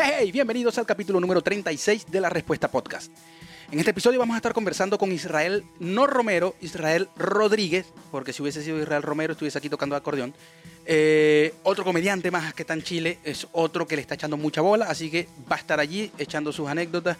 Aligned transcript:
Hey, 0.00 0.30
bienvenidos 0.30 0.78
al 0.78 0.86
capítulo 0.86 1.18
número 1.18 1.42
36 1.42 2.06
de 2.08 2.20
la 2.20 2.30
Respuesta 2.30 2.70
Podcast. 2.70 3.10
En 3.72 3.80
este 3.80 3.90
episodio 3.90 4.20
vamos 4.20 4.34
a 4.34 4.36
estar 4.36 4.52
conversando 4.54 4.96
con 4.96 5.10
Israel, 5.10 5.64
no 5.80 6.06
Romero, 6.06 6.54
Israel 6.60 7.08
Rodríguez, 7.16 7.86
porque 8.12 8.32
si 8.32 8.40
hubiese 8.40 8.62
sido 8.62 8.80
Israel 8.80 9.02
Romero 9.02 9.32
estuviese 9.32 9.58
aquí 9.58 9.68
tocando 9.68 9.96
acordeón. 9.96 10.34
Eh, 10.86 11.52
otro 11.64 11.82
comediante 11.82 12.30
más 12.30 12.54
que 12.54 12.62
está 12.62 12.74
en 12.74 12.84
Chile, 12.84 13.18
es 13.24 13.48
otro 13.50 13.88
que 13.88 13.96
le 13.96 14.02
está 14.02 14.14
echando 14.14 14.36
mucha 14.36 14.60
bola, 14.60 14.84
así 14.84 15.10
que 15.10 15.26
va 15.50 15.56
a 15.56 15.58
estar 15.58 15.80
allí 15.80 16.12
echando 16.16 16.52
sus 16.52 16.68
anécdotas. 16.68 17.16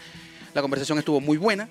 La 0.55 0.63
conversación 0.63 0.99
estuvo 0.99 1.21
muy 1.21 1.37
buena, 1.37 1.69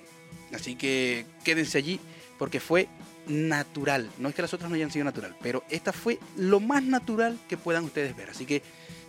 así 0.52 0.74
que 0.74 1.24
quédense 1.42 1.78
allí 1.78 1.98
porque 2.38 2.60
fue 2.60 2.86
natural. 3.26 4.10
No 4.18 4.28
es 4.28 4.34
que 4.34 4.42
las 4.42 4.52
otras 4.52 4.68
no 4.68 4.76
hayan 4.76 4.90
sido 4.90 5.06
natural, 5.06 5.34
pero 5.40 5.64
esta 5.70 5.94
fue 5.94 6.18
lo 6.36 6.60
más 6.60 6.82
natural 6.82 7.38
que 7.48 7.56
puedan 7.56 7.84
ustedes 7.84 8.14
ver. 8.14 8.28
Así 8.28 8.44
que 8.44 8.60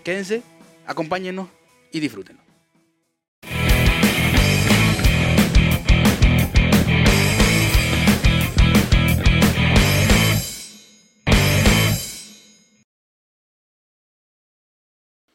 quédense, 0.02 0.43
acompáñenos 0.88 1.50
y 1.92 2.00
disfrútenlo. 2.00 2.48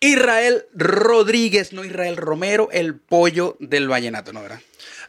Israel 0.07 0.65
Rodríguez, 0.75 1.73
no 1.73 1.85
Israel 1.85 2.17
Romero, 2.17 2.69
el 2.73 2.95
pollo 2.97 3.57
del 3.61 3.89
vallenato, 3.89 4.33
¿no, 4.33 4.43
verdad? 4.43 4.61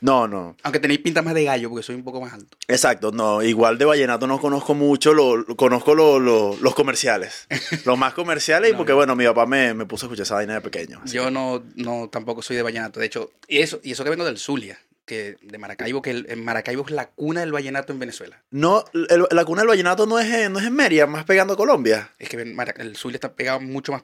No, 0.01 0.27
no. 0.27 0.55
Aunque 0.63 0.79
tenéis 0.79 0.99
pinta 0.99 1.21
más 1.21 1.33
de 1.33 1.45
gallo, 1.45 1.69
porque 1.69 1.81
soy 1.83 1.95
un 1.95 2.03
poco 2.03 2.19
más 2.21 2.33
alto. 2.33 2.57
Exacto, 2.67 3.11
no. 3.11 3.41
Igual 3.41 3.77
de 3.77 3.85
vallenato 3.85 4.27
no 4.27 4.39
conozco 4.39 4.73
mucho, 4.73 5.13
lo, 5.13 5.37
lo- 5.37 5.55
conozco 5.55 5.95
lo- 5.95 6.19
lo- 6.19 6.55
los 6.61 6.75
comerciales. 6.75 7.47
los 7.85 7.97
más 7.97 8.13
comerciales, 8.13 8.69
y 8.69 8.71
No, 8.73 8.77
porque, 8.79 8.91
yo- 8.91 8.97
bueno, 8.97 9.15
mi 9.15 9.25
papá 9.25 9.45
me, 9.45 9.73
me 9.73 9.85
puso 9.85 10.05
a 10.05 10.07
escuchar 10.07 10.23
esa 10.23 10.35
vaina 10.35 10.55
de 10.55 10.61
pequeño. 10.61 11.01
Yo 11.05 11.25
que- 11.25 11.31
no, 11.31 11.63
no 11.75 12.09
tampoco 12.11 12.41
soy 12.41 12.55
de 12.57 12.61
vallenato. 12.63 12.99
De 12.99 13.05
hecho, 13.05 13.31
y 13.47 13.59
eso, 13.59 13.79
y 13.83 13.91
eso 13.93 14.03
que 14.03 14.09
vengo 14.09 14.25
del 14.25 14.37
Zulia, 14.37 14.77
que 15.05 15.37
de 15.41 15.57
Maracaibo, 15.57 16.01
que 16.01 16.11
el- 16.11 16.25
en 16.29 16.43
Maracaibo 16.43 16.83
es 16.85 16.91
la 16.91 17.07
cuna 17.09 17.39
del 17.39 17.51
vallenato 17.53 17.93
en 17.93 17.99
Venezuela. 17.99 18.43
No, 18.51 18.83
el- 18.93 19.25
la 19.31 19.45
cuna 19.45 19.61
del 19.61 19.69
vallenato 19.69 20.05
no 20.05 20.19
es, 20.19 20.29
en, 20.31 20.51
no 20.53 20.59
es 20.59 20.65
en 20.65 20.73
Mérida, 20.75 21.07
más 21.07 21.23
pegando 21.23 21.53
a 21.53 21.57
Colombia. 21.57 22.11
Es 22.19 22.27
que 22.29 22.37
el 22.37 22.95
Zulia 22.97 23.15
está 23.15 23.33
pegado 23.33 23.61
mucho 23.61 23.93
más 23.93 24.03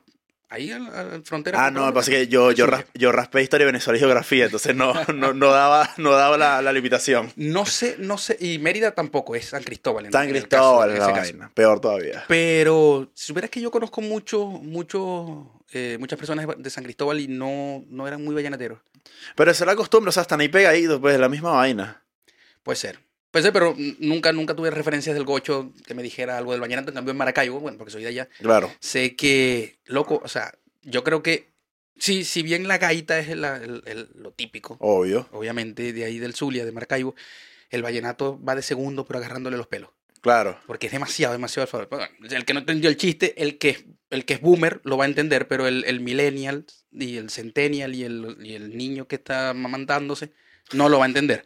ahí 0.52 0.72
a 0.72 0.78
la, 0.80 1.22
frontera. 1.24 1.66
Ah, 1.66 1.72
no, 1.72 1.92
pasa 1.94 2.12
que 2.12 2.28
yo, 2.28 2.52
yo, 2.52 2.68
ras- 2.68 2.86
yo 2.94 3.12
raspé 3.12 3.42
historia 3.42 3.66
Venezuela 3.66 3.98
y 3.98 4.00
geografía, 4.00 4.46
entonces 4.46 4.76
no, 4.76 4.94
no, 5.16 5.34
no 5.34 5.50
daba, 5.52 5.90
no 5.98 6.12
daba 6.12 6.38
la, 6.38 6.62
la 6.62 6.72
limitación. 6.72 7.32
No 7.36 7.66
sé, 7.66 7.96
no 7.98 8.18
sé. 8.18 8.38
Y 8.40 8.60
Mérida 8.60 8.92
tampoco, 8.92 9.36
es 9.36 9.46
San 9.46 9.64
Cristóbal. 9.64 10.06
en- 10.06 10.12
San 10.12 10.30
Cristóbal 10.30 10.90
caso- 10.92 11.02
es 11.04 11.08
en 11.10 11.16
la 11.16 11.22
vaina, 11.22 11.52
peor 11.56 11.80
todavía. 11.82 12.26
Pero 12.28 13.10
si 13.16 13.28
supieras 13.28 13.50
que 13.50 13.62
yo 13.62 13.72
conozco 13.72 14.02
mucho, 14.02 14.46
mucho, 14.46 15.64
eh, 15.74 15.98
muchas 16.00 16.20
personas 16.20 16.46
de 16.58 16.70
San 16.70 16.84
Cristóbal 16.84 17.20
y 17.20 17.28
no, 17.28 17.84
no 17.90 18.08
eran 18.08 18.24
muy 18.24 18.36
vallenateros. 18.36 18.80
Pero 19.36 19.52
la 19.66 19.76
costumbre, 19.76 20.10
o 20.10 20.12
sea, 20.12 20.22
están 20.22 20.42
ahí 20.42 20.50
pegaditos, 20.50 21.00
pues, 21.00 21.20
la 21.20 21.30
misma 21.30 21.52
vaina. 21.52 22.04
Puede 22.64 22.76
ser. 22.76 23.00
Puede 23.32 23.44
ser, 23.44 23.54
pero 23.54 23.76
nunca, 24.00 24.34
nunca 24.34 24.56
tuve 24.56 24.70
referencias 24.72 25.16
del 25.16 25.24
gocho 25.24 25.72
que 25.86 25.94
me 25.94 26.04
dijera 26.04 26.38
algo 26.38 26.52
del 26.52 26.60
vallenato. 26.62 26.90
En 26.90 26.96
cambio, 26.96 27.12
en 27.12 27.18
Maracaibo, 27.18 27.60
bueno, 27.62 27.78
porque 27.78 27.92
soy 27.92 28.04
de 28.04 28.10
allá, 28.10 28.30
Claro. 28.40 28.70
sé 28.82 29.16
que, 29.16 29.80
loco, 29.86 30.22
o 30.24 30.28
sea, 30.28 30.54
yo 30.82 31.04
creo 31.06 31.24
que, 31.24 31.50
sí, 31.98 32.26
si 32.26 32.44
bien 32.44 32.68
la 32.68 32.78
gaita 32.78 33.18
es 33.20 33.30
la- 33.38 33.56
el- 33.58 33.84
el- 33.86 34.10
lo 34.16 34.32
típico, 34.32 34.76
Obvio. 34.82 35.30
obviamente 35.32 35.94
de 35.94 36.04
ahí 36.04 36.20
del 36.20 36.34
Zulia, 36.36 36.66
de 36.66 36.74
Maracaibo, 36.74 37.16
el 37.70 37.82
vallenato 37.84 38.38
va 38.44 38.54
de 38.56 38.62
segundo, 38.64 39.06
pero 39.06 39.20
agarrándole 39.20 39.56
los 39.56 39.68
pelos. 39.68 39.92
Claro. 40.20 40.60
Porque 40.68 40.88
es 40.88 40.92
demasiado, 40.92 41.32
demasiado. 41.34 41.88
Bueno, 41.90 42.06
el 42.30 42.46
que 42.46 42.54
no 42.54 42.60
entendió 42.60 42.90
el 42.90 42.98
chiste, 42.98 43.34
el 43.42 43.58
que, 43.58 43.70
es- 43.70 43.86
el 44.10 44.26
que 44.26 44.34
es 44.36 44.42
boomer 44.42 44.82
lo 44.84 44.98
va 44.98 45.06
a 45.06 45.08
entender, 45.08 45.48
pero 45.48 45.68
el, 45.68 45.86
el 45.86 46.02
millennial 46.02 46.66
y 46.92 47.16
el 47.16 47.30
centennial 47.30 47.96
y 47.96 48.04
el, 48.04 48.38
y 48.44 48.56
el 48.56 48.76
niño 48.78 49.08
que 49.08 49.16
está 49.16 49.54
mamantándose 49.54 50.32
no 50.74 50.90
lo 50.90 51.00
va 51.00 51.06
a 51.06 51.08
entender. 51.08 51.42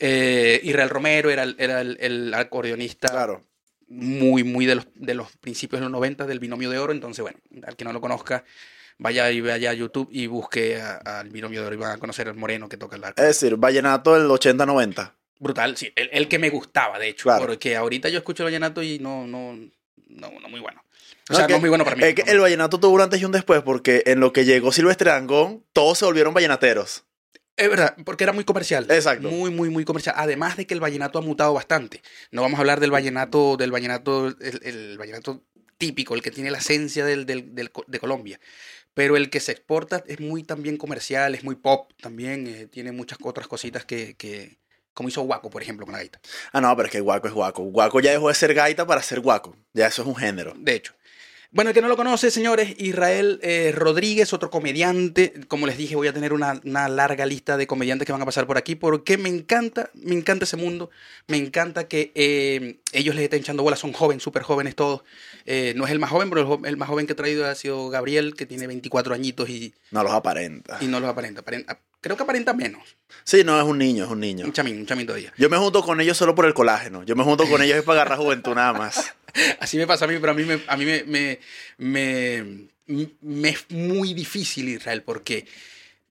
Eh, 0.00 0.60
Israel 0.64 0.90
Romero 0.90 1.30
era, 1.30 1.42
el, 1.42 1.56
era 1.58 1.80
el, 1.80 1.96
el 2.00 2.34
acordeonista 2.34 3.08
Claro. 3.08 3.44
muy, 3.88 4.44
muy 4.44 4.66
de 4.66 4.76
los, 4.76 4.86
de 4.94 5.14
los 5.14 5.36
principios 5.38 5.80
de 5.80 5.84
los 5.84 5.92
90 5.92 6.26
del 6.26 6.38
binomio 6.40 6.70
de 6.70 6.78
oro. 6.78 6.92
Entonces, 6.92 7.22
bueno, 7.22 7.38
al 7.66 7.76
que 7.76 7.84
no 7.84 7.92
lo 7.92 8.00
conozca, 8.00 8.44
vaya 8.98 9.30
y 9.30 9.40
vaya 9.40 9.70
a 9.70 9.74
YouTube 9.74 10.08
y 10.10 10.26
busque 10.26 10.80
al 10.80 11.30
binomio 11.30 11.60
de 11.62 11.66
oro 11.66 11.74
y 11.76 11.78
van 11.78 11.92
a 11.92 11.98
conocer 11.98 12.28
al 12.28 12.34
moreno 12.36 12.68
que 12.68 12.76
toca 12.76 12.96
el 12.96 13.04
arco. 13.04 13.20
Es 13.22 13.28
decir, 13.40 13.56
vallenato 13.56 14.14
del 14.14 14.28
80-90. 14.28 15.12
Brutal, 15.40 15.76
sí, 15.76 15.92
el, 15.94 16.10
el 16.12 16.26
que 16.28 16.38
me 16.38 16.50
gustaba, 16.50 16.98
de 16.98 17.08
hecho, 17.10 17.24
Claro. 17.24 17.46
porque 17.46 17.76
ahorita 17.76 18.08
yo 18.08 18.18
escucho 18.18 18.42
el 18.42 18.46
vallenato 18.48 18.82
y 18.82 18.98
no, 18.98 19.24
no, 19.26 19.54
no, 20.08 20.30
no 20.40 20.48
muy 20.48 20.58
bueno. 20.60 20.82
O 21.30 21.34
sea, 21.34 21.46
que- 21.46 21.52
no 21.52 21.60
muy 21.60 21.68
bueno 21.68 21.84
para 21.84 21.94
mí. 21.96 22.02
Es 22.04 22.14
que 22.14 22.24
no. 22.24 22.32
el 22.32 22.40
vallenato 22.40 22.80
tuvo 22.80 22.94
un 22.94 23.02
antes 23.02 23.20
y 23.20 23.24
un 23.24 23.30
después, 23.32 23.62
porque 23.62 24.02
en 24.06 24.18
lo 24.18 24.32
que 24.32 24.44
llegó 24.44 24.72
Silvestre 24.72 25.10
Dangond, 25.10 25.62
todos 25.72 25.98
se 25.98 26.04
volvieron 26.06 26.34
vallenateros. 26.34 27.04
Es 27.58 27.68
verdad, 27.68 27.96
porque 28.04 28.24
era 28.24 28.32
muy 28.32 28.44
comercial. 28.44 28.86
Exacto. 28.88 29.28
Muy, 29.30 29.50
muy, 29.50 29.68
muy 29.68 29.84
comercial. 29.84 30.14
Además 30.16 30.56
de 30.56 30.66
que 30.66 30.74
el 30.74 30.80
vallenato 30.80 31.18
ha 31.18 31.22
mutado 31.22 31.52
bastante. 31.52 32.02
No 32.30 32.42
vamos 32.42 32.58
a 32.58 32.60
hablar 32.60 32.80
del 32.80 32.90
vallenato, 32.92 33.56
del 33.56 33.70
vallenato, 33.72 34.28
el, 34.28 34.60
el 34.62 34.96
vallenato 34.98 35.42
típico, 35.76 36.14
el 36.14 36.22
que 36.22 36.30
tiene 36.30 36.50
la 36.50 36.58
esencia 36.58 37.04
del, 37.04 37.26
del- 37.26 37.54
del 37.54 37.70
co- 37.70 37.84
de 37.86 37.98
Colombia. 38.00 38.40
Pero 38.94 39.16
el 39.16 39.30
que 39.30 39.40
se 39.40 39.52
exporta 39.52 40.02
es 40.06 40.20
muy 40.20 40.42
también 40.42 40.76
comercial, 40.76 41.34
es 41.34 41.44
muy 41.44 41.56
pop 41.56 41.92
también, 42.00 42.46
eh, 42.46 42.66
tiene 42.66 42.92
muchas 42.92 43.18
otras 43.22 43.46
cositas 43.48 43.84
que, 43.84 44.14
que, 44.16 44.58
como 44.94 45.08
hizo 45.08 45.22
Waco, 45.22 45.50
por 45.50 45.62
ejemplo, 45.62 45.86
con 45.86 45.92
la 45.92 45.98
gaita. 45.98 46.20
Ah, 46.52 46.60
no, 46.60 46.74
pero 46.76 46.86
es 46.86 46.92
que 46.92 47.00
guaco 47.00 47.28
es 47.28 47.34
guaco. 47.34 47.62
Guaco 47.64 48.00
ya 48.00 48.10
dejó 48.12 48.28
de 48.28 48.34
ser 48.34 48.54
gaita 48.54 48.86
para 48.86 49.02
ser 49.02 49.20
guaco. 49.20 49.56
Ya 49.72 49.86
eso 49.86 50.02
es 50.02 50.08
un 50.08 50.16
género. 50.16 50.54
De 50.56 50.74
hecho. 50.74 50.94
Bueno, 51.50 51.70
el 51.70 51.74
que 51.74 51.80
no 51.80 51.88
lo 51.88 51.96
conoce, 51.96 52.30
señores, 52.30 52.74
Israel 52.76 53.40
eh, 53.42 53.72
Rodríguez, 53.74 54.34
otro 54.34 54.50
comediante. 54.50 55.32
Como 55.48 55.66
les 55.66 55.78
dije, 55.78 55.96
voy 55.96 56.06
a 56.06 56.12
tener 56.12 56.34
una, 56.34 56.60
una 56.62 56.90
larga 56.90 57.24
lista 57.24 57.56
de 57.56 57.66
comediantes 57.66 58.04
que 58.04 58.12
van 58.12 58.20
a 58.20 58.26
pasar 58.26 58.46
por 58.46 58.58
aquí 58.58 58.74
porque 58.74 59.16
me 59.16 59.30
encanta, 59.30 59.88
me 59.94 60.14
encanta 60.14 60.44
ese 60.44 60.58
mundo. 60.58 60.90
Me 61.26 61.38
encanta 61.38 61.88
que 61.88 62.12
eh, 62.14 62.80
ellos 62.92 63.14
les 63.14 63.24
estén 63.24 63.40
echando 63.40 63.62
bolas, 63.62 63.78
son 63.78 63.94
jóvenes, 63.94 64.22
súper 64.22 64.42
jóvenes 64.42 64.76
todos. 64.76 65.04
Eh, 65.46 65.72
no 65.74 65.86
es 65.86 65.90
el 65.90 65.98
más 65.98 66.10
joven, 66.10 66.28
pero 66.28 66.42
el, 66.42 66.46
jo- 66.46 66.60
el 66.66 66.76
más 66.76 66.88
joven 66.90 67.06
que 67.06 67.14
he 67.14 67.16
traído 67.16 67.46
ha 67.46 67.54
sido 67.54 67.88
Gabriel, 67.88 68.34
que 68.34 68.44
tiene 68.44 68.66
24 68.66 69.14
añitos 69.14 69.48
y, 69.48 69.74
No 69.90 70.02
los 70.02 70.12
aparenta. 70.12 70.76
y 70.82 70.86
no 70.86 71.00
los 71.00 71.08
aparenta. 71.08 71.40
Aparenta- 71.40 71.78
Creo 72.00 72.16
que 72.16 72.22
aparenta 72.22 72.54
menos. 72.54 72.96
Sí, 73.24 73.42
no, 73.44 73.58
es 73.60 73.66
un 73.66 73.76
niño, 73.78 74.04
es 74.04 74.10
un 74.10 74.20
niño. 74.20 74.44
Un 74.44 74.52
chamín, 74.52 74.78
un 74.78 74.86
chamín 74.86 75.06
todavía. 75.06 75.32
Yo 75.36 75.50
me 75.50 75.56
junto 75.56 75.82
con 75.82 76.00
ellos 76.00 76.16
solo 76.16 76.34
por 76.34 76.46
el 76.46 76.54
colágeno. 76.54 77.02
Yo 77.02 77.16
me 77.16 77.24
junto 77.24 77.44
con 77.48 77.60
ellos 77.60 77.76
es 77.76 77.82
para 77.82 78.02
agarrar 78.02 78.18
juventud 78.18 78.54
nada 78.54 78.72
más. 78.72 79.14
Así 79.60 79.76
me 79.76 79.86
pasa 79.86 80.04
a 80.04 80.08
mí, 80.08 80.16
pero 80.20 80.32
a 80.32 80.34
mí 80.34 80.44
me, 80.44 80.60
a 80.66 80.76
mí 80.76 80.84
me, 80.84 81.02
me, 81.04 81.38
me, 81.78 82.68
me 83.20 83.48
es 83.48 83.66
muy 83.70 84.14
difícil, 84.14 84.68
Israel, 84.68 85.02
porque 85.02 85.46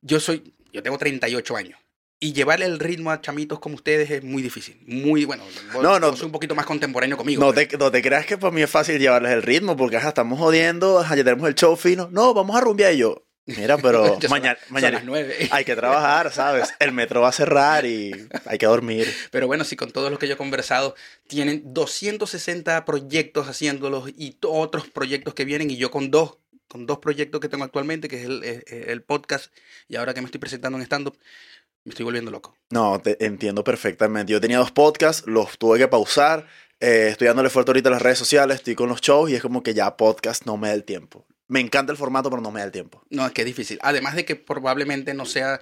yo 0.01 0.19
soy, 0.19 0.53
yo 0.73 0.83
tengo 0.83 0.97
38 0.97 1.55
años. 1.55 1.79
Y 2.19 2.33
llevarle 2.33 2.65
el 2.65 2.79
ritmo 2.79 3.11
a 3.11 3.21
chamitos 3.21 3.59
como 3.59 3.75
ustedes 3.75 4.09
es 4.09 4.23
muy 4.23 4.41
difícil. 4.41 4.79
Muy, 4.87 5.23
bueno, 5.23 5.43
vos, 5.71 5.83
No, 5.83 5.99
no. 5.99 6.09
vos 6.11 6.21
un 6.23 6.31
poquito 6.31 6.55
más 6.55 6.65
contemporáneo 6.65 7.15
conmigo. 7.15 7.39
No 7.45 7.53
pero- 7.53 7.67
te, 7.69 7.77
no 7.77 7.91
te 7.91 8.01
creas 8.01 8.25
que 8.25 8.37
para 8.39 8.51
mí 8.51 8.61
es 8.63 8.69
fácil 8.69 8.97
llevarles 8.99 9.31
el 9.33 9.43
ritmo, 9.43 9.77
porque 9.77 9.97
ajá, 9.97 10.09
estamos 10.09 10.39
jodiendo, 10.39 10.99
ajá, 10.99 11.15
ya 11.15 11.23
tenemos 11.23 11.47
el 11.47 11.53
show 11.53 11.75
fino. 11.75 12.09
No, 12.11 12.33
vamos 12.33 12.57
a 12.57 12.61
rumbear 12.61 12.93
y 12.93 12.97
yo. 12.97 13.23
Mira, 13.47 13.77
pero 13.77 14.19
mañana, 14.29 14.57
mañana 14.69 15.01
hay 15.51 15.65
que 15.65 15.75
trabajar, 15.75 16.31
¿sabes? 16.33 16.73
El 16.79 16.91
metro 16.91 17.21
va 17.21 17.29
a 17.29 17.31
cerrar 17.31 17.85
y 17.85 18.11
hay 18.45 18.57
que 18.57 18.65
dormir. 18.65 19.07
Pero 19.31 19.47
bueno, 19.47 19.63
si 19.63 19.75
con 19.75 19.91
todos 19.91 20.11
los 20.11 20.19
que 20.19 20.27
yo 20.27 20.33
he 20.33 20.37
conversado 20.37 20.95
tienen 21.27 21.73
260 21.73 22.83
proyectos 22.85 23.47
haciéndolos 23.47 24.09
y 24.09 24.37
otros 24.43 24.89
proyectos 24.89 25.33
que 25.33 25.45
vienen 25.45 25.71
y 25.71 25.77
yo 25.77 25.89
con 25.91 26.11
dos, 26.11 26.37
con 26.67 26.85
dos 26.85 26.99
proyectos 26.99 27.39
que 27.39 27.47
tengo 27.49 27.63
actualmente, 27.63 28.09
que 28.09 28.19
es 28.19 28.25
el, 28.25 28.43
eh, 28.43 28.63
eh, 28.67 28.85
el 28.89 29.01
podcast 29.01 29.51
y 29.87 29.95
ahora 29.95 30.13
que 30.13 30.21
me 30.21 30.25
estoy 30.25 30.39
presentando 30.39 30.77
en 30.77 30.83
stand-up, 30.83 31.17
me 31.85 31.91
estoy 31.91 32.03
volviendo 32.03 32.31
loco. 32.31 32.53
No, 32.69 32.99
te 32.99 33.23
entiendo 33.25 33.63
perfectamente. 33.63 34.33
Yo 34.33 34.41
tenía 34.41 34.57
dos 34.57 34.71
podcasts, 34.71 35.25
los 35.25 35.57
tuve 35.57 35.79
que 35.79 35.87
pausar. 35.87 36.47
eh, 36.81 37.07
estoy 37.11 37.27
dándole 37.27 37.49
fuerte 37.49 37.71
ahorita 37.71 37.87
a 37.89 37.93
las 37.93 38.01
redes 38.01 38.19
sociales, 38.19 38.57
estoy 38.57 38.75
con 38.75 38.89
los 38.89 38.99
shows 38.99 39.31
y 39.31 39.35
es 39.35 39.41
como 39.41 39.63
que 39.63 39.73
ya 39.73 39.95
podcast 39.95 40.45
no 40.45 40.57
me 40.57 40.67
da 40.67 40.73
el 40.73 40.83
tiempo. 40.83 41.25
Me 41.47 41.59
encanta 41.61 41.91
el 41.91 41.97
formato, 41.97 42.29
pero 42.29 42.41
no 42.41 42.51
me 42.51 42.59
da 42.59 42.65
el 42.65 42.71
tiempo. 42.71 43.01
No, 43.09 43.25
es 43.25 43.31
que 43.31 43.41
es 43.41 43.45
difícil. 43.45 43.79
Además 43.81 44.15
de 44.15 44.25
que 44.25 44.35
probablemente 44.35 45.13
no 45.13 45.25
sea, 45.25 45.61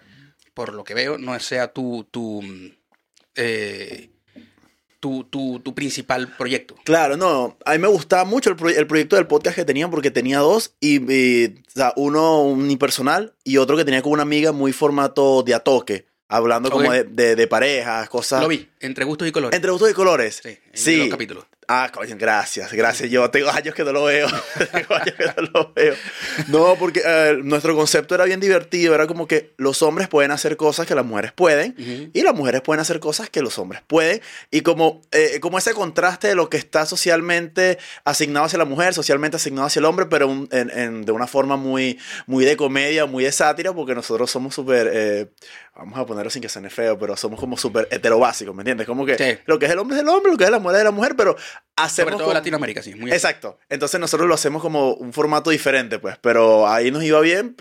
por 0.54 0.74
lo 0.74 0.84
que 0.84 0.94
veo, 0.94 1.18
no 1.18 1.40
sea 1.40 1.72
tu, 1.74 2.08
tu, 2.10 2.42
mm, 2.42 2.72
eh, 3.36 4.10
tu, 5.00 5.24
tu, 5.26 5.60
tu 5.60 5.76
principal 5.76 6.36
proyecto. 6.36 6.76
Claro, 6.84 7.18
no, 7.18 7.58
a 7.66 7.74
mí 7.74 7.78
me 7.80 7.88
gustaba 7.88 8.26
mucho 8.26 8.50
el, 8.50 8.56
proy- 8.56 8.76
el 8.76 8.88
proyecto 8.88 9.16
del 9.16 9.28
podcast 9.28 9.56
que 9.56 9.66
tenía 9.66 9.88
porque 9.90 10.10
tenía 10.10 10.40
dos, 10.40 10.76
y, 10.80 10.96
y, 11.14 11.46
o 11.68 11.72
sea, 11.72 11.94
uno 11.96 12.42
unipersonal 12.42 13.36
y 13.44 13.58
otro 13.58 13.78
que 13.78 13.86
tenía 13.86 14.02
con 14.02 14.14
una 14.14 14.24
amiga 14.24 14.52
muy 14.52 14.74
formato 14.74 15.44
de 15.44 15.54
a 15.54 15.60
toque, 15.60 16.08
hablando 16.28 16.72
como 16.72 16.92
de, 16.92 17.04
de, 17.04 17.36
de 17.36 17.48
parejas, 17.48 18.10
cosas. 18.10 18.42
Lo 18.42 18.48
vi, 18.48 18.68
entre 18.80 19.06
gustos 19.06 19.28
y 19.28 19.32
colores. 19.32 19.56
Entre 19.56 19.70
gustos 19.70 19.92
y 19.92 19.94
colores. 19.94 20.40
Sí, 20.42 20.50
en 20.50 20.60
Sí. 20.74 20.98
los 20.98 21.10
capítulos. 21.10 21.46
Ah, 21.68 21.90
coño, 21.92 22.16
gracias, 22.20 22.72
gracias. 22.72 23.10
Yo 23.10 23.30
tengo 23.32 23.50
años 23.50 23.74
que 23.74 23.84
no 23.84 23.92
lo 23.92 24.04
veo. 24.04 24.28
tengo 24.72 24.94
años 24.94 25.16
que 25.18 25.26
no 25.26 25.48
lo 25.54 25.74
veo. 25.74 25.96
No, 26.48 26.76
porque 26.78 27.02
eh, 27.04 27.40
nuestro 27.44 27.76
concepto 27.76 28.14
era 28.14 28.26
bien 28.26 28.40
divertido. 28.40 28.94
Era 28.94 29.08
como 29.08 29.28
que 29.28 29.54
los 29.58 29.82
hombres 29.82 30.08
pueden 30.08 30.30
hacer 30.32 30.58
cosas 30.58 30.86
que 30.86 30.94
las 30.94 31.04
mujeres 31.06 31.32
pueden 31.32 31.76
y 32.14 32.22
las 32.22 32.36
mujeres 32.36 32.62
pueden 32.62 32.82
hacer 32.82 33.00
cosas 33.00 33.30
que 33.32 33.42
los 33.42 33.58
hombres 33.58 33.82
pueden. 33.88 34.22
Y 34.52 34.62
como, 34.62 35.02
eh, 35.12 35.40
como 35.40 35.58
ese 35.58 35.74
contraste 35.74 36.28
de 36.28 36.36
lo 36.36 36.50
que 36.50 36.58
está 36.58 36.86
socialmente 36.86 37.80
asignado 38.04 38.46
hacia 38.46 38.60
la 38.60 38.66
mujer, 38.66 38.94
socialmente 38.94 39.38
asignado 39.38 39.66
hacia 39.68 39.80
el 39.80 39.86
hombre, 39.86 40.06
pero 40.06 40.28
un- 40.28 40.48
en- 40.52 40.70
en- 40.70 41.02
de 41.06 41.12
una 41.12 41.26
forma 41.26 41.58
muy, 41.58 41.98
muy 42.28 42.46
de 42.46 42.56
comedia, 42.58 43.08
muy 43.08 43.24
de 43.24 43.32
sátira, 43.32 43.74
porque 43.74 43.96
nosotros 43.96 44.30
somos 44.30 44.54
súper, 44.54 44.90
eh, 44.94 45.28
vamos 45.76 46.00
a 46.00 46.06
ponerlo 46.06 46.30
sin 46.30 46.42
que 46.42 46.50
suene 46.50 46.70
feo, 46.70 46.98
pero 46.98 47.16
somos 47.18 47.40
como 47.40 47.58
súper 47.58 47.88
heterobásicos, 47.92 48.56
¿me 48.56 48.62
entiendes? 48.62 48.88
Como 48.88 49.06
que 49.06 49.18
Sí. 49.18 49.40
lo 49.46 49.60
que 49.60 49.66
es 49.66 49.72
el 49.72 49.80
hombre 49.80 49.98
es 49.98 50.04
el 50.04 50.10
hombre, 50.10 50.32
lo 50.32 50.38
que 50.38 50.46
es 50.46 50.50
la 50.50 50.60
mujer 50.60 50.78
es 50.80 50.84
la 50.86 50.92
mujer, 50.92 51.16
pero 51.18 51.36
hacemos... 51.76 52.06
Sobre 52.12 52.16
todo 52.18 52.24
como- 52.26 52.34
Latinoamérica, 52.34 52.82
sí. 52.82 52.96
Muy 52.96 53.12
Exacto. 53.12 53.60
Entonces 53.70 54.00
nosotros 54.00 54.28
lo 54.28 54.36
hacemos 54.36 54.62
como 54.62 54.94
un 54.94 55.12
formato 55.14 55.50
diferente, 55.50 56.00
pues. 56.00 56.18
Pero 56.22 56.68
ahí 56.68 56.92
nos 56.92 57.04
iba 57.04 57.20
bien. 57.22 57.56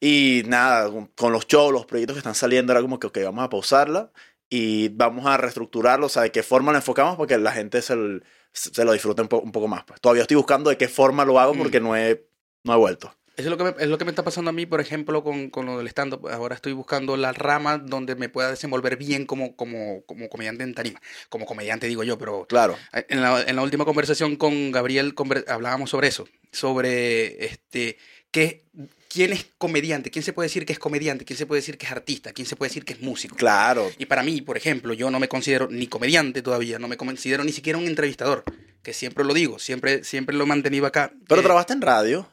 Y 0.00 0.42
nada, 0.46 0.90
con- 1.16 1.32
los 1.32 1.46
shows, 1.48 1.72
los 1.72 1.84
proyectos 1.86 2.14
que 2.14 2.18
están 2.20 2.34
saliendo, 2.36 2.72
era 2.72 2.80
como 2.80 2.98
que, 3.00 3.08
ok, 3.08 3.18
vamos 3.24 3.44
a 3.44 3.48
pausarla 3.48 4.12
y 4.48 4.88
vamos 4.90 5.26
a 5.26 5.36
reestructurarlo. 5.36 6.06
O 6.06 6.08
sea, 6.08 6.22
de 6.22 6.30
qué 6.32 6.42
forma 6.44 6.70
lo 6.72 6.78
enfocamos 6.78 7.16
para 7.16 7.26
que 7.26 7.38
la 7.38 7.50
gente 7.52 7.82
se, 7.82 7.96
lo- 7.96 8.20
se 8.52 8.84
lo 8.84 8.92
disfrute 8.92 9.22
un, 9.22 9.28
po- 9.28 9.40
un 9.40 9.50
poco 9.52 9.66
más. 9.66 9.82
Pues. 9.84 10.00
Todavía 10.00 10.22
estoy 10.22 10.36
buscando 10.36 10.70
de 10.70 10.76
qué 10.76 10.86
forma 10.88 11.24
lo 11.24 11.40
hago 11.40 11.54
Mm. 11.54 11.58
porque 11.58 11.80
no 11.80 11.96
he, 11.96 12.24
no 12.64 12.72
he 12.74 12.76
vuelto. 12.76 13.12
Eso 13.38 13.46
es 13.46 13.50
lo 13.50 13.56
que 13.56 13.64
me, 13.64 13.74
es 13.82 13.88
lo 13.88 13.96
que 13.98 14.04
me 14.04 14.10
está 14.10 14.24
pasando 14.24 14.50
a 14.50 14.52
mí, 14.52 14.66
por 14.66 14.80
ejemplo, 14.80 15.22
con, 15.22 15.48
con 15.48 15.64
lo 15.64 15.78
del 15.78 15.86
stand-up. 15.86 16.28
Ahora 16.28 16.56
estoy 16.56 16.72
buscando 16.72 17.16
la 17.16 17.32
rama 17.32 17.78
donde 17.78 18.16
me 18.16 18.28
pueda 18.28 18.50
desenvolver 18.50 18.96
bien 18.96 19.26
como, 19.26 19.54
como, 19.54 20.02
como 20.06 20.28
comediante 20.28 20.64
en 20.64 20.74
tarima. 20.74 21.00
Como 21.28 21.46
comediante, 21.46 21.86
digo 21.86 22.02
yo, 22.02 22.18
pero 22.18 22.46
Claro. 22.48 22.76
en 22.92 23.22
la, 23.22 23.40
en 23.42 23.54
la 23.54 23.62
última 23.62 23.84
conversación 23.84 24.34
con 24.36 24.72
Gabriel 24.72 25.14
conver- 25.14 25.48
hablábamos 25.48 25.88
sobre 25.90 26.08
eso. 26.08 26.28
Sobre 26.50 27.44
este 27.44 27.96
qué, 28.32 28.64
quién 29.08 29.32
es 29.32 29.46
comediante, 29.56 30.10
quién 30.10 30.22
se 30.24 30.32
puede 30.32 30.48
decir 30.48 30.66
que 30.66 30.72
es 30.72 30.78
comediante, 30.80 31.24
quién 31.24 31.36
se 31.38 31.46
puede 31.46 31.60
decir 31.60 31.78
que 31.78 31.86
es 31.86 31.92
artista, 31.92 32.32
quién 32.32 32.46
se 32.46 32.56
puede 32.56 32.70
decir 32.70 32.84
que 32.84 32.94
es 32.94 33.00
músico. 33.00 33.36
Claro. 33.36 33.90
Y 33.98 34.06
para 34.06 34.22
mí, 34.24 34.42
por 34.42 34.56
ejemplo, 34.56 34.94
yo 34.94 35.10
no 35.10 35.20
me 35.20 35.28
considero 35.28 35.68
ni 35.70 35.86
comediante 35.86 36.42
todavía, 36.42 36.78
no 36.80 36.88
me 36.88 36.96
considero 36.96 37.44
ni 37.44 37.52
siquiera 37.52 37.78
un 37.78 37.86
entrevistador, 37.86 38.42
que 38.82 38.92
siempre 38.92 39.24
lo 39.24 39.32
digo, 39.32 39.58
siempre, 39.60 40.02
siempre 40.02 40.34
lo 40.36 40.42
he 40.44 40.46
mantenido 40.48 40.86
acá. 40.86 41.12
Pero 41.28 41.40
eh, 41.40 41.44
trabajaste 41.44 41.74
en 41.74 41.82
radio. 41.82 42.28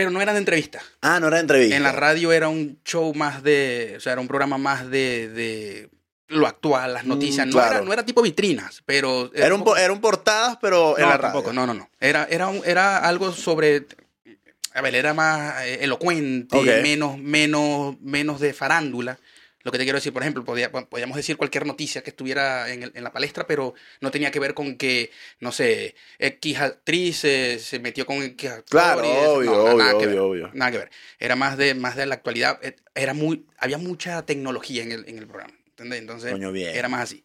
Pero 0.00 0.10
no 0.10 0.22
era 0.22 0.32
de 0.32 0.38
entrevista. 0.38 0.80
Ah, 1.02 1.20
no 1.20 1.28
era 1.28 1.40
entrevista. 1.40 1.76
En 1.76 1.82
la 1.82 1.92
radio 1.92 2.32
era 2.32 2.48
un 2.48 2.80
show 2.86 3.12
más 3.14 3.42
de, 3.42 3.94
o 3.98 4.00
sea, 4.00 4.12
era 4.12 4.20
un 4.22 4.28
programa 4.28 4.56
más 4.56 4.88
de, 4.90 5.28
de 5.28 5.90
lo 6.28 6.46
actual, 6.46 6.94
las 6.94 7.04
Mm, 7.04 7.08
noticias. 7.08 7.46
no, 7.46 7.62
era, 7.62 7.82
no 7.82 7.92
era 7.92 8.02
tipo 8.02 8.22
vitrinas, 8.22 8.82
pero... 8.86 9.30
Era 9.34 9.54
un, 9.54 9.60
poco- 9.60 9.72
po- 9.72 9.76
era 9.76 9.92
un 9.92 10.00
portadas, 10.00 10.56
pero 10.58 10.96
en 10.96 11.02
no, 11.04 11.10
la 11.10 11.16
radio. 11.18 11.32
tampoco, 11.34 11.52
no, 11.52 11.66
no, 11.66 11.74
no. 11.74 11.90
Era, 12.00 12.26
era, 12.30 12.46
un- 12.48 12.62
era 12.64 12.96
algo 12.96 13.30
sobre... 13.32 13.84
A 14.72 14.80
ver, 14.80 14.94
era 14.94 15.12
más 15.12 15.62
eh, 15.64 15.80
elocuente, 15.82 16.80
menos, 16.80 17.18
menos, 17.18 18.00
menos 18.00 18.40
de 18.40 18.54
farándula. 18.54 19.18
Lo 19.62 19.70
que 19.70 19.78
te 19.78 19.84
quiero 19.84 19.98
decir, 19.98 20.12
por 20.12 20.22
ejemplo, 20.22 20.44
podía- 20.44 20.70
podíamos 20.72 21.16
decir 21.16 21.36
cualquier 21.36 21.66
noticia 21.66 22.02
que 22.02 22.10
estuviera 22.10 22.72
en, 22.72 22.82
el- 22.84 22.92
en 22.94 23.04
la 23.04 23.12
palestra, 23.12 23.46
pero 23.46 23.74
no 24.00 24.10
tenía 24.10 24.30
que 24.30 24.40
ver 24.40 24.54
con 24.54 24.76
que, 24.76 25.10
no 25.40 25.52
sé, 25.52 25.94
X 26.18 26.58
actriz 26.60 27.16
se 27.18 27.78
metió 27.80 28.06
con 28.06 28.22
X 28.22 28.48
actor. 28.50 28.64
Claro, 28.70 29.00
obvio, 29.34 29.50
No, 29.52 29.76
nada 29.76 29.90
obvio, 29.94 29.98
que 29.98 30.06
ver. 30.06 30.18
obvio, 30.18 30.46
obvio. 30.46 30.50
Nada 30.54 30.70
que 30.72 30.78
ver. 30.78 30.90
Era 31.18 31.36
más 31.36 31.58
de, 31.58 31.74
más 31.74 31.94
de 31.96 32.06
la 32.06 32.14
actualidad. 32.14 32.58
Eh, 32.62 32.76
Era 32.94 33.12
muy, 33.14 33.44
había 33.58 33.78
mucha 33.78 34.24
tecnología 34.24 34.82
en 34.82 34.92
el, 34.92 35.08
en 35.08 35.18
el 35.18 35.26
programa. 35.26 35.52
¿Entendés? 35.70 36.00
Entonces, 36.00 36.32
Coño, 36.32 36.52
bien. 36.52 36.74
era 36.76 36.88
más 36.88 37.02
así. 37.02 37.22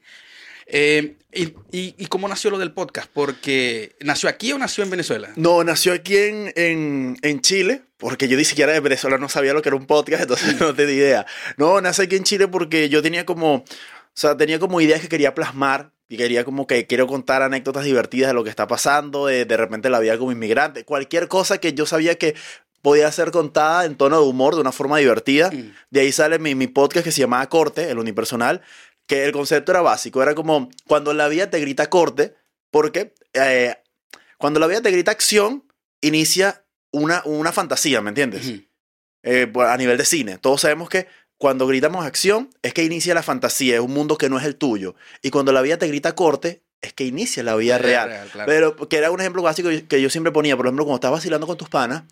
Eh, 0.65 1.17
y, 1.31 1.44
y, 1.71 1.95
¿Y 1.97 2.06
cómo 2.07 2.27
nació 2.27 2.50
lo 2.50 2.57
del 2.57 2.71
podcast? 2.71 3.09
Porque, 3.13 3.95
¿nació 4.00 4.29
aquí 4.29 4.51
o 4.53 4.57
nació 4.57 4.83
en 4.83 4.89
Venezuela? 4.89 5.29
No, 5.35 5.63
nació 5.63 5.94
aquí 5.94 6.17
en, 6.17 6.53
en, 6.56 7.17
en 7.21 7.41
Chile, 7.41 7.83
porque 7.97 8.27
yo 8.27 8.38
ni 8.38 8.45
siquiera 8.45 8.71
de 8.71 8.79
Venezuela 8.79 9.17
no 9.17 9.29
sabía 9.29 9.53
lo 9.53 9.62
que 9.62 9.69
era 9.69 9.75
un 9.75 9.85
podcast, 9.85 10.21
entonces 10.23 10.59
no 10.59 10.73
tenía 10.73 10.95
idea. 10.95 11.25
No, 11.57 11.81
nace 11.81 12.03
aquí 12.03 12.15
en 12.15 12.23
Chile 12.23 12.47
porque 12.47 12.89
yo 12.89 13.01
tenía 13.01 13.25
como, 13.25 13.56
o 13.56 13.65
sea, 14.13 14.38
tenía 14.38 14.59
como 14.59 14.81
ideas 14.81 15.01
que 15.01 15.09
quería 15.09 15.35
plasmar 15.35 15.91
y 16.07 16.17
quería 16.17 16.45
como 16.45 16.67
que 16.67 16.88
quiero 16.88 17.07
contar 17.07 17.41
anécdotas 17.41 17.83
divertidas 17.83 18.29
de 18.29 18.33
lo 18.33 18.44
que 18.44 18.50
está 18.50 18.67
pasando, 18.67 19.25
de, 19.27 19.45
de 19.45 19.57
repente 19.57 19.89
la 19.89 20.00
vida 20.00 20.17
como 20.17 20.31
inmigrante, 20.31 20.85
cualquier 20.85 21.27
cosa 21.27 21.57
que 21.57 21.73
yo 21.73 21.85
sabía 21.85 22.15
que 22.15 22.35
podía 22.81 23.12
ser 23.12 23.31
contada 23.31 23.85
en 23.85 23.95
tono 23.95 24.21
de 24.21 24.27
humor, 24.27 24.53
de 24.53 24.62
una 24.62 24.71
forma 24.71 25.00
divertida. 25.00 25.50
Mm. 25.50 25.73
De 25.89 26.00
ahí 26.01 26.12
sale 26.12 26.38
mi, 26.38 26.53
mi 26.53 26.67
podcast 26.67 27.03
que 27.03 27.12
se 27.12 27.21
llamaba 27.21 27.50
Corte, 27.50 27.89
el 27.89 27.97
unipersonal, 27.97 28.62
que 29.07 29.25
el 29.25 29.31
concepto 29.31 29.72
era 29.72 29.81
básico, 29.81 30.22
era 30.22 30.36
como 30.36 30.69
cuando 30.88 31.13
la 31.13 31.28
vida 31.28 31.50
te 31.50 31.60
grita 31.60 31.90
corte, 31.90 32.36
porque 32.72 33.13
eh, 33.34 33.75
cuando 34.38 34.60
la 34.60 34.68
vida 34.68 34.81
te 34.81 34.92
grita 34.92 35.12
acción, 35.12 35.63
inicia 36.02 36.66
una, 36.92 37.22
una 37.25 37.52
fantasía, 37.52 38.02
¿me 38.02 38.10
entiendes? 38.10 38.62
Eh, 39.24 39.48
pues, 39.48 39.68
a 39.68 39.78
nivel 39.78 39.98
de 39.98 40.06
cine. 40.06 40.38
Todos 40.38 40.62
sabemos 40.62 40.90
que 40.90 41.07
cuando 41.38 41.68
gritamos 41.68 42.06
acción 42.06 42.50
es 42.62 42.74
que 42.74 42.84
inicia 42.84 43.13
la 43.13 43.24
fantasía, 43.24 43.75
es 43.75 43.81
un 43.81 43.94
mundo 43.94 44.18
que 44.18 44.30
no 44.30 44.38
es 44.38 44.46
el 44.46 44.56
tuyo. 44.56 44.96
Y 45.22 45.31
cuando 45.31 45.51
la 45.51 45.62
vida 45.62 45.78
te 45.78 45.88
grita 45.88 46.16
corte, 46.16 46.63
es 46.81 46.94
que 46.94 47.06
inicia 47.06 47.44
la 47.44 47.56
vida 47.56 47.78
real. 47.78 48.28
claro. 48.31 48.48
Pero 48.48 48.90
que 48.90 48.98
era 48.98 49.12
un 49.12 49.19
ejemplo 49.19 49.42
básico 49.42 49.69
que 49.88 50.01
yo 50.01 50.10
siempre 50.10 50.31
ponía, 50.31 50.56
por 50.56 50.66
ejemplo, 50.66 50.86
cuando 50.86 50.98
estás 50.98 51.12
vacilando 51.12 51.48
con 51.48 51.58
tus 51.58 51.69
panas, 51.69 52.04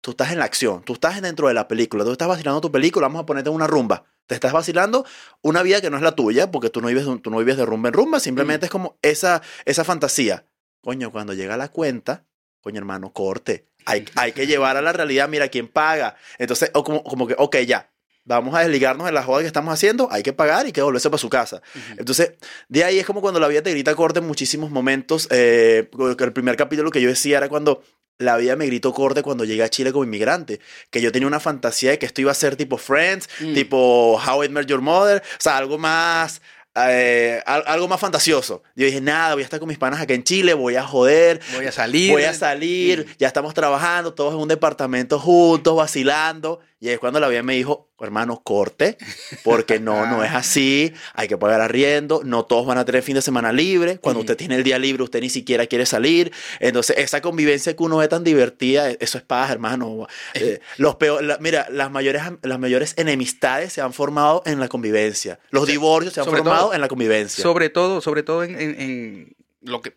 tú 0.00 0.12
estás 0.12 0.32
en 0.32 0.38
la 0.38 0.44
acción, 0.44 0.82
tú 0.82 0.94
estás 0.94 1.20
dentro 1.22 1.48
de 1.48 1.54
la 1.54 1.68
película, 1.68 2.04
tú 2.04 2.12
estás 2.12 2.28
vacilando 2.28 2.60
tu 2.60 2.72
película, 2.72 3.06
vamos 3.06 3.22
a 3.22 3.26
ponerte 3.26 3.50
una 3.50 3.66
rumba. 3.66 4.04
Te 4.26 4.34
estás 4.34 4.52
vacilando 4.52 5.04
una 5.42 5.62
vida 5.62 5.80
que 5.80 5.90
no 5.90 5.96
es 5.96 6.02
la 6.02 6.14
tuya, 6.14 6.50
porque 6.50 6.70
tú 6.70 6.80
no 6.80 6.88
vives, 6.88 7.04
tú 7.22 7.30
no 7.30 7.38
vives 7.38 7.56
de 7.56 7.66
rumba 7.66 7.88
en 7.88 7.94
rumba, 7.94 8.20
simplemente 8.20 8.66
es 8.66 8.72
como 8.72 8.98
esa, 9.02 9.42
esa 9.64 9.84
fantasía. 9.84 10.46
Coño, 10.80 11.12
cuando 11.12 11.34
llega 11.34 11.56
la 11.56 11.68
cuenta, 11.68 12.24
coño 12.60 12.78
hermano, 12.78 13.12
corte. 13.12 13.68
Hay, 13.84 14.04
hay 14.14 14.32
que 14.32 14.46
llevar 14.46 14.76
a 14.76 14.82
la 14.82 14.92
realidad, 14.92 15.28
mira 15.28 15.48
quién 15.48 15.68
paga. 15.68 16.16
Entonces, 16.38 16.70
o 16.74 16.84
como, 16.84 17.02
como 17.04 17.26
que, 17.26 17.34
ok, 17.36 17.58
ya, 17.58 17.91
vamos 18.24 18.54
a 18.54 18.60
desligarnos 18.60 19.06
de 19.06 19.12
la 19.12 19.22
joda 19.22 19.40
que 19.40 19.46
estamos 19.46 19.72
haciendo, 19.74 20.08
hay 20.10 20.22
que 20.22 20.32
pagar 20.32 20.66
y 20.66 20.72
que 20.72 20.80
volverse 20.82 21.10
para 21.10 21.18
su 21.18 21.28
casa. 21.28 21.60
Entonces, 21.98 22.32
de 22.68 22.84
ahí 22.84 22.98
es 22.98 23.06
como 23.06 23.20
cuando 23.20 23.40
la 23.40 23.48
vida 23.48 23.62
te 23.62 23.70
grita 23.70 23.94
corte 23.94 24.20
en 24.20 24.26
muchísimos 24.26 24.70
momentos. 24.70 25.26
Eh, 25.30 25.90
el 26.18 26.32
primer 26.32 26.56
capítulo 26.56 26.90
que 26.90 27.00
yo 27.00 27.08
decía 27.08 27.38
era 27.38 27.48
cuando 27.48 27.82
la 28.18 28.36
vida 28.36 28.54
me 28.54 28.66
gritó 28.66 28.92
corte 28.92 29.22
cuando 29.22 29.44
llegué 29.44 29.64
a 29.64 29.68
Chile 29.68 29.90
como 29.90 30.04
inmigrante. 30.04 30.60
Que 30.90 31.00
yo 31.00 31.10
tenía 31.10 31.26
una 31.26 31.40
fantasía 31.40 31.90
de 31.90 31.98
que 31.98 32.06
esto 32.06 32.20
iba 32.20 32.30
a 32.30 32.34
ser 32.34 32.54
tipo 32.56 32.76
Friends, 32.78 33.28
Mm. 33.40 33.54
tipo 33.54 34.20
How 34.24 34.44
I 34.44 34.48
Met 34.48 34.66
Your 34.66 34.80
Mother, 34.80 35.20
o 35.20 35.40
sea, 35.40 35.56
algo 35.56 35.78
más. 35.78 36.40
eh, 36.74 37.42
al- 37.44 37.64
algo 37.66 37.86
más 37.86 38.00
fantasioso. 38.00 38.62
Yo 38.74 38.86
dije, 38.86 39.02
nada, 39.02 39.34
voy 39.34 39.42
a 39.42 39.44
estar 39.44 39.60
con 39.60 39.68
mis 39.68 39.76
panas 39.76 40.00
acá 40.00 40.14
en 40.14 40.24
Chile, 40.24 40.54
voy 40.54 40.76
a 40.76 40.82
joder, 40.82 41.38
Voy 41.54 41.66
a 41.66 41.72
salir. 41.72 42.10
voy 42.10 42.22
a 42.22 42.32
salir, 42.32 43.14
ya 43.18 43.26
estamos 43.26 43.52
trabajando, 43.52 44.14
todos 44.14 44.32
en 44.32 44.40
un 44.40 44.48
departamento 44.48 45.18
juntos, 45.18 45.76
vacilando. 45.76 46.60
Y 46.80 46.88
es 46.88 46.98
cuando 46.98 47.20
la 47.20 47.28
vida 47.28 47.42
me 47.42 47.54
dijo, 47.56 47.90
hermano, 48.06 48.40
corte, 48.42 48.96
porque 49.44 49.78
no, 49.80 50.06
no 50.06 50.24
es 50.24 50.32
así, 50.32 50.92
hay 51.14 51.28
que 51.28 51.36
pagar 51.38 51.60
arriendo, 51.60 52.22
no 52.24 52.44
todos 52.44 52.66
van 52.66 52.78
a 52.78 52.84
tener 52.84 53.02
fin 53.02 53.14
de 53.14 53.22
semana 53.22 53.52
libre, 53.52 53.98
cuando 53.98 54.20
usted 54.20 54.36
tiene 54.36 54.56
el 54.56 54.64
día 54.64 54.78
libre 54.78 55.02
usted 55.02 55.20
ni 55.20 55.30
siquiera 55.30 55.66
quiere 55.66 55.86
salir. 55.86 56.32
Entonces, 56.60 56.96
esa 56.98 57.20
convivencia 57.20 57.74
que 57.76 57.82
uno 57.82 57.98
ve 57.98 58.08
tan 58.08 58.24
divertida, 58.24 58.90
eso 58.90 59.18
es 59.18 59.24
paz, 59.24 59.50
hermano. 59.50 60.06
Eh, 60.34 60.60
los 60.78 60.96
peor, 60.96 61.22
la- 61.22 61.38
mira, 61.38 61.66
las 61.70 61.90
mayores, 61.90 62.22
las 62.42 62.58
mayores 62.58 62.94
enemistades 62.96 63.72
se 63.72 63.80
han 63.80 63.92
formado 63.92 64.42
en 64.46 64.60
la 64.60 64.68
convivencia. 64.68 65.38
Los 65.50 65.66
divorcios 65.66 66.14
se 66.14 66.20
han 66.20 66.24
sobre 66.26 66.38
formado 66.38 66.66
todo- 66.66 66.74
en 66.74 66.80
la 66.80 66.88
convivencia. 66.88 67.42
Sobre 67.42 67.68
todo, 67.70 68.00
sobre 68.00 68.22
todo 68.22 68.44
en, 68.44 68.60
en- 68.60 68.80
en 68.80 69.36
lo 69.62 69.80
que, 69.80 69.94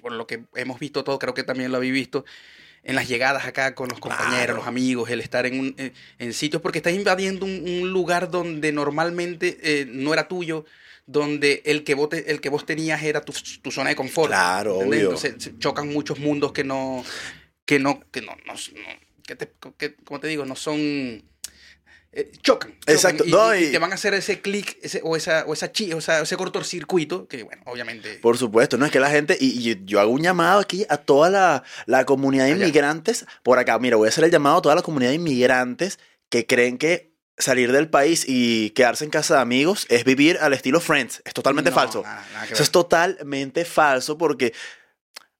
por 0.00 0.12
lo 0.12 0.26
que 0.26 0.44
hemos 0.54 0.78
visto 0.80 1.04
todo, 1.04 1.18
creo 1.18 1.34
que 1.34 1.44
también 1.44 1.70
lo 1.70 1.78
habéis 1.78 1.92
visto, 1.92 2.24
en 2.84 2.94
las 2.94 3.08
llegadas 3.08 3.46
acá 3.46 3.74
con 3.74 3.88
los 3.88 3.98
compañeros, 3.98 4.36
Claro. 4.36 4.56
los 4.56 4.66
amigos, 4.66 5.08
el 5.10 5.20
estar 5.20 5.46
en, 5.46 5.58
un- 5.58 5.74
en, 5.78 5.92
en 6.18 6.32
sitios, 6.34 6.60
porque 6.62 6.78
estás 6.78 6.92
invadiendo 6.92 7.46
un, 7.46 7.62
un 7.66 7.90
lugar 7.90 8.30
donde 8.30 8.72
normalmente 8.72 9.58
eh, 9.62 9.86
no 9.88 10.12
era 10.12 10.28
tuyo, 10.28 10.64
donde 11.06 11.62
el 11.64 11.82
que, 11.84 11.94
vos 11.94 12.10
te- 12.10 12.30
el 12.30 12.40
que 12.40 12.48
vos 12.50 12.64
tenías 12.66 13.02
era 13.02 13.20
tu, 13.22 13.32
tu 13.62 13.70
zona 13.70 13.90
de 13.90 13.96
confort. 13.96 14.28
Claro, 14.28 14.78
obvio. 14.78 15.00
Entonces 15.00 15.34
se 15.38 15.58
chocan 15.58 15.88
muchos 15.92 16.18
mundos 16.18 16.52
que 16.52 16.64
no, 16.64 17.04
que 17.64 17.78
no, 17.78 18.00
que 18.10 18.20
no, 18.20 18.36
no- 18.46 18.52
no- 18.54 19.04
que 19.26 19.36
te, 19.36 19.50
que, 19.78 19.94
como 19.96 20.20
te 20.20 20.28
digo, 20.28 20.44
no 20.44 20.54
son... 20.54 21.22
eh, 22.16 22.30
chocan, 22.42 22.70
chocan 22.72 22.94
Exacto, 22.94 23.24
y, 23.26 23.30
no, 23.30 23.54
y- 23.54 23.58
y 23.58 23.64
y- 23.66 23.72
te 23.72 23.78
van 23.78 23.92
a 23.92 23.94
hacer 23.96 24.14
ese 24.14 24.40
clic 24.40 24.78
ese, 24.82 25.00
o 25.02 25.16
esa 25.16 25.44
o 25.46 25.52
esa 25.52 25.72
chi, 25.72 25.92
o 25.92 26.00
sea, 26.00 26.20
ese 26.20 26.36
cortocircuito 26.36 27.26
que 27.28 27.42
bueno 27.42 27.62
obviamente 27.66 28.14
Por 28.22 28.38
supuesto, 28.38 28.76
no 28.78 28.86
es 28.86 28.92
que 28.92 29.00
la 29.00 29.10
gente, 29.10 29.36
y, 29.40 29.68
y 29.70 29.80
yo 29.84 30.00
hago 30.00 30.10
un 30.12 30.22
llamado 30.22 30.60
aquí 30.60 30.86
a 30.88 30.96
toda 30.96 31.28
la, 31.30 31.64
la 31.86 32.04
comunidad 32.06 32.44
de 32.46 32.52
inmigrantes, 32.52 33.26
por 33.42 33.58
acá, 33.58 33.78
mira, 33.78 33.96
voy 33.96 34.06
a 34.06 34.10
hacer 34.10 34.24
el 34.24 34.30
llamado 34.30 34.58
a 34.58 34.62
toda 34.62 34.74
la 34.74 34.82
comunidad 34.82 35.10
de 35.10 35.16
inmigrantes 35.16 35.98
que 36.30 36.46
creen 36.46 36.78
que 36.78 37.12
salir 37.36 37.72
del 37.72 37.88
país 37.88 38.24
y 38.28 38.70
quedarse 38.70 39.04
en 39.04 39.10
casa 39.10 39.34
de 39.34 39.40
amigos 39.40 39.86
es 39.88 40.04
vivir 40.04 40.38
al 40.40 40.52
estilo 40.52 40.78
Friends. 40.80 41.20
Es 41.24 41.34
totalmente 41.34 41.70
no, 41.70 41.74
falso. 41.76 42.02
nada- 42.02 42.24
nada 42.32 42.46
que 42.46 42.54
Eso 42.54 42.62
es 42.62 42.70
totalmente 42.70 43.64
falso 43.64 44.16
porque 44.16 44.52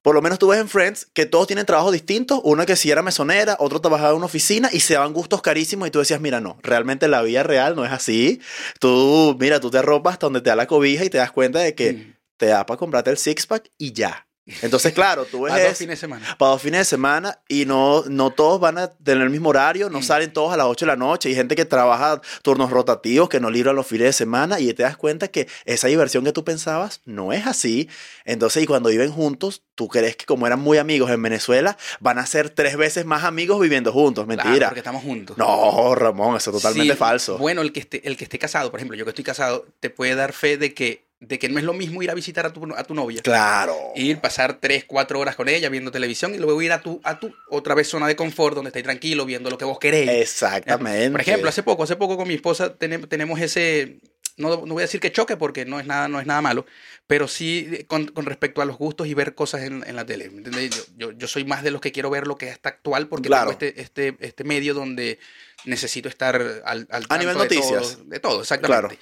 por 0.04 0.14
lo 0.14 0.20
menos 0.20 0.38
tú 0.38 0.48
ves 0.48 0.60
en 0.60 0.68
Friends 0.68 1.08
que 1.14 1.24
todos 1.24 1.46
tienen 1.46 1.64
trabajos 1.64 1.90
distintos. 1.90 2.38
Una 2.44 2.66
que 2.66 2.76
sí 2.76 2.90
era 2.90 3.00
mesonera, 3.00 3.56
otro 3.58 3.80
trabajaba 3.80 4.10
en 4.10 4.16
una 4.16 4.26
oficina 4.26 4.68
y 4.70 4.80
se 4.80 4.92
daban 4.92 5.14
gustos 5.14 5.40
carísimos 5.40 5.88
y 5.88 5.90
tú 5.90 5.98
decías, 5.98 6.20
mira, 6.20 6.42
no, 6.42 6.58
realmente 6.62 7.08
la 7.08 7.22
vida 7.22 7.42
real 7.42 7.74
no 7.74 7.86
es 7.86 7.90
así. 7.90 8.38
Tú, 8.80 9.34
mira, 9.40 9.60
tú 9.60 9.70
te 9.70 9.78
arropas 9.78 10.12
hasta 10.12 10.26
donde 10.26 10.42
te 10.42 10.50
da 10.50 10.56
la 10.56 10.66
cobija 10.66 11.06
y 11.06 11.08
te 11.08 11.16
das 11.16 11.32
cuenta 11.32 11.60
de 11.60 11.74
que 11.74 11.92
Mm. 11.94 12.16
te 12.36 12.46
da 12.46 12.66
para 12.66 12.76
comprarte 12.76 13.10
el 13.12 13.16
six-pack 13.16 13.70
y 13.78 13.92
ya. 13.94 14.26
Entonces, 14.62 14.92
claro, 14.94 15.24
tú 15.24 15.42
ves 15.42 15.54
A 15.54 15.58
dos 15.68 15.78
fines 15.78 15.96
de 15.98 16.00
semana. 16.00 16.36
para 16.38 16.50
dos 16.52 16.62
fines 16.62 16.80
de 16.80 16.84
semana 16.84 17.38
y 17.48 17.64
no, 17.64 18.04
no 18.08 18.30
todos 18.30 18.60
van 18.60 18.78
a 18.78 18.88
tener 18.88 19.22
el 19.24 19.30
mismo 19.30 19.48
horario, 19.50 19.88
no 19.90 20.00
Mm. 20.00 20.02
salen 20.02 20.32
todos 20.32 20.52
a 20.52 20.56
las 20.56 20.66
8 20.66 20.84
de 20.84 20.92
la 20.92 20.96
noche. 20.96 21.28
Hay 21.30 21.34
gente 21.34 21.56
que 21.56 21.64
trabaja 21.64 22.20
turnos 22.42 22.70
rotativos, 22.70 23.28
que 23.28 23.40
no 23.40 23.50
libran 23.50 23.74
los 23.76 23.86
fines 23.86 24.06
de 24.08 24.12
semana 24.12 24.60
y 24.60 24.72
te 24.74 24.82
das 24.82 24.96
cuenta 24.96 25.28
que 25.28 25.48
esa 25.64 25.88
diversión 25.88 26.24
que 26.24 26.32
tú 26.32 26.44
pensabas 26.44 27.00
no 27.04 27.32
es 27.32 27.46
así. 27.46 27.88
Entonces, 28.24 28.62
y 28.62 28.66
cuando 28.66 28.90
viven 28.90 29.10
juntos, 29.12 29.62
tú 29.74 29.88
crees 29.88 30.16
que 30.16 30.24
como 30.26 30.46
eran 30.46 30.60
muy 30.60 30.78
amigos 30.78 31.10
en 31.10 31.22
Venezuela, 31.22 31.76
van 32.00 32.18
a 32.18 32.26
ser 32.26 32.50
tres 32.50 32.76
veces 32.76 33.04
más 33.06 33.24
amigos 33.24 33.60
viviendo 33.60 33.92
juntos. 33.92 34.24
Claro, 34.26 34.42
Mentira. 34.44 34.68
porque 34.68 34.80
estamos 34.80 35.02
juntos. 35.02 35.38
no, 35.38 35.94
Ramón, 35.94 36.36
eso 36.36 36.50
es 36.50 36.56
totalmente 36.56 36.92
Sí, 36.94 36.98
falso. 36.98 37.38
Bueno, 37.38 37.62
el 37.62 37.72
que, 37.72 37.80
esté, 37.80 38.06
el 38.06 38.16
que 38.16 38.24
esté 38.24 38.38
casado, 38.38 38.70
por 38.70 38.78
ejemplo, 38.80 38.96
yo 38.96 39.04
que 39.04 39.10
estoy 39.10 39.24
casado, 39.24 39.66
te 39.80 39.90
puede 39.90 40.14
dar 40.14 40.32
fe 40.32 40.56
de 40.58 40.74
que, 40.74 41.03
de 41.26 41.38
que 41.38 41.48
no 41.48 41.58
es 41.58 41.64
lo 41.64 41.72
mismo 41.72 42.02
ir 42.02 42.10
a 42.10 42.14
visitar 42.14 42.44
a 42.46 42.52
tu, 42.52 42.72
a 42.74 42.84
tu 42.84 42.94
novia. 42.94 43.20
Claro. 43.22 43.76
Ir, 43.94 44.18
pasar 44.20 44.58
3, 44.60 44.84
4 44.86 45.18
horas 45.18 45.36
con 45.36 45.48
ella 45.48 45.68
viendo 45.68 45.90
televisión 45.90 46.34
y 46.34 46.38
luego 46.38 46.60
ir 46.62 46.72
a 46.72 46.80
tu, 46.80 47.00
a 47.04 47.18
tu 47.18 47.34
otra 47.50 47.74
vez 47.74 47.88
zona 47.88 48.06
de 48.06 48.16
confort 48.16 48.54
donde 48.54 48.68
estáis 48.68 48.84
tranquilo 48.84 49.24
viendo 49.24 49.50
lo 49.50 49.58
que 49.58 49.64
vos 49.64 49.78
queréis. 49.78 50.10
Exactamente. 50.10 51.10
Por 51.10 51.20
ejemplo, 51.20 51.48
hace 51.48 51.62
poco, 51.62 51.82
hace 51.84 51.96
poco 51.96 52.16
con 52.16 52.28
mi 52.28 52.34
esposa 52.34 52.76
tenem- 52.78 53.08
tenemos 53.08 53.40
ese, 53.40 53.98
no, 54.36 54.50
no 54.66 54.74
voy 54.74 54.82
a 54.82 54.86
decir 54.86 55.00
que 55.00 55.12
choque 55.12 55.36
porque 55.36 55.64
no 55.64 55.78
es 55.80 55.86
nada, 55.86 56.08
no 56.08 56.20
es 56.20 56.26
nada 56.26 56.42
malo, 56.42 56.66
pero 57.06 57.28
sí 57.28 57.84
con, 57.86 58.06
con 58.08 58.26
respecto 58.26 58.60
a 58.62 58.64
los 58.64 58.76
gustos 58.76 59.06
y 59.06 59.14
ver 59.14 59.34
cosas 59.34 59.62
en, 59.62 59.84
en 59.86 59.96
la 59.96 60.04
tele. 60.04 60.28
¿me 60.30 60.38
entendés? 60.38 60.70
Yo, 60.96 61.10
yo, 61.10 61.12
yo 61.12 61.28
soy 61.28 61.44
más 61.44 61.62
de 61.62 61.70
los 61.70 61.80
que 61.80 61.92
quiero 61.92 62.10
ver 62.10 62.26
lo 62.26 62.36
que 62.36 62.48
está 62.48 62.68
actual 62.70 63.08
porque 63.08 63.28
Claro. 63.28 63.56
tengo 63.56 63.70
este, 63.72 63.80
este, 63.80 64.16
este 64.20 64.44
medio 64.44 64.74
donde 64.74 65.18
necesito 65.64 66.08
estar 66.08 66.36
al, 66.64 66.86
al 66.90 67.06
A 67.08 67.18
nivel 67.18 67.36
tanto 67.36 67.54
de 67.54 67.56
noticias. 67.60 67.92
todo, 67.96 68.04
de 68.04 68.20
todo, 68.20 68.40
exactamente. 68.42 68.98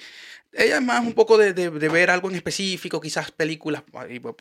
Ella 0.53 0.75
es 0.77 0.81
más 0.83 1.03
un 1.05 1.13
poco 1.13 1.37
de, 1.37 1.53
de- 1.53 1.69
de 1.71 1.89
ver 1.89 2.09
algo 2.09 2.29
en 2.29 2.35
específico, 2.35 3.01
quizás 3.01 3.31
películas, 3.31 3.83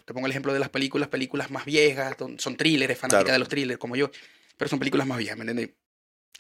te 0.05 0.13
pongo 0.15 0.27
el 0.27 0.31
ejemplo 0.33 0.53
de 0.53 0.59
las 0.59 0.69
películas, 0.69 1.09
películas 1.09 1.51
más 1.51 1.65
viejas, 1.65 2.15
son- 2.19 2.39
son 2.39 2.57
thrillers, 2.57 2.99
fanática 2.99 3.21
Claro. 3.25 3.33
de 3.33 3.39
los 3.39 3.49
thrillers 3.49 3.79
como 3.79 3.97
yo, 3.97 4.11
pero 4.57 4.69
son 4.69 4.79
películas 4.79 5.07
más 5.07 5.19
viejas, 5.19 5.37
¿me 5.39 5.43
entiendes? 5.51 5.75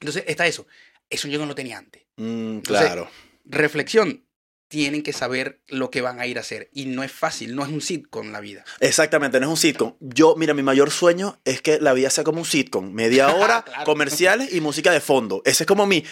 Entonces 0.01 0.25
está 0.27 0.47
eso. 0.47 0.67
Eso 1.09 1.29
yo 1.29 1.39
no 1.39 1.47
lo 1.47 1.55
tenía 1.55 1.79
antes. 1.79 2.03
Mm, 2.17 2.57
Entonces, 2.57 2.87
claro. 2.87 3.11
Reflexión. 3.45 4.25
Tienen 4.69 5.03
que 5.03 5.13
saber 5.13 5.61
lo 5.69 5.91
que 5.91 6.01
van 6.01 6.19
a 6.19 6.27
ir 6.27 6.39
a 6.39 6.41
hacer. 6.41 6.71
Y 6.73 6.87
no 6.87 7.03
es 7.03 7.13
fácil, 7.13 7.55
no 7.55 7.63
es 7.63 7.69
un 7.69 7.83
sitcom 7.83 8.33
la 8.33 8.41
vida. 8.41 8.65
Exactamente, 8.81 9.39
no 9.39 9.45
es 9.45 9.51
un 9.51 9.57
sitcom. 9.59 9.97
Yo, 10.01 10.35
mira, 10.35 10.55
mi 10.55 10.63
mayor 10.63 10.91
sueño 10.91 11.39
es 11.45 11.61
que 11.61 11.79
la 11.79 11.93
vida 11.93 12.09
sea 12.09 12.25
como 12.25 12.39
un 12.39 12.47
sitcom. 12.47 12.91
Media 12.91 13.29
hora, 13.35 13.65
Claro. 13.67 13.85
comerciales 13.85 14.55
y 14.55 14.63
música 14.63 14.91
de 14.91 15.01
fondo. 15.03 15.43
Ese 15.45 15.65
es 15.65 15.67
como 15.67 15.85
mi, 15.85 16.03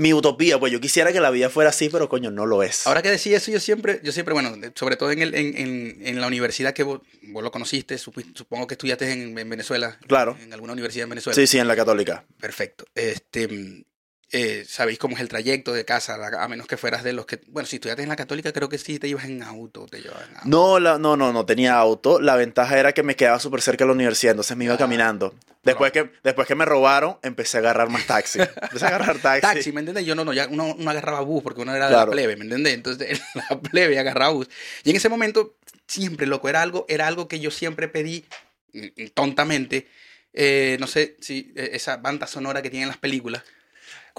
mi 0.00 0.14
utopía. 0.14 0.58
Pues 0.58 0.72
yo 0.72 0.80
quisiera 0.80 1.12
que 1.12 1.20
la 1.20 1.30
vida 1.30 1.50
fuera 1.50 1.70
así, 1.70 1.88
pero 1.90 2.08
coño, 2.08 2.30
no 2.30 2.46
lo 2.46 2.62
es. 2.62 2.86
Ahora 2.86 3.02
que 3.02 3.10
decía 3.10 3.36
eso, 3.36 3.50
yo 3.50 3.60
siempre, 3.60 4.00
yo 4.02 4.12
siempre, 4.12 4.32
bueno, 4.32 4.56
sobre 4.74 4.96
todo 4.96 5.12
en, 5.12 5.20
el, 5.20 5.34
en, 5.34 5.56
en, 5.56 5.98
en 6.02 6.20
la 6.20 6.26
universidad 6.26 6.72
que 6.72 6.82
vos, 6.82 7.00
vos 7.22 7.42
lo 7.42 7.50
conociste, 7.50 7.98
supongo 7.98 8.66
que 8.66 8.74
estudiaste 8.74 9.12
en, 9.12 9.38
en 9.38 9.50
Venezuela. 9.50 9.98
Claro. 10.06 10.38
En 10.42 10.52
alguna 10.52 10.72
universidad 10.72 11.04
en 11.04 11.10
Venezuela. 11.10 11.34
Sí, 11.34 11.46
sí, 11.46 11.58
en 11.58 11.68
la 11.68 11.76
católica. 11.76 12.24
Perfecto. 12.40 12.86
Este, 12.94 13.84
eh, 14.32 14.64
sabéis 14.68 14.98
cómo 14.98 15.16
es 15.16 15.22
el 15.22 15.28
trayecto 15.28 15.72
de 15.72 15.84
casa, 15.84 16.16
a 16.40 16.48
menos 16.48 16.66
que 16.66 16.76
fueras 16.76 17.02
de 17.02 17.12
los 17.12 17.26
que. 17.26 17.40
Bueno, 17.48 17.66
si 17.66 17.76
estudiaste 17.76 18.02
en 18.02 18.08
la 18.08 18.16
Católica, 18.16 18.52
creo 18.52 18.68
que 18.68 18.78
sí 18.78 18.98
te 18.98 19.08
ibas 19.08 19.24
en 19.24 19.42
auto. 19.42 19.86
Te 19.86 20.00
llevabas 20.00 20.28
en 20.28 20.36
auto. 20.36 20.48
No, 20.48 20.78
la, 20.78 20.98
no, 20.98 21.16
no, 21.16 21.32
no 21.32 21.44
tenía 21.46 21.76
auto. 21.76 22.20
La 22.20 22.36
ventaja 22.36 22.78
era 22.78 22.92
que 22.92 23.02
me 23.02 23.16
quedaba 23.16 23.40
súper 23.40 23.60
cerca 23.62 23.84
de 23.84 23.88
la 23.88 23.94
universidad, 23.94 24.32
entonces 24.32 24.56
me 24.56 24.64
iba 24.66 24.74
Ah. 24.74 24.78
caminando. 24.78 25.34
Después 25.62 25.92
que, 25.92 26.10
después 26.24 26.48
que 26.48 26.54
me 26.54 26.64
robaron, 26.64 27.18
empecé 27.22 27.58
a 27.58 27.60
agarrar 27.60 27.90
más 27.90 28.06
taxi. 28.06 28.38
Empecé 28.62 28.84
a 28.86 28.88
agarrar 28.88 29.18
taxi. 29.18 29.40
Taxi, 29.42 29.72
¿me 29.72 29.80
entiendes? 29.80 30.06
Yo 30.06 30.14
no, 30.14 30.24
no, 30.24 30.32
ya 30.32 30.46
uno, 30.48 30.74
uno 30.78 30.90
agarraba 30.90 31.20
bus 31.20 31.42
porque 31.42 31.60
uno 31.60 31.74
era 31.74 31.86
de 31.86 31.92
Claro. 31.92 32.06
la 32.06 32.12
plebe, 32.12 32.36
¿me 32.36 32.44
entiendes? 32.44 32.72
Entonces, 32.74 33.20
la 33.50 33.60
plebe 33.60 33.98
agarraba 33.98 34.32
bus. 34.32 34.48
Y 34.84 34.90
en 34.90 34.96
ese 34.96 35.08
momento, 35.10 35.56
siempre, 35.86 36.26
loco, 36.26 36.48
era 36.48 36.62
algo, 36.62 36.86
era 36.88 37.06
algo 37.06 37.28
que 37.28 37.40
yo 37.40 37.50
siempre 37.50 37.88
pedí 37.88 38.24
mm, 38.72 39.06
tontamente. 39.12 39.86
eh, 40.32 40.76
no 40.80 40.86
sé 40.86 41.16
si 41.20 41.52
eh, 41.56 41.70
esa 41.74 41.96
banda 41.98 42.26
sonora 42.26 42.62
que 42.62 42.70
tienen 42.70 42.88
las 42.88 42.96
películas. 42.98 43.42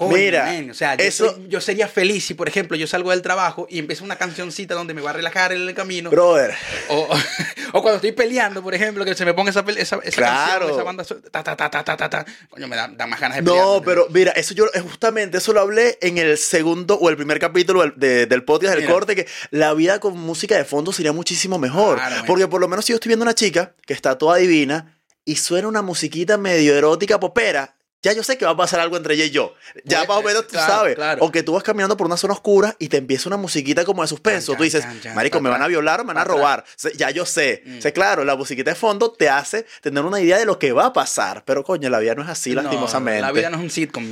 Coño, 0.08 0.16
Mira, 0.16 0.52
o 0.70 0.74
sea, 0.74 0.96
yo, 0.96 1.04
eso- 1.04 1.32
soy- 1.34 1.48
yo 1.48 1.60
sería 1.60 1.88
feliz 1.88 2.24
si, 2.26 2.34
por 2.34 2.48
ejemplo, 2.48 2.76
yo 2.76 2.86
salgo 2.86 3.10
del 3.10 3.22
trabajo 3.22 3.66
y 3.70 3.78
empieza 3.78 4.04
una 4.04 4.16
cancioncita 4.16 4.74
donde 4.74 4.94
me 4.94 5.00
va 5.00 5.10
a 5.10 5.12
relajar 5.14 5.52
en 5.52 5.62
el 5.62 5.74
camino. 5.74 6.10
Brother, 6.10 6.54
O, 6.88 7.08
o 7.72 7.82
cuando 7.82 7.96
estoy 7.96 8.12
peleando, 8.12 8.62
por 8.62 8.74
ejemplo, 8.74 9.04
que 9.04 9.14
se 9.14 9.24
me 9.24 9.34
ponga 9.34 9.50
esa, 9.50 9.64
esa, 9.76 9.98
esa 10.02 10.16
Claro. 10.16 10.66
canción, 10.66 10.70
esa 10.72 10.82
banda. 10.82 11.04
Ta, 11.30 11.42
ta, 11.42 11.56
ta, 11.56 11.70
ta, 11.70 11.84
ta, 11.84 11.96
ta, 11.96 12.10
ta. 12.10 12.26
Coño, 12.50 12.68
me 12.68 12.76
da, 12.76 12.88
da 12.88 13.06
más 13.06 13.20
ganas 13.20 13.36
de 13.38 13.42
pelear. 13.42 13.64
No, 13.64 13.80
¿me 13.80 13.86
pero 13.86 14.06
mira, 14.10 14.32
eso 14.32 14.54
yo 14.54 14.66
justamente 14.82 15.38
eso 15.38 15.52
lo 15.52 15.60
hablé 15.60 15.98
en 16.00 16.18
el 16.18 16.38
segundo 16.38 16.96
o 16.98 17.08
el 17.10 17.16
primer 17.16 17.38
capítulo 17.38 17.82
del, 17.82 17.92
de- 17.96 18.26
del 18.26 18.44
podcast 18.44 18.74
del 18.74 18.82
Mira. 18.84 18.92
corte, 18.94 19.14
que 19.16 19.26
la 19.50 19.74
vida 19.74 20.00
con 20.00 20.18
música 20.18 20.56
de 20.56 20.64
fondo 20.64 20.92
sería 20.92 21.12
muchísimo 21.12 21.58
mejor. 21.58 21.96
Claro, 21.96 22.16
man. 22.16 22.24
porque 22.26 22.48
por 22.48 22.60
lo 22.60 22.68
menos 22.68 22.84
si 22.84 22.92
yo 22.92 22.96
estoy 22.96 23.10
viendo 23.10 23.22
una 23.24 23.34
chica 23.34 23.74
que 23.86 23.92
está 23.94 24.16
toda 24.18 24.36
divina 24.36 24.98
y 25.24 25.36
suena 25.36 25.68
una 25.68 25.82
musiquita 25.82 26.36
medio 26.38 26.74
erótica 26.76 27.20
popera. 27.20 27.76
Ya 28.02 28.12
yo 28.12 28.22
sé 28.24 28.36
que 28.36 28.44
va 28.44 28.50
a 28.52 28.56
pasar 28.56 28.80
algo 28.80 28.96
entre 28.96 29.14
ella 29.14 29.24
y 29.24 29.30
yo. 29.30 29.54
Ya 29.84 29.98
Pues, 29.98 30.08
más 30.08 30.18
o 30.18 30.22
menos 30.22 30.42
tú 30.46 30.52
claro, 30.54 30.72
sabes. 30.72 30.94
claro. 30.96 31.24
O 31.24 31.30
que 31.30 31.42
tú 31.42 31.52
vas 31.52 31.62
caminando 31.62 31.96
por 31.96 32.06
una 32.06 32.16
zona 32.16 32.34
oscura 32.34 32.74
y 32.80 32.88
te 32.88 32.96
empieza 32.96 33.28
una 33.28 33.36
musiquita 33.36 33.84
como 33.84 34.02
de 34.02 34.08
suspenso. 34.08 34.52
Chan, 34.52 34.58
tú 34.58 34.64
dices, 34.64 34.84
marico, 35.14 35.40
me 35.40 35.48
van 35.50 35.62
a 35.62 35.68
violar 35.68 36.00
o 36.00 36.04
me 36.04 36.08
van 36.08 36.18
a 36.18 36.20
pa' 36.26 36.32
atrás". 36.32 36.36
robar. 36.36 36.64
Ya 36.96 37.10
yo 37.10 37.24
sé. 37.26 37.62
Mm. 37.64 37.78
O 37.78 37.80
sea, 37.80 37.92
claro, 37.92 38.24
la 38.24 38.34
musiquita 38.36 38.70
de 38.70 38.74
fondo 38.74 39.12
te 39.12 39.28
hace 39.28 39.66
tener 39.80 40.04
una 40.04 40.20
idea 40.20 40.38
de 40.38 40.44
lo 40.46 40.58
que 40.58 40.72
va 40.72 40.86
a 40.86 40.92
pasar. 40.92 41.44
Pero 41.44 41.62
coño, 41.62 41.88
la 41.90 42.00
vida 42.00 42.14
no 42.14 42.22
es 42.22 42.28
así, 42.28 42.50
No, 42.54 42.62
lastimosamente. 42.62 43.20
La 43.22 43.30
vida 43.32 43.50
no 43.50 43.56
es 43.58 43.62
un 43.62 43.70
sitcom. 43.70 44.04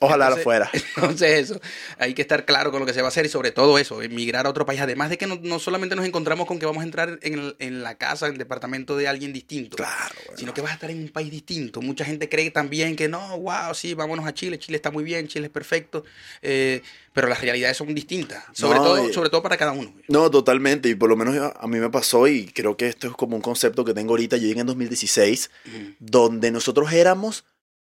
Ojalá 0.00 0.30
lo 0.30 0.36
fuera. 0.38 0.68
Entonces, 0.96 1.50
eso. 1.50 1.60
Hay 1.98 2.14
que 2.14 2.22
estar 2.22 2.44
claro 2.44 2.70
con 2.72 2.80
lo 2.80 2.86
que 2.86 2.92
se 2.92 3.02
va 3.02 3.08
a 3.08 3.10
hacer 3.10 3.24
y, 3.26 3.28
sobre 3.28 3.52
todo, 3.52 3.78
eso, 3.78 4.02
emigrar 4.02 4.46
a 4.46 4.50
otro 4.50 4.66
país. 4.66 4.80
Además 4.80 5.10
de 5.10 5.18
que 5.18 5.26
no, 5.26 5.38
no 5.42 5.58
solamente 5.58 5.94
nos 5.94 6.04
encontramos 6.06 6.46
con 6.46 6.58
que 6.58 6.66
vamos 6.66 6.80
a 6.80 6.84
entrar 6.84 7.18
en, 7.22 7.34
el- 7.34 7.56
en 7.60 7.82
la 7.82 7.94
casa, 7.96 8.26
en 8.26 8.32
el 8.32 8.38
departamento 8.38 8.96
de 8.96 9.06
alguien 9.08 9.32
distinto, 9.32 9.76
Claro, 9.76 10.14
bueno. 10.26 10.38
sino 10.38 10.54
que 10.54 10.60
vas 10.60 10.72
a 10.72 10.74
estar 10.74 10.90
en 10.90 10.98
un 11.02 11.08
país 11.10 11.30
distinto. 11.30 11.80
Mucha 11.80 12.04
gente 12.04 12.28
cree 12.28 12.50
también 12.50 12.96
que 12.96 13.08
no, 13.08 13.27
wow, 13.36 13.74
sí, 13.74 13.94
vámonos 13.94 14.26
a 14.26 14.32
Chile. 14.34 14.58
Chile 14.58 14.76
está 14.76 14.90
muy 14.90 15.04
bien, 15.04 15.28
Chile 15.28 15.46
es 15.46 15.52
perfecto. 15.52 16.04
eh, 16.42 16.82
pero 17.12 17.26
las 17.28 17.40
realidades 17.40 17.76
son 17.76 17.92
distintas. 17.94 18.44
Sobre, 18.52 18.78
No, 18.78 18.84
todo, 18.84 19.08
y- 19.08 19.12
sobre 19.12 19.28
todo 19.28 19.42
para 19.42 19.56
cada 19.56 19.72
uno. 19.72 19.92
No, 20.06 20.30
totalmente. 20.30 20.88
Y 20.88 20.94
por 20.94 21.08
lo 21.08 21.16
menos 21.16 21.52
a, 21.58 21.66
mí 21.66 21.78
me 21.80 21.90
pasó, 21.90 22.28
y 22.28 22.46
creo 22.46 22.76
que 22.76 22.86
esto 22.86 23.08
es 23.08 23.12
como 23.14 23.34
un 23.34 23.42
concepto 23.42 23.84
que 23.84 23.92
tengo 23.92 24.10
ahorita. 24.12 24.36
Yo 24.36 24.46
llegué 24.46 24.60
en 24.60 24.66
2016, 24.68 25.50
Ujú. 25.66 25.94
donde 25.98 26.52
nosotros 26.52 26.92
éramos 26.92 27.44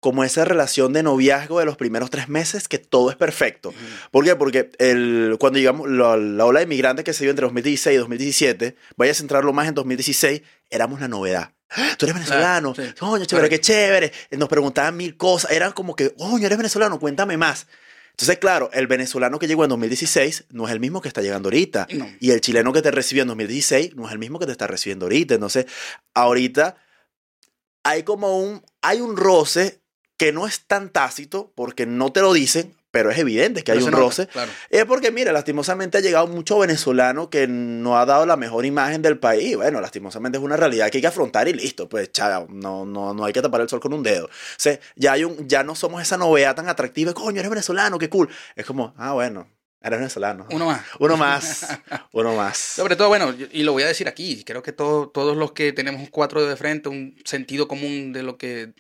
como 0.01 0.23
esa 0.23 0.45
relación 0.45 0.93
de 0.93 1.03
noviazgo 1.03 1.59
de 1.61 1.65
los 1.65 1.79
primeros 1.79 2.11
tres 2.11 2.29
meses, 2.29 2.69
que 2.69 2.77
todo 2.79 3.09
es 3.09 3.17
perfecto. 3.17 3.73
¿Por 4.11 4.23
qué? 4.27 4.37
Porque 4.37 4.71
el, 4.79 5.37
cuando 5.41 5.59
llegamos, 5.59 5.89
la, 5.89 6.19
la 6.19 6.45
ola 6.45 6.61
de 6.61 6.65
inmigrantes 6.67 7.07
que 7.07 7.15
se 7.15 7.25
dio 7.25 7.31
entre 7.31 7.45
2016 7.47 7.95
y 7.95 7.99
2017, 8.01 8.77
vaya 8.99 9.13
a 9.13 9.15
centrarlo 9.15 9.55
más 9.55 9.67
en 9.69 9.75
2016, 9.75 10.43
éramos 10.69 11.01
la 11.01 11.09
novedad. 11.09 11.54
¡Ah! 11.71 11.95
Tú 11.99 12.07
eres 12.07 12.15
venezolano, 12.15 12.75
sí. 12.75 12.83
coño, 12.99 13.25
chévere, 13.25 13.49
qué 13.49 13.61
chévere. 13.61 14.13
Nos 14.33 14.49
preguntaban 14.49 14.97
mil 14.97 15.17
cosas, 15.17 15.51
eran 15.51 15.73
como 15.73 15.97
que, 15.97 16.15
coño, 16.15 16.47
eres 16.47 16.59
venezolano, 16.59 16.99
cuéntame 16.99 17.37
más. 17.37 17.67
Entonces, 18.11 18.39
claro, 18.39 18.71
el 18.73 18.87
venezolano 18.87 19.41
que 19.41 19.49
llegó 19.49 19.65
en 19.65 19.71
2016 19.71 20.45
no 20.51 20.67
es 20.67 20.73
el 20.73 20.79
mismo 20.79 21.01
que 21.01 21.09
está 21.09 21.21
llegando 21.21 21.49
ahorita. 21.49 21.89
No. 21.95 22.07
Y 22.21 22.31
el 22.31 22.41
chileno 22.41 22.73
que 22.73 22.81
te 22.81 22.93
recibió 22.93 23.23
en 23.23 23.29
2016 23.29 23.97
no 23.97 24.07
es 24.07 24.13
el 24.13 24.21
mismo 24.21 24.39
que 24.39 24.47
te 24.47 24.53
está 24.53 24.69
recibiendo 24.69 25.07
ahorita. 25.07 25.35
Entonces, 25.35 25.67
ahorita 26.15 26.77
hay 27.83 28.05
como 28.05 28.39
un, 28.39 28.65
hay 28.83 29.01
un 29.01 29.17
roce 29.17 29.81
que 30.17 30.33
no 30.33 30.47
es 30.47 30.67
tan 30.67 30.91
tácito 30.91 31.53
porque 31.57 31.87
no 31.87 32.13
te 32.13 32.21
lo 32.21 32.33
dicen, 32.33 32.77
pero 32.95 33.11
es 33.11 33.19
evidente 33.19 33.65
que 33.65 33.73
hay 33.73 33.79
Pero 33.79 33.87
un 33.87 33.91
se 33.91 33.97
nota, 33.97 34.05
roce. 34.05 34.27
Claro. 34.29 34.53
Es 34.71 34.85
porque, 34.85 35.11
mira, 35.11 35.33
lastimosamente 35.33 35.99
ha 35.99 36.01
llegado 36.01 36.29
mucho 36.29 36.61
venezolano 36.61 37.29
que 37.29 37.49
no 37.49 37.99
ha 37.99 38.07
dado 38.07 38.25
la 38.25 38.37
mejor 38.37 38.65
imagen 38.65 39.03
del 39.03 39.19
país. 39.19 39.57
Bueno, 39.57 39.81
lastimosamente 39.81 40.39
es 40.39 40.45
una 40.45 40.57
realidad 40.57 40.91
que 40.91 40.99
hay 40.99 41.03
que 41.03 41.09
afrontar 41.09 41.49
y 41.49 41.55
listo. 41.55 41.89
Pues, 41.89 42.13
chao, 42.13 42.47
no, 42.49 42.87
no, 42.87 43.13
no 43.13 43.25
hay 43.25 43.33
que 43.33 43.43
tapar 43.43 43.63
el 43.63 43.69
sol 43.69 43.81
con 43.81 43.95
un 43.95 44.05
dedo. 44.05 44.27
O 44.27 44.31
sea, 44.59 44.79
ya, 44.95 45.11
hay 45.11 45.25
un, 45.25 45.49
ya 45.49 45.65
no 45.65 45.75
somos 45.75 46.03
esa 46.03 46.17
novedad 46.17 46.55
tan 46.55 46.69
atractiva. 46.69 47.13
Coño, 47.15 47.41
eres 47.41 47.51
venezolano, 47.51 47.99
qué 47.99 48.09
cool. 48.09 48.29
Es 48.55 48.65
como, 48.65 48.95
ah, 48.97 49.13
bueno, 49.15 49.49
eres 49.85 49.99
venezolano. 50.01 50.47
Uno 50.51 50.67
más. 50.67 50.81
Uno 50.99 51.17
más. 51.17 51.67
Uno 52.13 52.35
más. 52.35 52.57
Sobre 52.59 52.97
todo, 52.97 53.09
bueno, 53.09 53.35
y 53.53 53.63
lo 53.63 53.73
voy 53.73 53.83
a 53.83 53.87
decir 53.87 54.09
aquí, 54.09 54.43
creo 54.45 54.63
que 54.63 54.73
todo- 54.73 55.09
todos 55.09 55.37
los 55.37 55.53
que 55.53 55.73
tenemos 55.73 56.01
un 56.01 56.07
cuatro 56.09 56.45
de 56.47 56.57
frente, 56.57 56.89
un 56.89 57.17
sentido 57.25 57.69
común 57.69 58.13
de 58.13 58.23
lo 58.23 58.37
que, 58.39 58.73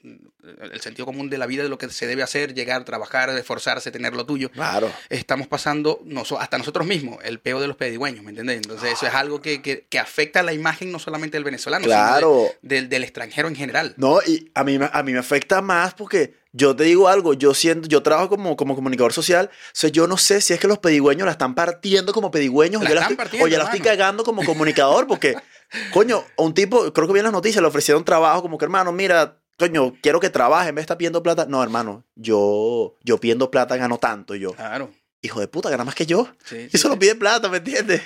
el 0.73 0.81
sentido 0.81 1.07
común 1.07 1.31
de 1.31 1.39
la 1.39 1.47
vida, 1.47 1.63
de 1.63 1.69
lo 1.69 1.79
que 1.79 1.89
se 1.91 2.07
debe 2.07 2.23
hacer, 2.23 2.55
llegar, 2.55 2.85
trabajar, 2.85 3.31
esforzarse, 3.31 3.91
tener 3.91 4.15
lo 4.15 4.27
tuyo, 4.27 4.51
Claro. 4.51 4.91
estamos 5.11 5.47
pasando, 5.47 6.01
hasta 6.39 6.59
nosotros 6.59 6.87
mismos, 6.87 7.19
el 7.25 7.41
peo 7.41 7.61
de 7.61 7.69
los 7.69 7.77
pedigüeños, 7.77 8.23
¿me 8.25 8.31
entiendes? 8.31 8.57
Entonces 8.57 8.93
eso 8.93 9.07
es 9.07 9.15
algo 9.15 9.41
que, 9.41 9.63
que, 9.63 9.87
que 9.89 9.99
afecta 9.99 10.43
la 10.43 10.53
imagen 10.53 10.91
no 10.93 10.99
solamente 10.99 11.37
del 11.37 11.45
venezolano, 11.45 11.85
Claro. 11.85 12.47
sino 12.49 12.59
de- 12.63 12.75
del, 12.77 12.89
del 12.89 13.05
extranjero 13.05 13.49
en 13.49 13.57
general. 13.57 13.95
No, 13.97 14.21
y 14.27 14.51
a 14.55 14.65
mí, 14.65 14.79
a 14.81 15.03
mí 15.03 15.13
me 15.13 15.19
afecta 15.19 15.61
más 15.63 15.95
porque 15.95 16.35
yo 16.57 16.77
te 16.77 16.85
digo 16.85 17.09
algo, 17.09 17.35
yo 17.35 17.53
siento, 17.53 17.89
yo 17.89 18.03
trabajo 18.05 18.29
como, 18.29 18.57
como 18.57 18.77
comunicador 18.77 19.13
social, 19.13 19.51
o 19.53 19.71
sea, 19.73 19.91
yo 19.91 20.07
no 20.07 20.17
sé 20.17 20.41
si 20.41 20.53
es 20.53 20.61
que 20.61 20.69
los 20.69 20.79
pedigüeños 20.79 21.27
la 21.27 21.33
están 21.33 21.57
partiendo 21.57 22.13
como 22.13 22.31
pedigüeños 22.31 22.81
La 22.81 22.87
o, 22.87 22.89
yo 22.91 22.95
la 22.95 23.09
estoy, 23.09 23.43
o 23.43 23.49
ya 23.49 23.59
la 23.59 23.65
estoy 23.65 23.81
cagando 23.81 24.23
como 24.23 24.45
comunicador 24.45 25.09
porque, 25.09 25.35
coño, 25.93 26.23
a 26.39 26.43
un 26.43 26.55
tipo, 26.55 26.93
creo 26.93 27.09
que 27.09 27.13
vi 27.13 27.19
en 27.19 27.25
las 27.25 27.33
noticias, 27.33 27.61
le 27.61 27.67
ofrecieron 27.67 28.05
trabajo 28.05 28.41
como 28.41 28.57
que, 28.57 28.67
hermano, 28.67 28.93
mira, 28.93 29.41
coño, 29.59 29.95
quiero 30.01 30.21
que 30.21 30.31
trabaje 30.31 30.69
en 30.69 30.77
vez 30.77 30.83
de 30.83 30.85
estar 30.85 30.97
pidiendo 30.97 31.25
plata. 31.25 31.47
No, 31.49 31.61
hermano, 31.61 32.05
yo, 32.15 32.95
yo 33.03 33.19
pidiendo 33.19 33.51
plata 33.51 33.77
gano 33.77 33.99
tanto 33.99 34.37
yo. 34.37 34.53
Claro. 34.53 34.93
Hijo 35.25 35.41
de 35.41 35.49
puta, 35.49 35.71
gana 35.71 35.85
más 35.85 35.95
que 35.95 36.07
yo. 36.07 36.29
Sí, 36.45 36.69
Y 36.73 36.79
solo 36.79 36.95
sí. 36.95 37.01
pide 37.01 37.15
plata, 37.15 37.49
¿me 37.49 37.57
entiendes? 37.59 38.03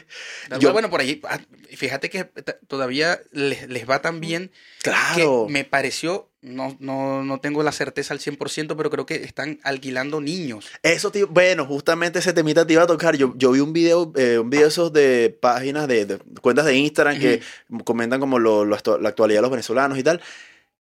Yo, 0.53 0.59
Yo- 0.59 0.73
bueno, 0.73 0.89
por 0.89 1.01
ahí, 1.01 1.21
ah, 1.29 1.39
fíjate 1.77 2.09
que 2.11 2.25
todavía 2.69 3.21
les, 3.33 3.69
les 3.69 3.89
va 3.89 4.01
tan 4.01 4.21
bien 4.21 4.51
Claro. 4.83 5.47
que 5.47 5.53
me 5.53 5.65
pareció, 5.65 6.31
no, 6.41 6.77
no, 6.81 7.25
no 7.25 7.41
tengo 7.41 7.63
la 7.65 7.73
certeza 7.73 8.15
al 8.15 8.21
100%, 8.21 8.77
pero 8.77 8.91
creo 8.91 9.05
que 9.07 9.17
están 9.17 9.59
alquilando 9.65 10.21
niños. 10.21 10.67
Eso, 10.83 11.11
tío, 11.11 11.27
bueno, 11.27 11.67
justamente 11.67 12.21
ese 12.21 12.33
temita 12.33 12.65
te 12.67 12.75
iba 12.75 12.85
a 12.85 12.87
tocar. 12.87 13.17
Yo, 13.17 13.35
yo 13.37 13.51
vi 13.51 13.61
un 13.61 13.73
video, 13.73 14.13
eh, 14.17 14.39
un 14.39 14.49
video 14.51 14.69
esos 14.69 14.93
de 14.93 15.37
páginas 15.41 15.89
de, 15.89 16.07
de 16.07 16.19
cuentas 16.41 16.65
de 16.67 16.77
Instagram 16.77 17.19
que 17.19 17.41
comentan 17.85 18.21
como 18.21 18.39
lo- 18.39 18.65
la 18.65 18.77
actualidad 18.77 19.39
de 19.39 19.43
los 19.43 19.51
venezolanos 19.51 19.99
y 19.99 20.03
tal. 20.05 20.21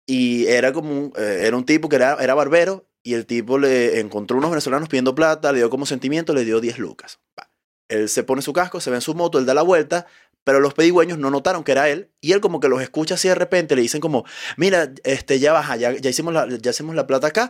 Y 0.05 0.47
era 0.47 0.73
como 0.73 0.91
un, 0.91 1.13
eh, 1.17 1.43
era 1.45 1.55
un 1.55 1.65
tipo 1.65 1.87
que 1.87 1.95
era, 1.95 2.17
era 2.19 2.33
barbero 2.33 2.85
y 3.03 3.13
el 3.13 3.25
tipo 3.25 3.59
le 3.59 3.99
encontró 3.99 4.37
unos 4.37 4.49
venezolanos 4.49 4.89
pidiendo 4.89 5.13
plata, 5.13 5.51
le 5.51 5.59
dio 5.59 5.69
como 5.69 5.85
sentimiento, 5.85 6.33
le 6.33 6.45
dio 6.45 6.61
10 6.61 6.79
lucas. 6.79 7.19
Él 7.89 8.09
se 8.09 8.23
pone 8.23 8.41
su 8.41 8.53
casco, 8.53 8.79
se 8.79 8.89
ve 8.89 8.97
en 8.97 9.01
su 9.01 9.13
moto, 9.13 9.37
él 9.37 9.45
da 9.45 9.53
la 9.53 9.61
vuelta, 9.61 10.07
pero 10.43 10.59
los 10.59 10.73
pedigüeños 10.73 11.17
no 11.17 11.29
notaron 11.29 11.63
que 11.63 11.73
era 11.73 11.89
él 11.89 12.09
y 12.21 12.31
él 12.31 12.41
como 12.41 12.59
que 12.59 12.69
los 12.69 12.81
escucha 12.81 13.15
así 13.15 13.27
de 13.27 13.35
repente, 13.35 13.75
le 13.75 13.81
dicen 13.81 14.01
como, 14.01 14.25
mira, 14.57 14.93
este, 15.03 15.39
ya 15.39 15.51
baja, 15.51 15.75
ya, 15.75 15.91
ya, 15.91 16.09
hicimos, 16.09 16.33
la, 16.33 16.47
ya 16.49 16.71
hicimos 16.71 16.95
la 16.95 17.05
plata 17.05 17.27
acá, 17.27 17.49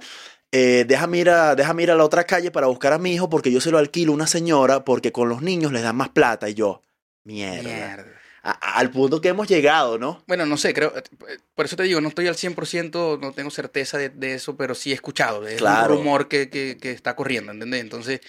eh, 0.52 0.86
déjame, 0.88 1.20
ir 1.20 1.30
a, 1.30 1.52
a 1.52 1.56
la 1.56 2.04
otra 2.04 2.26
calle 2.26 2.52
para 2.52 2.68
buscar 2.68 2.94
a 2.94 3.00
mi 3.00 3.14
hijo 3.14 3.30
porque 3.30 3.52
yo 3.52 3.62
se 3.62 3.72
lo 3.72 3.78
alquilo 3.78 4.12
a 4.12 4.16
una 4.16 4.28
señora 4.28 4.84
porque 4.84 5.12
con 5.12 5.30
los 5.30 5.42
niños 5.42 5.72
les 5.72 5.84
dan 5.84 5.96
más 5.96 6.10
plata 6.10 6.50
y 6.50 6.56
yo, 6.56 6.82
mierda. 7.24 7.64
Mierda. 7.64 8.23
A- 8.46 8.78
al 8.78 8.92
punto 8.92 9.22
que 9.22 9.30
hemos 9.30 9.48
llegado, 9.48 9.98
¿no? 9.98 10.22
Bueno, 10.28 10.46
no 10.46 10.58
sé, 10.58 10.74
creo, 10.74 10.94
eh, 10.98 11.38
por 11.56 11.66
eso 11.66 11.78
te 11.78 11.84
digo, 11.84 12.02
no 12.02 12.10
estoy 12.10 12.28
al 12.28 12.36
100%, 12.36 13.18
no 13.22 13.32
tengo 13.32 13.50
certeza 13.50 13.98
de, 13.98 14.10
de 14.10 14.34
eso, 14.34 14.58
pero 14.58 14.76
sí 14.76 14.92
he 14.92 14.94
escuchado, 14.94 15.48
es 15.48 15.56
Claro. 15.60 15.94
un 15.94 16.00
rumor 16.00 16.28
que, 16.28 16.50
que, 16.50 16.78
que 16.78 16.92
está 16.92 17.16
corriendo, 17.16 17.54
¿entendés? 17.54 17.80
Entonces, 17.80 18.20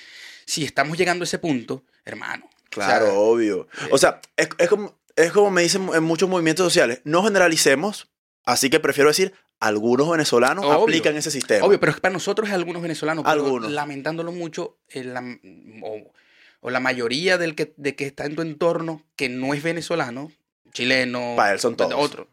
si 0.46 0.64
estamos 0.64 0.96
llegando 0.96 1.24
a 1.24 1.26
ese 1.26 1.38
punto, 1.40 1.82
hermano. 2.04 2.46
o 2.46 2.70
Claro, 2.70 3.06
sea, 3.06 3.14
obvio. 3.14 3.66
O 3.90 3.98
sea, 3.98 4.20
es, 4.36 4.48
es 4.58 4.68
como, 4.68 4.96
es 5.16 5.32
como 5.32 5.50
me 5.50 5.62
dicen 5.62 5.88
en 5.92 6.04
muchos 6.04 6.28
movimientos 6.28 6.64
sociales, 6.64 7.00
no 7.02 7.24
generalicemos, 7.24 8.08
así 8.44 8.70
que 8.70 8.78
prefiero 8.78 9.08
decir, 9.10 9.32
algunos 9.58 10.08
venezolanos 10.10 10.64
Obvio. 10.64 10.82
aplican 10.82 11.16
ese 11.16 11.30
sistema. 11.32 11.64
Obvio, 11.66 11.80
pero 11.80 11.90
es 11.90 11.96
que 11.96 12.02
para 12.02 12.12
nosotros 12.12 12.48
es 12.48 12.54
algunos 12.54 12.82
venezolanos, 12.82 13.24
Algunos. 13.26 13.70
lamentándolo 13.72 14.30
mucho, 14.30 14.76
el 14.90 15.12
la- 15.14 15.38
o 16.66 16.70
la 16.70 16.80
mayoría 16.80 17.36
del 17.36 17.54
que, 17.54 17.74
de 17.76 17.94
que 17.94 18.06
está 18.06 18.24
en 18.24 18.36
tu 18.36 18.40
entorno 18.40 19.02
que 19.16 19.28
no 19.28 19.52
es 19.52 19.62
venezolano, 19.62 20.32
chileno, 20.72 21.34
Para 21.36 21.52
él 21.52 21.60
son 21.60 21.76
todos. 21.76 21.92
otro, 21.94 22.26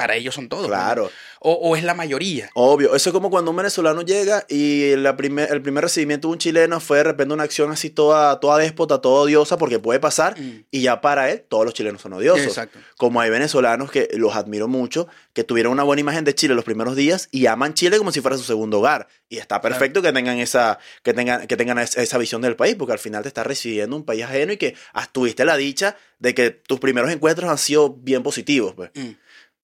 para 0.00 0.16
ellos 0.16 0.34
son 0.34 0.48
todos. 0.48 0.66
Claro, 0.66 1.04
¿no? 1.04 1.10
O, 1.42 1.52
o 1.54 1.76
es 1.76 1.82
la 1.84 1.94
mayoría. 1.94 2.50
obvio. 2.54 2.94
Eso 2.94 3.10
es 3.10 3.14
como 3.14 3.30
cuando 3.30 3.50
un 3.50 3.56
venezolano 3.56 4.02
llega 4.02 4.44
y 4.48 4.94
la 4.96 5.16
primer, 5.16 5.50
el 5.52 5.62
primer 5.62 5.84
recibimiento 5.84 6.28
de 6.28 6.32
un 6.32 6.38
chileno 6.38 6.80
fue 6.80 6.98
de 6.98 7.04
repente 7.04 7.32
una 7.32 7.44
acción 7.44 7.70
así 7.70 7.88
toda, 7.90 8.38
toda 8.40 8.58
déspota, 8.58 9.00
toda 9.00 9.22
odiosa, 9.22 9.56
porque 9.56 9.78
puede 9.78 10.00
pasar, 10.00 10.38
Mm, 10.38 10.64
y 10.70 10.82
ya 10.82 11.00
para 11.00 11.30
él 11.30 11.42
todos 11.48 11.64
los 11.64 11.72
chilenos 11.74 12.02
son 12.02 12.12
odiosos. 12.12 12.46
Exacto. 12.46 12.78
Como 12.98 13.20
hay 13.20 13.30
venezolanos 13.30 13.90
que 13.90 14.08
los 14.14 14.34
admiro 14.36 14.68
mucho, 14.68 15.06
que 15.32 15.44
tuvieron 15.44 15.72
una 15.72 15.82
buena 15.82 16.00
imagen 16.00 16.24
de 16.24 16.34
Chile 16.34 16.54
los 16.54 16.64
primeros 16.64 16.94
días 16.96 17.28
y 17.30 17.46
aman 17.46 17.72
Chile 17.74 17.96
como 17.98 18.12
si 18.12 18.20
fuera 18.20 18.36
su 18.36 18.44
segundo 18.44 18.78
hogar. 18.80 19.08
Y 19.30 19.38
está 19.38 19.60
perfecto 19.60 20.02
que 20.02 20.12
tengan 20.12 20.38
esa, 20.38 20.78
que 21.02 21.14
tengan, 21.14 21.46
que 21.46 21.56
tengan 21.56 21.78
es- 21.78 21.96
esa 21.96 22.18
visión 22.18 22.42
del 22.42 22.56
país, 22.56 22.74
porque 22.76 22.92
al 22.92 22.98
final 22.98 23.22
te 23.22 23.28
estás 23.28 23.46
recibiendo 23.46 23.96
un 23.96 24.04
país 24.04 24.24
ajeno 24.24 24.52
y 24.52 24.56
que 24.56 24.74
has- 24.92 25.10
tuviste 25.12 25.44
la 25.44 25.56
dicha 25.56 25.96
de 26.18 26.34
que 26.34 26.50
tus 26.50 26.80
primeros 26.80 27.10
encuentros 27.10 27.48
han 27.50 27.56
sido 27.58 27.94
bien 27.94 28.22
positivos. 28.22 28.74
Pues. 28.74 28.90
Mm. 28.94 29.10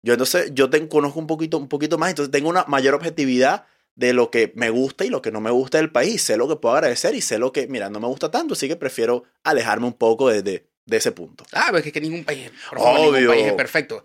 Yo 0.05 0.13
entonces, 0.13 0.53
yo 0.55 0.69
te 0.71 0.87
conozco 0.89 1.19
un 1.19 1.27
poquito, 1.27 1.57
un 1.59 1.69
poquito 1.69 1.97
más, 1.99 2.11
entonces 2.11 2.31
tengo 2.31 2.49
una 2.51 2.65
mayor 2.69 2.95
objetividad 2.95 3.65
de 3.97 4.13
lo 4.13 4.31
que 4.31 4.53
me 4.55 4.69
gusta 4.71 5.05
y 5.05 5.09
lo 5.09 5.23
que 5.23 5.33
no 5.33 5.41
me 5.41 5.51
gusta 5.51 5.79
del 5.79 5.91
país. 5.91 6.21
Sé 6.23 6.37
lo 6.37 6.47
que 6.47 6.57
puedo 6.57 6.75
agradecer 6.75 7.15
y 7.15 7.21
sé 7.23 7.39
lo 7.39 7.53
que, 7.53 7.67
mira, 7.69 7.89
no 7.89 8.01
me 8.01 8.07
gusta 8.07 8.31
tanto, 8.31 8.53
así 8.55 8.69
que 8.69 8.77
prefiero 8.77 9.25
alejarme 9.45 9.87
un 9.87 9.95
poco 9.95 10.29
de, 10.29 10.43
de- 10.43 10.67
de 10.87 10.97
ese 10.99 11.13
punto. 11.13 11.45
Ah, 11.53 11.69
pero 11.71 11.79
es 11.79 11.91
que 11.93 12.01
ningún 12.01 12.25
país, 12.25 12.51
por 12.69 12.79
favor, 12.79 13.01
ningún 13.01 13.27
país 13.29 13.47
es 13.47 13.53
perfecto. 13.55 14.05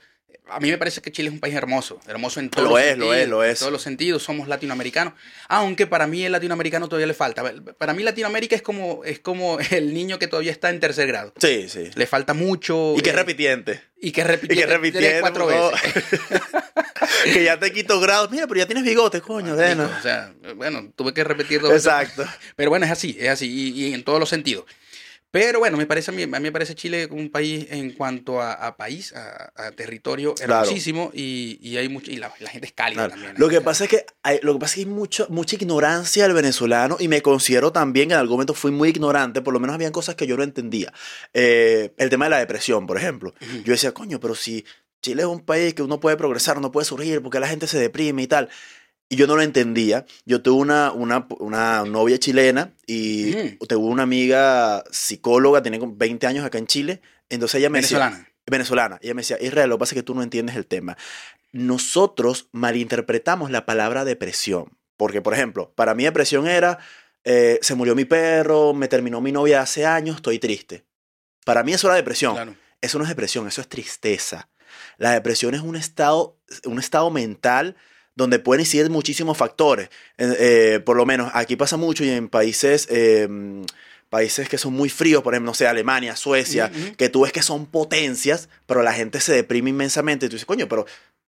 A 0.52 0.60
mí 0.60 0.70
me 0.70 0.78
parece 0.78 1.02
que 1.02 1.12
Chile 1.12 1.30
es 1.30 1.34
un 1.34 1.40
país 1.40 1.56
hermoso, 1.56 2.00
hermoso 2.08 2.40
en 2.40 2.50
todos 2.50 2.64
Lo 2.68 2.72
los 2.76 2.80
es, 2.80 2.88
sentidos. 2.90 3.08
lo 3.08 3.14
es, 3.16 3.28
lo 3.30 3.44
es. 3.44 3.50
En 3.52 3.60
todos 3.60 3.72
los 3.72 3.82
sentidos, 3.82 4.24
somos 4.24 4.48
latinoamericanos. 4.48 5.14
Aunque 5.48 5.88
para 5.88 6.08
mí 6.08 6.24
el 6.26 6.32
latinoamericano 6.32 6.88
todavía 6.88 7.08
le 7.08 7.14
falta. 7.14 7.44
Para 7.78 7.94
mí 7.94 8.04
Latinoamérica 8.04 8.56
es 8.56 8.62
como, 8.62 9.04
es 9.04 9.20
como 9.20 9.60
el 9.72 9.94
niño 9.94 10.20
que 10.20 10.28
todavía 10.28 10.52
está 10.52 10.70
en 10.70 10.80
tercer 10.80 11.08
grado. 11.08 11.34
Sí, 11.40 11.68
sí. 11.70 11.90
Le 11.96 12.08
falta 12.08 12.34
mucho. 12.34 12.94
Y 12.98 13.02
que 13.02 13.10
eh, 13.12 13.14
repitiente. 13.14 13.82
Y 14.02 14.12
que 14.12 14.22
Y 14.22 14.24
repitiendo, 14.24 14.56
que 14.56 14.68
tres, 14.68 14.80
repitiendo. 14.80 15.22
cuatro 15.22 15.48
veces. 15.48 16.04
que 17.34 17.44
ya 17.44 17.60
te 17.60 17.72
quito 17.72 18.00
grados. 18.00 18.32
Mira, 18.32 18.48
pero 18.48 18.60
ya 18.60 18.66
tienes 18.66 18.84
bigote, 18.84 19.22
coño. 19.22 19.56
Marico, 19.56 19.76
bueno. 19.78 19.92
O 19.98 20.02
sea, 20.02 20.34
bueno, 20.56 20.92
tuve 20.96 21.14
que 21.14 21.24
repetir 21.24 21.62
dos 21.62 21.72
veces. 21.72 21.86
Exacto. 21.86 22.26
Pero 22.56 22.70
bueno, 22.70 22.86
es 22.86 22.92
así, 22.92 23.18
es 23.20 23.30
así, 23.30 23.48
y, 23.48 23.86
y 23.88 23.94
en 23.94 24.04
todos 24.04 24.20
los 24.20 24.30
sentidos. 24.30 24.66
Pero 25.32 25.60
bueno, 25.60 25.78
me 25.78 25.86
parece 25.86 26.10
a 26.10 26.14
mí, 26.14 26.26
me 26.26 26.52
parece 26.52 26.74
Chile 26.74 27.08
un 27.12 27.30
país 27.30 27.68
en 27.70 27.92
cuanto 27.92 28.42
a, 28.42 28.54
a 28.54 28.76
país, 28.78 29.14
a, 29.14 29.52
a 29.56 29.72
territorio 29.72 30.34
Claro. 30.34 30.54
hermosísimo 30.66 31.12
y, 31.14 31.60
y 31.62 31.78
hay 31.78 31.88
mucho, 31.88 32.10
y 32.10 32.16
la, 32.16 32.34
la 32.40 32.50
gente 32.50 32.66
es 32.68 32.74
cálida 32.74 33.02
Claro. 33.06 33.12
también. 33.12 33.34
Lo 33.38 33.48
que 33.48 33.62
pasa 33.62 33.84
es 33.84 33.90
que 33.92 34.06
hay, 34.24 34.40
lo 34.42 34.54
que 34.54 34.60
pasa 34.60 34.72
es 34.72 34.76
que 34.76 34.82
hay 34.90 34.96
mucho, 34.96 35.28
mucha 35.30 35.56
ignorancia 35.56 36.24
del 36.24 36.34
venezolano 36.34 36.98
y 37.00 37.08
me 37.08 37.22
considero 37.22 37.72
también 37.72 38.08
que 38.10 38.16
en 38.16 38.20
algún 38.20 38.38
momento 38.38 38.56
fui 38.56 38.72
muy 38.72 38.90
ignorante, 38.90 39.42
por 39.44 39.54
lo 39.54 39.60
menos 39.60 39.76
habían 39.76 39.92
cosas 39.92 40.16
que 40.16 40.26
yo 40.26 40.36
no 40.36 40.42
entendía. 40.44 40.92
Eh, 41.34 41.94
el 41.98 42.10
tema 42.10 42.26
de 42.26 42.32
la 42.32 42.40
depresión, 42.40 42.88
por 42.88 42.98
ejemplo. 42.98 43.34
Yo 43.64 43.74
decía, 43.74 43.92
coño, 43.92 44.20
pero 44.20 44.34
si 44.34 44.66
Chile 45.02 45.22
es 45.22 45.28
un 45.28 45.42
país 45.42 45.74
que 45.76 45.84
uno 45.84 46.00
puede 46.00 46.18
progresar, 46.18 46.58
uno 46.58 46.72
puede 46.72 46.86
surgir, 46.86 47.22
porque 47.22 47.40
la 47.40 47.48
gente 47.48 47.68
se 47.68 47.78
deprime 47.78 48.24
y 48.24 48.28
tal. 48.28 48.50
Y 49.10 49.16
yo 49.16 49.26
no 49.26 49.36
lo 49.36 49.42
entendía. 49.42 50.06
Yo 50.26 50.42
tuve 50.44 50.62
una, 50.62 50.92
una, 50.92 51.28
una 51.40 51.84
novia 51.84 52.20
chilena 52.20 52.74
y 52.86 53.36
Ujú. 53.36 53.66
tuve 53.68 53.78
una 53.90 54.04
amiga 54.04 54.84
psicóloga, 54.92 55.62
tiene 55.64 55.80
como 55.80 55.96
20 55.96 56.28
años 56.28 56.46
acá 56.46 56.60
en 56.60 56.68
Chile. 56.68 57.02
Entonces 57.28 57.60
ella 57.60 57.70
me 57.72 57.82
decía, 57.82 57.98
Venezolana. 57.98 58.30
venezolana. 58.46 59.00
Ella 59.02 59.14
me 59.16 59.22
decía, 59.22 59.38
Israel, 59.42 59.70
lo 59.70 59.78
que 59.78 59.80
pasa 59.80 59.96
es 59.96 60.00
que 60.02 60.04
tú 60.04 60.14
no 60.14 60.22
entiendes 60.22 60.56
el 60.56 60.68
tema. 60.68 60.96
Nosotros 61.52 62.48
malinterpretamos 62.52 63.50
la 63.52 63.66
palabra 63.66 64.06
depresión. 64.06 64.78
Porque, 64.98 65.22
por 65.22 65.34
ejemplo, 65.34 65.72
para 65.76 65.96
mí 65.96 66.04
depresión 66.04 66.48
era, 66.48 66.78
eh, 67.24 67.58
se 67.62 67.74
murió 67.76 67.96
mi 67.96 68.06
perro, 68.06 68.74
me 68.74 68.88
terminó 68.88 69.22
mi 69.22 69.32
novia 69.32 69.62
hace 69.62 69.86
años, 69.86 70.18
estoy 70.18 70.40
triste. 70.40 70.84
Para 71.46 71.64
mí 71.64 71.74
eso 71.74 71.88
era 71.88 71.96
depresión. 71.96 72.34
Claro. 72.34 72.56
Eso 72.82 72.98
no 72.98 73.06
es 73.06 73.10
depresión, 73.10 73.48
eso 73.48 73.62
es 73.62 73.68
tristeza. 73.68 74.50
La 74.98 75.12
depresión 75.12 75.56
es 75.56 75.62
un 75.62 75.76
estado, 75.76 76.38
un 76.66 76.80
estado 76.80 77.10
mental 77.10 77.76
donde 78.20 78.40
pueden 78.40 78.60
incidir 78.62 78.90
muchísimos 78.90 79.38
factores. 79.38 79.90
Eh, 80.18 80.82
por 80.86 80.98
lo 80.98 81.06
menos 81.06 81.32
aquí 81.34 81.56
pasa 81.56 81.78
mucho 81.78 82.04
y 82.04 82.10
en 82.10 82.28
países, 82.28 82.86
eh, 82.92 83.28
países 84.10 84.50
que 84.50 84.58
son 84.58 84.74
muy 84.74 84.90
fríos, 84.90 85.24
por 85.24 85.34
ejemplo, 85.34 85.52
no 85.52 85.54
sé, 85.56 85.68
Alemania, 85.68 86.16
Suecia, 86.16 86.70
que 86.98 87.10
tú 87.10 87.22
ves 87.22 87.32
que 87.32 87.42
son 87.42 87.66
potencias, 87.66 88.50
pero 88.66 88.84
la 88.84 88.92
gente 88.94 89.20
se 89.22 89.34
deprime 89.34 89.70
inmensamente. 89.70 90.26
Y 90.26 90.30
tú 90.30 90.36
dices, 90.36 90.46
coño, 90.46 90.68
pero 90.68 90.86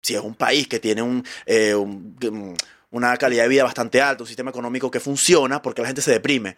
si 0.03 0.15
es 0.15 0.21
un 0.21 0.35
país 0.35 0.67
que 0.69 0.79
tiene 0.81 1.03
un, 1.03 1.25
eh, 1.47 1.75
un- 1.75 2.17
un- 2.23 2.57
una 2.93 3.17
calidad 3.19 3.43
de 3.45 3.49
vida 3.51 3.65
bastante 3.65 4.01
alta, 4.01 4.23
un 4.23 4.27
sistema 4.27 4.51
económico 4.51 4.91
que 4.91 5.01
funciona, 5.01 5.61
porque 5.63 5.83
la 5.83 5.89
gente 5.89 6.03
se 6.03 6.11
deprime. 6.13 6.57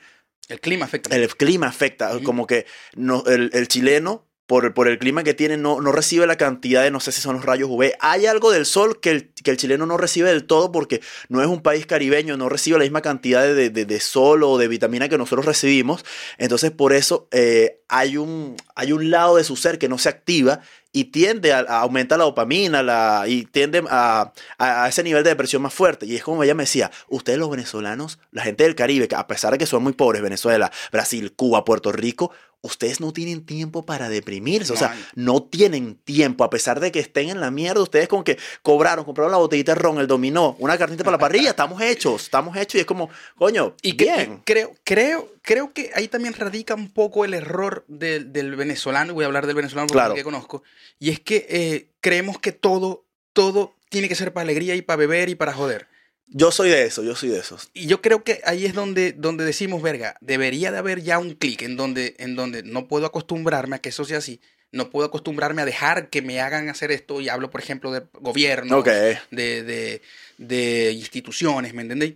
El 0.49 0.61
clima 0.61 0.87
afecta. 0.87 1.15
El 1.17 1.35
clima 1.37 1.67
afecta, 1.67 2.11
como 2.23 2.47
que 2.47 2.67
no, 2.95 3.25
el, 3.27 3.51
el 3.55 3.69
chileno, 3.69 4.25
por, 4.53 4.75
por 4.75 4.87
el 4.87 4.99
clima 4.99 5.25
que 5.25 5.33
tiene, 5.33 5.57
no, 5.57 5.81
no 5.81 5.93
recibe 5.93 6.27
la 6.27 6.37
cantidad 6.37 6.83
de, 6.83 6.91
no 6.91 7.01
sé 7.01 7.11
si 7.11 7.23
son 7.23 7.37
los 7.37 7.45
rayos 7.47 7.71
UV. 7.71 7.93
Hay 8.01 8.27
algo 8.27 8.51
del 8.51 8.67
sol 8.67 9.01
que 9.01 9.09
el, 9.11 9.31
que 9.43 9.51
el 9.51 9.57
chileno 9.57 9.87
no 9.87 9.97
recibe 9.97 10.29
del 10.29 10.45
todo 10.45 10.71
porque 10.71 11.01
no 11.31 11.41
es 11.41 11.49
un 11.49 11.63
país 11.63 11.87
caribeño, 11.87 12.37
no 12.37 12.51
recibe 12.51 12.77
la 12.77 12.85
misma 12.85 13.01
cantidad 13.01 13.43
de, 13.43 13.71
de- 13.71 14.01
sol 14.01 14.43
o 14.43 14.59
de 14.59 14.69
vitamina 14.69 15.09
que 15.09 15.17
nosotros 15.17 15.47
recibimos. 15.47 16.05
Entonces, 16.37 16.71
por 16.71 16.93
eso 16.93 17.29
eh, 17.31 17.81
hay, 17.89 18.19
un, 18.19 18.57
hay 18.75 18.93
un 18.93 19.11
lado 19.11 19.37
de 19.37 19.45
su 19.45 19.57
ser 19.57 19.79
que 19.79 19.89
no 19.89 19.97
se 19.97 20.11
activa 20.11 20.61
y 20.93 21.05
tiende 21.05 21.55
a, 21.55 21.61
a 21.61 21.81
aumentar 21.81 22.19
la 22.19 22.25
dopamina 22.27 22.83
la, 22.83 23.25
y 23.27 23.47
tiende 23.47 23.83
a, 23.89 24.35
a, 24.59 24.85
a 24.85 24.89
ese 24.91 25.03
nivel 25.03 25.25
de 25.25 25.31
depresión 25.31 25.63
más 25.63 25.73
fuerte. 25.73 26.05
Y 26.05 26.15
es 26.15 26.23
como 26.23 26.43
ella 26.45 26.55
me 26.55 26.65
decía, 26.65 26.91
ustedes 27.09 27.39
los 27.39 27.49
venezolanos, 27.49 28.19
la 28.33 28.43
gente 28.43 28.65
del 28.65 28.75
Caribe, 28.75 29.09
que 29.09 29.15
a 29.15 29.27
pesar 29.27 29.53
de 29.53 29.57
que 29.57 29.65
son 29.65 29.83
muy 29.83 29.95
pobres, 29.95 30.21
Venezuela, 30.21 30.71
Brasil, 30.93 31.33
Cuba, 31.33 31.65
Puerto 31.65 31.91
Rico, 31.91 32.33
ustedes 32.63 33.01
no 33.01 33.13
tienen 33.13 33.45
tiempo 33.45 33.85
para 33.85 34.09
deprimirse. 34.09 34.73
O 34.73 34.77
sea, 34.77 34.97
no 35.15 35.43
tienen 35.43 35.97
tiempo, 35.97 36.45
a 36.45 36.51
pesar 36.51 36.79
de 36.81 36.93
que 36.93 37.01
estén 37.01 37.29
en 37.29 37.41
la 37.41 37.51
mierda, 37.51 37.83
ustedes 37.83 38.09
como 38.09 38.23
que 38.25 38.39
cobraron, 38.63 39.05
compraron 39.05 39.33
la 39.33 39.39
botellita 39.39 39.75
de 39.75 39.81
ron, 39.81 39.99
el 39.99 40.07
dominó, 40.07 40.57
una 40.61 40.79
carnita 40.79 41.03
para 41.05 41.17
la 41.17 41.21
parrilla, 41.21 41.51
estamos 41.51 41.81
hechos, 41.83 42.23
estamos 42.23 42.57
hechos 42.57 42.77
y 42.77 42.81
es 42.81 42.87
como, 42.87 43.11
coño, 43.37 43.75
Y 43.83 43.95
que, 43.97 44.05
bien. 44.05 44.43
creo, 44.45 44.73
creo, 44.85 45.33
creo 45.43 45.73
que 45.73 45.91
ahí 45.95 46.09
también 46.09 46.35
radica 46.35 46.75
un 46.75 46.91
poco 46.91 47.25
el 47.25 47.35
error 47.35 47.85
del, 47.89 48.33
del 48.33 48.55
venezolano, 48.57 49.13
voy 49.15 49.25
a 49.25 49.27
hablar 49.27 49.47
del 49.47 49.57
venezolano 49.57 49.89
porque 49.89 49.99
Claro. 49.99 50.15
es 50.15 50.21
que 50.21 50.25
conozco, 50.25 50.63
y 50.99 51.11
es 51.11 51.21
que 51.21 51.47
eh, 51.51 51.89
creemos 52.01 52.39
que 52.39 52.53
todo, 52.53 53.05
todo 53.33 53.75
tiene 53.89 54.09
que 54.09 54.15
ser 54.15 54.33
para 54.33 54.43
alegría 54.45 54.75
y 54.77 54.83
para 54.83 54.97
beber 54.97 55.29
y 55.29 55.35
para 55.35 55.53
joder. 55.53 55.89
Yo 56.27 56.51
soy 56.51 56.71
de 56.71 56.85
eso, 56.85 57.03
yo 57.03 57.15
soy 57.15 57.29
de 57.29 57.39
esos. 57.41 57.71
Y 57.75 57.87
yo 57.87 58.01
creo 58.01 58.25
que 58.25 58.41
ahí 58.45 58.65
es 58.65 58.73
donde, 58.75 59.13
donde 59.13 59.45
decimos, 59.45 59.83
verga, 59.83 60.17
debería 60.21 60.73
de 60.73 60.79
haber 60.79 61.03
ya 61.03 61.19
un 61.19 61.35
clic 61.35 61.63
en 61.63 61.77
donde, 61.77 62.15
en 62.19 62.37
donde 62.37 62.63
no 62.63 62.89
puedo 62.89 63.05
acostumbrarme 63.07 63.77
a 63.77 63.79
que 63.81 63.91
eso 63.91 64.05
sea 64.05 64.19
así, 64.19 64.41
no 64.71 64.89
puedo 64.89 65.07
acostumbrarme 65.07 65.61
a 65.61 65.67
dejar 65.67 66.09
que 66.09 66.23
me 66.23 66.41
hagan 66.41 66.71
hacer 66.71 66.91
esto, 66.91 67.21
y 67.21 67.29
hablo, 67.29 67.51
por 67.51 67.61
ejemplo, 67.61 67.93
de 67.93 68.03
gobierno, 68.15 68.83
de, 68.83 69.19
de, 69.31 70.03
de 70.39 70.93
instituciones, 70.93 71.75
¿me 71.75 71.83
entendéis? 71.83 72.15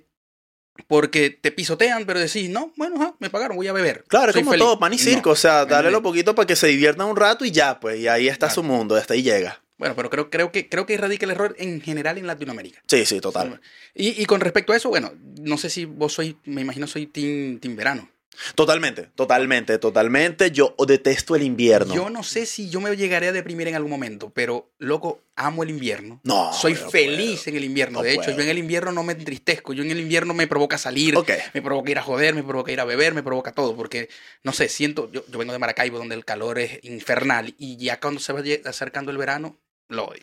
porque 0.88 1.30
te 1.30 1.52
pisotean, 1.52 2.04
pero 2.04 2.20
decís, 2.20 2.50
no, 2.50 2.70
bueno, 2.76 2.96
ajá, 2.96 3.14
me 3.18 3.30
pagaron, 3.30 3.56
voy 3.56 3.66
a 3.66 3.72
beber. 3.72 4.04
Claro, 4.08 4.28
es 4.30 4.36
como 4.36 4.50
feliz". 4.50 4.62
todo, 4.62 4.78
pan 4.78 4.92
y 4.92 4.96
No, 4.96 5.02
circo. 5.02 5.30
o 5.30 5.36
sea, 5.36 5.64
dale 5.64 5.90
lo 5.90 6.02
poquito 6.02 6.34
para 6.34 6.46
que 6.46 6.54
se 6.54 6.66
diviertan 6.66 7.06
un 7.06 7.16
rato 7.16 7.46
y 7.46 7.50
ya, 7.50 7.80
pues. 7.80 7.98
Y 7.98 8.08
ahí 8.08 8.28
está 8.28 8.48
Claro. 8.48 8.54
su 8.56 8.62
mundo, 8.62 8.94
hasta 8.94 9.14
ahí 9.14 9.22
llega. 9.22 9.62
Bueno, 9.78 9.94
pero 9.94 10.08
creo, 10.10 10.30
creo, 10.30 10.52
que, 10.52 10.68
creo 10.68 10.86
que 10.86 10.96
radica 10.96 11.26
el 11.26 11.32
error 11.32 11.54
en 11.58 11.80
general 11.80 12.16
en 12.18 12.26
Latinoamérica. 12.26 12.82
Sí, 12.88 13.04
sí, 13.04 13.20
total. 13.20 13.60
Y, 13.94 14.20
y 14.22 14.24
con 14.26 14.40
respecto 14.40 14.72
a 14.72 14.76
eso, 14.76 14.88
bueno, 14.88 15.12
no 15.40 15.58
sé 15.58 15.68
si 15.70 15.84
vos 15.84 16.14
sois, 16.14 16.34
me 16.44 16.62
imagino 16.62 16.86
soy 16.86 17.06
team, 17.06 17.58
team 17.58 17.76
verano. 17.76 18.08
Totalmente, 18.54 19.08
totalmente, 19.14 19.78
totalmente. 19.78 20.50
Yo 20.50 20.74
detesto 20.86 21.34
el 21.36 21.42
invierno. 21.42 21.94
Yo 21.94 22.10
no 22.10 22.22
sé 22.22 22.44
si 22.44 22.68
yo 22.68 22.82
me 22.82 22.94
llegaré 22.94 23.28
a 23.28 23.32
deprimir 23.32 23.68
en 23.68 23.74
algún 23.76 23.90
momento, 23.90 24.30
pero 24.30 24.70
loco, 24.78 25.22
amo 25.36 25.62
el 25.62 25.70
invierno. 25.70 26.20
No, 26.22 26.52
Soy 26.52 26.74
feliz 26.74 27.40
puedo. 27.44 27.50
en 27.50 27.56
el 27.56 27.64
invierno. 27.64 27.98
No 27.98 28.02
de 28.02 28.12
hecho, 28.12 28.24
puedo. 28.24 28.36
yo 28.36 28.42
en 28.42 28.48
el 28.50 28.58
invierno 28.58 28.92
no 28.92 29.02
me 29.04 29.14
entristezco. 29.14 29.72
Yo 29.72 29.82
en 29.84 29.90
el 29.90 30.00
invierno 30.00 30.34
me 30.34 30.46
provoca 30.46 30.76
salir, 30.76 31.16
Ok. 31.16 31.30
me 31.54 31.62
provoca 31.62 31.90
ir 31.90 31.98
a 31.98 32.02
joder, 32.02 32.34
me 32.34 32.42
provoca 32.42 32.70
ir 32.72 32.80
a 32.80 32.84
beber, 32.84 33.14
me 33.14 33.22
provoca 33.22 33.52
todo. 33.52 33.74
Porque, 33.74 34.10
no 34.42 34.52
sé, 34.52 34.68
siento, 34.68 35.10
yo, 35.12 35.24
yo 35.28 35.38
vengo 35.38 35.54
de 35.54 35.58
Maracaibo, 35.58 35.96
donde 35.96 36.14
el 36.14 36.26
calor 36.26 36.58
es 36.58 36.78
infernal. 36.82 37.54
Y 37.58 37.78
ya 37.78 38.00
cuando 38.00 38.20
se 38.20 38.34
va 38.34 38.42
acercando 38.66 39.10
el 39.10 39.16
verano, 39.16 39.56
lo 39.88 40.06
odio. 40.06 40.22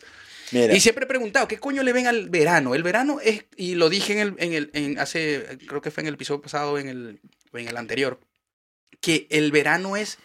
Mira, 0.52 0.74
Y 0.74 0.80
siempre 0.80 1.04
he 1.04 1.08
preguntado, 1.08 1.48
¿qué 1.48 1.58
coño 1.58 1.82
le 1.82 1.92
ven 1.92 2.06
al 2.06 2.28
verano? 2.28 2.74
El 2.74 2.82
verano 2.82 3.18
es, 3.20 3.44
y 3.56 3.74
lo 3.74 3.88
dije 3.88 4.12
en 4.12 4.18
el, 4.18 4.34
en 4.38 4.52
el, 4.52 4.70
en 4.74 4.98
hace, 4.98 5.58
creo 5.66 5.80
que 5.80 5.90
fue 5.90 6.02
en 6.02 6.08
el 6.08 6.14
episodio 6.14 6.42
pasado, 6.42 6.78
en 6.78 6.88
el, 6.88 7.20
en 7.52 7.68
el 7.68 7.76
anterior, 7.76 8.20
que 9.00 9.26
el 9.30 9.50
verano 9.52 9.96
es, 9.96 10.18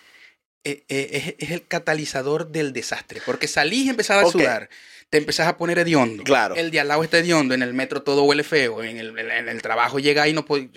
eh, 0.64 0.84
eh, 0.90 1.36
es, 1.40 1.46
es 1.46 1.52
el 1.52 1.66
catalizador 1.66 2.50
del 2.50 2.74
desastre. 2.74 3.22
Porque 3.26 3.48
salís 3.48 3.86
y 3.86 3.90
empezás 3.90 4.24
a 4.24 4.30
sudar, 4.30 4.70
te 5.10 5.18
empezás 5.18 5.48
a 5.48 5.58
poner 5.58 5.80
hediondo. 5.80 6.24
Claro. 6.24 6.56
El 6.56 6.70
de 6.70 6.80
al 6.80 6.90
lado 6.90 7.04
está 7.04 7.20
hediondo, 7.20 7.56
en 7.56 7.64
el 7.64 7.74
metro 7.74 8.04
todo 8.04 8.24
huele 8.24 8.44
feo, 8.44 8.84
en 8.84 8.98
el, 8.98 9.18
en 9.18 9.50
el 9.50 9.62
trabajo 9.62 10.00
llega 10.00 10.28
y 10.28 10.34
no 10.34 10.46
puede... 10.46 10.70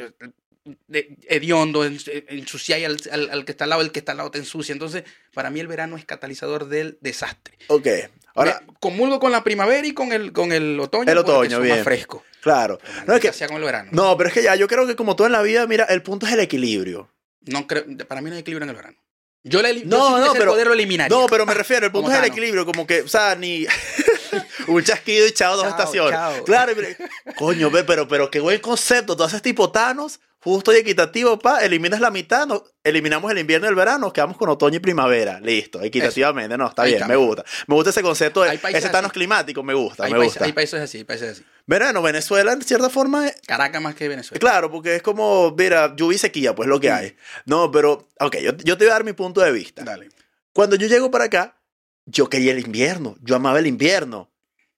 de- 0.86 1.16
hediondo, 1.28 1.84
en- 1.84 1.98
ensuciáis 2.28 2.84
al, 2.86 2.98
al, 3.10 3.30
al 3.30 3.44
que 3.44 3.52
está 3.52 3.64
al 3.64 3.70
lado, 3.70 3.82
el 3.82 3.92
que 3.92 3.98
está 3.98 4.12
al 4.12 4.18
lado 4.18 4.30
te 4.30 4.38
ensucia. 4.38 4.72
Entonces, 4.72 5.04
para 5.34 5.50
mí 5.50 5.60
el 5.60 5.66
verano 5.66 5.96
es 5.96 6.04
catalizador 6.04 6.68
del 6.68 6.98
desastre. 7.00 7.56
ok. 7.68 7.86
Ahora, 8.34 8.62
Me- 8.66 8.74
comulgo 8.80 9.20
con 9.20 9.30
la 9.30 9.44
primavera 9.44 9.86
y 9.86 9.92
con 9.92 10.10
el, 10.12 10.32
con 10.32 10.52
el 10.52 10.80
otoño. 10.80 11.10
El 11.12 11.18
otoño, 11.18 11.60
bien. 11.60 11.76
más 11.76 11.84
fresco. 11.84 12.24
claro. 12.40 12.78
No, 13.06 13.14
es 13.14 13.20
que, 13.20 13.30
sea 13.32 13.46
con 13.46 13.58
el 13.58 13.64
verano. 13.64 13.90
no, 13.92 14.16
pero 14.16 14.28
es 14.28 14.34
que 14.34 14.42
ya, 14.42 14.54
yo 14.56 14.66
creo 14.68 14.86
que 14.86 14.96
como 14.96 15.16
todo 15.16 15.26
en 15.26 15.32
la 15.34 15.42
vida, 15.42 15.66
mira, 15.66 15.84
el 15.84 16.02
punto 16.02 16.24
es 16.26 16.32
el 16.32 16.40
equilibrio. 16.40 17.10
No 17.42 17.66
creo, 17.66 17.84
para 18.08 18.22
mí 18.22 18.30
no 18.30 18.36
hay 18.36 18.40
equilibrio 18.40 18.64
en 18.64 18.70
el 18.70 18.76
verano. 18.76 18.96
Yo, 19.44 19.60
le, 19.60 19.84
No, 19.84 20.18
no, 20.18 20.32
pero- 20.32 20.52
poder 20.52 20.68
lo. 20.68 21.10
No, 21.10 21.26
pero 21.26 21.44
me 21.44 21.52
refiero, 21.52 21.84
el 21.84 21.92
punto 21.92 22.10
es 22.12 22.18
el 22.18 22.24
equilibrio, 22.24 22.64
como 22.64 22.86
que, 22.86 23.02
o 23.02 23.08
sea, 23.08 23.34
ni 23.34 23.66
un 24.68 24.82
chasquido 24.82 25.26
y 25.26 25.32
chao 25.32 25.56
dos 25.56 25.64
Chao, 25.66 25.70
estaciones. 25.72 26.12
chao. 26.12 26.44
Claro, 26.44 26.72
mire, 26.76 26.96
coño, 27.36 27.70
ve, 27.70 27.84
pero, 27.84 28.06
pero 28.08 28.30
qué 28.30 28.40
buen 28.40 28.60
concepto. 28.60 29.16
Tú 29.16 29.24
haces 29.24 29.42
tipo 29.42 29.70
Thanos, 29.70 30.20
justo 30.42 30.72
y 30.72 30.76
equitativo, 30.76 31.38
pa, 31.38 31.64
eliminas 31.64 32.00
la 32.00 32.10
mitad, 32.10 32.46
no, 32.46 32.64
eliminamos 32.82 33.30
el 33.30 33.38
invierno 33.38 33.66
y 33.66 33.70
el 33.70 33.74
verano, 33.76 33.98
nos 34.06 34.12
quedamos 34.12 34.36
con 34.36 34.48
otoño 34.48 34.76
y 34.76 34.80
primavera. 34.80 35.38
Listo, 35.40 35.80
equitativamente, 35.80 36.58
no, 36.58 36.68
está 36.68 36.82
Ahí 36.82 36.94
bien, 36.94 37.06
me 37.06 37.14
gusta. 37.16 37.44
Me 37.68 37.74
gusta 37.76 37.90
ese 37.90 38.02
concepto, 38.02 38.42
de, 38.42 38.58
ese 38.72 38.88
Thanos 38.88 39.12
climático, 39.12 39.62
me 39.62 39.74
gusta, 39.74 40.04
hay, 40.04 40.12
me 40.12 40.18
países, 40.18 40.34
gusta. 40.34 40.44
hay 40.46 40.52
países 40.52 40.80
así, 40.80 40.98
hay 40.98 41.04
países 41.04 41.30
así. 41.30 41.44
Verano, 41.66 42.02
Venezuela, 42.02 42.52
en 42.52 42.62
cierta 42.62 42.90
forma, 42.90 43.28
es- 43.28 43.36
Caracas 43.46 43.80
más 43.80 43.94
que 43.94 44.08
Venezuela. 44.08 44.40
Claro, 44.40 44.70
porque 44.70 44.96
es 44.96 45.02
como, 45.02 45.54
mira, 45.56 45.94
lluvia 45.94 46.16
y 46.16 46.18
sequía, 46.18 46.54
pues 46.54 46.68
lo 46.68 46.80
que 46.80 46.90
Mm. 46.90 46.94
hay. 46.94 47.16
No, 47.46 47.70
pero, 47.70 48.08
ok, 48.18 48.36
yo, 48.38 48.52
yo 48.56 48.76
te 48.76 48.84
voy 48.84 48.90
a 48.90 48.94
dar 48.94 49.04
mi 49.04 49.12
punto 49.12 49.40
de 49.40 49.52
vista. 49.52 49.84
Dale. 49.84 50.08
Cuando 50.52 50.74
yo 50.74 50.88
llego 50.88 51.10
para 51.10 51.26
acá, 51.26 51.56
yo 52.04 52.28
quería 52.28 52.50
el 52.50 52.58
invierno, 52.58 53.16
yo 53.22 53.36
amaba 53.36 53.60
el 53.60 53.68
invierno. 53.68 54.31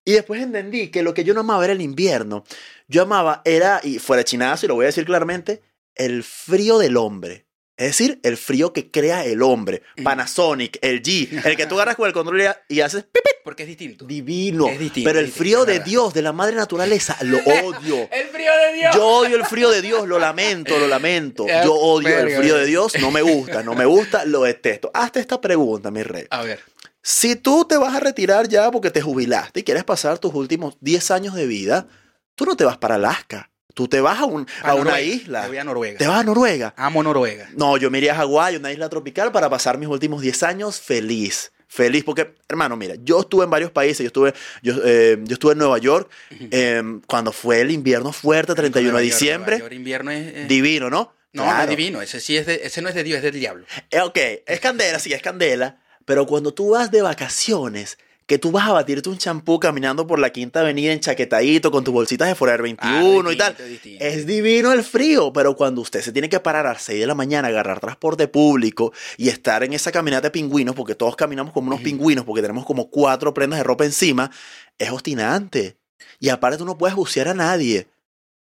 Y 0.04 0.12
después 0.12 0.42
entendí 0.42 0.88
que 0.88 1.02
lo 1.02 1.14
que 1.14 1.24
yo 1.24 1.32
no 1.34 1.40
amaba 1.40 1.64
era 1.64 1.72
el 1.72 1.80
invierno. 1.80 2.44
Yo 2.88 3.02
amaba, 3.02 3.40
era, 3.44 3.80
y 3.82 3.98
fuera 3.98 4.24
chinazo, 4.24 4.66
y 4.66 4.68
lo 4.68 4.74
voy 4.74 4.84
a 4.84 4.86
decir 4.86 5.04
claramente, 5.06 5.62
el 5.94 6.22
frío 6.22 6.78
del 6.78 6.96
hombre. 6.96 7.46
Es 7.76 7.88
decir, 7.88 8.20
el 8.22 8.36
frío 8.36 8.72
que 8.72 8.90
crea 8.90 9.24
el 9.24 9.42
hombre. 9.42 9.82
Mm. 9.96 10.02
Panasonic, 10.04 10.78
el 10.82 11.02
G, 11.02 11.44
el 11.44 11.56
que 11.56 11.66
tú 11.66 11.74
agarras 11.74 11.96
con 11.96 12.06
el 12.06 12.12
control 12.12 12.40
y- 12.40 12.76
y 12.76 12.80
haces 12.82 13.02
pip, 13.04 13.24
Porque 13.42 13.64
es 13.64 13.68
distinto. 13.68 14.04
divino. 14.04 14.68
Es 14.68 14.78
distinto, 14.78 15.08
Pero 15.08 15.18
el 15.18 15.26
distinto, 15.26 15.42
frío 15.42 15.64
de. 15.64 15.80
Dios, 15.80 16.14
de 16.14 16.22
la 16.22 16.32
madre 16.32 16.54
naturaleza, 16.54 17.16
lo 17.22 17.38
odio. 17.44 18.08
El 18.12 18.28
frío 18.28 18.50
de 18.66 18.72
Dios. 18.74 18.94
Yo 18.94 19.04
odio 19.06 19.36
el 19.36 19.44
frío 19.44 19.70
de 19.70 19.82
Dios, 19.82 20.06
lo 20.06 20.20
lamento, 20.20 20.78
lo 20.78 20.86
lamento. 20.86 21.46
Yo 21.64 21.74
odio 21.74 22.16
el 22.16 22.30
frío 22.36 22.56
de. 22.56 22.66
Dios, 22.66 22.92
no 23.00 23.10
me 23.10 23.22
gusta, 23.22 23.62
no 23.64 23.74
me 23.74 23.86
gusta, 23.86 24.24
lo 24.24 24.42
detesto. 24.42 24.90
Hazte 24.94 25.18
esta 25.18 25.40
pregunta, 25.40 25.90
mi 25.90 26.02
rey. 26.04 26.26
A 26.30 26.42
ver. 26.42 26.60
Si 27.06 27.36
tú 27.36 27.66
te 27.66 27.76
vas 27.76 27.94
a 27.94 28.00
retirar 28.00 28.48
ya 28.48 28.70
porque 28.70 28.90
te 28.90 29.02
jubilaste 29.02 29.60
y 29.60 29.62
quieres 29.62 29.84
pasar 29.84 30.18
tus 30.18 30.32
últimos 30.32 30.78
10 30.80 31.10
años 31.10 31.34
de 31.34 31.46
vida, 31.46 31.86
tú 32.34 32.46
no 32.46 32.56
te 32.56 32.64
vas 32.64 32.78
para 32.78 32.94
Alaska. 32.94 33.50
Tú 33.74 33.88
te 33.88 34.00
vas 34.00 34.20
a, 34.20 34.24
un- 34.24 34.46
a 34.62 34.70
a 34.70 34.74
una 34.74 35.02
isla. 35.02 35.42
Me 35.42 35.48
voy 35.48 35.58
a 35.58 35.64
Noruega. 35.64 35.98
Te 35.98 36.06
vas 36.06 36.20
a 36.20 36.24
Noruega. 36.24 36.72
Amo 36.78 37.02
Noruega. 37.02 37.46
No, 37.56 37.76
yo 37.76 37.90
me 37.90 37.98
iría 37.98 38.12
a 38.12 38.16
Hawái, 38.16 38.56
una 38.56 38.72
isla 38.72 38.88
tropical, 38.88 39.32
para 39.32 39.50
pasar 39.50 39.76
mis 39.76 39.88
últimos 39.88 40.22
10 40.22 40.42
años 40.44 40.80
feliz. 40.80 41.52
Feliz, 41.68 42.04
porque, 42.04 42.34
hermano, 42.48 42.76
mira, 42.76 42.94
yo 43.02 43.20
estuve 43.20 43.44
en 43.44 43.50
varios 43.50 43.70
países, 43.70 43.98
yo 43.98 44.06
estuve, 44.06 44.32
yo, 44.62 44.74
eh, 44.84 45.18
yo 45.24 45.34
estuve 45.34 45.52
en 45.52 45.58
Nueva 45.58 45.76
York 45.78 46.08
eh, 46.52 46.82
cuando 47.06 47.32
fue 47.32 47.60
el 47.60 47.70
invierno 47.70 48.12
fuerte, 48.12 48.54
31 48.54 48.86
de 48.86 48.92
Nueva 48.92 49.02
York, 49.04 49.12
diciembre. 49.20 49.50
Nueva 49.58 49.64
York, 49.64 49.72
invierno 49.74 50.10
es... 50.12 50.36
es- 50.36 50.48
Divino, 50.48 50.88
¿no? 50.88 51.12
no, 51.34 51.44
no 51.44 51.62
es 51.62 51.68
divino. 51.68 52.00
Ese, 52.00 52.20
sí 52.20 52.36
es 52.36 52.46
de- 52.46 52.60
ese 52.64 52.80
no 52.80 52.88
es 52.88 52.94
de 52.94 53.02
Dios, 53.02 53.16
es 53.18 53.24
del 53.24 53.34
diablo. 53.34 53.66
Eh, 53.90 54.00
ok, 54.00 54.16
es 54.46 54.60
candela, 54.60 55.00
sí, 55.00 55.12
es 55.12 55.20
candela, 55.20 55.80
pero 56.04 56.26
cuando 56.26 56.52
tú 56.52 56.70
vas 56.70 56.90
de 56.90 57.02
vacaciones, 57.02 57.98
que 58.26 58.38
tú 58.38 58.50
vas 58.50 58.66
a 58.68 58.72
batirte 58.72 59.10
un 59.10 59.18
champú 59.18 59.60
caminando 59.60 60.06
por 60.06 60.18
la 60.18 60.30
Quinta 60.30 60.60
Avenida 60.60 60.92
enchaquetadito 60.92 61.70
con 61.70 61.84
tus 61.84 61.92
bolsitas 61.92 62.28
de 62.28 62.34
Forever 62.34 62.62
21 62.62 63.32
y 63.32 63.36
tal, 63.36 63.56
distinto, 63.68 64.02
es 64.02 64.26
divino 64.26 64.72
el 64.72 64.82
frío, 64.82 65.32
pero 65.32 65.54
cuando 65.56 65.82
usted 65.82 66.00
se 66.00 66.12
tiene 66.12 66.30
que 66.30 66.40
parar 66.40 66.66
a 66.66 66.72
las 66.72 66.82
6 66.82 67.00
de 67.00 67.06
la 67.06 67.14
mañana, 67.14 67.48
agarrar 67.48 67.80
transporte 67.80 68.26
público 68.28 68.92
y 69.18 69.28
estar 69.28 69.62
en 69.62 69.74
esa 69.74 69.92
caminata 69.92 70.28
de 70.28 70.30
pingüinos, 70.30 70.74
porque 70.74 70.94
todos 70.94 71.16
caminamos 71.16 71.52
como 71.52 71.68
unos 71.68 71.82
pingüinos, 71.82 72.24
porque 72.24 72.40
tenemos 72.40 72.64
como 72.64 72.88
cuatro 72.88 73.34
prendas 73.34 73.58
de 73.58 73.64
ropa 73.64 73.84
encima, 73.84 74.30
es 74.78 74.90
obstinante. 74.90 75.76
Y 76.18 76.30
aparte 76.30 76.56
tú 76.56 76.64
no 76.64 76.78
puedes 76.78 76.96
bucear 76.96 77.28
a 77.28 77.34
nadie. 77.34 77.88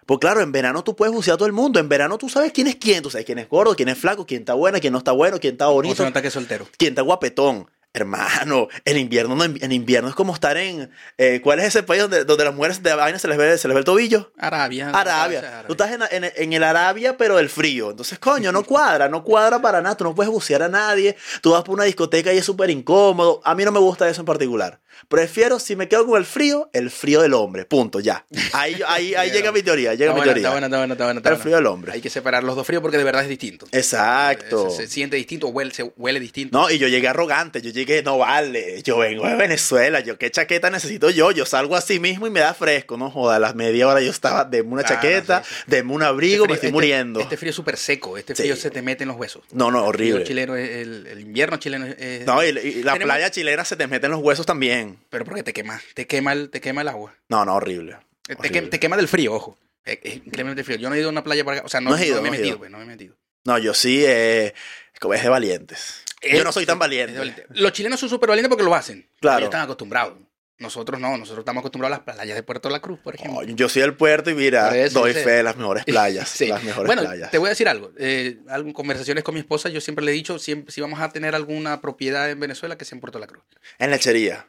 Pues 0.05 0.19
claro, 0.19 0.41
en 0.41 0.51
verano 0.51 0.83
tú 0.83 0.95
puedes 0.95 1.13
bucear 1.13 1.33
a 1.35 1.37
todo 1.37 1.47
el 1.47 1.53
mundo. 1.53 1.79
En 1.79 1.89
verano 1.89 2.17
tú 2.17 2.29
sabes 2.29 2.51
quién 2.51 2.67
es 2.67 2.75
quién. 2.75 3.01
Tú 3.01 3.09
sabes 3.09 3.25
quién 3.25 3.39
es 3.39 3.49
gordo, 3.49 3.75
quién 3.75 3.89
es 3.89 3.97
flaco, 3.97 4.25
quién 4.25 4.41
está 4.41 4.53
bueno, 4.53 4.79
quién 4.79 4.93
no 4.93 4.99
está 4.99 5.11
bueno, 5.11 5.39
quién 5.39 5.53
está 5.55 5.65
¿Cómo 5.65 5.75
bonito, 5.77 5.95
se 5.95 6.03
nota 6.03 6.21
que 6.21 6.27
es 6.27 6.33
soltero? 6.33 6.67
quién 6.77 6.91
está 6.93 7.01
guapetón. 7.01 7.67
Hermano, 7.95 8.67
en 8.83 8.97
invierno, 8.97 9.35
no, 9.35 9.43
en 9.45 9.71
invierno 9.71 10.09
es 10.09 10.15
como 10.15 10.33
estar 10.33 10.57
en. 10.57 10.91
eh, 11.17 11.39
¿Cuál 11.43 11.59
es 11.59 11.67
ese 11.67 11.83
país 11.83 12.01
donde, 12.01 12.25
donde 12.25 12.43
las 12.43 12.53
mujeres 12.53 12.83
de 12.83 12.93
vaina 12.93 13.17
se 13.19 13.27
les 13.27 13.37
ve, 13.37 13.57
se 13.57 13.67
les 13.67 13.73
ve 13.75 13.79
el 13.79 13.85
tobillo? 13.85 14.31
Arabia. 14.37 14.89
Arabia. 14.89 15.63
Tú 15.65 15.73
estás 15.73 15.91
en, 15.91 16.01
en- 16.11 16.31
en 16.35 16.53
el 16.53 16.63
Arabia, 16.63 17.15
pero 17.17 17.37
del 17.37 17.49
frío. 17.49 17.91
Entonces, 17.91 18.19
coño, 18.19 18.51
no 18.51 18.63
cuadra, 18.65 19.07
no 19.09 19.23
cuadra 19.23 19.61
para 19.61 19.81
nada. 19.81 19.95
Tú 19.95 20.03
no 20.03 20.13
puedes 20.15 20.31
bucear 20.31 20.61
a 20.63 20.69
nadie. 20.69 21.15
Tú 21.41 21.51
vas 21.51 21.63
por 21.63 21.75
una 21.75 21.85
discoteca 21.85 22.33
y 22.33 22.37
es 22.37 22.45
súper 22.45 22.69
incómodo. 22.69 23.41
A 23.43 23.55
mí 23.55 23.63
no 23.63 23.71
me 23.71 23.79
gusta 23.79 24.07
eso 24.09 24.21
en 24.21 24.25
particular. 24.25 24.79
Prefiero, 25.09 25.59
si 25.59 25.75
me 25.75 25.89
quedo 25.89 26.05
con 26.05 26.17
el 26.17 26.25
frío, 26.25 26.69
el 26.71 26.89
frío 26.89 27.21
del 27.21 27.33
hombre. 27.33 27.65
Punto, 27.65 27.99
ya. 27.99 28.25
Ahí, 28.53 28.79
ahí, 28.87 29.13
ahí 29.13 29.29
llega 29.29 29.51
mi 29.51 29.61
teoría, 29.61 29.93
llega 29.93 30.11
Está 30.11 30.13
mi 30.13 30.19
buena, 30.19 30.23
teoría. 30.33 30.41
está 30.47 30.51
buena, 30.51 30.67
está 30.67 30.77
buena, 30.77 30.93
está 30.93 31.17
está 31.17 31.29
El 31.31 31.37
frío 31.37 31.55
del 31.57 31.65
hombre. 31.67 31.91
Hay 31.91 32.01
que 32.01 32.09
separar 32.09 32.43
los 32.43 32.55
dos 32.55 32.65
fríos 32.65 32.81
porque 32.81 32.97
de 32.97 33.03
verdad 33.03 33.23
es 33.23 33.29
distinto. 33.29 33.67
Exacto. 33.73 34.69
Se, 34.69 34.77
se 34.77 34.87
siente 34.87 35.17
distinto, 35.17 35.47
huele, 35.49 35.71
se 35.73 35.83
huele 35.97 36.19
distinto. 36.21 36.57
No, 36.57 36.69
y 36.71 36.77
yo 36.77 36.87
llegué 36.87 37.07
arrogante, 37.09 37.61
yo 37.61 37.71
llegué, 37.71 37.84
no 38.03 38.17
vale, 38.17 38.81
yo 38.83 38.97
vengo 38.97 39.27
de 39.27 39.35
Venezuela, 39.35 39.99
yo 39.99 40.17
qué 40.17 40.29
chaqueta 40.31 40.69
necesito 40.69 41.09
yo, 41.09 41.31
yo 41.31 41.45
salgo 41.45 41.75
así 41.75 41.99
mismo 41.99 42.27
y 42.27 42.29
me 42.29 42.39
da 42.39 42.53
fresco, 42.53 42.97
no 42.97 43.09
joda, 43.11 43.35
a 43.35 43.39
las 43.39 43.55
media 43.55 43.87
hora 43.87 44.01
yo 44.01 44.11
estaba, 44.11 44.43
deme 44.45 44.69
una 44.73 44.83
Claro, 44.83 44.95
chaqueta, 45.01 45.43
sí, 45.43 45.53
sí. 45.55 45.63
deme 45.67 45.93
un 45.93 46.03
abrigo, 46.03 46.43
Este 46.45 46.47
me 46.47 46.53
estoy 46.55 46.69
frío- 46.69 46.73
muriendo. 46.73 47.19
Este, 47.19 47.35
este 47.35 47.37
frío 47.37 47.49
es 47.51 47.55
súper 47.55 47.77
seco, 47.77 48.17
este 48.17 48.35
Sí. 48.35 48.43
frío 48.43 48.55
se 48.55 48.71
te 48.71 48.81
mete 48.81 49.03
en 49.03 49.09
los 49.09 49.17
huesos. 49.17 49.43
no, 49.51 49.71
no, 49.71 49.87
El 49.87 49.93
frío 49.95 50.15
horrible. 50.15 50.23
chileno, 50.23 50.55
es- 50.55 50.69
el, 50.69 51.07
el 51.07 51.19
invierno 51.19 51.57
chileno 51.57 51.85
es... 51.85 51.95
es- 51.99 52.25
No, 52.25 52.43
y, 52.43 52.47
y 52.49 52.83
la 52.83 52.93
Tenemos- 52.93 53.03
playa 53.13 53.31
chilena 53.31 53.65
se 53.65 53.75
te 53.75 53.87
mete 53.87 54.05
en 54.07 54.11
los 54.11 54.21
huesos 54.21 54.45
también. 54.45 54.97
Pero 55.09 55.25
porque 55.25 55.43
te 55.43 55.53
quema, 55.53 55.81
te 55.93 56.07
quema 56.07 56.33
el, 56.33 56.49
te 56.49 56.61
quema 56.61 56.81
el 56.81 56.87
agua. 56.87 57.13
No, 57.29 57.45
no, 57.45 57.55
horrible. 57.55 57.97
Te, 58.25 58.33
Horrible. 58.35 58.61
que- 58.61 58.67
te 58.67 58.79
quema 58.79 58.97
del 58.97 59.07
frío, 59.07 59.33
ojo. 59.33 59.57
Es, 59.85 59.99
es 60.01 60.15
increíblemente 60.15 60.63
frío. 60.63 60.77
Yo 60.77 60.89
no 60.89 60.95
he 60.95 60.99
ido 60.99 61.09
a 61.09 61.11
una 61.11 61.23
playa 61.23 61.43
para 61.45 61.57
acá. 61.57 61.65
O 61.67 61.69
sea, 61.69 61.79
no, 61.81 61.91
No 61.91 62.03
ido, 62.03 62.15
no 62.15 62.21
me 62.23 62.29
he 62.29 62.31
metido, 62.31 62.47
ido. 62.49 62.57
pues, 62.57 62.71
no 62.71 62.77
me 62.79 62.83
he 62.85 62.87
metido. 62.87 63.15
No, 63.43 63.59
yo 63.59 63.75
sí, 63.75 64.03
eh, 64.03 64.55
como 64.99 65.13
es 65.13 65.21
de 65.21 65.29
valientes. 65.29 66.01
Yo 66.21 66.43
no 66.43 66.51
soy 66.51 66.65
tan 66.65 66.79
valiente. 66.79 67.45
Los 67.49 67.71
chilenos 67.73 67.99
son 67.99 68.09
súper 68.09 68.29
valientes 68.29 68.49
porque 68.49 68.63
lo 68.63 68.73
hacen. 68.75 69.09
Claro. 69.19 69.37
Ellos 69.39 69.47
están 69.47 69.61
acostumbrados. 69.61 70.17
Nosotros 70.57 71.01
no, 71.01 71.17
nosotros 71.17 71.39
estamos 71.39 71.59
acostumbrados 71.61 71.97
a 71.97 72.05
las 72.05 72.15
playas 72.15 72.33
de 72.33 72.41
Puerto 72.41 72.69
La 72.69 72.79
Cruz, 72.79 72.97
por 73.03 73.13
ejemplo. 73.13 73.43
Yo 73.43 73.67
soy 73.67 73.81
del 73.81 73.93
puerto 73.95 74.29
y 74.29 74.35
mira, 74.35 74.73
doy 74.89 75.11
fe 75.13 75.29
de 75.29 75.43
las 75.43 75.57
mejores 75.57 75.83
playas. 75.85 76.29
Sí. 76.29 76.47
Las 76.47 76.63
mejores 76.63 76.87
bueno, 76.87 77.01
playas. 77.01 77.29
te 77.29 77.37
voy 77.37 77.47
a 77.47 77.49
decir 77.49 77.67
algo. 77.67 77.91
Eh, 77.97 78.37
algo- 78.47 78.71
conversaciones 78.71 79.25
con 79.25 79.33
mi 79.33 79.41
esposa, 79.41 79.67
yo 79.67 79.81
siempre 79.81 80.05
le 80.05 80.11
he 80.11 80.13
dicho, 80.13 80.39
siempre, 80.39 80.71
si 80.71 80.79
vamos 80.79 81.01
a 81.01 81.09
tener 81.09 81.35
alguna 81.35 81.81
propiedad 81.81 82.31
en 82.31 82.39
Venezuela, 82.39 82.77
que 82.77 82.85
sea 82.85 82.95
en 82.95 83.01
Puerto 83.01 83.19
La 83.19 83.27
Cruz. 83.27 83.43
En 83.79 83.91
lechería. 83.91 84.47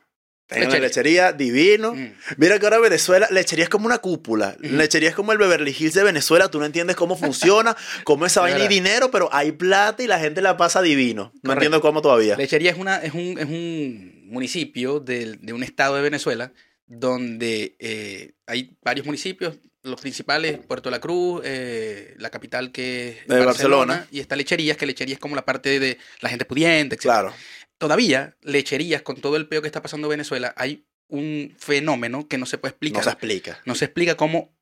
Lechería. 0.48 1.32
divino. 1.32 1.94
Mm. 1.94 2.12
Mira 2.36 2.58
que 2.58 2.66
ahora 2.66 2.78
Venezuela, 2.78 3.26
lechería 3.30 3.64
es 3.64 3.68
como 3.70 3.86
una 3.86 3.98
cúpula. 3.98 4.56
Ujú. 4.62 4.74
Lechería 4.76 5.08
es 5.08 5.14
como 5.14 5.32
el 5.32 5.38
Beverly 5.38 5.74
Hills 5.76 5.94
de 5.94 6.04
Venezuela. 6.04 6.48
Tú 6.48 6.58
no 6.60 6.66
entiendes 6.66 6.94
cómo 6.96 7.16
funciona, 7.16 7.76
cómo 8.04 8.26
esa 8.26 8.46
Es 8.46 8.52
vaina 8.54 8.64
y 8.64 8.68
dinero, 8.68 9.10
pero 9.10 9.28
hay 9.32 9.52
plata 9.52 10.02
y 10.02 10.06
la 10.06 10.18
gente 10.20 10.40
la 10.42 10.56
pasa 10.56 10.82
divino. 10.82 11.24
No 11.34 11.40
Correcto. 11.40 11.52
entiendo 11.52 11.80
cómo 11.80 12.00
todavía. 12.02 12.36
Lechería 12.36 12.70
es, 12.70 12.78
una, 12.78 12.98
es, 12.98 13.12
un, 13.14 13.38
es 13.38 13.46
un 13.46 14.22
municipio 14.26 15.00
del- 15.00 15.38
de, 15.40 15.52
un 15.52 15.62
estado 15.64 15.96
de 15.96 16.02
Venezuela 16.02 16.52
donde 16.86 17.76
eh, 17.80 18.32
hay 18.46 18.76
varios 18.82 19.04
municipios 19.06 19.58
los 19.82 20.00
principales, 20.00 20.58
Puerto 20.66 20.90
La 20.90 20.98
Cruz, 21.00 21.42
eh, 21.44 22.14
la 22.18 22.28
capital 22.30 22.72
que 22.72 23.20
es 23.20 23.26
De 23.28 23.44
Barcelona. 23.44 24.04
y 24.10 24.18
está 24.18 24.34
Lecherías, 24.34 24.76
que 24.76 24.84
Lecherías 24.84 25.14
es 25.16 25.20
como 25.20 25.36
la 25.36 25.44
parte 25.44 25.78
de 25.78 25.96
la 26.20 26.28
gente 26.28 26.44
pudiente, 26.44 26.96
etc. 26.96 27.02
Claro. 27.02 27.32
Todavía, 27.78 28.36
Lecherías, 28.42 29.02
con 29.02 29.16
todo 29.20 29.36
el 29.36 29.48
peo 29.48 29.60
que 29.62 29.68
está 29.68 29.82
pasando 29.82 30.06
en 30.06 30.10
Venezuela, 30.10 30.54
hay 30.56 30.86
un 31.08 31.54
fenómeno 31.58 32.26
que 32.28 32.38
no 32.38 32.46
se 32.46 32.58
puede 32.58 32.70
explicar. 32.70 32.98
No 32.98 33.04
se 33.04 33.10
explica. 33.10 33.60
No 33.64 33.74
se 33.74 33.84
explica 33.84 34.16
cómo 34.16 34.52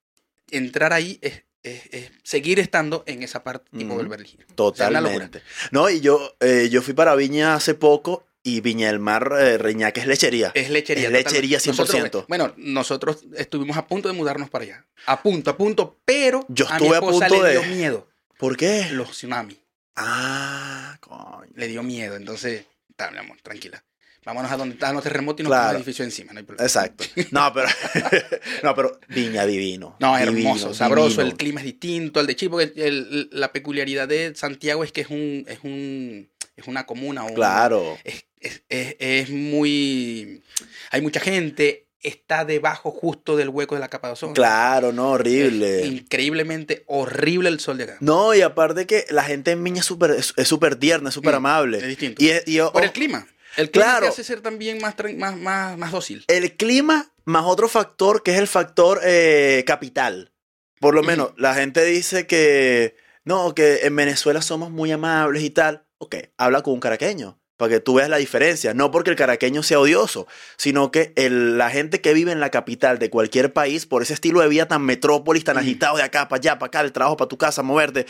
entrar 0.50 0.92
ahí 0.92 1.18
es, 1.22 1.42
es- 1.62 1.87
es 1.92 2.11
seguir 2.22 2.59
estando 2.61 3.03
en 3.07 3.22
esa 3.22 3.42
parte 3.44 3.70
Ujú. 3.77 3.96
del 3.98 4.09
Berlín. 4.09 4.35
O 4.42 4.46
sea. 4.46 4.55
Totalmente. 4.57 5.42
No, 5.70 5.88
y 5.88 6.00
yo, 6.00 6.37
eh, 6.40 6.68
yo 6.70 6.83
fui 6.83 6.92
para 6.94 7.14
Viña 7.14 7.55
hace 7.55 7.74
poco 7.74 8.27
y 8.42 8.61
Viña 8.61 8.88
del 8.88 8.98
Mar, 8.98 9.33
eh, 9.40 9.57
Reñaca 9.57 10.03
es 10.03 10.07
lechería. 10.07 10.53
Es 10.55 10.68
lechería. 10.68 11.07
Es 11.07 11.12
lechería 11.12 11.59
totalmente. 11.59 11.83
100%. 11.83 12.03
Nosotros, 12.03 12.24
bueno, 12.29 12.55
nosotros 12.59 13.24
estuvimos 13.38 13.77
a 13.79 13.87
punto 13.87 14.09
de 14.09 14.14
mudarnos 14.14 14.50
para 14.50 14.64
allá. 14.64 14.87
A 15.07 15.22
punto, 15.22 15.50
a 15.50 15.57
punto, 15.57 15.98
pero 16.05 16.44
Yo 16.48 16.68
a 16.68 16.79
mi 16.79 16.85
estuve 16.88 16.96
a 16.98 17.00
punto 17.00 17.42
le 17.42 17.48
de- 17.48 17.53
dio 17.53 17.62
miedo. 17.74 18.09
¿Por 18.38 18.57
qué? 18.59 18.88
Los 18.90 19.12
tsunamis. 19.12 19.57
Ah, 19.96 20.98
coño. 21.00 21.50
Le 21.55 21.68
dio 21.68 21.83
miedo. 21.83 22.16
Entonces, 22.16 22.66
está, 22.96 23.11
mi 23.11 23.18
amor, 23.18 23.38
tranquila. 23.42 23.85
Vámonos 24.24 24.50
a 24.50 24.57
donde 24.57 24.74
están 24.74 24.94
los 24.94 25.02
terremotos 25.02 25.40
y 25.40 25.42
nos 25.42 25.50
Claro. 25.50 25.62
ponemos 25.64 25.74
el 25.74 25.83
edificio 25.83 26.04
encima. 26.04 26.33
No 26.33 26.38
hay 26.38 26.44
problema. 26.46 26.64
Exacto. 26.66 27.04
No, 27.30 27.52
pero, 27.52 27.68
no, 28.62 28.74
pero 28.74 28.98
Viña 29.09 29.44
divino. 29.44 29.96
No, 30.00 30.16
divino, 30.16 30.38
hermoso, 30.38 30.72
sabroso, 30.72 31.09
divino. 31.20 31.26
el 31.30 31.37
clima 31.37 31.61
es 31.61 31.66
distinto 31.66 32.20
al 32.20 32.26
de 32.26 32.35
Chile, 32.37 32.50
porque 32.50 32.72
el- 32.76 33.28
la 33.33 33.52
peculiaridad 33.52 34.09
de 34.09 34.35
Santiago 34.35 34.83
es 34.83 34.92
que 34.92 35.02
es 35.02 35.09
un, 35.11 35.44
es 35.46 35.59
un, 35.62 36.30
es 36.57 36.66
una 36.66 36.87
comuna, 36.87 37.24
un- 37.24 37.35
Claro. 37.35 37.98
es, 38.04 38.24
es- 38.40 38.62
es- 38.70 38.96
es 38.98 39.28
muy, 39.30 40.42
hay 40.90 41.02
mucha 41.02 41.20
gente, 41.20 41.84
está 42.05 42.45
debajo 42.45 42.90
justo 42.93 43.37
del 43.37 43.49
hueco 43.49 43.75
de 43.75 43.81
la 43.81 43.88
capa 43.88 44.07
de 44.09 44.12
ozono. 44.12 44.35
Claro, 44.35 44.93
no, 44.93 45.14
Es 45.14 45.21
horrible. 45.21 45.87
increíblemente 45.87 46.85
horrible 46.87 47.49
el 47.49 47.59
sol 47.61 47.79
de 47.79 47.85
acá. 47.85 47.97
No, 48.01 48.35
y 48.35 48.43
aparte 48.43 48.87
que 48.87 49.05
la 49.11 49.25
gente 49.25 49.51
en 49.51 49.64
Viña 49.64 49.81
es 49.81 49.87
súper 49.87 50.12
es 50.12 50.33
es 50.37 50.47
súper 50.47 50.77
tierna, 50.77 51.09
es 51.09 51.14
súper 51.14 51.33
Mm, 51.33 51.37
amable. 51.37 51.79
es 51.79 51.87
distinto. 51.88 52.23
Y, 52.23 52.31
y 52.47 52.55
yo- 52.55 52.73
Por 52.73 52.85
el 52.85 52.93
clima. 52.93 53.27
El 53.57 53.71
clima 53.71 53.87
Claro. 53.87 54.07
te 54.07 54.09
hace 54.12 54.25
ser 54.25 54.40
también 54.40 54.79
más, 54.81 54.95
más, 55.17 55.37
más, 55.37 55.79
más 55.79 55.93
dócil. 55.93 56.25
el 56.29 56.57
clima 56.57 57.11
más 57.25 57.45
otro 57.47 57.69
factor 57.69 58.23
que 58.23 58.33
es 58.33 58.38
el 58.38 58.49
factor 58.49 59.01
eh, 59.05 59.64
capital. 59.67 60.33
Por 60.81 60.95
lo 60.95 61.03
menos 61.03 61.33
la 61.38 61.55
gente 61.55 61.85
dice 61.85 62.27
que 62.27 62.97
no, 63.25 63.55
que 63.55 63.81
en 63.87 63.97
Venezuela 63.97 64.43
somos 64.43 64.71
muy 64.71 64.93
amables 64.93 65.43
y 65.43 65.51
tal. 65.51 65.87
Ok, 65.99 66.17
habla 66.37 66.61
con 66.62 66.75
un 66.75 66.81
caraqueño 66.81 67.40
para 67.57 67.71
que 67.71 67.81
tú 67.81 67.95
veas 67.95 68.09
la 68.09 68.17
diferencia. 68.17 68.75
No 68.75 68.90
porque 68.90 69.11
el 69.11 69.17
caraqueño 69.17 69.62
sea 69.62 69.79
odioso, 69.81 70.27
sino 70.57 70.90
que 70.90 71.12
el- 71.17 71.57
la 71.59 71.71
gente 71.71 72.01
que 72.01 72.12
vive 72.14 72.33
en 72.33 72.40
la 72.40 72.51
capital 72.51 72.99
de 72.99 73.11
cualquier 73.11 73.53
país, 73.53 73.87
por 73.87 74.03
ese 74.03 74.14
estilo 74.14 74.40
de 74.40 74.49
vida 74.49 74.67
tan 74.67 74.83
metrópolis, 74.83 75.45
tan 75.45 75.57
Ujú. 75.57 75.62
agitado 75.64 75.97
de 75.97 76.03
acá 76.03 76.29
para 76.29 76.40
allá, 76.40 76.59
para 76.59 76.67
acá, 76.69 76.81
el 76.81 76.93
trabajo 76.93 77.17
para 77.17 77.29
tu 77.29 77.38
casa, 77.38 77.62
moverte, 77.62 78.07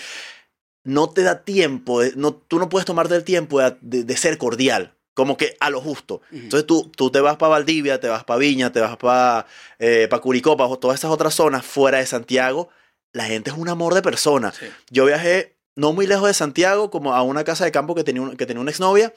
no 0.84 1.08
te 1.10 1.22
da 1.22 1.42
tiempo, 1.44 2.02
no, 2.16 2.34
tú 2.34 2.58
no 2.58 2.68
puedes 2.68 2.84
tomarte 2.86 3.14
el 3.14 3.24
tiempo 3.24 3.60
de- 3.60 3.76
de- 3.80 4.04
de 4.04 4.16
ser 4.16 4.36
cordial. 4.38 4.94
Como 5.14 5.36
que 5.36 5.56
a 5.60 5.70
lo 5.70 5.80
justo. 5.80 6.22
Entonces 6.32 6.66
tú, 6.66 6.90
tú 6.96 7.08
te 7.08 7.20
vas 7.20 7.36
para 7.36 7.50
Valdivia, 7.50 8.00
te 8.00 8.08
vas 8.08 8.24
para 8.24 8.36
Viña, 8.38 8.72
te 8.72 8.80
vas 8.80 8.96
para 8.96 9.46
eh, 9.78 10.08
pa 10.10 10.18
Curicó, 10.20 10.56
para 10.56 10.74
todas 10.76 10.98
esas 10.98 11.10
otras 11.12 11.34
zonas 11.34 11.64
fuera 11.64 11.98
de 11.98 12.06
Santiago. 12.06 12.68
La 13.12 13.24
gente 13.24 13.50
es 13.50 13.56
un 13.56 13.68
amor 13.68 13.94
de 13.94 14.02
persona. 14.02 14.50
Sí. 14.58 14.66
Yo 14.90 15.04
viajé 15.04 15.53
no 15.76 15.92
muy 15.92 16.06
lejos 16.06 16.26
de 16.28 16.34
Santiago, 16.34 16.90
como 16.90 17.14
a 17.14 17.22
una 17.22 17.44
casa 17.44 17.64
de 17.64 17.72
campo 17.72 17.94
que 17.94 18.04
tenía, 18.04 18.22
un- 18.22 18.36
que 18.36 18.46
tenía 18.46 18.60
una 18.60 18.70
exnovia, 18.70 19.14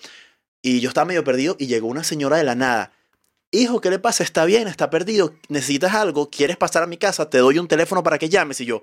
y 0.62 0.80
yo 0.80 0.90
estaba 0.90 1.06
medio 1.06 1.24
perdido 1.24 1.56
y 1.60 1.68
llegó 1.68 1.88
una 1.88 2.04
señora 2.04 2.38
de 2.38 2.44
la 2.44 2.56
nada. 2.56 2.92
Hijo, 3.52 3.80
¿qué 3.82 3.90
le 3.90 4.00
pasa? 4.00 4.24
Está 4.24 4.46
bien, 4.46 4.68
está 4.68 4.90
perdido. 4.90 5.34
¿Necesitas 5.50 5.94
algo? 5.94 6.30
¿Quieres 6.30 6.58
pasar 6.58 6.84
a 6.84 6.88
mi 6.88 6.98
casa? 6.98 7.30
Te 7.30 7.38
doy 7.38 7.60
un 7.60 7.68
teléfono 7.68 8.04
para 8.04 8.18
que 8.18 8.28
llames. 8.30 8.60
Y 8.62 8.66
yo, 8.66 8.82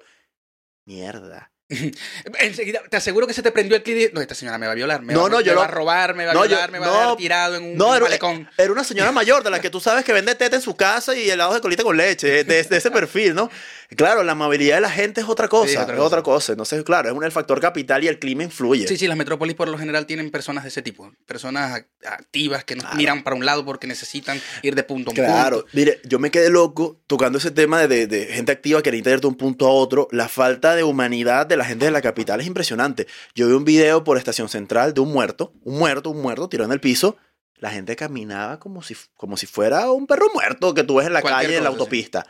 mierda. 0.87 1.53
Enseguida, 2.41 2.81
te 2.89 2.97
aseguro 2.97 3.27
que 3.27 3.35
se 3.35 3.43
te 3.43 3.51
prendió 3.53 3.77
el 3.77 3.83
clip. 3.83 4.13
No, 4.15 4.21
esta 4.21 4.35
señora 4.35 4.59
me 4.59 4.67
va 4.67 4.73
a 4.73 4.75
violar. 4.75 5.03
Me 5.03 5.13
No, 5.15 5.23
va, 5.25 5.29
no, 5.29 5.39
me 5.39 5.45
yo 5.45 5.53
va 5.53 5.57
lo- 5.57 5.63
a 5.63 5.67
robar, 5.69 6.15
me 6.15 6.25
va 6.27 6.33
a 6.33 6.35
yo- 6.35 6.43
violar, 6.47 6.71
me 6.71 6.79
va 6.79 6.87
a 6.87 6.91
dejar 7.01 7.17
tirado 7.17 7.57
en 7.57 7.65
un, 7.65 7.77
no, 7.77 7.95
era- 7.95 8.05
malecón. 8.05 8.49
Era 8.57 8.73
una 8.73 8.85
señora 8.85 9.13
mayor 9.13 9.43
de 9.43 9.51
la 9.51 9.61
que 9.61 9.71
tú 9.71 9.81
sabes 9.81 10.05
que 10.05 10.13
vende 10.13 10.35
teta 10.35 10.57
en 10.57 10.63
su 10.63 10.77
casa 10.77 11.15
y 11.17 11.29
helados 11.31 11.55
de 11.55 11.61
colita 11.61 11.83
con 11.83 11.97
leche, 11.97 12.45
de, 12.45 12.63
de 12.65 12.77
ese 12.77 12.91
perfil, 12.91 13.35
¿no? 13.35 13.51
Claro, 13.97 14.25
la 14.25 14.33
amabilidad 14.33 14.77
de 14.77 14.81
la 14.81 14.91
gente 14.91 15.21
es 15.21 15.29
otra 15.29 15.47
cosa, 15.47 15.67
Sí, 15.69 15.75
es 15.75 15.77
es 15.77 15.83
otra 15.85 15.95
otra, 16.03 16.23
cosa. 16.23 16.35
cosa. 16.47 16.53
Entonces, 16.53 16.83
claro, 16.85 17.11
es 17.11 17.15
un, 17.15 17.23
el 17.23 17.31
factor 17.31 17.61
capital 17.61 18.03
y 18.03 18.09
el 18.09 18.19
clima 18.19 18.43
influye. 18.43 18.89
Sí, 18.89 18.97
sí, 18.97 19.07
las 19.07 19.17
metrópolis 19.17 19.55
por 19.55 19.69
lo 19.69 19.79
general 19.79 20.07
tienen 20.07 20.31
personas 20.31 20.65
de 20.65 20.69
ese 20.71 20.83
tipo. 20.83 21.13
Personas 21.27 21.73
ac- 21.81 21.87
activas 22.07 22.65
que 22.65 22.75
no 22.75 22.81
Claro. 22.81 22.97
miran 22.97 23.23
para 23.23 23.37
un 23.37 23.45
lado 23.45 23.65
porque 23.65 23.87
necesitan 23.87 24.41
ir 24.63 24.75
de 24.75 24.83
punto 24.83 25.11
a 25.11 25.13
un 25.13 25.17
Claro, 25.17 25.57
punto. 25.61 25.71
mire, 25.75 26.01
yo 26.05 26.19
me 26.19 26.31
quedé 26.31 26.51
loco 26.51 26.99
tocando 27.07 27.39
ese 27.39 27.51
tema 27.51 27.87
de, 27.87 27.89
de- 27.89 28.07
de 28.07 28.27
gente 28.27 28.51
activa 28.53 28.83
que 28.83 28.91
necesita 28.91 29.11
ir 29.11 29.21
de 29.21 29.27
un 29.29 29.37
punto 29.37 29.67
a 29.67 29.71
otro. 29.71 30.09
La 30.11 30.29
falta 30.29 30.75
de 30.75 30.83
humanidad 30.83 31.47
de 31.47 31.57
la 31.57 31.64
gente 31.65 31.87
de 31.87 31.91
la 31.91 32.03
capital 32.03 32.41
es 32.41 32.47
impresionante. 32.47 33.07
Yo 33.35 33.47
vi 33.47 33.55
un 33.55 33.65
video 33.65 34.05
por 34.05 34.19
Estación 34.19 34.49
Central 34.49 34.95
de 34.95 35.01
un 35.01 35.13
muerto, 35.13 35.53
un 35.63 35.79
muerto, 35.79 36.11
un 36.11 36.21
muerto 36.21 36.49
tirado 36.49 36.67
en 36.67 36.73
el 36.73 36.81
piso. 36.81 37.17
La 37.57 37.71
gente 37.71 37.97
caminaba 37.97 38.59
como 38.59 38.83
si, 38.83 38.97
como 39.17 39.37
si 39.37 39.47
fuera 39.47 39.91
un 39.91 40.07
perro 40.07 40.27
muerto 40.35 40.75
que 40.75 40.85
tú 40.85 40.97
ves 40.97 41.07
en 41.07 41.13
la 41.13 41.23
Cualquier 41.23 41.47
calle, 41.47 41.57
en 41.59 41.65
la 41.65 41.71
sí. 41.71 41.77
autopista. 41.77 42.27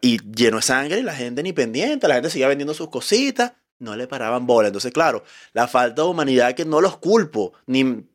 Y 0.00 0.18
lleno 0.32 0.56
de 0.56 0.62
sangre 0.62 1.00
y 1.00 1.02
la 1.02 1.14
gente 1.14 1.42
ni 1.42 1.52
pendiente, 1.52 2.08
la 2.08 2.14
gente 2.14 2.30
seguía 2.30 2.48
vendiendo 2.48 2.72
sus 2.72 2.88
cositas, 2.88 3.52
no 3.78 3.94
le 3.96 4.06
paraban 4.06 4.46
bola. 4.46 4.68
Entonces, 4.68 4.92
claro, 4.92 5.22
la 5.52 5.68
falta 5.68 6.02
de 6.02 6.08
humanidad 6.08 6.54
que 6.54 6.64
no 6.64 6.80
los 6.80 6.96
culpo, 6.96 7.52
ni 7.66 8.06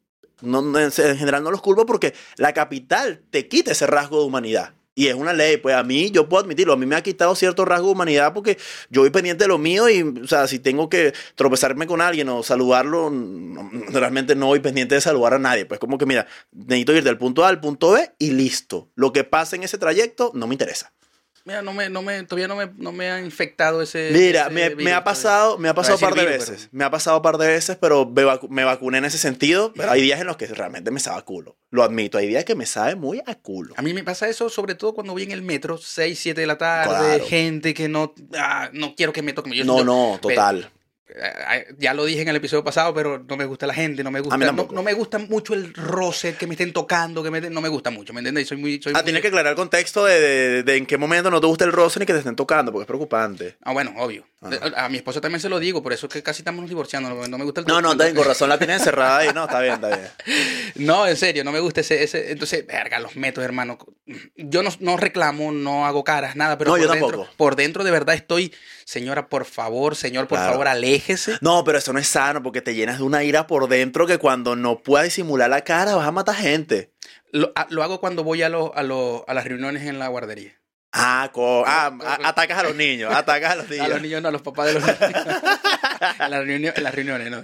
no, 0.41 0.79
en 0.79 0.91
general 0.91 1.43
no 1.43 1.51
los 1.51 1.61
culpo 1.61 1.85
porque 1.85 2.13
la 2.37 2.53
capital 2.53 3.23
te 3.29 3.47
quita 3.47 3.71
ese 3.71 3.85
rasgo 3.87 4.19
de 4.19 4.25
humanidad. 4.25 4.73
Y 4.93 5.07
es 5.07 5.15
una 5.15 5.31
ley, 5.31 5.55
pues 5.57 5.73
a 5.73 5.83
mí, 5.83 6.11
yo 6.11 6.27
puedo 6.27 6.43
admitirlo, 6.43 6.73
a 6.73 6.77
mí 6.77 6.85
me 6.85 6.97
ha 6.97 7.01
quitado 7.01 7.33
cierto 7.33 7.63
rasgo 7.63 7.87
de 7.87 7.93
humanidad 7.93 8.33
porque 8.33 8.57
yo 8.89 9.01
voy 9.01 9.09
pendiente 9.09 9.45
de 9.45 9.47
lo 9.47 9.57
mío 9.57 9.89
y, 9.89 10.01
o 10.01 10.27
sea, 10.27 10.47
si 10.47 10.59
tengo 10.59 10.89
que 10.89 11.13
tropezarme 11.35 11.87
con 11.87 12.01
alguien 12.01 12.27
o 12.27 12.43
saludarlo, 12.43 13.09
no- 13.09 13.69
realmente 13.89 14.35
no 14.35 14.47
voy 14.47 14.59
pendiente 14.59 14.95
de 14.95 15.01
saludar 15.01 15.33
a 15.35 15.39
nadie. 15.39 15.65
Pues 15.65 15.79
como 15.79 15.97
que, 15.97 16.05
mira, 16.05 16.27
necesito 16.51 16.93
ir 16.93 17.03
del 17.05 17.17
punto 17.17 17.45
A 17.45 17.49
al 17.49 17.61
punto 17.61 17.91
B 17.91 18.11
y 18.19 18.31
listo. 18.31 18.89
Lo 18.95 19.13
que 19.13 19.23
pase 19.23 19.55
en 19.55 19.63
ese 19.63 19.77
trayecto 19.77 20.31
no 20.33 20.45
me 20.47 20.55
interesa. 20.55 20.91
Mira, 21.45 21.61
no 21.61 21.73
me, 21.73 21.89
no 21.89 22.01
me, 22.01 22.23
todavía 22.23 22.47
no 22.47 22.55
me, 22.55 22.69
no 22.77 22.91
me 22.91 23.09
ha 23.11 23.19
infectado 23.21 23.81
ese. 23.81 24.09
Mira, 24.13 24.41
ese 24.43 24.49
me, 24.51 24.69
virus 24.69 24.83
me 24.83 24.91
ha 24.91 24.95
todavía. 24.95 25.03
pasado, 25.03 25.57
me 25.57 25.69
ha 25.69 25.73
pasado 25.73 25.95
un 25.95 26.01
par 26.01 26.13
de 26.15 26.25
virus, 26.25 26.49
veces. 26.49 26.69
Me 26.71 26.83
ha 26.83 26.91
pasado 26.91 27.17
un 27.17 27.23
par 27.23 27.37
de 27.37 27.47
veces, 27.47 27.77
pero 27.81 28.05
me, 28.05 28.23
vacu- 28.23 28.49
me 28.49 28.63
vacuné 28.63 28.99
en 28.99 29.05
ese 29.05 29.17
sentido. 29.17 29.73
Pero 29.75 29.91
hay 29.91 30.01
días 30.01 30.21
en 30.21 30.27
los 30.27 30.37
que 30.37 30.47
realmente 30.47 30.91
me 30.91 30.99
sabe 30.99 31.19
a 31.19 31.21
culo. 31.23 31.57
Lo 31.71 31.83
admito, 31.83 32.17
hay 32.17 32.27
días 32.27 32.45
que 32.45 32.55
me 32.55 32.65
sabe 32.65 32.95
muy 32.95 33.21
a 33.25 33.35
culo. 33.35 33.73
A 33.77 33.81
mí 33.81 33.93
me 33.93 34.03
pasa 34.03 34.27
eso 34.29 34.49
sobre 34.49 34.75
todo 34.75 34.93
cuando 34.93 35.13
voy 35.13 35.23
en 35.23 35.31
el 35.31 35.41
metro, 35.41 35.77
6, 35.77 36.19
7 36.19 36.41
de 36.41 36.47
la 36.47 36.57
tarde, 36.57 36.89
Claro. 37.17 37.25
gente 37.25 37.73
que 37.73 37.87
no, 37.89 38.13
ah, 38.37 38.69
no 38.73 38.95
quiero 38.95 39.13
que 39.13 39.21
me 39.21 39.33
toquen. 39.33 39.53
Yo- 39.53 39.65
No, 39.65 39.83
no, 39.83 40.19
total. 40.21 40.69
eh, 40.73 40.80
ya 41.77 41.93
lo 41.93 42.05
dije 42.05 42.21
en 42.21 42.27
el 42.29 42.35
episodio 42.35 42.63
pasado, 42.63 42.93
pero 42.93 43.23
no 43.27 43.37
me 43.37 43.45
gusta 43.45 43.67
la 43.67 43.73
gente, 43.73 44.03
no 44.03 44.11
me 44.11 44.19
gusta, 44.21 44.37
no, 44.37 44.83
me 44.83 44.93
gusta 44.93 45.17
mucho 45.19 45.53
el 45.53 45.73
roce, 45.73 46.35
que 46.35 46.47
me 46.47 46.53
estén 46.53 46.73
tocando, 46.73 47.21
que 47.23 47.29
me 47.31 47.41
no 47.49 47.61
me 47.61 47.69
gusta 47.69 47.89
mucho, 47.89 48.13
¿me 48.13 48.19
entiendes? 48.19 48.47
Soy 48.47 48.57
muy, 48.57 48.81
soy 48.81 48.93
Ah, 48.95 48.99
muy- 48.99 49.03
tienes 49.05 49.21
que 49.21 49.27
aclarar 49.27 49.51
el 49.51 49.55
contexto 49.57 50.05
de, 50.05 50.19
de- 50.19 50.63
de 50.63 50.77
en 50.77 50.85
qué 50.85 50.97
momento 50.97 51.29
no 51.29 51.41
te 51.41 51.47
gusta 51.47 51.65
el 51.65 51.71
roce 51.71 51.99
ni 51.99 52.05
que 52.05 52.13
te 52.13 52.19
estén 52.19 52.35
tocando, 52.35 52.71
porque 52.71 52.83
es 52.83 52.87
preocupante. 52.87 53.57
Ah, 53.63 53.73
bueno, 53.73 53.93
obvio. 53.97 54.25
Ajá. 54.43 54.85
A 54.85 54.89
mi 54.89 54.97
esposa 54.97 55.21
también 55.21 55.39
se 55.39 55.49
lo 55.49 55.59
digo, 55.59 55.83
por 55.83 55.93
eso 55.93 56.07
es 56.07 56.13
que 56.13 56.23
casi 56.23 56.41
estamos 56.41 56.67
divorciando, 56.67 57.09
no, 57.09 57.27
no 57.27 57.37
me 57.37 57.43
gusta 57.43 57.61
el 57.61 57.67
No, 57.67 57.79
no, 57.81 57.91
está 57.91 58.05
bien, 58.05 58.15
con 58.15 58.25
razón 58.25 58.49
la 58.49 58.57
tienes 58.57 58.77
encerrada 58.79 59.17
ahí. 59.17 59.29
No, 59.35 59.43
está 59.43 59.59
bien, 59.61 59.75
está 59.75 59.87
bien. 59.89 60.07
No, 60.75 61.05
en 61.07 61.15
serio, 61.17 61.43
no 61.43 61.51
me 61.51 61.59
gusta 61.59 61.81
ese, 61.81 62.01
ese 62.03 62.31
entonces, 62.31 62.65
verga, 62.65 62.99
los 62.99 63.15
métodos, 63.15 63.45
hermano. 63.45 63.77
Yo 64.35 64.63
no, 64.63 64.69
no 64.79 64.97
reclamo, 64.97 65.51
no 65.51 65.85
hago 65.85 66.03
caras, 66.03 66.35
nada, 66.35 66.57
pero 66.57 66.71
No, 66.71 66.77
por 66.77 66.85
yo 66.85 66.91
dentro, 66.93 67.27
por 67.37 67.55
dentro 67.55 67.83
de 67.83 67.91
verdad 67.91 68.15
estoy, 68.15 68.51
señora, 68.85 69.27
por 69.27 69.45
favor, 69.45 69.95
señor, 69.95 70.27
por 70.27 70.37
Claro. 70.39 70.53
favor, 70.53 70.67
aléjese. 71.01 71.37
No, 71.41 71.63
pero 71.63 71.77
eso 71.77 71.93
no 71.93 71.99
es 71.99 72.07
sano 72.07 72.41
porque 72.43 72.61
te 72.61 72.73
llenas 72.75 72.97
de 72.99 73.03
una 73.03 73.23
ira 73.23 73.47
por 73.47 73.67
dentro 73.67 74.07
que 74.07 74.17
cuando 74.17 74.55
no 74.55 74.79
puedas 74.83 75.05
disimular 75.05 75.49
la 75.49 75.61
cara 75.63 75.95
vas 75.95 76.07
a 76.07 76.11
matar 76.11 76.35
gente. 76.35 76.91
Lo, 77.31 77.51
a- 77.55 77.67
lo 77.69 77.83
hago 77.83 77.99
cuando 77.99 78.23
voy 78.23 78.41
a, 78.43 78.49
los 78.49 78.71
a, 78.75 78.83
los 78.83 79.21
a 79.27 79.33
las 79.33 79.45
reuniones 79.45 79.83
en 79.83 79.99
la 79.99 80.07
guardería. 80.07 80.53
Ah, 80.93 81.29
co- 81.33 81.63
ah, 81.65 81.97
a- 82.05 82.27
atacas 82.29 82.59
a 82.59 82.63
los 82.63 82.75
niños, 82.75 83.13
atacas 83.13 83.51
a 83.51 83.55
los 83.55 83.69
niños. 83.69 83.85
A 83.85 83.89
los 83.89 84.01
niños, 84.01 84.21
no, 84.21 84.27
a 84.27 84.31
los 84.31 84.41
papás 84.41 84.67
de 84.67 84.73
los 84.73 84.83
niños. 84.83 84.99
en, 86.19 86.31
las 86.31 86.39
reuniones, 86.45 86.73
en 86.77 86.83
las 86.83 86.93
reuniones, 86.95 87.31
¿no? 87.31 87.41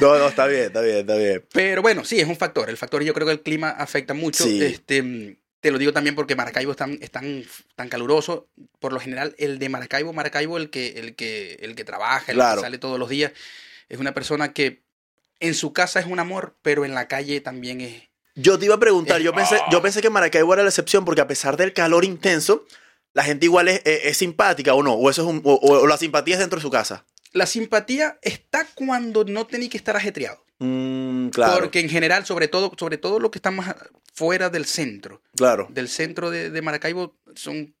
No, 0.00 0.18
no, 0.18 0.28
está 0.28 0.46
bien, 0.46 0.64
está 0.64 0.80
bien, 0.80 0.98
está 0.98 1.16
bien. 1.16 1.44
Pero 1.52 1.82
bueno, 1.82 2.04
sí, 2.04 2.20
es 2.20 2.28
un 2.28 2.36
factor. 2.36 2.70
El 2.70 2.76
factor, 2.76 3.02
yo 3.02 3.12
creo 3.12 3.26
que 3.26 3.32
el 3.32 3.40
clima 3.42 3.70
afecta 3.70 4.14
mucho. 4.14 4.44
Sí. 4.44 4.62
Este, 4.64 5.38
te 5.64 5.70
lo 5.70 5.78
digo 5.78 5.94
también 5.94 6.14
porque 6.14 6.36
Maracaibo 6.36 6.72
es 6.72 6.76
tan, 6.76 6.98
es 7.00 7.10
tan, 7.10 7.42
tan 7.74 7.88
caluroso. 7.88 8.48
Por 8.80 8.92
lo 8.92 9.00
general, 9.00 9.34
el 9.38 9.58
de 9.58 9.70
Maracaibo, 9.70 10.12
Maracaibo, 10.12 10.58
el 10.58 10.68
que, 10.68 10.88
el 10.98 11.14
que, 11.14 11.54
el 11.62 11.74
que 11.74 11.84
trabaja, 11.84 12.32
el 12.32 12.36
Claro. 12.36 12.60
que 12.60 12.66
sale 12.66 12.76
todos 12.76 12.98
los 12.98 13.08
días, 13.08 13.32
es 13.88 13.98
una 13.98 14.12
persona 14.12 14.52
que 14.52 14.82
en 15.40 15.54
su 15.54 15.72
casa 15.72 16.00
es 16.00 16.06
un 16.06 16.18
amor, 16.20 16.54
pero 16.60 16.84
en 16.84 16.92
la 16.92 17.08
calle 17.08 17.40
también 17.40 17.80
es. 17.80 18.02
Yo 18.34 18.58
te 18.58 18.66
iba 18.66 18.74
a 18.74 18.78
preguntar, 18.78 19.22
yo 19.22 19.32
pensé, 19.32 19.56
Ah. 19.56 19.68
yo 19.72 19.80
pensé 19.80 20.02
que 20.02 20.10
Maracaibo 20.10 20.52
era 20.52 20.62
la 20.64 20.68
excepción 20.68 21.06
porque 21.06 21.22
a 21.22 21.26
pesar 21.26 21.56
del 21.56 21.72
calor 21.72 22.04
intenso, 22.04 22.66
la 23.14 23.24
gente 23.24 23.46
igual 23.46 23.68
es, 23.68 23.80
es- 23.86 24.04
es 24.04 24.16
simpática 24.18 24.74
o 24.74 24.82
no, 24.82 24.92
o 24.92 25.08
eso 25.08 25.22
es 25.22 25.28
un, 25.28 25.40
o, 25.44 25.54
o 25.54 25.86
la 25.86 25.96
simpatía 25.96 26.34
es 26.34 26.40
dentro 26.40 26.58
de 26.58 26.62
su 26.62 26.70
casa. 26.70 27.06
La 27.32 27.46
simpatía 27.46 28.18
está 28.20 28.66
cuando 28.74 29.24
no 29.24 29.46
tenéis 29.46 29.70
que 29.70 29.78
estar 29.78 29.96
ajetreado. 29.96 30.44
Mm, 30.58 31.03
claro, 31.30 31.60
Porque 31.60 31.80
en 31.80 31.88
general, 31.88 32.24
sobre 32.26 32.48
todo, 32.48 32.72
sobre 32.78 32.98
todo 32.98 33.18
lo 33.20 33.30
que 33.30 33.38
está 33.38 33.50
más 33.50 33.74
fuera 34.12 34.50
del 34.50 34.64
centro, 34.64 35.20
claro. 35.36 35.66
del 35.70 35.88
centro 35.88 36.30
de, 36.30 36.50
de 36.50 36.62
Maracaibo, 36.62 37.14
son 37.34 37.74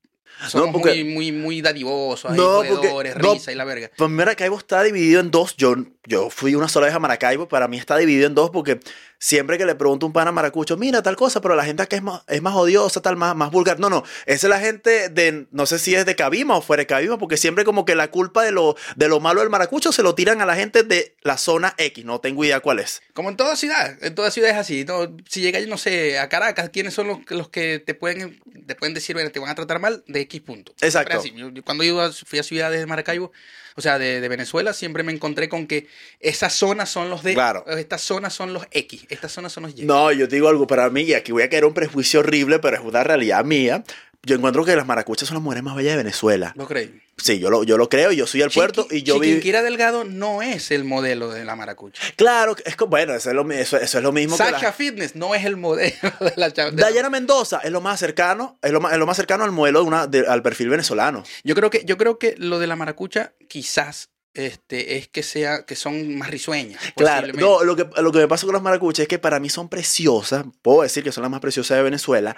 Somos 0.48 0.70
porque- 0.72 1.04
muy, 1.04 1.04
muy, 1.04 1.32
muy 1.32 1.62
dadivosos, 1.62 2.28
ahí, 2.30 2.36
No, 2.36 2.62
porque- 2.68 3.14
no. 3.14 3.32
risa 3.34 3.52
y 3.52 3.54
la 3.54 3.64
verga. 3.64 3.90
Pues 3.96 4.10
Maracaibo 4.10 4.58
está 4.58 4.82
dividido 4.82 5.20
en 5.20 5.30
dos. 5.30 5.56
Yo, 5.56 5.76
yo 6.06 6.28
fui 6.28 6.56
una 6.56 6.66
sola 6.68 6.86
vez 6.86 6.94
a 6.96 6.98
Maracaibo. 6.98 7.46
Para 7.46 7.68
mí 7.68 7.76
está 7.78 7.96
dividido 7.96 8.26
en 8.26 8.34
dos 8.34 8.50
porque 8.50 8.80
siempre 9.24 9.56
que 9.56 9.64
le 9.64 9.74
pregunto 9.74 10.04
a 10.04 10.08
un 10.08 10.12
pana 10.12 10.32
maracucho, 10.32 10.76
mira 10.76 11.02
tal 11.02 11.16
cosa, 11.16 11.40
pero 11.40 11.54
la 11.56 11.64
gente 11.64 11.82
acá 11.82 11.96
es 11.96 12.02
más, 12.02 12.20
es 12.28 12.42
más 12.42 12.54
odiosa, 12.54 13.00
tal, 13.00 13.16
más, 13.16 13.34
más 13.34 13.50
vulgar. 13.50 13.80
No, 13.80 13.88
no. 13.88 14.04
Esa 14.26 14.46
es 14.46 14.50
la 14.50 14.60
gente 14.60 15.08
de, 15.08 15.46
no 15.50 15.64
sé 15.64 15.78
si 15.78 15.94
es 15.94 16.04
de 16.04 16.14
Cabima 16.14 16.56
o 16.58 16.60
fuera 16.60 16.82
de 16.82 16.86
Cabima, 16.86 17.16
porque 17.18 17.38
siempre 17.38 17.64
como 17.64 17.86
que 17.86 17.94
la 17.94 18.10
culpa 18.10 18.42
de 18.44 18.52
lo, 18.52 18.76
de 18.96 19.08
lo 19.08 19.20
malo 19.20 19.40
del 19.40 19.48
maracucho 19.48 19.92
se 19.92 20.02
lo 20.02 20.14
tiran 20.14 20.42
a 20.42 20.46
la 20.46 20.56
gente 20.56 20.82
de 20.82 21.16
la 21.22 21.38
zona 21.38 21.74
X. 21.78 22.04
No 22.04 22.20
tengo 22.20 22.44
idea 22.44 22.60
cuál 22.60 22.80
es. 22.80 23.00
Como 23.14 23.30
en 23.30 23.36
toda 23.38 23.56
ciudad, 23.56 23.96
en 24.02 24.14
toda 24.14 24.30
ciudad 24.30 24.50
es 24.50 24.56
así. 24.58 24.84
¿no? 24.84 25.16
Si 25.26 25.40
llegas, 25.40 25.66
no 25.68 25.78
sé, 25.78 26.18
a 26.18 26.28
Caracas, 26.28 26.68
¿quiénes 26.68 26.92
son 26.92 27.06
los, 27.08 27.18
los 27.30 27.48
que 27.48 27.78
te 27.78 27.94
pueden, 27.94 28.42
te 28.66 28.74
pueden 28.74 28.92
decir, 28.92 29.16
"Mira, 29.16 29.30
te 29.30 29.38
van 29.40 29.48
a 29.48 29.54
tratar 29.54 29.78
mal 29.80 30.04
de 30.06 30.20
X 30.20 30.42
punto? 30.42 30.74
Exacto. 30.82 31.16
Así. 31.18 31.32
Yo- 31.34 31.48
yo 31.48 31.62
cuando 31.64 31.82
yo 31.82 32.12
fui 32.26 32.38
a 32.38 32.42
ciudades 32.42 32.78
de 32.78 32.84
Maracaibo, 32.86 33.32
o 33.76 33.80
sea, 33.80 33.98
de, 33.98 34.20
de 34.20 34.28
Venezuela, 34.28 34.72
siempre 34.72 35.02
me 35.02 35.12
encontré 35.12 35.48
con 35.48 35.66
que 35.66 35.86
esas 36.20 36.52
zonas 36.52 36.88
son 36.90 37.10
los 37.10 37.22
de, 37.22 37.34
Claro. 37.34 37.64
estas 37.76 38.02
zonas 38.02 38.32
son 38.32 38.52
los 38.52 38.66
X, 38.70 39.06
estas 39.08 39.32
zonas 39.32 39.52
son 39.52 39.64
los 39.64 39.76
Y. 39.76 39.84
No, 39.84 40.12
yo 40.12 40.28
te 40.28 40.36
digo 40.36 40.48
algo 40.48 40.66
para 40.66 40.88
mí, 40.90 41.02
y 41.02 41.14
aquí 41.14 41.32
voy 41.32 41.42
a 41.42 41.48
caer 41.50 41.64
un 41.64 41.74
prejuicio 41.74 42.20
horrible, 42.20 42.58
pero 42.60 42.76
es 42.76 42.82
una 42.82 43.02
realidad 43.02 43.44
mía. 43.44 43.82
Yo 44.26 44.36
encuentro 44.36 44.64
que 44.64 44.74
las 44.76 44.86
maracuchas 44.86 45.28
son 45.28 45.36
las 45.36 45.42
mujeres 45.42 45.62
más 45.62 45.76
bellas 45.76 45.92
de 45.92 45.96
Venezuela. 45.98 46.52
¿Vos 46.56 46.66
creéis? 46.68 46.90
Sí, 47.16 47.38
yo 47.38 47.48
lo, 47.50 47.62
yo 47.62 47.76
lo 47.78 47.88
creo, 47.88 48.10
yo 48.10 48.26
soy 48.26 48.40
del 48.40 48.50
puerto 48.50 48.88
y 48.90 49.02
yo 49.02 49.18
vi... 49.20 49.34
Delgado 49.62 50.04
no 50.04 50.42
es 50.42 50.70
el 50.70 50.84
modelo 50.84 51.30
de 51.30 51.44
la 51.44 51.54
maracucha. 51.56 52.02
Claro, 52.16 52.56
es 52.64 52.76
bueno, 52.88 53.14
eso 53.14 53.30
es 53.30 53.36
lo, 53.36 53.44
mi- 53.44 53.54
eso, 53.54 53.76
eso 53.76 53.98
es 53.98 54.02
lo 54.04 54.10
mismo 54.12 54.36
que 54.36 54.42
Sacha 54.42 54.60
la... 54.66 54.72
Fitness 54.72 55.14
no 55.14 55.34
es 55.34 55.44
el 55.44 55.56
modelo 55.56 55.94
de 56.20 56.32
la 56.36 56.50
de- 56.50 56.72
Dayana 56.72 57.10
Mendoza 57.10 57.60
es 57.62 57.70
lo 57.70 57.80
más 57.80 58.00
cercano, 58.00 58.58
es 58.62 58.72
lo 58.72 58.80
más, 58.80 58.92
es 58.92 58.98
lo 58.98 59.06
más 59.06 59.16
cercano 59.16 59.44
al 59.44 59.52
modelo 59.52 59.80
de 59.82 59.86
una, 59.86 60.06
de- 60.06 60.26
al 60.26 60.42
perfil 60.42 60.70
venezolano. 60.70 61.22
Yo 61.44 61.54
creo 61.54 61.70
que, 61.70 61.84
yo 61.84 61.96
creo 61.96 62.18
que 62.18 62.34
lo 62.38 62.58
de 62.58 62.66
la 62.66 62.74
maracucha 62.76 63.34
quizás 63.48 64.10
este, 64.34 64.96
es 64.96 65.06
que 65.06 65.22
sea, 65.22 65.64
que 65.64 65.76
son 65.76 66.16
más 66.16 66.28
risueñas. 66.30 66.80
Claro, 66.96 67.28
no, 67.34 67.62
lo 67.62 67.76
que, 67.76 67.86
lo 68.02 68.10
que 68.10 68.18
me 68.18 68.26
pasa 68.28 68.44
con 68.46 68.54
las 68.54 68.62
maracuchas 68.62 69.02
es 69.04 69.08
que 69.08 69.20
para 69.20 69.38
mí 69.38 69.48
son 69.48 69.68
preciosas, 69.68 70.44
puedo 70.62 70.82
decir 70.82 71.04
que 71.04 71.12
son 71.12 71.22
las 71.22 71.30
más 71.30 71.40
preciosas 71.40 71.76
de 71.76 71.84
Venezuela, 71.84 72.36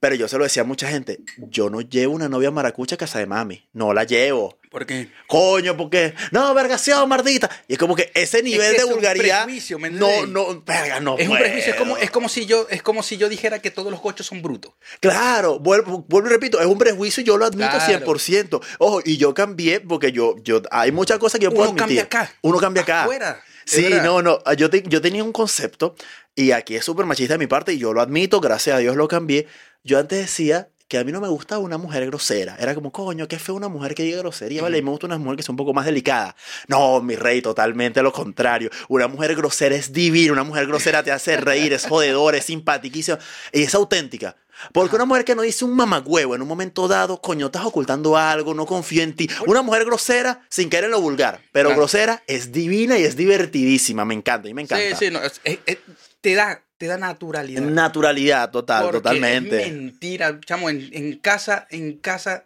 pero 0.00 0.14
yo 0.14 0.28
se 0.28 0.38
lo 0.38 0.44
decía 0.44 0.62
a 0.62 0.66
mucha 0.66 0.88
gente, 0.88 1.20
yo 1.36 1.70
no 1.70 1.80
llevo 1.80 2.14
una 2.14 2.28
novia 2.28 2.50
maracucha 2.50 2.94
a 2.94 2.98
casa 2.98 3.18
de 3.18 3.26
mami, 3.26 3.68
no 3.72 3.92
la 3.92 4.04
llevo. 4.04 4.58
Porque 4.70 5.08
Coño, 5.26 5.78
porque 5.78 6.12
no, 6.30 6.52
vergación, 6.52 7.08
mardita. 7.08 7.48
Y 7.68 7.72
es 7.72 7.78
como 7.78 7.96
que 7.96 8.10
ese 8.14 8.42
nivel 8.42 8.72
que 8.72 8.82
de 8.82 8.86
es 8.86 8.92
vulgaridad. 8.94 9.44
prejuicio, 9.44 9.78
¿me 9.78 9.88
no, 9.88 10.26
no, 10.26 10.60
verga, 10.62 11.00
no. 11.00 11.16
es 11.16 11.26
un 11.26 11.38
prejuicio, 11.38 11.72
es 11.72 11.78
como, 11.78 11.92
puedo. 11.92 12.04
es 12.04 12.10
como 12.10 12.28
si 12.28 12.44
yo, 12.44 12.66
es 12.68 12.82
como 12.82 13.02
si 13.02 13.16
yo 13.16 13.30
dijera 13.30 13.60
que 13.60 13.70
todos 13.70 13.90
los 13.90 14.00
gochos 14.02 14.26
son 14.26 14.42
brutos. 14.42 14.72
Claro, 15.00 15.58
vuelvo, 15.58 16.04
vuelvo 16.06 16.28
y 16.28 16.32
repito, 16.32 16.60
es 16.60 16.66
un 16.66 16.76
prejuicio 16.76 17.22
y 17.22 17.24
yo 17.24 17.38
lo 17.38 17.46
admito 17.46 17.70
Claro. 17.70 18.04
100%. 18.06 18.60
Ojo, 18.78 19.00
y 19.04 19.16
yo 19.16 19.32
cambié 19.32 19.80
porque 19.80 20.12
yo, 20.12 20.36
yo, 20.42 20.60
hay 20.70 20.92
muchas 20.92 21.18
cosas 21.18 21.38
que 21.40 21.44
yo 21.44 21.50
puedo 21.50 21.70
Uno 21.70 21.82
admitir. 21.82 22.06
cambia 22.06 22.22
acá. 22.24 22.34
Uno 22.42 22.58
cambia 22.58 22.82
acá. 22.82 23.02
Afuera. 23.04 23.42
es 23.64 23.72
Sí, 23.72 23.82
verdad. 23.84 24.04
no, 24.04 24.20
no. 24.22 24.42
Yo, 24.54 24.68
te- 24.68 24.82
yo 24.86 25.00
tenía 25.00 25.24
un 25.24 25.32
concepto 25.32 25.94
y 26.34 26.50
aquí 26.52 26.76
es 26.76 26.84
súper 26.84 27.06
machista 27.06 27.34
de 27.34 27.38
mi 27.38 27.46
parte 27.46 27.72
y 27.72 27.78
yo 27.78 27.94
lo 27.94 28.02
admito, 28.02 28.38
gracias 28.40 28.76
a 28.76 28.78
Dios 28.80 28.96
lo 28.96 29.08
cambié. 29.08 29.46
Yo 29.88 29.98
antes 29.98 30.18
decía 30.18 30.68
que 30.86 30.98
a 30.98 31.04
mí 31.04 31.12
no 31.12 31.20
me 31.22 31.28
gustaba 31.28 31.60
una 31.62 31.78
mujer 31.78 32.04
grosera. 32.06 32.56
Era 32.60 32.74
como, 32.74 32.92
coño, 32.92 33.26
qué 33.26 33.38
feo 33.38 33.54
una 33.54 33.68
mujer 33.68 33.94
que 33.94 34.02
diga 34.02 34.18
grosería, 34.18 34.60
¿vale? 34.60 34.82
Me 34.82 34.90
gusta 34.90 35.06
una 35.06 35.16
mujer 35.16 35.36
que 35.38 35.42
sea 35.42 35.52
un 35.54 35.56
poco 35.56 35.72
más 35.72 35.86
delicada. 35.86 36.36
No, 36.66 37.00
mi 37.00 37.16
rey, 37.16 37.40
totalmente 37.40 38.02
lo 38.02 38.12
contrario. 38.12 38.68
Una 38.88 39.08
mujer 39.08 39.34
grosera 39.34 39.74
es 39.76 39.92
divina, 39.94 40.32
una 40.32 40.44
mujer 40.44 40.66
grosera 40.66 41.02
te 41.02 41.10
hace 41.10 41.38
reír, 41.38 41.72
es 41.72 41.86
jodedora, 41.86 42.36
es 42.36 42.44
simpaticísima 42.44 43.18
y 43.52 43.62
es 43.62 43.74
auténtica. 43.74 44.36
Porque 44.72 44.96
una 44.96 45.04
mujer 45.06 45.24
que 45.24 45.34
no 45.34 45.42
dice 45.42 45.64
un 45.64 45.74
mamagüevo 45.74 46.34
en 46.34 46.42
un 46.42 46.48
momento 46.48 46.86
dado, 46.86 47.20
coño, 47.22 47.46
estás 47.46 47.64
ocultando 47.64 48.16
algo, 48.16 48.52
no 48.54 48.66
confío 48.66 49.02
en 49.02 49.14
ti. 49.16 49.28
Una 49.46 49.62
mujer 49.62 49.84
grosera, 49.86 50.42
sin 50.50 50.68
caer 50.68 50.84
en 50.84 50.90
lo 50.90 51.00
vulgar, 51.00 51.40
pero 51.52 51.68
Claro. 51.70 51.80
grosera, 51.82 52.22
es 52.26 52.50
divina 52.52 52.98
y 52.98 53.04
es 53.04 53.16
divertidísima. 53.16 54.04
Me 54.04 54.14
encanta 54.14 54.48
y 54.48 54.54
me 54.54 54.62
encanta. 54.62 54.84
Sí, 54.98 55.06
sí, 55.06 55.10
no, 55.12 55.22
es- 55.22 55.40
es- 55.44 55.58
es- 55.66 55.78
te 56.20 56.34
da, 56.34 56.60
te 56.78 56.86
da 56.86 56.96
naturalidad. 56.96 57.60
Naturalidad 57.62 58.50
total, 58.50 58.84
Porque 58.84 58.98
totalmente. 58.98 59.62
Es 59.66 59.72
mentira, 59.72 60.38
chamo, 60.46 60.70
en, 60.70 60.88
en 60.92 61.18
casa, 61.18 61.66
en 61.70 61.98
casa. 61.98 62.44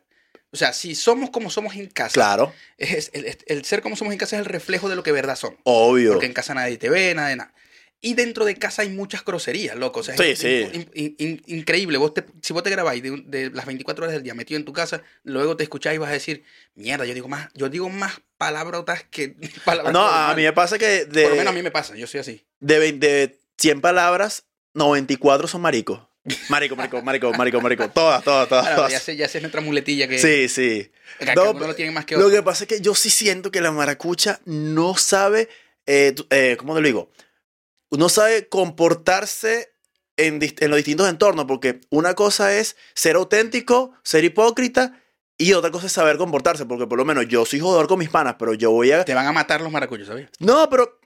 O 0.50 0.56
sea, 0.56 0.72
si 0.72 0.94
somos 0.94 1.30
como 1.30 1.48
somos 1.50 1.76
en 1.76 1.86
casa, 1.86 2.12
Claro, 2.14 2.52
es, 2.76 3.10
el, 3.14 3.64
ser 3.64 3.80
como 3.80 3.96
somos 3.96 4.12
en 4.12 4.18
casa 4.18 4.36
es 4.36 4.40
el 4.40 4.46
reflejo 4.46 4.88
de 4.88 4.96
lo 4.96 5.02
que 5.02 5.12
verdad 5.12 5.36
somos. 5.36 5.58
obvio. 5.64 6.12
Porque 6.12 6.26
en 6.26 6.32
casa 6.34 6.52
nadie 6.54 6.76
te 6.76 6.90
ve, 6.90 7.14
nada 7.14 7.28
de 7.28 7.36
nada. 7.36 7.54
Y 8.04 8.14
dentro 8.14 8.44
de 8.44 8.56
casa 8.56 8.82
hay 8.82 8.88
muchas 8.88 9.24
groserías, 9.24 9.76
loco. 9.76 10.00
O 10.00 10.02
sea, 10.02 10.16
Sí, 10.16 10.24
es 10.30 10.38
sí. 10.40 10.66
in- 10.72 10.90
in- 10.92 11.14
in- 11.18 11.42
increíble. 11.46 11.96
Vos 11.98 12.12
te- 12.12 12.24
si 12.42 12.52
vos 12.52 12.62
te 12.64 12.70
grabáis 12.70 13.00
de, 13.02 13.22
de 13.26 13.50
las 13.50 13.64
24 13.64 14.04
horas 14.04 14.12
del 14.14 14.24
día 14.24 14.34
metido 14.34 14.58
en 14.58 14.64
tu 14.64 14.72
casa, 14.72 15.02
luego 15.22 15.56
te 15.56 15.62
escucháis 15.62 15.94
y 15.94 15.98
vas 15.98 16.10
a 16.10 16.14
decir, 16.14 16.42
mierda, 16.74 17.04
yo 17.06 17.14
digo 17.14 17.28
más, 17.28 17.48
yo 17.54 17.68
digo 17.68 17.88
más 17.88 18.20
palabrotas 18.38 19.04
que 19.04 19.36
palabras. 19.64 19.92
No, 19.94 20.00
a 20.00 20.10
normales". 20.10 20.36
mí 20.36 20.42
me 20.42 20.52
pasa 20.52 20.78
que 20.78 21.06
Por 21.10 21.22
lo 21.30 21.36
menos 21.36 21.46
a 21.52 21.52
mí 21.52 21.62
me 21.62 21.70
pasa, 21.70 21.94
yo 21.94 22.06
soy 22.08 22.20
así. 22.20 22.44
de, 22.60 22.92
de 22.92 23.38
100 23.58 23.80
palabras, 23.80 24.44
94 24.74 25.48
son 25.48 25.60
maricos. 25.60 26.00
Marico, 26.48 26.76
marico, 26.76 27.02
marico, 27.02 27.32
marico, 27.32 27.60
marico. 27.60 27.88
Todas, 27.90 28.22
todas, 28.22 28.48
todas. 28.48 28.64
Ahora, 28.64 28.76
todas. 28.76 28.92
ya, 28.92 29.00
sé, 29.00 29.16
ya 29.16 29.28
sé 29.28 29.40
nuestra 29.40 29.60
muletilla 29.60 30.06
que, 30.06 30.18
Sí, 30.18 30.48
sí. 30.48 30.90
que, 31.18 31.34
No, 31.34 31.52
lo 31.52 31.74
tienen 31.74 31.92
más 31.92 32.04
que 32.04 32.14
Lo 32.14 32.26
otros. 32.26 32.32
que 32.32 32.42
pasa 32.44 32.64
es 32.64 32.68
que 32.68 32.80
yo 32.80 32.94
sí 32.94 33.10
siento 33.10 33.50
que 33.50 33.60
la 33.60 33.72
maracucha 33.72 34.40
no 34.44 34.96
sabe, 34.96 35.48
eh, 35.86 36.14
eh, 36.30 36.56
¿cómo 36.58 36.74
te 36.74 36.80
lo 36.80 36.86
digo? 36.86 37.10
No 37.90 38.08
sabe 38.08 38.48
comportarse 38.48 39.74
en, 40.16 40.38
en 40.42 40.70
los 40.70 40.76
distintos 40.76 41.08
entornos, 41.08 41.46
porque 41.46 41.80
una 41.90 42.14
cosa 42.14 42.56
es 42.56 42.76
ser 42.94 43.16
auténtico, 43.16 43.92
ser 44.04 44.22
hipócrita, 44.24 45.00
y 45.38 45.54
otra 45.54 45.72
cosa 45.72 45.86
es 45.86 45.92
saber 45.92 46.18
comportarse, 46.18 46.66
porque 46.66 46.86
por 46.86 46.98
lo 46.98 47.04
menos 47.04 47.26
yo 47.26 47.44
soy 47.44 47.58
jodedor 47.58 47.88
con 47.88 47.98
mis 47.98 48.10
panas, 48.10 48.36
pero 48.38 48.54
yo 48.54 48.70
voy 48.70 48.92
a... 48.92 49.04
Te 49.04 49.14
van 49.14 49.26
a 49.26 49.32
matar 49.32 49.60
los 49.60 49.72
maracuchos, 49.72 50.06
¿sabes? 50.06 50.28
No, 50.38 50.70
pero... 50.70 51.00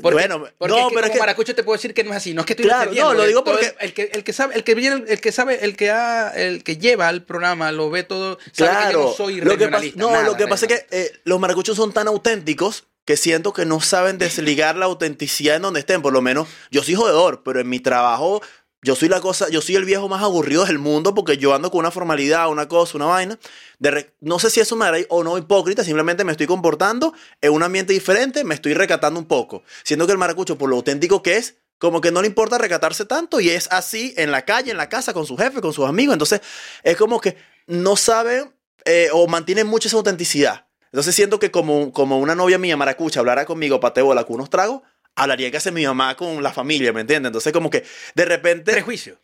Porque, 0.00 0.14
bueno, 0.14 0.46
porque 0.58 0.74
no, 0.74 0.78
es 0.80 0.88
que 0.88 0.94
pero 0.94 0.94
como 0.94 1.00
es 1.06 1.10
que... 1.10 1.18
maracucho 1.18 1.54
te 1.54 1.62
puedo 1.64 1.76
decir 1.76 1.94
que 1.94 2.04
no 2.04 2.10
es 2.10 2.16
así. 2.18 2.34
No 2.34 2.40
es 2.42 2.46
que 2.46 2.52
estoy 2.52 2.66
Claro, 2.66 2.92
no, 2.94 3.14
lo 3.14 3.26
digo 3.26 3.44
porque- 3.44 3.74
el, 3.80 3.88
el 3.88 3.94
que 3.94 4.10
el 4.12 4.24
que 4.24 4.32
sabe 4.32 4.54
el 4.54 4.64
que 4.64 4.74
viene 4.74 5.04
el 5.08 5.20
que 5.20 5.32
sabe 5.32 5.64
el 5.64 5.76
que 5.76 5.90
ha, 5.90 6.28
el 6.30 6.62
que 6.64 6.76
lleva 6.76 7.10
el 7.10 7.22
programa 7.22 7.72
lo 7.72 7.90
ve 7.90 8.02
todo 8.04 8.38
sabe 8.52 8.52
que 8.52 8.54
yo 8.54 8.66
Claro, 8.66 9.02
no 9.04 9.12
soy 9.12 9.40
lo 9.40 9.56
que 9.58 9.68
pasa, 9.68 9.86
no, 9.96 10.10
nada 10.10 10.22
lo 10.24 10.36
que 10.36 10.46
pasa 10.46 10.66
es 10.66 10.72
que 10.72 10.86
eh, 10.90 11.12
los 11.24 11.40
maracuchos 11.40 11.76
son 11.76 11.92
tan 11.92 12.06
auténticos 12.08 12.84
que 13.04 13.16
siento 13.16 13.52
que 13.52 13.66
no 13.66 13.80
saben 13.80 14.16
desligar 14.18 14.76
la 14.76 14.84
autenticidad 14.86 15.56
en 15.56 15.62
donde 15.62 15.80
estén. 15.80 16.02
Por 16.02 16.12
lo 16.12 16.22
menos 16.22 16.46
yo 16.70 16.84
soy 16.84 16.94
jodedor, 16.94 17.42
pero 17.42 17.60
en 17.60 17.68
mi 17.68 17.80
trabajo 17.80 18.40
yo 18.84 18.96
soy 18.96 19.08
la 19.08 19.20
cosa, 19.20 19.48
yo 19.48 19.60
soy 19.60 19.76
el 19.76 19.84
viejo 19.84 20.08
más 20.08 20.22
aburrido 20.22 20.64
del 20.64 20.80
mundo 20.80 21.14
porque 21.14 21.38
yo 21.38 21.54
ando 21.54 21.70
con 21.70 21.78
una 21.78 21.92
formalidad, 21.92 22.50
una 22.50 22.66
cosa, 22.66 22.96
una 22.96 23.06
vaina. 23.06 23.38
De 23.78 24.12
no 24.20 24.40
sé 24.40 24.50
si 24.50 24.58
eso 24.58 24.74
me 24.74 24.84
hará 24.84 24.98
o 25.08 25.22
no 25.22 25.38
hipócrita, 25.38 25.84
simplemente 25.84 26.24
me 26.24 26.32
estoy 26.32 26.48
comportando 26.48 27.14
en 27.40 27.52
un 27.52 27.62
ambiente 27.62 27.92
diferente, 27.92 28.42
me 28.42 28.56
estoy 28.56 28.74
recatando 28.74 29.20
un 29.20 29.26
poco. 29.26 29.62
Siendo 29.84 30.06
que 30.06 30.12
el 30.12 30.18
maracucho, 30.18 30.58
por 30.58 30.68
lo 30.68 30.76
auténtico 30.76 31.22
que 31.22 31.36
es, 31.36 31.54
como 31.78 32.00
que 32.00 32.10
no 32.10 32.22
le 32.22 32.26
importa 32.26 32.58
recatarse 32.58 33.04
tanto 33.04 33.40
y 33.40 33.50
es 33.50 33.68
así 33.70 34.14
en 34.16 34.32
la 34.32 34.44
calle, 34.44 34.72
en 34.72 34.76
la 34.76 34.88
casa, 34.88 35.12
con 35.12 35.26
su 35.26 35.36
jefe, 35.36 35.60
con 35.60 35.72
sus 35.72 35.86
amigos. 35.86 36.14
Entonces, 36.14 36.40
es 36.82 36.96
como 36.96 37.20
que 37.20 37.36
no 37.68 37.94
saben 37.94 38.52
eh, 38.84 39.10
o 39.12 39.28
mantienen 39.28 39.68
mucho 39.68 39.86
esa 39.86 39.96
autenticidad. 39.96 40.66
Entonces, 40.86 41.14
siento 41.14 41.38
que 41.38 41.52
como, 41.52 41.92
como 41.92 42.18
una 42.18 42.34
novia 42.34 42.58
mía 42.58 42.76
maracucha 42.76 43.20
hablara 43.20 43.44
conmigo 43.44 43.78
pateo 43.78 44.06
bola 44.06 44.24
con 44.24 44.34
unos 44.34 44.50
tragos, 44.50 44.82
hablaría 45.16 45.50
que 45.50 45.56
hace 45.56 45.70
mi 45.70 45.86
mamá 45.86 46.16
con 46.16 46.42
la 46.42 46.52
familia, 46.52 46.92
¿me 46.92 47.00
entiendes? 47.02 47.28
Entonces, 47.30 47.52
como 47.52 47.70
que 47.70 47.84
de 48.14 48.24
repente. 48.24 48.72
prejuicio. 48.72 49.18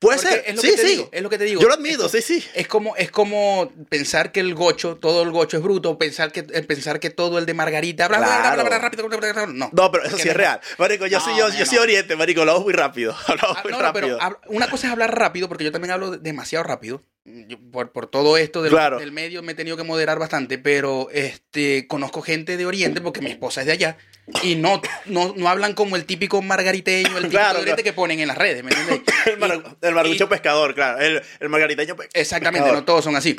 Puede 0.00 0.18
Porque 0.18 0.32
ser. 0.32 0.44
es 0.46 0.54
lo 0.54 0.62
sí, 0.62 0.70
que 0.70 0.76
te 0.76 0.82
sí. 0.82 0.88
digo, 0.90 1.08
es 1.10 1.22
lo 1.22 1.28
que 1.28 1.38
te 1.38 1.44
digo. 1.44 1.60
Yo 1.60 1.66
lo 1.66 1.74
admito, 1.74 2.06
Es 2.06 2.12
sí, 2.12 2.22
sí. 2.22 2.44
Es 2.54 2.68
como, 2.68 2.94
es 2.94 3.10
como 3.10 3.72
pensar 3.88 4.30
que 4.30 4.38
el 4.38 4.54
gocho, 4.54 4.94
todo 4.96 5.24
el 5.24 5.32
gocho 5.32 5.56
es 5.56 5.62
bruto, 5.64 5.98
pensar 5.98 6.30
que, 6.30 6.46
eh, 6.52 6.62
pensar 6.62 7.00
que 7.00 7.10
todo 7.10 7.36
el 7.38 7.46
de 7.46 7.54
Margarita, 7.54 8.06
bla, 8.06 8.18
bla, 8.18 8.26
bla, 8.28 8.36
bla, 8.38 8.50
bla, 8.62 8.62
Claro. 8.78 8.82
rápido, 9.08 9.46
no. 9.48 9.70
No, 9.72 9.90
pero 9.90 10.04
eso 10.04 10.16
sí 10.16 10.28
es 10.28 10.36
real. 10.36 10.60
Marico, 10.78 11.08
yo, 11.08 11.18
No, 11.18 11.24
soy, 11.24 11.36
yo, 11.36 11.48
no, 11.48 11.58
yo 11.58 11.66
soy 11.66 11.78
oriente, 11.78 12.14
marico, 12.14 12.42
hablamos 12.42 12.62
muy 12.62 12.74
rápido. 12.74 13.12
Hablamos 13.26 13.56
Ah, 13.58 13.60
muy 13.64 13.72
no, 13.72 13.80
rápido. 13.80 14.18
pero 14.20 14.40
una 14.46 14.70
cosa 14.70 14.86
es 14.86 14.92
hablar 14.92 15.18
rápido, 15.18 15.48
porque 15.48 15.64
yo 15.64 15.72
también 15.72 15.90
hablo 15.90 16.12
de- 16.12 16.18
demasiado 16.18 16.62
rápido. 16.62 17.02
Yo, 17.24 17.58
por, 17.72 17.90
por 17.90 18.06
todo 18.06 18.36
esto 18.36 18.62
del, 18.62 18.70
Claro. 18.70 19.00
del 19.00 19.10
medio 19.10 19.42
me 19.42 19.50
he 19.50 19.54
tenido 19.56 19.76
que 19.76 19.82
moderar 19.82 20.20
bastante, 20.20 20.58
pero 20.58 21.08
este 21.10 21.88
conozco 21.88 22.22
gente 22.22 22.56
de 22.56 22.66
Oriente, 22.66 23.00
porque 23.00 23.20
mi 23.20 23.32
esposa 23.32 23.62
es 23.62 23.66
de 23.66 23.72
allá, 23.72 23.98
y 24.42 24.54
no, 24.56 24.80
no, 25.06 25.34
no 25.36 25.48
hablan 25.48 25.74
como 25.74 25.96
el 25.96 26.04
típico 26.04 26.42
margariteño, 26.42 27.08
el 27.18 27.24
típico 27.28 27.30
Claro, 27.30 27.60
que 27.82 27.92
ponen 27.92 28.20
en 28.20 28.28
las 28.28 28.38
redes, 28.38 28.62
¿me 28.64 28.70
entiendes? 28.70 29.00
el, 29.26 29.38
mar- 29.38 29.76
el 29.80 29.94
maracucho 29.94 30.24
y- 30.24 30.28
pescador, 30.28 30.74
claro. 30.74 30.98
El, 31.00 31.22
el 31.40 31.48
margariteño 31.48 31.96
pe- 31.96 32.08
Exactamente, 32.12 32.60
pescador. 32.64 32.80
no 32.80 32.84
todos 32.84 33.04
son 33.04 33.16
así. 33.16 33.34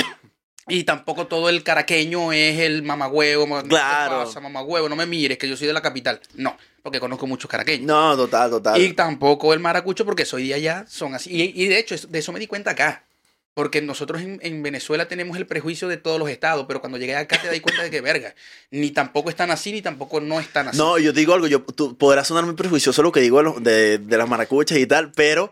Y 0.67 0.83
tampoco 0.83 1.25
todo 1.25 1.49
el 1.49 1.63
caraqueño 1.63 2.31
es 2.31 2.59
el 2.59 2.83
mamagüevo. 2.83 3.47
ma- 3.47 3.63
Claro. 3.63 4.19
¿Qué 4.19 4.25
pasa, 4.25 4.39
mamagüevo? 4.39 4.87
No 4.87 4.95
me 4.95 5.05
mires, 5.07 5.37
que 5.39 5.47
yo 5.49 5.57
soy 5.57 5.65
de 5.67 5.73
la 5.73 5.81
capital. 5.81 6.21
No, 6.35 6.55
porque 6.83 6.99
conozco 6.99 7.25
muchos 7.25 7.49
caraqueños. 7.49 7.87
No, 7.87 8.15
total, 8.15 8.51
total. 8.51 8.79
Y 8.79 8.93
tampoco 8.93 9.53
el 9.53 9.59
maracucho, 9.59 10.05
porque 10.05 10.25
soy 10.25 10.47
de 10.49 10.53
allá, 10.53 10.85
son 10.87 11.15
así. 11.15 11.31
Y, 11.31 11.63
y 11.63 11.67
de 11.67 11.79
hecho, 11.79 11.95
de 12.07 12.19
eso 12.19 12.31
me 12.31 12.39
di 12.39 12.45
cuenta 12.45 12.71
acá. 12.71 13.03
Porque 13.53 13.81
nosotros 13.81 14.21
en, 14.21 14.39
en 14.41 14.63
Venezuela 14.63 15.07
tenemos 15.07 15.35
el 15.37 15.45
prejuicio 15.45 15.87
de 15.87 15.97
todos 15.97 16.19
los 16.19 16.29
estados, 16.29 16.65
pero 16.67 16.79
cuando 16.79 16.97
llegué 16.97 17.15
acá 17.15 17.41
te 17.41 17.47
das 17.47 17.59
cuenta 17.59 17.83
de 17.83 17.89
que, 17.91 17.99
verga, 18.01 18.33
ni 18.71 18.91
tampoco 18.91 19.29
están 19.29 19.51
así, 19.51 19.71
ni 19.71 19.81
tampoco 19.81 20.21
no 20.21 20.39
están 20.39 20.69
así. 20.69 20.77
No, 20.77 20.97
yo 20.97 21.13
te 21.13 21.19
digo 21.19 21.33
algo, 21.33 21.47
yo, 21.47 21.61
tú 21.63 21.97
podrás 21.97 22.27
sonar 22.27 22.45
muy 22.45 22.55
prejuicioso 22.55 23.01
lo 23.03 23.11
que 23.11 23.19
digo 23.19 23.37
de, 23.39 23.43
los- 23.43 23.63
de, 23.63 23.97
de 23.97 24.17
las 24.17 24.29
maracuchas 24.29 24.77
y 24.77 24.85
tal, 24.85 25.11
pero 25.11 25.51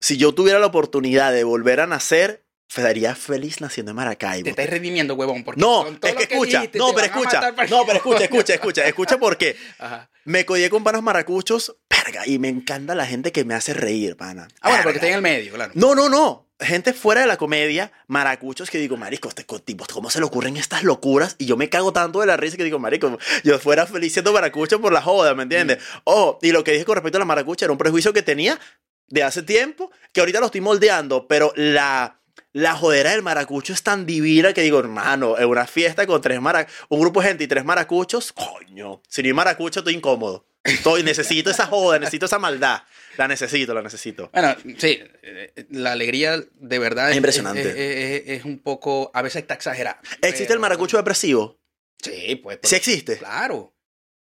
si 0.00 0.16
yo 0.18 0.32
tuviera 0.34 0.58
la 0.60 0.66
oportunidad 0.66 1.32
de 1.32 1.42
volver 1.42 1.80
a 1.80 1.86
nacer, 1.86 2.44
sería 2.68 3.14
feliz 3.16 3.60
naciendo 3.62 3.90
en 3.90 3.96
Maracaibo. 3.96 4.44
Te 4.44 4.50
estáis 4.50 4.68
redimiendo, 4.70 5.14
huevón. 5.14 5.42
Porque 5.42 5.60
No, 5.60 5.84
con 5.84 5.98
todo 5.98 6.10
es 6.10 6.16
que 6.28 6.34
lo 6.34 6.42
escucha, 6.42 6.58
dijiste, 6.58 6.78
no, 6.78 6.92
pero 6.94 7.06
escucha, 7.06 7.54
para- 7.56 7.68
no, 7.68 7.80
pero 7.86 7.96
escucha, 7.96 8.24
escucha, 8.24 8.54
escucha, 8.54 8.86
escucha 8.86 9.18
por 9.18 9.36
qué. 9.38 9.56
Ajá. 9.78 10.10
Me 10.24 10.44
codié 10.44 10.68
con 10.68 10.84
panos 10.84 11.02
maracuchos, 11.02 11.74
verga, 11.88 12.26
y 12.26 12.38
me 12.38 12.48
encanta 12.48 12.94
la 12.94 13.06
gente 13.06 13.32
que 13.32 13.44
me 13.46 13.54
hace 13.54 13.72
reír, 13.72 14.16
pana. 14.16 14.46
Ah, 14.60 14.68
bueno, 14.68 14.82
porque 14.84 14.98
está 14.98 15.08
en 15.08 15.14
el 15.14 15.22
medio, 15.22 15.54
claro. 15.54 15.72
No, 15.74 15.94
no, 15.94 16.10
no. 16.10 16.46
Gente 16.60 16.92
fuera 16.92 17.20
de 17.20 17.28
la 17.28 17.36
comedia, 17.36 17.92
maracuchos 18.08 18.68
que 18.68 18.78
digo, 18.78 18.96
marico, 18.96 19.28
este 19.28 19.44
tipo, 19.44 19.86
¿cómo 19.92 20.10
se 20.10 20.18
le 20.18 20.24
ocurren 20.24 20.56
estas 20.56 20.82
locuras? 20.82 21.36
Y 21.38 21.46
yo 21.46 21.56
me 21.56 21.68
cago 21.68 21.92
tanto 21.92 22.20
de 22.20 22.26
la 22.26 22.36
risa 22.36 22.56
que 22.56 22.64
digo, 22.64 22.80
marico, 22.80 23.16
yo 23.44 23.58
fuera 23.60 23.86
feliz 23.86 24.12
siendo 24.12 24.32
maracucho 24.32 24.80
por 24.80 24.92
la 24.92 25.00
joda, 25.00 25.34
¿me 25.34 25.44
entiendes? 25.44 25.78
Oh, 26.02 26.38
y 26.42 26.50
lo 26.50 26.64
que 26.64 26.72
dije 26.72 26.84
con 26.84 26.96
respecto 26.96 27.18
a 27.18 27.20
la 27.20 27.24
maracucha 27.26 27.64
era 27.64 27.72
un 27.72 27.78
prejuicio 27.78 28.12
que 28.12 28.22
tenía 28.22 28.58
de 29.06 29.22
hace 29.22 29.42
tiempo, 29.42 29.92
que 30.12 30.18
ahorita 30.18 30.40
lo 30.40 30.46
estoy 30.46 30.60
moldeando, 30.60 31.28
pero 31.28 31.52
la, 31.54 32.20
la 32.52 32.74
jodera 32.74 33.12
del 33.12 33.22
maracucho 33.22 33.72
es 33.72 33.84
tan 33.84 34.04
divina 34.04 34.52
que 34.52 34.62
digo, 34.62 34.80
hermano, 34.80 35.38
en 35.38 35.46
una 35.46 35.66
fiesta 35.66 36.06
con 36.08 36.20
tres 36.20 36.40
mara 36.40 36.66
un 36.88 37.00
grupo 37.00 37.20
de 37.20 37.28
gente 37.28 37.44
y 37.44 37.46
tres 37.46 37.64
maracuchos, 37.64 38.32
coño, 38.32 39.00
si 39.08 39.22
no 39.22 39.28
hay 39.28 39.32
maracucho 39.32 39.80
estoy 39.80 39.94
incómodo. 39.94 40.44
Estoy, 40.64 41.02
necesito 41.02 41.50
esa 41.50 41.66
joda, 41.66 41.98
necesito 41.98 42.26
esa 42.26 42.38
maldad. 42.38 42.82
La 43.18 43.28
necesito, 43.28 43.74
la 43.74 43.82
necesito. 43.82 44.30
Bueno, 44.32 44.56
sí, 44.78 44.98
eh, 45.22 45.66
la 45.70 45.92
alegría 45.92 46.42
de 46.54 46.78
verdad 46.78 47.10
Es 47.10 47.16
impresionante. 47.16 47.60
Es, 47.60 47.66
es- 47.76 48.22
es- 48.22 48.38
es 48.38 48.44
un 48.46 48.60
poco, 48.60 49.10
a 49.12 49.20
veces 49.22 49.42
está 49.42 49.54
exagerada. 49.54 50.00
¿Existe 50.22 50.52
el 50.54 50.58
maracucho 50.60 50.96
depresivo? 50.96 51.58
Sí, 52.02 52.36
pues. 52.36 52.60
Sí 52.62 52.76
existe. 52.76 53.18
Claro. 53.18 53.74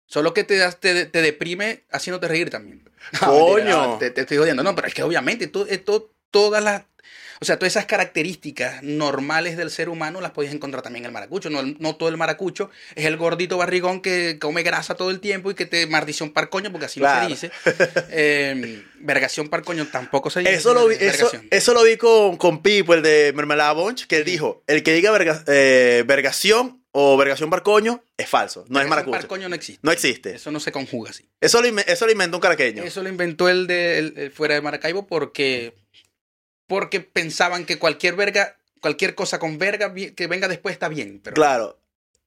Solo 0.06 0.34
que 0.34 0.44
te, 0.44 0.60
te, 0.80 1.06
te 1.08 1.22
deprime 1.22 1.86
haciéndote 1.91 2.28
reír 2.28 2.50
también. 2.52 2.88
Coño. 3.20 3.98
te, 3.98 4.12
te 4.12 4.22
estoy 4.22 4.38
jodiendo. 4.38 4.62
No, 4.64 4.76
pero 4.76 4.88
es 4.88 4.94
que 4.94 5.02
obviamente 5.04 5.48
to- 5.48 5.68
eh, 5.68 5.80
to- 5.80 6.14
todas 6.30 6.64
las. 6.64 6.84
O 7.44 7.46
sea, 7.46 7.60
todas 7.60 7.74
esas 7.74 7.86
características 7.86 8.82
normales 8.84 9.58
del 9.58 9.70
ser 9.70 9.89
humano 9.89 10.22
las 10.22 10.32
podéis 10.32 10.54
encontrar 10.54 10.82
también 10.82 11.04
en 11.04 11.08
el 11.08 11.12
maracucho. 11.12 11.50
No, 11.50 11.62
no 11.62 11.96
todo 11.98 12.08
el 12.10 12.16
maracucho 12.18 12.70
es 12.96 13.06
el 13.06 13.18
gordito 13.18 13.58
barrigón 13.58 14.02
que 14.02 14.38
come 14.39 14.64
grasa 14.64 14.96
todo 14.96 15.12
el 15.12 15.20
tiempo 15.20 15.52
y 15.52 15.56
que 15.56 15.66
te 15.66 15.86
maldición 15.88 16.32
par 16.32 16.50
coño, 16.50 16.72
porque 16.72 16.86
así 16.86 17.00
Claro. 17.02 17.28
no 17.30 17.36
se 17.36 17.48
dice. 17.50 17.52
Eh, 18.12 18.84
vergación 19.00 19.50
par 19.50 19.64
coño 19.64 19.88
tampoco 19.88 20.30
se 20.30 20.39
dice. 20.39 20.54
Eso 20.54 20.74
lo 20.74 20.88
vi, 20.88 20.96
eso, 21.00 21.30
eso 21.52 21.74
lo 21.74 21.84
vi 21.84 21.98
con, 21.98 22.38
con 22.38 22.62
Pipo, 22.62 22.94
el 22.94 23.02
de 23.02 23.34
Mermelada 23.36 23.74
Bunch, 23.74 24.08
que 24.08 24.18
él 24.18 24.24
dijo, 24.24 24.64
el 24.68 24.84
que 24.84 24.94
diga 24.94 25.12
verga- 25.12 25.44
eh, 25.48 26.04
vergación 26.08 26.82
o 26.91 27.18
vergación 27.18 27.50
barcoño 27.50 28.04
es 28.18 28.30
falso, 28.30 28.66
no 28.70 28.80
es 28.80 28.88
maracucho. 28.88 29.18
par 29.18 29.28
coño 29.28 29.50
no 29.50 29.56
existe. 29.56 29.80
No 29.84 29.91
existe. 29.91 30.36
Eso 30.36 30.52
no 30.52 30.60
se 30.60 30.72
conjuga 30.72 31.10
así. 31.10 31.28
Eso 31.41 31.62
lo, 31.62 31.68
eso 31.80 32.06
lo 32.06 32.12
inventó 32.12 32.38
un 32.38 32.41
caraqueño. 32.41 32.84
Eso 32.84 33.02
lo 33.04 33.10
inventó 33.10 33.50
el 33.50 33.68
de 33.68 33.98
el- 33.98 34.14
el 34.18 34.32
fuera 34.32 34.54
de 34.56 34.62
Maracaibo 34.62 35.08
porque, 35.08 35.74
porque 36.68 36.99
pensaban 36.99 37.66
que 37.66 37.80
cualquier 37.80 38.16
verga, 38.16 38.57
cualquier 38.82 39.16
cosa 39.16 39.39
con 39.39 39.57
verga 39.57 39.93
que 39.93 40.28
venga 40.28 40.47
después 40.47 40.74
está 40.74 40.89
bien. 40.89 41.20
Pero 41.24 41.36
Claro. 41.36 41.80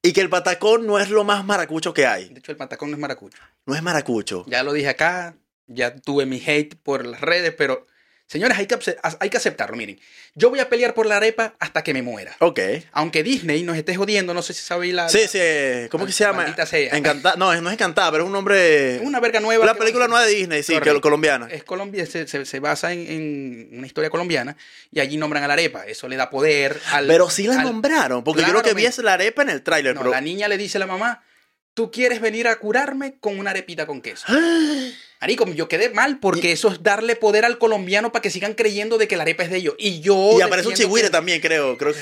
Y 0.03 0.13
que 0.13 0.21
el 0.21 0.31
patacón 0.31 0.87
no 0.87 1.01
es 1.01 1.11
lo 1.11 1.25
más 1.25 1.45
maracucho 1.45 1.93
que 1.93 2.07
hay. 2.07 2.29
de 2.29 2.39
hecho 2.39 2.53
el 2.53 2.59
patacón 2.59 2.91
no 2.91 2.97
es 2.97 3.01
maracucho. 3.01 3.39
No 3.65 3.75
es 3.75 3.83
maracucho. 3.83 4.45
Ya 4.47 4.63
lo 4.63 4.73
dije 4.73 4.89
acá, 4.89 5.35
ya 5.67 5.97
tuve 5.97 6.27
mi 6.27 6.41
hate 6.47 6.77
por 6.77 7.05
las 7.05 7.21
redes, 7.21 7.53
pero 7.57 7.87
señores, 8.27 8.59
hay 8.59 8.67
que, 8.67 8.77
hay 9.21 9.31
que 9.31 9.37
aceptarlo. 9.37 9.77
Miren, 9.77 9.99
yo 10.35 10.51
voy 10.51 10.61
a 10.61 10.69
pelear 10.69 10.95
por 10.95 11.07
la 11.07 11.17
arepa 11.17 11.55
hasta 11.59 11.83
que 11.85 11.95
me 11.95 12.03
muera. 12.03 12.37
Ok. 12.41 12.61
Aunque 12.93 13.23
Disney 13.23 13.63
nos 13.63 13.77
esté 13.77 13.95
jodiendo, 13.97 14.35
no 14.35 14.43
sé 14.43 14.53
si 14.53 14.63
sabéis 14.63 14.95
la... 14.95 15.09
Sí, 15.09 15.27
sí. 15.29 15.39
¿Cómo 15.91 16.07
que 16.07 16.13
se 16.13 16.25
llama? 16.25 16.55
Sea. 16.67 16.97
Encantada. 16.97 17.37
No, 17.37 17.55
no 17.61 17.69
es 17.71 17.75
encantada, 17.75 18.11
pero 18.11 18.25
es 18.25 18.27
un 18.27 18.33
nombre. 18.33 18.99
Una 19.03 19.21
verga 19.21 19.41
nueva. 19.41 19.65
La 19.65 19.75
película 19.75 20.09
nueva 20.09 20.25
de 20.25 20.35
Disney, 20.35 20.63
sí, 20.63 20.79
que 20.81 21.01
colombiana. 21.01 21.49
es 21.51 21.65
Colombia, 21.65 22.05
se, 22.07 22.27
se- 22.27 22.45
se 22.45 22.61
basa 22.61 22.93
en, 22.93 23.07
en 23.09 23.69
una 23.79 23.87
historia 23.87 24.11
colombiana 24.11 24.57
y 24.93 25.01
allí 25.01 25.17
nombran 25.17 25.45
a 25.45 25.49
la 25.49 25.55
arepa. 25.55 25.87
Eso 25.87 26.09
le 26.09 26.17
da 26.17 26.29
poder 26.31 26.81
al. 26.93 27.07
Pero 27.07 27.31
sí 27.31 27.47
la 27.47 27.61
al- 27.61 27.63
nombraron, 27.65 28.25
porque 28.25 28.43
yo 28.43 28.53
lo 28.53 28.63
que 28.63 28.75
vi 28.75 28.87
es 28.87 28.99
la 28.99 29.15
arepa 29.15 29.43
en 29.43 29.51
el 29.51 29.63
tráiler, 29.63 29.95
No, 29.95 30.01
pero... 30.03 30.11
la 30.11 30.21
niña 30.21 30.49
le 30.49 30.59
dice 30.59 30.79
a 30.79 30.81
la 30.81 30.87
mamá: 30.87 31.23
Tú 31.75 31.91
quieres 31.91 32.21
venir 32.21 32.49
a 32.49 32.57
curarme 32.57 33.17
con 33.21 33.39
una 33.39 33.51
arepita 33.51 33.87
con 33.87 34.01
queso. 34.03 34.27
Marico, 35.21 35.47
yo 35.53 35.67
quedé 35.69 35.91
mal 35.91 36.19
porque 36.21 36.53
eso 36.53 36.69
es 36.71 36.83
darle 36.83 37.17
poder 37.17 37.45
al 37.47 37.57
colombiano 37.59 38.13
para 38.13 38.21
que 38.23 38.31
sigan 38.31 38.53
creyendo 38.55 38.99
de 38.99 39.09
que 39.09 39.17
la 39.17 39.23
arepa 39.23 39.45
es 39.45 39.51
de 39.51 39.57
ellos. 39.57 39.75
Y 39.79 40.01
yo. 40.01 40.37
Y 40.39 40.43
aparece 40.43 40.69
un 40.69 40.75
chigüire 40.75 41.09
que- 41.09 41.13
también, 41.13 41.41
creo. 41.41 41.79
creo 41.79 41.93
que... 41.95 42.01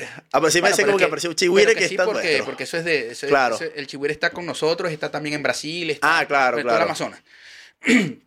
Sí 0.50 0.60
me 0.60 0.70
como 0.84 0.96
que 0.98 1.04
apareció 1.04 1.30
un 1.30 1.36
chigüire 1.36 1.74
que, 1.74 1.86
sí, 1.88 1.94
está 1.94 2.04
porque, 2.06 2.22
nuestro. 2.22 2.44
porque 2.44 2.64
eso 2.64 2.76
es 2.76 2.84
de. 2.84 3.10
eso- 3.12 3.26
Claro. 3.28 3.58
el 3.76 3.86
chigüire 3.86 4.12
está 4.12 4.30
con 4.30 4.44
nosotros, 4.46 4.90
está 4.90 5.10
también 5.10 5.36
en 5.36 5.42
Brasil, 5.42 5.90
está 5.90 6.18
Ah, 6.18 6.26
claro, 6.26 6.58
en 6.58 6.64
todo 6.64 6.72
el 6.72 6.76
claro. 6.76 6.84
Amazonas. 6.84 7.22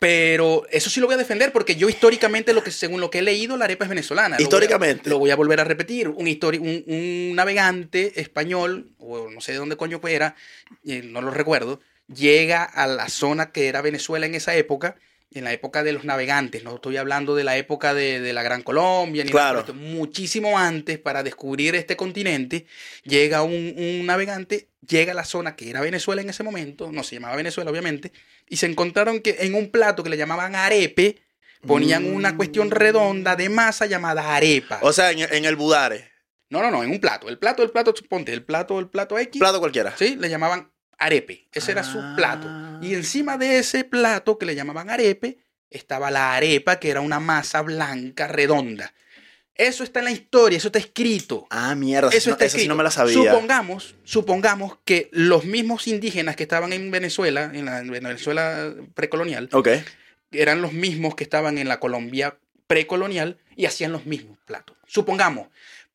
Pero 0.00 0.64
eso 0.70 0.90
sí 0.90 1.00
lo 1.00 1.06
voy 1.06 1.14
a 1.14 1.18
defender 1.18 1.50
porque 1.52 1.74
yo 1.74 1.88
históricamente, 1.88 2.52
lo 2.52 2.62
que, 2.62 2.70
según 2.70 3.00
lo 3.00 3.10
que 3.10 3.18
he 3.18 3.22
leído, 3.22 3.56
la 3.56 3.64
arepa 3.64 3.84
es 3.84 3.88
venezolana. 3.88 4.28
Lo 4.30 4.34
voy 4.36 4.42
a- 4.42 4.46
Históricamente. 4.46 5.10
Lo 5.10 5.18
voy 5.18 5.30
a, 5.32 5.36
volver 5.36 5.58
a 5.60 5.64
repetir. 5.64 6.08
Un, 6.08 6.26
histori- 6.26 6.60
un, 6.60 6.84
un 6.86 7.34
navegante 7.34 8.20
español, 8.20 8.90
o 8.98 9.28
no 9.28 9.40
sé 9.40 9.52
de 9.52 9.58
dónde 9.58 9.76
coño 9.76 10.00
era, 10.06 10.36
eh, 10.86 11.02
no 11.04 11.20
lo 11.20 11.32
recuerdo, 11.32 11.80
llega 12.12 12.64
a 12.64 12.86
la 12.86 13.08
zona 13.08 13.52
que 13.52 13.68
era 13.68 13.80
Venezuela 13.82 14.26
en 14.26 14.34
esa 14.34 14.54
época, 14.56 14.96
en 15.30 15.44
la 15.44 15.52
época 15.52 15.82
de 15.82 15.92
los 15.92 16.04
navegantes. 16.04 16.64
No 16.64 16.76
estoy 16.76 16.96
hablando 16.96 17.34
de 17.34 17.44
la 17.44 17.56
época 17.58 17.92
de, 17.94 18.20
de 18.20 18.32
la 18.32 18.42
Gran 18.42 18.62
Colombia, 18.62 19.24
ni 19.24 19.30
nada 19.30 19.50
Claro. 19.50 19.60
esto. 19.60 19.74
Muchísimo 19.74 20.58
antes, 20.58 20.98
para 20.98 21.22
descubrir 21.22 21.74
este 21.74 21.96
continente, 21.96 22.66
llega 23.04 23.42
un, 23.42 23.74
un 23.76 24.06
navegante, 24.06 24.68
llega 24.86 25.12
a 25.12 25.14
la 25.14 25.24
zona 25.24 25.54
que 25.54 25.68
era 25.68 25.80
Venezuela 25.82 26.22
en 26.22 26.30
ese 26.30 26.42
momento, 26.42 26.90
no 26.90 27.02
se 27.02 27.16
llamaba 27.16 27.36
Venezuela 27.36 27.70
obviamente, 27.70 28.10
y 28.48 28.56
se 28.56 28.66
encontraron 28.66 29.20
que 29.20 29.36
en 29.40 29.54
un 29.54 29.70
plato 29.70 30.02
que 30.02 30.08
le 30.10 30.16
llamaban 30.16 30.54
arepe, 30.54 31.18
ponían 31.66 32.04
Mm. 32.04 32.14
una 32.14 32.36
cuestión 32.36 32.70
redonda 32.70 33.34
de 33.36 33.48
masa 33.48 33.84
llamada 33.86 34.34
arepa. 34.36 34.78
O 34.82 34.92
sea, 34.92 35.10
en, 35.10 35.18
en 35.34 35.44
el 35.44 35.56
budare. 35.56 36.10
no, 36.50 36.62
no, 36.62 36.70
no, 36.70 36.82
en 36.84 36.90
un 36.90 37.00
plato. 37.00 37.28
El 37.28 37.36
plato, 37.36 37.62
el 37.64 37.70
plato, 37.70 37.92
ponte, 38.08 38.32
el 38.32 38.44
plato, 38.44 38.78
el 38.78 38.88
plato 38.88 39.18
X, 39.18 39.38
Plato 39.40 39.58
cualquiera. 39.60 39.94
sí, 39.98 40.16
le 40.16 40.30
llamaban 40.30 40.70
arepe. 40.98 41.46
Ese 41.52 41.72
era 41.72 41.84
su 41.84 41.98
Ah. 42.00 42.14
plato. 42.16 42.48
Y 42.82 42.94
encima 42.94 43.38
de 43.38 43.58
ese 43.58 43.84
plato 43.84 44.38
que 44.38 44.46
le 44.46 44.54
llamaban 44.54 44.90
arepe, 44.90 45.38
estaba 45.70 46.10
la 46.10 46.34
arepa, 46.34 46.78
que 46.80 46.90
era 46.90 47.00
una 47.00 47.20
masa 47.20 47.62
blanca 47.62 48.26
redonda. 48.26 48.92
Eso 49.54 49.82
está 49.82 49.98
en 49.98 50.04
la 50.06 50.10
historia, 50.12 50.56
eso 50.56 50.68
está 50.68 50.78
escrito. 50.78 51.46
Ah, 51.50 51.74
mierda. 51.74 52.10
Eso 52.12 52.30
no, 52.30 52.34
está 52.34 52.44
sí 52.44 52.48
escrito. 52.58 52.68
no 52.68 52.76
me 52.76 52.84
la 52.84 52.90
sabía. 52.92 53.12
Supongamos, 53.14 53.96
supongamos 54.04 54.78
que 54.84 55.08
los 55.12 55.44
mismos 55.44 55.88
indígenas 55.88 56.36
que 56.36 56.44
estaban 56.44 56.72
en 56.72 56.90
Venezuela, 56.92 57.50
en 57.52 57.64
la 57.64 57.80
Venezuela 57.82 58.72
precolonial, 58.94 59.48
Ok. 59.52 59.68
eran 60.30 60.62
los 60.62 60.72
mismos 60.72 61.16
que 61.16 61.24
estaban 61.24 61.58
en 61.58 61.66
la 61.66 61.80
Colombia 61.80 62.38
precolonial 62.68 63.38
y 63.56 63.66
hacían 63.66 63.90
los 63.92 64.06
mismos 64.06 64.38
platos. 64.44 64.76
Supongamos. 64.86 65.48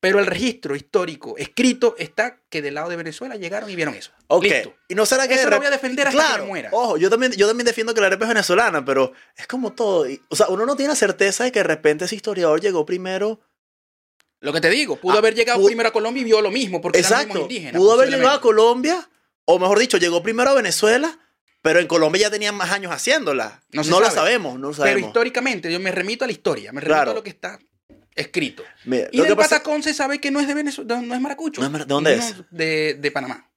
Pero 0.08 0.20
el 0.20 0.26
registro 0.26 0.76
histórico 0.76 1.34
escrito 1.36 1.94
está 1.98 2.40
que 2.48 2.62
del 2.62 2.74
lado 2.74 2.88
de 2.90 2.96
Venezuela 2.96 3.36
llegaron 3.36 3.68
y 3.70 3.74
vieron 3.76 3.94
eso. 3.94 4.10
Ok. 4.28 4.44
Listo. 4.44 4.74
Y 4.88 4.94
no 4.94 5.06
será 5.06 5.26
que... 5.26 5.34
Eso 5.34 5.50
lo 5.50 5.56
voy 5.56 5.66
a 5.66 5.70
defender 5.70 6.06
hasta 6.08 6.18
Claro, 6.20 6.44
que 6.44 6.48
muera. 6.48 6.68
ojo, 6.72 6.96
yo 6.96 7.10
también, 7.10 7.32
yo 7.32 7.46
también 7.48 7.66
defiendo 7.66 7.94
que 7.94 8.00
la 8.00 8.08
arepa 8.08 8.24
es 8.24 8.28
venezolana, 8.28 8.84
pero 8.84 9.12
es 9.36 9.46
como 9.46 9.72
todo. 9.72 10.06
O 10.28 10.36
sea, 10.36 10.48
uno 10.48 10.66
no 10.66 10.76
tiene 10.76 10.90
la 10.92 10.96
certeza 10.96 11.44
de 11.44 11.52
que 11.52 11.60
de 11.60 11.64
repente 11.64 12.04
ese 12.04 12.14
historiador 12.16 12.60
llegó 12.60 12.84
primero. 12.86 13.40
Lo 14.40 14.52
que 14.52 14.60
te 14.60 14.68
digo, 14.70 14.96
pudo 14.96 15.14
Ah, 15.14 15.18
haber 15.18 15.34
llegado 15.34 15.58
pudo- 15.60 15.68
primero 15.68 15.88
a 15.88 15.92
Colombia 15.92 16.20
y 16.20 16.24
vio 16.24 16.40
lo 16.42 16.50
mismo, 16.50 16.80
porque 16.80 16.98
Exacto. 16.98 17.38
indígenas. 17.40 17.76
Pudo 17.80 17.92
haber 17.94 18.10
llegado 18.10 18.36
a 18.36 18.40
Colombia, 18.40 19.08
o 19.46 19.58
mejor 19.58 19.78
dicho, 19.78 19.96
llegó 19.96 20.22
primero 20.22 20.50
a 20.50 20.54
Venezuela, 20.54 21.18
pero 21.62 21.80
en 21.80 21.86
Colombia 21.86 22.22
ya 22.22 22.30
tenían 22.30 22.54
más 22.54 22.70
años 22.70 22.92
haciéndola. 22.92 23.62
No 23.72 23.82
No, 23.84 23.98
sabe. 24.00 24.10
sabemos, 24.10 24.54
no 24.58 24.68
lo 24.68 24.74
Pero 24.74 24.82
sabemos. 24.84 25.06
históricamente, 25.08 25.72
yo 25.72 25.80
me 25.80 25.90
remito 25.92 26.24
a 26.24 26.26
la 26.26 26.32
historia, 26.32 26.72
me 26.72 26.80
remito 26.82 26.94
Claro. 26.94 27.10
a 27.12 27.14
lo 27.14 27.22
que 27.22 27.30
está 27.30 27.58
escrito. 28.14 28.62
Mira, 28.84 29.08
Y 29.12 29.16
lo 29.16 29.24
del 29.24 29.32
que 29.32 29.36
pasa- 29.36 29.56
patacón 29.56 29.82
se 29.82 29.94
sabe 29.94 30.20
que 30.20 30.30
no 30.30 30.40
es 30.40 30.46
de 30.48 30.54
Venezuela, 30.54 31.00
no 31.00 31.14
es 31.14 31.20
maracucho. 31.20 31.60
No 31.60 31.66
es 31.66 31.72
¿de 31.72 31.84
dónde 31.86 32.14
es? 32.14 32.34
De, 32.50 32.94
de 32.94 33.10
Panamá. 33.10 33.50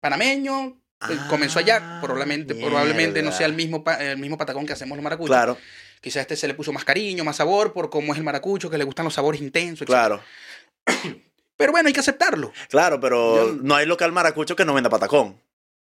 Panameño, 0.00 0.68
eh, 1.08 1.16
Ah, 1.18 1.26
comenzó 1.28 1.58
allá, 1.58 1.98
probablemente, 2.00 2.54
probablemente 2.54 3.22
no 3.22 3.32
sea 3.32 3.46
el 3.46 3.52
mismo, 3.54 3.84
el 3.98 4.18
mismo 4.18 4.38
patacón 4.38 4.66
que 4.66 4.72
hacemos 4.72 4.96
los 4.96 5.02
maracuchos. 5.02 5.28
Claro, 5.34 5.58
Quizás 6.00 6.20
este 6.22 6.36
se 6.36 6.46
le 6.46 6.52
puso 6.54 6.70
más 6.72 6.84
cariño, 6.84 7.24
más 7.24 7.36
sabor, 7.36 7.72
por 7.72 7.88
cómo 7.88 8.12
es 8.12 8.18
el 8.18 8.24
maracucho, 8.24 8.68
que 8.70 8.76
le 8.76 8.84
gustan 8.84 9.04
los 9.06 9.14
sabores 9.14 9.40
intensos. 9.40 9.82
etc. 9.82 9.88
claro, 9.88 10.22
Pero 11.56 11.72
bueno, 11.72 11.86
hay 11.86 11.92
que 11.94 12.00
aceptarlo. 12.00 12.52
claro, 12.68 12.98
pero 13.00 13.48
Yo- 13.54 13.58
no 13.62 13.74
hay 13.76 13.86
local 13.86 14.12
maracucho 14.12 14.56
que 14.56 14.64
no 14.64 14.74
venda 14.74 14.90
patacón. 14.90 15.40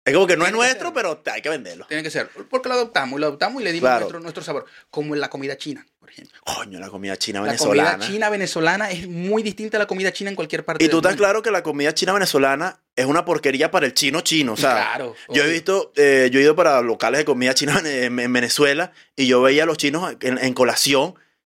Es 0.04 0.14
como 0.14 0.26
que 0.28 0.36
no 0.36 0.44
es 0.44 0.52
que 0.52 0.56
nuestro, 0.56 0.86
ser. 0.88 0.94
pero 0.94 1.22
hay 1.32 1.42
que 1.42 1.48
venderlo. 1.48 1.84
Tiene 1.88 2.02
que 2.04 2.10
ser. 2.10 2.28
Porque 2.48 2.68
lo 2.68 2.76
adoptamos, 2.76 3.18
lo 3.18 3.26
adoptamos 3.26 3.60
y 3.60 3.64
le 3.64 3.72
dimos 3.72 3.88
Claro. 3.88 4.00
nuestro, 4.02 4.20
nuestro 4.20 4.44
sabor. 4.44 4.64
Como 4.88 5.14
en 5.16 5.20
la 5.20 5.28
comida 5.28 5.56
china, 5.58 5.84
por 6.06 6.12
ejemplo. 6.12 6.38
Coño, 6.44 6.78
la 6.78 6.88
comida 6.88 7.16
china 7.16 7.40
La 7.40 7.46
venezolana. 7.46 7.92
comida 7.94 8.06
china 8.08 8.30
venezolana 8.30 8.90
es 8.92 9.08
muy 9.08 9.42
distinta 9.42 9.76
a 9.76 9.80
la 9.80 9.86
comida 9.86 10.12
china 10.12 10.30
en 10.30 10.36
cualquier 10.36 10.64
parte 10.64 10.84
Y 10.84 10.86
del 10.86 10.90
tú 10.92 10.98
estás 10.98 11.12
mundo. 11.12 11.24
claro 11.24 11.42
que 11.42 11.50
la 11.50 11.62
comida 11.64 11.92
china 11.94 12.12
venezolana 12.12 12.78
es 12.94 13.06
una 13.06 13.24
porquería 13.24 13.70
para 13.70 13.86
el 13.86 13.94
chino 13.94 14.20
chino. 14.20 14.52
O 14.52 14.56
sea, 14.56 14.72
Claro, 14.72 15.14
yo 15.28 15.42
he 15.42 15.46
obvio. 15.46 15.52
visto, 15.52 15.92
eh, 15.96 16.28
yo 16.32 16.38
he 16.38 16.42
ido 16.44 16.54
para 16.54 16.80
locales 16.82 17.18
de 17.18 17.24
comida 17.24 17.52
china 17.54 17.82
en, 17.84 18.18
en 18.18 18.32
Venezuela 18.32 18.92
y 19.16 19.26
yo 19.26 19.42
veía 19.42 19.64
a 19.64 19.66
los 19.66 19.76
chinos 19.76 20.14
en, 20.20 20.38
en 20.38 20.54
colación 20.54 21.14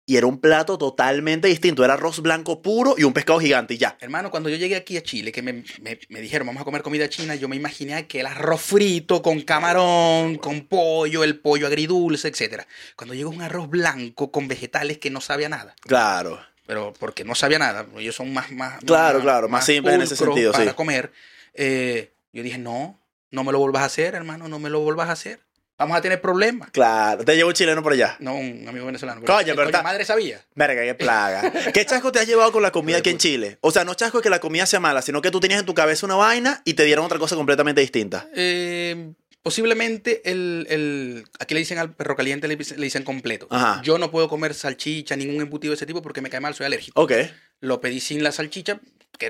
y 0.10 0.16
era 0.16 0.26
un 0.26 0.39
plato 0.39 0.78
totalmente 0.78 1.49
distinto. 1.49 1.84
Era 1.84 1.95
arroz 1.95 2.22
blanco 2.22 2.62
puro 2.62 2.95
y 2.97 3.03
un 3.03 3.12
pescado 3.14 3.39
gigante 3.39 3.74
y 3.74 3.78
ya. 3.78 3.97
Hermano, 3.99 4.32
cuando 4.32 4.47
yo 4.49 4.55
llegué 4.55 4.78
aquí 4.78 4.95
a 4.97 5.03
Chile, 5.03 5.32
que 5.34 5.41
me, 5.41 5.51
me- 5.82 5.99
me 6.10 6.22
dijeron 6.22 6.47
vamos 6.47 6.62
a 6.62 6.64
comer 6.66 6.82
comida 6.82 7.10
china, 7.10 7.36
yo 7.36 7.47
me 7.49 7.58
imaginé 7.58 8.08
que 8.08 8.22
el 8.22 8.26
arroz 8.26 8.62
frito 8.62 9.22
con 9.22 9.41
camarón, 9.41 10.38
con 10.38 10.62
pollo, 10.66 11.24
el 11.26 11.39
pollo 11.39 11.68
agridulce, 11.68 12.30
etc. 12.30 12.64
Cuando 12.95 13.14
llegó 13.14 13.30
un 13.30 13.41
arroz 13.41 13.70
blanco 13.70 14.32
con 14.32 14.47
vegetales 14.47 14.97
que 14.97 15.10
no 15.12 15.20
sabe 15.22 15.45
a 15.45 15.49
nada. 15.49 15.76
Claro. 15.82 16.39
pero 16.66 16.93
porque 16.97 17.24
no 17.26 17.36
sabía 17.36 17.60
nada. 17.60 17.86
Ellos 17.97 18.16
son 18.16 18.34
más, 18.34 18.51
más 18.51 18.80
Claro, 18.86 19.20
claro, 19.22 19.49
más 19.49 19.66
simples 19.66 19.95
en 19.95 20.01
ese 20.01 20.16
sentido, 20.16 20.53
sí. 20.53 20.60
para 20.60 20.74
comer. 20.74 21.12
Eh, 21.53 22.14
yo 22.32 22.43
dije, 22.43 22.58
no, 22.58 22.99
no 23.32 23.43
me 23.43 23.51
lo 23.51 23.60
vuelvas 23.60 23.84
a 23.84 23.86
hacer, 23.88 24.16
hermano, 24.16 24.47
no 24.47 24.58
me 24.60 24.70
lo 24.70 24.80
vuelvas 24.80 25.10
a 25.10 25.14
hacer. 25.14 25.41
Vamos 25.78 25.95
a 25.97 26.01
tener 26.01 26.19
problemas. 26.19 26.71
Claro, 26.71 27.23
te 27.23 27.36
llevo 27.36 27.49
un 27.49 27.53
chileno 27.53 27.84
por 27.84 27.93
allá. 27.93 28.15
No, 28.19 28.34
un 28.36 28.67
amigo 28.67 28.88
venezolano. 28.88 29.21
Coño, 29.23 29.49
el 29.51 29.55
pero 29.55 29.65
está- 29.69 29.84
madre 29.84 30.05
sabía. 30.05 30.43
Verga, 30.55 30.82
qué 30.84 30.95
plaga. 30.95 31.51
¿Qué 31.73 31.86
chasco 31.86 32.11
te 32.11 32.19
has 32.19 32.28
llevado 32.28 32.51
con 32.51 32.63
la 32.63 32.71
comida 32.71 32.97
aquí 32.97 33.11
en 33.11 33.19
Chile? 33.19 33.57
O 33.61 33.69
sea, 33.71 33.84
no 33.86 33.93
chasco 33.93 34.21
que 34.21 34.30
la 34.32 34.39
comida 34.39 34.65
sea 34.65 34.80
mala, 34.80 35.01
sino 35.03 35.21
que 35.21 35.30
tú 35.30 35.39
tenías 35.39 35.59
en 35.59 35.65
tu 35.67 35.75
cabeza 35.75 36.05
una 36.07 36.15
vaina 36.15 36.61
y 36.65 36.73
te 36.73 36.84
dieron 36.84 37.05
otra 37.05 37.19
cosa 37.19 37.36
completamente 37.36 37.80
distinta. 37.82 38.28
Eh, 38.36 39.13
posiblemente 39.43 40.21
el, 40.30 40.65
el- 40.69 41.25
Aquí 41.39 41.53
le 41.53 41.59
dicen 41.59 41.78
al 41.78 41.93
perro 41.93 42.15
caliente, 42.15 42.47
le, 42.47 42.55
le 42.57 42.84
dicen 42.84 43.03
completo. 43.03 43.47
Ajá. 43.51 43.82
Yo 43.84 43.97
no 43.99 44.09
puedo 44.09 44.28
comer 44.30 44.53
salchicha, 44.55 45.15
ningún 45.15 45.41
embutido 45.41 45.71
de 45.71 45.75
ese 45.75 45.86
tipo 45.86 46.01
porque 46.01 46.21
me 46.21 46.30
cae 46.30 46.39
mal, 46.39 46.55
soy 46.55 46.65
alérgico. 46.65 46.99
Ok. 46.99 47.11
Lo 47.59 47.82
pedí 47.82 47.99
sin 47.99 48.23
la 48.23 48.32
salchicha, 48.32 48.80
que 49.18 49.28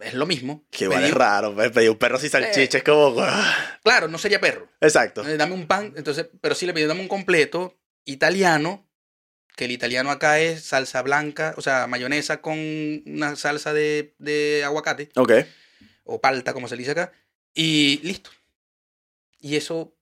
es 0.00 0.14
lo 0.14 0.26
mismo. 0.26 0.64
Que 0.70 0.86
Pedí- 0.86 0.90
igual 0.90 1.04
es 1.04 1.14
raro, 1.14 1.54
pues, 1.54 1.70
pedir 1.70 1.90
un 1.90 1.96
perro 1.98 2.18
sin 2.18 2.30
salchicha, 2.30 2.78
es 2.78 2.84
como... 2.84 3.14
Claro, 3.82 4.08
no 4.08 4.18
sería 4.18 4.40
perro. 4.40 4.68
Exacto. 4.80 5.26
Eh, 5.26 5.36
Dame 5.36 5.54
un 5.54 5.66
pan, 5.66 5.92
entonces, 5.96 6.26
pero 6.40 6.54
sí 6.54 6.66
le 6.66 6.72
pedí, 6.74 6.84
dame 6.84 7.00
un 7.00 7.08
completo 7.08 7.78
italiano, 8.04 8.86
que 9.56 9.64
el 9.66 9.72
italiano 9.72 10.10
acá 10.10 10.38
es 10.40 10.62
salsa 10.64 11.02
blanca, 11.02 11.54
o 11.56 11.60
sea, 11.62 11.86
mayonesa 11.86 12.40
con 12.40 12.58
una 13.06 13.36
salsa 13.36 13.72
de, 13.72 14.14
de 14.18 14.62
aguacate, 14.64 15.10
Ok. 15.16 15.32
o 16.04 16.20
palta, 16.20 16.52
como 16.52 16.68
se 16.68 16.76
le 16.76 16.80
dice 16.80 16.92
acá, 16.92 17.12
y 17.54 18.00
listo. 18.02 18.30
Y 19.40 19.56
eso 19.56 19.94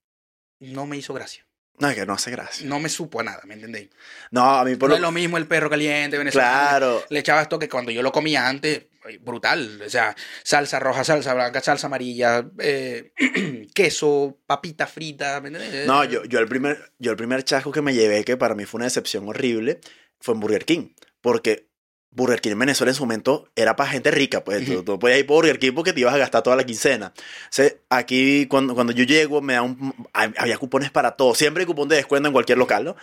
no 0.60 0.86
me 0.86 0.96
hizo 0.96 1.14
gracia. 1.14 1.44
No, 1.78 1.88
es 1.88 1.94
que 1.94 2.04
no 2.06 2.12
hace 2.14 2.32
gracia. 2.32 2.66
No 2.66 2.80
me 2.80 2.88
supo 2.88 3.20
a 3.20 3.22
nada, 3.22 3.40
¿me 3.44 3.54
entendéis? 3.54 3.88
No, 4.32 4.42
a 4.58 4.64
mí 4.64 4.74
por 4.74 4.88
No 4.88 4.94
lo... 4.94 4.96
es 4.96 5.00
lo 5.02 5.12
mismo 5.12 5.36
el 5.38 5.46
perro 5.46 5.70
caliente 5.70 6.18
venezolano. 6.18 6.50
Claro. 6.68 7.04
Le 7.08 7.20
echaba 7.20 7.42
esto 7.42 7.56
que 7.60 7.68
cuando 7.68 7.92
yo 7.92 8.02
lo 8.02 8.10
comía 8.10 8.48
antes, 8.48 8.82
brutal. 9.16 9.80
O 9.84 9.88
sea, 9.88 10.14
salsa 10.44 10.78
roja, 10.78 11.02
salsa 11.04 11.32
blanca, 11.34 11.60
salsa 11.62 11.86
amarilla, 11.86 12.46
eh, 12.58 13.12
queso, 13.74 14.38
papita 14.46 14.86
frita. 14.86 15.40
No, 15.86 16.04
yo, 16.04 16.24
yo, 16.24 16.38
el 16.38 16.48
primer, 16.48 16.92
yo 16.98 17.10
el 17.12 17.16
primer 17.16 17.42
chasco 17.44 17.72
que 17.72 17.82
me 17.82 17.94
llevé, 17.94 18.24
que 18.24 18.36
para 18.36 18.54
mí 18.54 18.64
fue 18.66 18.78
una 18.78 18.84
decepción 18.86 19.26
horrible, 19.28 19.80
fue 20.20 20.34
en 20.34 20.40
Burger 20.40 20.64
King. 20.64 20.88
Porque 21.20 21.68
Burger 22.10 22.40
King 22.40 22.52
en 22.52 22.58
Venezuela 22.60 22.90
en 22.90 22.94
su 22.94 23.02
momento 23.02 23.50
era 23.56 23.76
para 23.76 23.90
gente 23.90 24.10
rica. 24.10 24.44
Pues 24.44 24.64
tú, 24.84 24.98
podías 24.98 25.18
ir 25.18 25.26
por 25.26 25.36
Burger 25.36 25.58
King 25.58 25.72
porque 25.74 25.92
te 25.92 26.00
ibas 26.00 26.14
a 26.14 26.18
gastar 26.18 26.42
toda 26.42 26.56
la 26.56 26.64
quincena. 26.64 27.12
O 27.16 27.20
sea, 27.50 27.70
aquí 27.90 28.46
cuando, 28.46 28.74
cuando 28.74 28.92
yo 28.92 29.04
llego, 29.04 29.40
me 29.42 29.54
da 29.54 29.62
un, 29.62 29.92
hab- 30.12 30.34
había 30.38 30.56
cupones 30.58 30.90
para 30.90 31.12
todo. 31.16 31.34
Siempre 31.34 31.62
hay 31.62 31.66
cupón 31.66 31.88
de 31.88 31.96
descuento 31.96 32.28
en 32.28 32.32
cualquier 32.32 32.58
local, 32.58 32.84
¿no? 32.84 32.96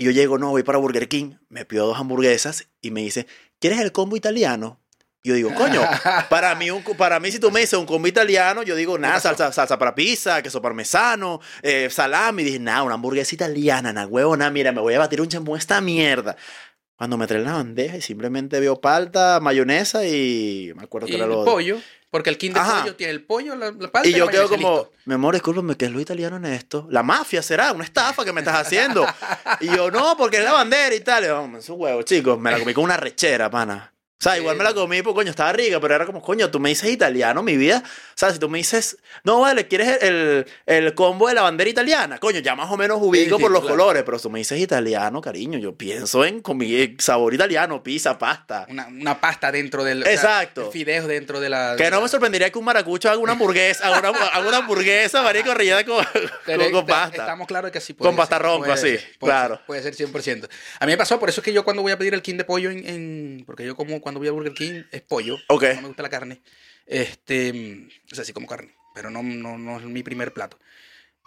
Y 0.00 0.04
yo 0.04 0.12
llego, 0.12 0.38
no, 0.38 0.50
voy 0.50 0.62
para 0.62 0.78
Burger 0.78 1.08
King, 1.08 1.32
me 1.48 1.64
pido 1.64 1.86
dos 1.86 1.98
hamburguesas 1.98 2.68
y 2.80 2.92
me 2.92 3.00
dice, 3.02 3.26
¿quieres 3.58 3.80
el 3.80 3.90
combo 3.90 4.16
italiano? 4.16 4.80
Y 5.28 5.30
yo 5.30 5.34
digo, 5.34 5.54
coño, 5.54 5.82
para 6.30 6.54
mí, 6.54 6.70
un, 6.70 6.82
para 6.82 7.20
mí 7.20 7.30
si 7.30 7.38
tú 7.38 7.50
me 7.50 7.60
dices 7.60 7.78
un 7.78 7.84
combo 7.84 8.08
italiano, 8.08 8.62
yo 8.62 8.74
digo, 8.74 8.96
nada, 8.96 9.20
salsa, 9.20 9.52
salsa 9.52 9.78
para 9.78 9.94
pizza, 9.94 10.40
queso 10.42 10.62
parmesano, 10.62 11.40
eh, 11.60 11.90
salami. 11.90 12.40
Y 12.42 12.44
dije, 12.46 12.58
nada, 12.58 12.82
una 12.82 12.94
hamburguesa 12.94 13.34
italiana, 13.34 13.92
na 13.92 14.06
huevona, 14.06 14.50
mira, 14.50 14.72
me 14.72 14.80
voy 14.80 14.94
a 14.94 15.00
batir 15.00 15.20
un 15.20 15.28
champú 15.28 15.54
esta 15.54 15.82
mierda. 15.82 16.34
Cuando 16.96 17.16
me 17.18 17.26
traen 17.26 17.44
la 17.44 17.52
bandeja 17.52 17.96
y 17.96 18.00
simplemente 18.00 18.58
veo 18.58 18.80
palta, 18.80 19.38
mayonesa 19.40 20.04
y 20.06 20.72
me 20.74 20.82
acuerdo 20.84 21.06
Y 21.06 21.10
que 21.10 21.16
era 21.16 21.26
el 21.26 21.30
lo 21.30 21.44
pollo, 21.44 21.78
porque 22.10 22.30
el 22.30 22.38
king 22.38 22.52
de 22.52 22.58
Ajá. 22.60 22.80
pollo 22.80 22.96
tiene 22.96 23.12
el 23.12 23.22
pollo, 23.22 23.54
la, 23.54 23.70
la 23.70 23.92
palta 23.92 24.08
Y 24.08 24.14
yo 24.14 24.26
quedo 24.28 24.48
como, 24.48 24.88
mi 25.04 25.14
amor, 25.14 25.34
discúlpame, 25.34 25.76
¿qué 25.76 25.84
es 25.84 25.92
lo 25.92 26.00
italiano 26.00 26.38
en 26.38 26.46
esto? 26.46 26.88
La 26.90 27.02
mafia 27.04 27.42
será, 27.42 27.70
una 27.72 27.84
estafa 27.84 28.24
que 28.24 28.32
me 28.32 28.40
estás 28.40 28.56
haciendo. 28.56 29.06
y 29.60 29.66
yo, 29.66 29.90
no, 29.90 30.16
porque 30.16 30.38
es 30.38 30.44
la 30.44 30.54
bandera 30.54 30.92
y 30.94 31.00
tal. 31.00 31.22
Y 31.22 31.26
yo, 31.28 31.40
"Hombre, 31.40 31.60
es 31.60 31.68
un 31.68 31.80
huevo, 31.80 32.02
chicos. 32.02 32.40
Me 32.40 32.50
la 32.50 32.58
comí 32.58 32.72
con 32.74 32.82
una 32.84 32.96
rechera, 32.96 33.48
pana. 33.48 33.92
O 34.20 34.20
sea, 34.20 34.36
igual 34.36 34.56
me 34.56 34.64
la 34.64 34.74
comí, 34.74 35.00
pues 35.00 35.14
coño, 35.14 35.30
estaba 35.30 35.52
rica, 35.52 35.78
pero 35.80 35.94
era 35.94 36.04
como, 36.04 36.20
coño, 36.20 36.50
tú 36.50 36.58
me 36.58 36.70
dices 36.70 36.90
italiano, 36.90 37.40
mi 37.40 37.56
vida. 37.56 37.84
O 37.86 38.12
sea, 38.16 38.32
si 38.32 38.40
tú 38.40 38.48
me 38.48 38.58
dices, 38.58 38.96
no, 39.22 39.38
vale, 39.42 39.68
¿quieres 39.68 40.02
el, 40.02 40.44
el 40.66 40.94
combo 40.94 41.28
de 41.28 41.34
la 41.34 41.42
bandera 41.42 41.70
italiana? 41.70 42.18
Coño, 42.18 42.40
ya 42.40 42.56
más 42.56 42.68
o 42.72 42.76
menos 42.76 42.98
ubico 43.00 43.36
Sí, 43.36 43.40
por 43.42 43.52
los 43.52 43.60
claro. 43.60 43.76
colores, 43.76 44.02
pero 44.02 44.18
si 44.18 44.24
tú 44.24 44.30
me 44.30 44.40
dices 44.40 44.58
italiano, 44.58 45.20
cariño, 45.20 45.60
yo 45.60 45.76
pienso 45.76 46.24
en 46.24 46.40
comida, 46.42 46.84
sabor 46.98 47.32
italiano, 47.32 47.80
pizza, 47.80 48.18
pasta. 48.18 48.66
Una, 48.68 48.88
una 48.88 49.20
pasta 49.20 49.52
dentro 49.52 49.84
del. 49.84 50.02
o 50.02 50.04
sea, 50.04 50.12
Exacto. 50.14 50.68
fideos 50.72 51.06
dentro 51.06 51.38
de 51.38 51.50
la. 51.50 51.76
Que 51.78 51.88
no 51.88 52.00
me 52.00 52.08
sorprendería 52.08 52.50
que 52.50 52.58
un 52.58 52.64
maracucho 52.64 53.08
haga 53.08 53.18
una 53.18 53.34
hamburguesa, 53.34 53.86
haga 53.86 54.10
una, 54.10 54.18
haga 54.20 54.48
una 54.48 54.56
hamburguesa, 54.56 55.22
marico, 55.22 55.54
rellena 55.54 55.84
con, 55.84 56.04
con, 56.44 56.72
con 56.72 56.86
pasta. 56.86 57.18
Estamos 57.22 57.46
claros 57.46 57.70
que 57.70 57.78
así 57.78 57.92
puede 57.92 58.08
Con 58.08 58.16
pasta 58.16 58.34
ser, 58.38 58.42
ronco, 58.46 58.58
puede 58.66 58.72
así, 58.72 58.88
ser, 58.98 59.18
puede 59.20 59.32
claro. 59.32 59.56
ser, 59.58 59.64
puede 59.66 59.82
ser 59.84 59.94
100%. 59.94 60.48
A 60.80 60.86
mí 60.86 60.90
me 60.92 60.96
pasó, 60.98 61.20
por 61.20 61.28
eso 61.28 61.40
es 61.40 61.44
que 61.44 61.52
yo 61.52 61.62
cuando 61.62 61.82
voy 61.82 61.92
a 61.92 61.98
pedir 61.98 62.14
el 62.14 62.22
king 62.22 62.34
de 62.36 62.42
pollo 62.44 62.68
en, 62.72 62.84
en- 62.84 63.44
porque 63.46 63.64
yo 63.64 63.76
como 63.76 64.00
cuando 64.08 64.20
voy 64.20 64.28
a 64.28 64.32
Burger 64.32 64.54
King 64.54 64.82
es 64.90 65.02
pollo, 65.02 65.36
Ok. 65.48 65.64
no 65.76 65.82
me 65.82 65.88
gusta 65.88 66.02
la 66.02 66.08
carne. 66.08 66.40
Este, 66.86 67.88
o 68.10 68.14
sea, 68.14 68.24
sí 68.24 68.32
como 68.32 68.46
carne, 68.46 68.72
pero 68.94 69.10
no, 69.10 69.22
no, 69.22 69.58
no 69.58 69.78
es 69.78 69.84
mi 69.84 70.02
primer 70.02 70.32
plato. 70.32 70.58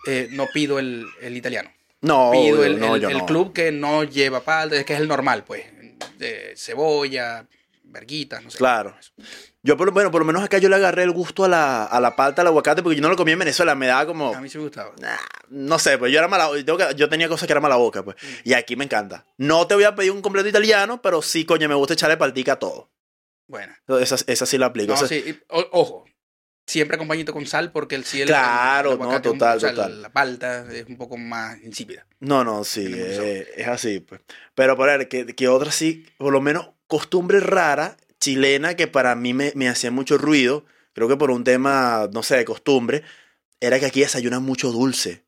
Eh, 0.08 0.28
no 0.32 0.48
pido 0.52 0.80
el, 0.80 1.06
el 1.22 1.38
italiano. 1.38 1.72
No, 2.02 2.32
pido 2.32 2.66
el, 2.66 2.80
no, 2.80 2.96
el- 2.96 3.02
yo 3.04 3.10
el 3.10 3.20
no. 3.20 3.26
club 3.28 3.54
que 3.54 3.72
no 3.72 4.04
lleva 4.04 4.44
palta, 4.44 4.76
es 4.76 4.84
que 4.86 4.94
es 4.96 5.00
el 5.00 5.08
normal, 5.08 5.44
pues. 5.44 5.64
De 6.18 6.54
cebolla, 6.58 7.48
verguitas, 7.92 8.44
no 8.44 8.50
sé. 8.50 8.58
Claro. 8.58 8.96
Yo, 9.64 9.78
por 9.78 9.92
bueno, 9.92 10.10
por 10.12 10.22
lo 10.22 10.26
menos 10.26 10.44
acá 10.44 10.58
yo 10.58 10.70
le 10.70 10.76
agarré 10.78 11.04
el 11.04 11.12
gusto 11.12 11.44
a 11.44 11.48
la, 11.48 11.86
a 11.86 12.00
la 12.00 12.16
palta, 12.16 12.42
al 12.42 12.48
aguacate, 12.48 12.82
porque 12.82 12.96
yo 12.96 13.02
no 13.02 13.10
lo 13.10 13.16
comía 13.16 13.34
en 13.34 13.40
Venezuela, 13.40 13.76
me 13.76 13.88
daba 13.88 14.06
como... 14.08 14.34
A 14.34 14.42
mí 14.42 14.50
sí 14.50 14.58
me 14.58 14.64
gustaba. 14.64 14.94
Nah, 15.00 15.18
no 15.50 15.78
sé, 15.78 15.98
pues 15.98 16.12
yo 16.12 16.18
era 16.20 16.28
mala, 16.28 16.50
yo, 16.66 16.92
yo 16.92 17.10
tenía 17.10 17.28
cosas 17.30 17.46
que 17.48 17.54
era 17.54 17.62
mala 17.62 17.76
boca, 17.76 18.04
pues. 18.04 18.16
Mm. 18.22 18.28
Y 18.50 18.54
aquí 18.54 18.76
me 18.76 18.86
encanta. 18.86 19.26
No 19.38 19.68
te 19.68 19.76
voy 19.76 19.84
a 19.84 19.94
pedir 19.96 20.12
un 20.12 20.22
completo 20.22 20.48
italiano, 20.50 21.02
pero 21.02 21.22
sí, 21.22 21.46
coño, 21.46 21.68
me 21.70 21.76
gusta 21.76 21.94
echarle 21.94 22.18
paltica 22.18 22.54
a 22.54 22.60
todo. 22.60 22.90
Bueno. 23.48 23.74
Esa, 24.00 24.16
esa 24.28 24.46
sí 24.46 24.58
la 24.58 24.68
aplico. 24.68 24.94
No, 24.94 24.94
O 24.94 24.98
sea, 24.98 25.08
sí, 25.08 25.40
o- 25.50 25.68
ojo, 25.74 26.06
siempre 26.66 26.96
acompañito 26.96 27.34
con 27.34 27.46
sal 27.46 27.72
porque 27.74 27.96
el 27.96 28.06
el, 28.14 28.28
Claro, 28.28 28.94
el 28.94 29.00
no, 29.00 29.10
es 29.12 29.16
un- 29.18 29.22
total, 29.22 29.60
total. 29.60 30.02
La 30.02 30.10
palta 30.14 30.72
es 30.74 30.86
un 30.88 30.98
poco 30.98 31.18
más 31.18 31.62
insípida. 31.62 32.08
No, 32.22 32.44
no, 32.46 32.64
sí, 32.64 32.88
mucho 32.88 33.22
es, 33.24 33.68
así, 33.68 34.00
pues. 34.00 34.22
Pero, 34.56 34.78
por 34.78 34.88
ver, 34.88 35.08
que, 35.10 35.26
que 35.36 35.48
otra 35.50 35.72
sí, 35.72 36.06
por 36.18 36.32
lo 36.32 36.40
menos 36.40 36.70
costumbre 36.92 37.40
rara, 37.40 37.96
chilena, 38.20 38.76
que 38.76 38.88
para 38.88 39.16
mí 39.16 39.34
me, 39.34 39.54
me 39.56 39.70
hacía 39.70 39.92
mucho 39.92 40.18
ruido, 40.18 40.66
creo 40.92 41.08
que 41.08 41.16
por 41.16 41.32
un 41.32 41.46
tema, 41.46 42.10
no 42.12 42.22
sé, 42.22 42.36
de 42.36 42.44
costumbre, 42.44 43.02
era 43.62 43.80
que 43.80 43.86
aquí 43.86 44.02
desayunan 44.02 44.44
mucho 44.44 44.74
dulce. 44.74 45.24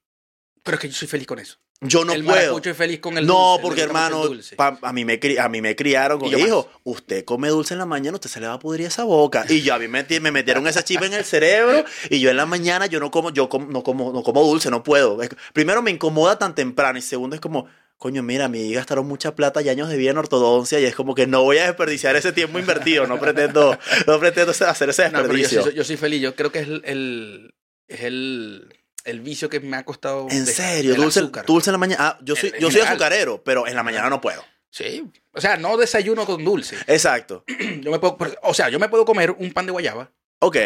Pero 0.61 0.75
es 0.75 0.81
que 0.81 0.89
yo 0.89 0.93
soy 0.93 1.07
feliz 1.07 1.25
con 1.25 1.39
eso. 1.39 1.57
Yo 1.79 2.03
no 2.03 2.11
el 2.13 2.23
puedo. 2.25 2.57
es 2.59 2.77
feliz 2.77 2.99
con 2.99 3.17
el 3.17 3.25
no, 3.25 3.51
dulce. 3.51 3.61
porque 3.61 3.81
hermano, 3.81 4.23
el 4.23 4.27
dulce. 4.29 4.55
pa- 4.57 4.77
a, 4.81 4.91
mí 4.93 5.05
me 5.05 5.19
a 5.39 5.47
mí 5.49 5.61
me 5.61 5.75
criaron 5.75 6.19
con 6.19 6.29
hijo, 6.37 6.69
usted 6.83 7.23
come 7.23 7.47
dulce 7.49 7.73
en 7.75 7.77
la 7.79 7.85
mañana, 7.85 8.15
usted 8.15 8.29
se 8.29 8.39
le 8.41 8.47
va 8.47 8.53
a 8.53 8.59
pudrir 8.59 8.87
esa 8.87 9.05
boca. 9.05 9.45
Y 9.49 9.61
yo 9.61 9.73
a 9.73 9.79
mí 9.79 9.87
me, 9.87 10.05
me 10.19 10.31
metieron 10.31 10.67
esa 10.67 10.83
chiva 10.83 11.05
en 11.05 11.13
el 11.13 11.23
cerebro 11.23 11.83
y 12.09 12.19
yo 12.19 12.29
en 12.29 12.37
la 12.37 12.45
mañana 12.45 12.87
yo 12.87 12.99
no 12.99 13.09
como, 13.09 13.31
yo 13.31 13.47
com- 13.47 13.69
no 13.69 13.83
como, 13.83 14.11
no 14.11 14.21
como 14.23 14.43
dulce, 14.43 14.69
no 14.69 14.83
puedo. 14.83 15.21
Es- 15.21 15.29
primero 15.53 15.81
me 15.81 15.91
incomoda 15.91 16.37
tan 16.37 16.55
temprano 16.55 16.97
y 16.99 17.01
segundo 17.01 17.35
es 17.35 17.41
como, 17.41 17.67
coño, 17.97 18.21
mira, 18.23 18.45
a 18.45 18.49
mí 18.49 18.73
gastaron 18.73 19.07
mucha 19.07 19.35
plata 19.35 19.61
y 19.61 19.69
años 19.69 19.89
de 19.89 19.97
vida 19.97 20.11
en 20.11 20.17
ortodoncia 20.17 20.79
y 20.79 20.85
es 20.85 20.95
como 20.95 21.15
que 21.15 21.25
no 21.27 21.43
voy 21.43 21.57
a 21.59 21.65
desperdiciar 21.67 22.15
ese 22.15 22.31
tiempo 22.33 22.59
invertido, 22.59 23.07
no 23.07 23.19
pretendo, 23.19 23.77
no 24.07 24.19
pretendo 24.19 24.51
hacer 24.51 24.89
ese 24.89 25.05
No, 25.09 25.21
pero 25.21 25.27
yo, 25.27 25.33
desperdicio. 25.33 25.63
soy, 25.63 25.73
yo 25.73 25.83
soy 25.83 25.97
feliz. 25.97 26.21
Yo 26.21 26.35
creo 26.35 26.51
que 26.51 26.59
es 26.59 26.67
el, 26.67 26.81
el- 26.85 27.55
es 27.87 28.01
el, 28.01 28.73
el 29.05 29.19
vicio 29.21 29.49
que 29.49 29.59
me 29.59 29.77
ha 29.77 29.83
costado. 29.85 30.27
en 30.29 30.45
serio, 30.45 30.95
dulce, 30.95 31.19
azúcar. 31.19 31.45
dulce 31.45 31.69
en 31.69 31.73
la 31.73 31.77
mañana. 31.77 32.03
Ah, 32.07 32.19
yo 32.23 32.35
soy, 32.35 32.49
En- 32.49 32.55
en 32.55 32.61
yo 32.61 32.71
soy 32.71 32.81
azucarero, 32.81 33.43
pero 33.43 33.67
en 33.67 33.75
la 33.75 33.83
mañana 33.83 34.09
no 34.09 34.19
puedo. 34.21 34.43
Sí. 34.69 35.03
O 35.33 35.39
sea, 35.39 35.55
no 35.57 35.77
desayuno 35.77 36.25
con 36.25 36.43
dulce. 36.43 36.75
Exacto. 36.87 37.43
Yo 37.81 37.91
me 37.91 37.99
puedo, 37.99 38.17
o 38.41 38.53
sea, 38.55 38.69
yo 38.69 38.79
me 38.79 38.89
puedo 38.89 39.05
comer 39.05 39.31
un 39.31 39.51
pan 39.53 39.65
de 39.67 39.71
guayaba 39.71 40.11
Ok. 40.39 40.57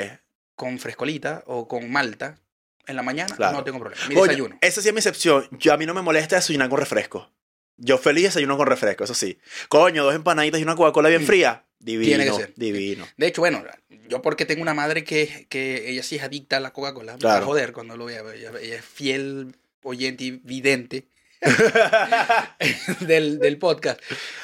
con 0.56 0.80
frescolita 0.80 1.44
o 1.46 1.68
con 1.68 1.92
malta 1.92 2.40
en 2.88 2.96
la 2.96 3.04
mañana. 3.04 3.36
Claro. 3.36 3.58
No 3.58 3.64
tengo 3.64 3.80
problema. 3.80 4.02
Mi 4.08 4.16
Oye, 4.16 4.30
desayuno. 4.30 4.58
Esa 4.62 4.82
sí 4.82 4.88
es 4.88 4.94
mi 4.94 5.00
excepción. 5.00 5.48
Yo, 5.52 5.74
a 5.74 5.78
mí 5.78 5.86
no 5.86 5.94
me 5.94 6.02
molesta 6.02 6.36
desayunar 6.38 6.70
con 6.70 6.80
refresco. 6.80 7.32
Yo 7.78 7.98
feliz 7.98 8.24
desayuno 8.24 8.58
con 8.58 8.66
refresco, 8.68 9.04
eso 9.04 9.14
sí. 9.14 9.38
Coño, 9.70 10.04
dos 10.04 10.16
empanaditas 10.16 10.60
y 10.60 10.64
una 10.64 10.76
Coca-Cola 10.76 11.10
bien 11.10 11.24
Mm. 11.24 11.26
fría. 11.26 11.64
Divino, 11.80 12.08
Tiene 12.08 12.26
que 12.26 12.34
ser. 12.34 12.54
divino. 12.56 13.08
De 13.18 13.28
hecho, 13.28 13.42
bueno, 13.42 13.64
yo 14.10 14.24
porque 14.24 14.46
tengo 14.46 14.64
una 14.64 14.74
madre 14.74 15.04
que, 15.04 15.46
que 15.48 15.92
ella 15.92 16.02
sí 16.02 16.16
es 16.16 16.24
adicta 16.24 16.58
a 16.58 16.60
la 16.60 16.74
Coca-Cola. 16.74 17.18
Claro. 17.18 17.46
joder 17.46 17.72
cuando 17.74 17.96
lo 17.96 18.06
vea. 18.06 18.22
Ella, 18.34 18.52
ella 18.60 18.76
es 18.78 18.84
fiel 18.86 19.56
oyente 19.84 20.24
y 20.24 20.32
vidente 20.32 21.06
del, 23.02 23.40
del 23.40 23.58
podcast. 23.60 24.02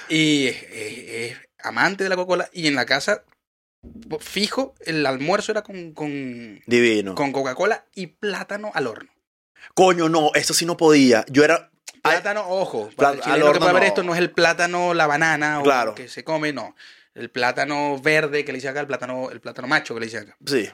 Y 0.09 0.47
es, 0.47 0.63
es- 0.71 1.09
es 1.31 1.37
amante 1.63 2.03
de 2.03 2.09
la 2.09 2.15
Coca-Cola. 2.15 2.49
Y 2.53 2.67
en 2.67 2.75
la 2.75 2.85
casa, 2.85 3.23
fijo, 4.19 4.75
el 4.85 5.05
almuerzo 5.05 5.51
era 5.51 5.61
con, 5.61 5.93
con, 5.93 6.61
Divino. 6.65 7.15
con 7.15 7.31
Coca-Cola 7.31 7.85
y 7.93 8.07
plátano 8.07 8.71
al 8.73 8.87
horno. 8.87 9.11
Coño, 9.75 10.09
no, 10.09 10.31
eso 10.35 10.53
sí 10.53 10.65
no 10.65 10.77
podía. 10.77 11.25
Yo 11.29 11.43
era... 11.43 11.69
Plátano, 12.01 12.45
ojo, 12.49 12.89
Pla- 12.97 13.13
para 13.13 13.25
el 13.25 13.31
al 13.31 13.39
que 13.41 13.43
horno 13.47 13.59
pueda 13.59 13.73
ver 13.73 13.83
no. 13.83 13.87
esto 13.87 14.03
no 14.03 14.13
es 14.13 14.19
el 14.19 14.31
plátano, 14.31 14.93
la 14.93 15.07
banana 15.07 15.61
o 15.61 15.63
Claro. 15.63 15.95
que 15.95 16.09
se 16.09 16.23
come, 16.25 16.51
no. 16.51 16.75
El 17.13 17.29
plátano 17.29 17.97
verde 18.01 18.43
que 18.43 18.51
le 18.51 18.57
dicen 18.57 18.71
acá, 18.71 18.81
el 18.81 18.87
plátano, 18.87 19.29
el 19.31 19.39
plátano 19.39 19.67
macho 19.69 19.93
que 19.93 19.99
le 20.01 20.05
dicen 20.07 20.23
acá. 20.23 20.37
sí. 20.45 20.69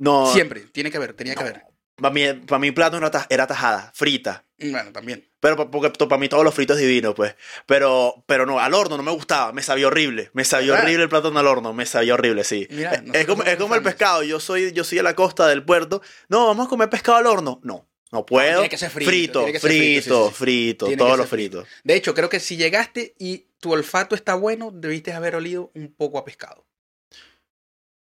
No, 0.00 0.32
Siempre, 0.32 0.60
tiene 0.60 0.90
que 0.92 0.96
haber, 0.96 1.12
tenía 1.14 1.34
que 1.34 1.40
haber. 1.42 1.62
Para 2.00 2.12
mí, 2.14 2.32
para 2.46 2.58
mí 2.58 2.70
plátano 2.72 2.98
era, 3.06 3.10
ta- 3.10 3.26
era 3.30 3.46
tajada, 3.46 3.90
frita. 3.94 4.44
Bueno, 4.58 4.90
también. 4.92 5.28
Pero 5.40 5.70
porque 5.70 5.90
para 6.06 6.18
mí 6.18 6.28
todo 6.28 6.42
lo 6.42 6.50
frito 6.50 6.72
es 6.74 6.80
divino, 6.80 7.14
pues. 7.14 7.36
Pero, 7.66 8.24
pero 8.26 8.44
no, 8.44 8.58
al 8.58 8.74
horno 8.74 8.96
no 8.96 9.02
me 9.04 9.12
gustaba, 9.12 9.52
me 9.52 9.62
sabía 9.62 9.86
horrible. 9.86 10.30
Me 10.32 10.44
sabía 10.44 10.72
¿Verdad? 10.72 10.84
horrible 10.86 11.02
el 11.04 11.08
plátano 11.08 11.38
al 11.38 11.46
horno, 11.46 11.72
me 11.72 11.86
sabía 11.86 12.14
horrible, 12.14 12.42
sí. 12.42 12.66
Es, 13.12 13.26
como, 13.26 13.44
es 13.44 13.56
como 13.56 13.74
el 13.76 13.82
pescado, 13.82 14.22
yo 14.24 14.40
soy, 14.40 14.72
yo 14.72 14.82
soy 14.82 14.98
a 14.98 15.02
la 15.04 15.14
costa 15.14 15.46
del 15.46 15.64
puerto. 15.64 16.02
No, 16.28 16.46
vamos 16.48 16.66
a 16.66 16.68
comer 16.68 16.90
pescado 16.90 17.18
al 17.18 17.26
horno. 17.26 17.60
No, 17.62 17.88
no 18.10 18.26
puedo. 18.26 18.54
tiene 18.54 18.68
que 18.68 18.78
ser 18.78 18.90
frito, 18.90 19.10
frito, 19.10 19.38
tiene 19.44 19.52
que 19.52 19.60
ser 19.60 19.70
frito, 19.70 20.02
frito, 20.02 20.24
sí, 20.24 20.28
sí. 20.30 20.34
frito, 20.44 20.86
Tiene 20.86 20.98
todo 20.98 21.10
que 21.12 21.16
lo 21.18 21.22
ser 21.22 21.28
frito. 21.30 21.60
frito. 21.62 21.76
De 21.84 21.94
hecho, 21.94 22.14
creo 22.14 22.28
que 22.28 22.40
si 22.40 22.56
llegaste 22.56 23.14
y 23.18 23.46
tu 23.60 23.72
olfato 23.72 24.16
está 24.16 24.34
bueno, 24.34 24.70
debiste 24.72 25.12
haber 25.12 25.36
olido 25.36 25.70
un 25.74 25.94
poco 25.94 26.18
a 26.18 26.24
pescado. 26.24 26.64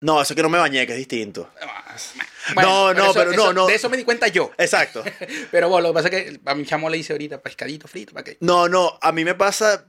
No, 0.01 0.20
eso 0.20 0.34
que 0.34 0.42
no 0.42 0.49
me 0.51 0.59
bañé, 0.59 0.86
que 0.86 0.92
es 0.92 0.99
distinto. 0.99 1.51
Bueno, 2.55 2.92
no, 2.94 3.14
pero 3.14 3.32
no, 3.32 3.42
eso- 3.44 3.53
no. 3.53 3.66
De 3.66 3.74
eso 3.74 3.88
me 3.88 3.97
di 3.97 4.05
cuenta 4.05 4.28
yo. 4.28 4.51
Exacto. 4.59 5.03
Pero 5.51 5.68
bueno, 5.70 5.88
lo 5.88 5.92
que 5.92 5.94
pasa 5.94 6.09
es 6.09 6.32
que 6.34 6.40
a 6.44 6.55
mi 6.55 6.64
chamo 6.66 6.90
le 6.90 6.99
hice 6.99 7.12
ahorita 7.14 7.40
pescadito 7.40 7.88
frito. 7.88 8.12
¿para 8.12 8.22
qué? 8.24 8.36
No, 8.40 8.68
no, 8.68 8.99
a 9.01 9.11
mí 9.12 9.24
me 9.24 9.34
pasa. 9.34 9.86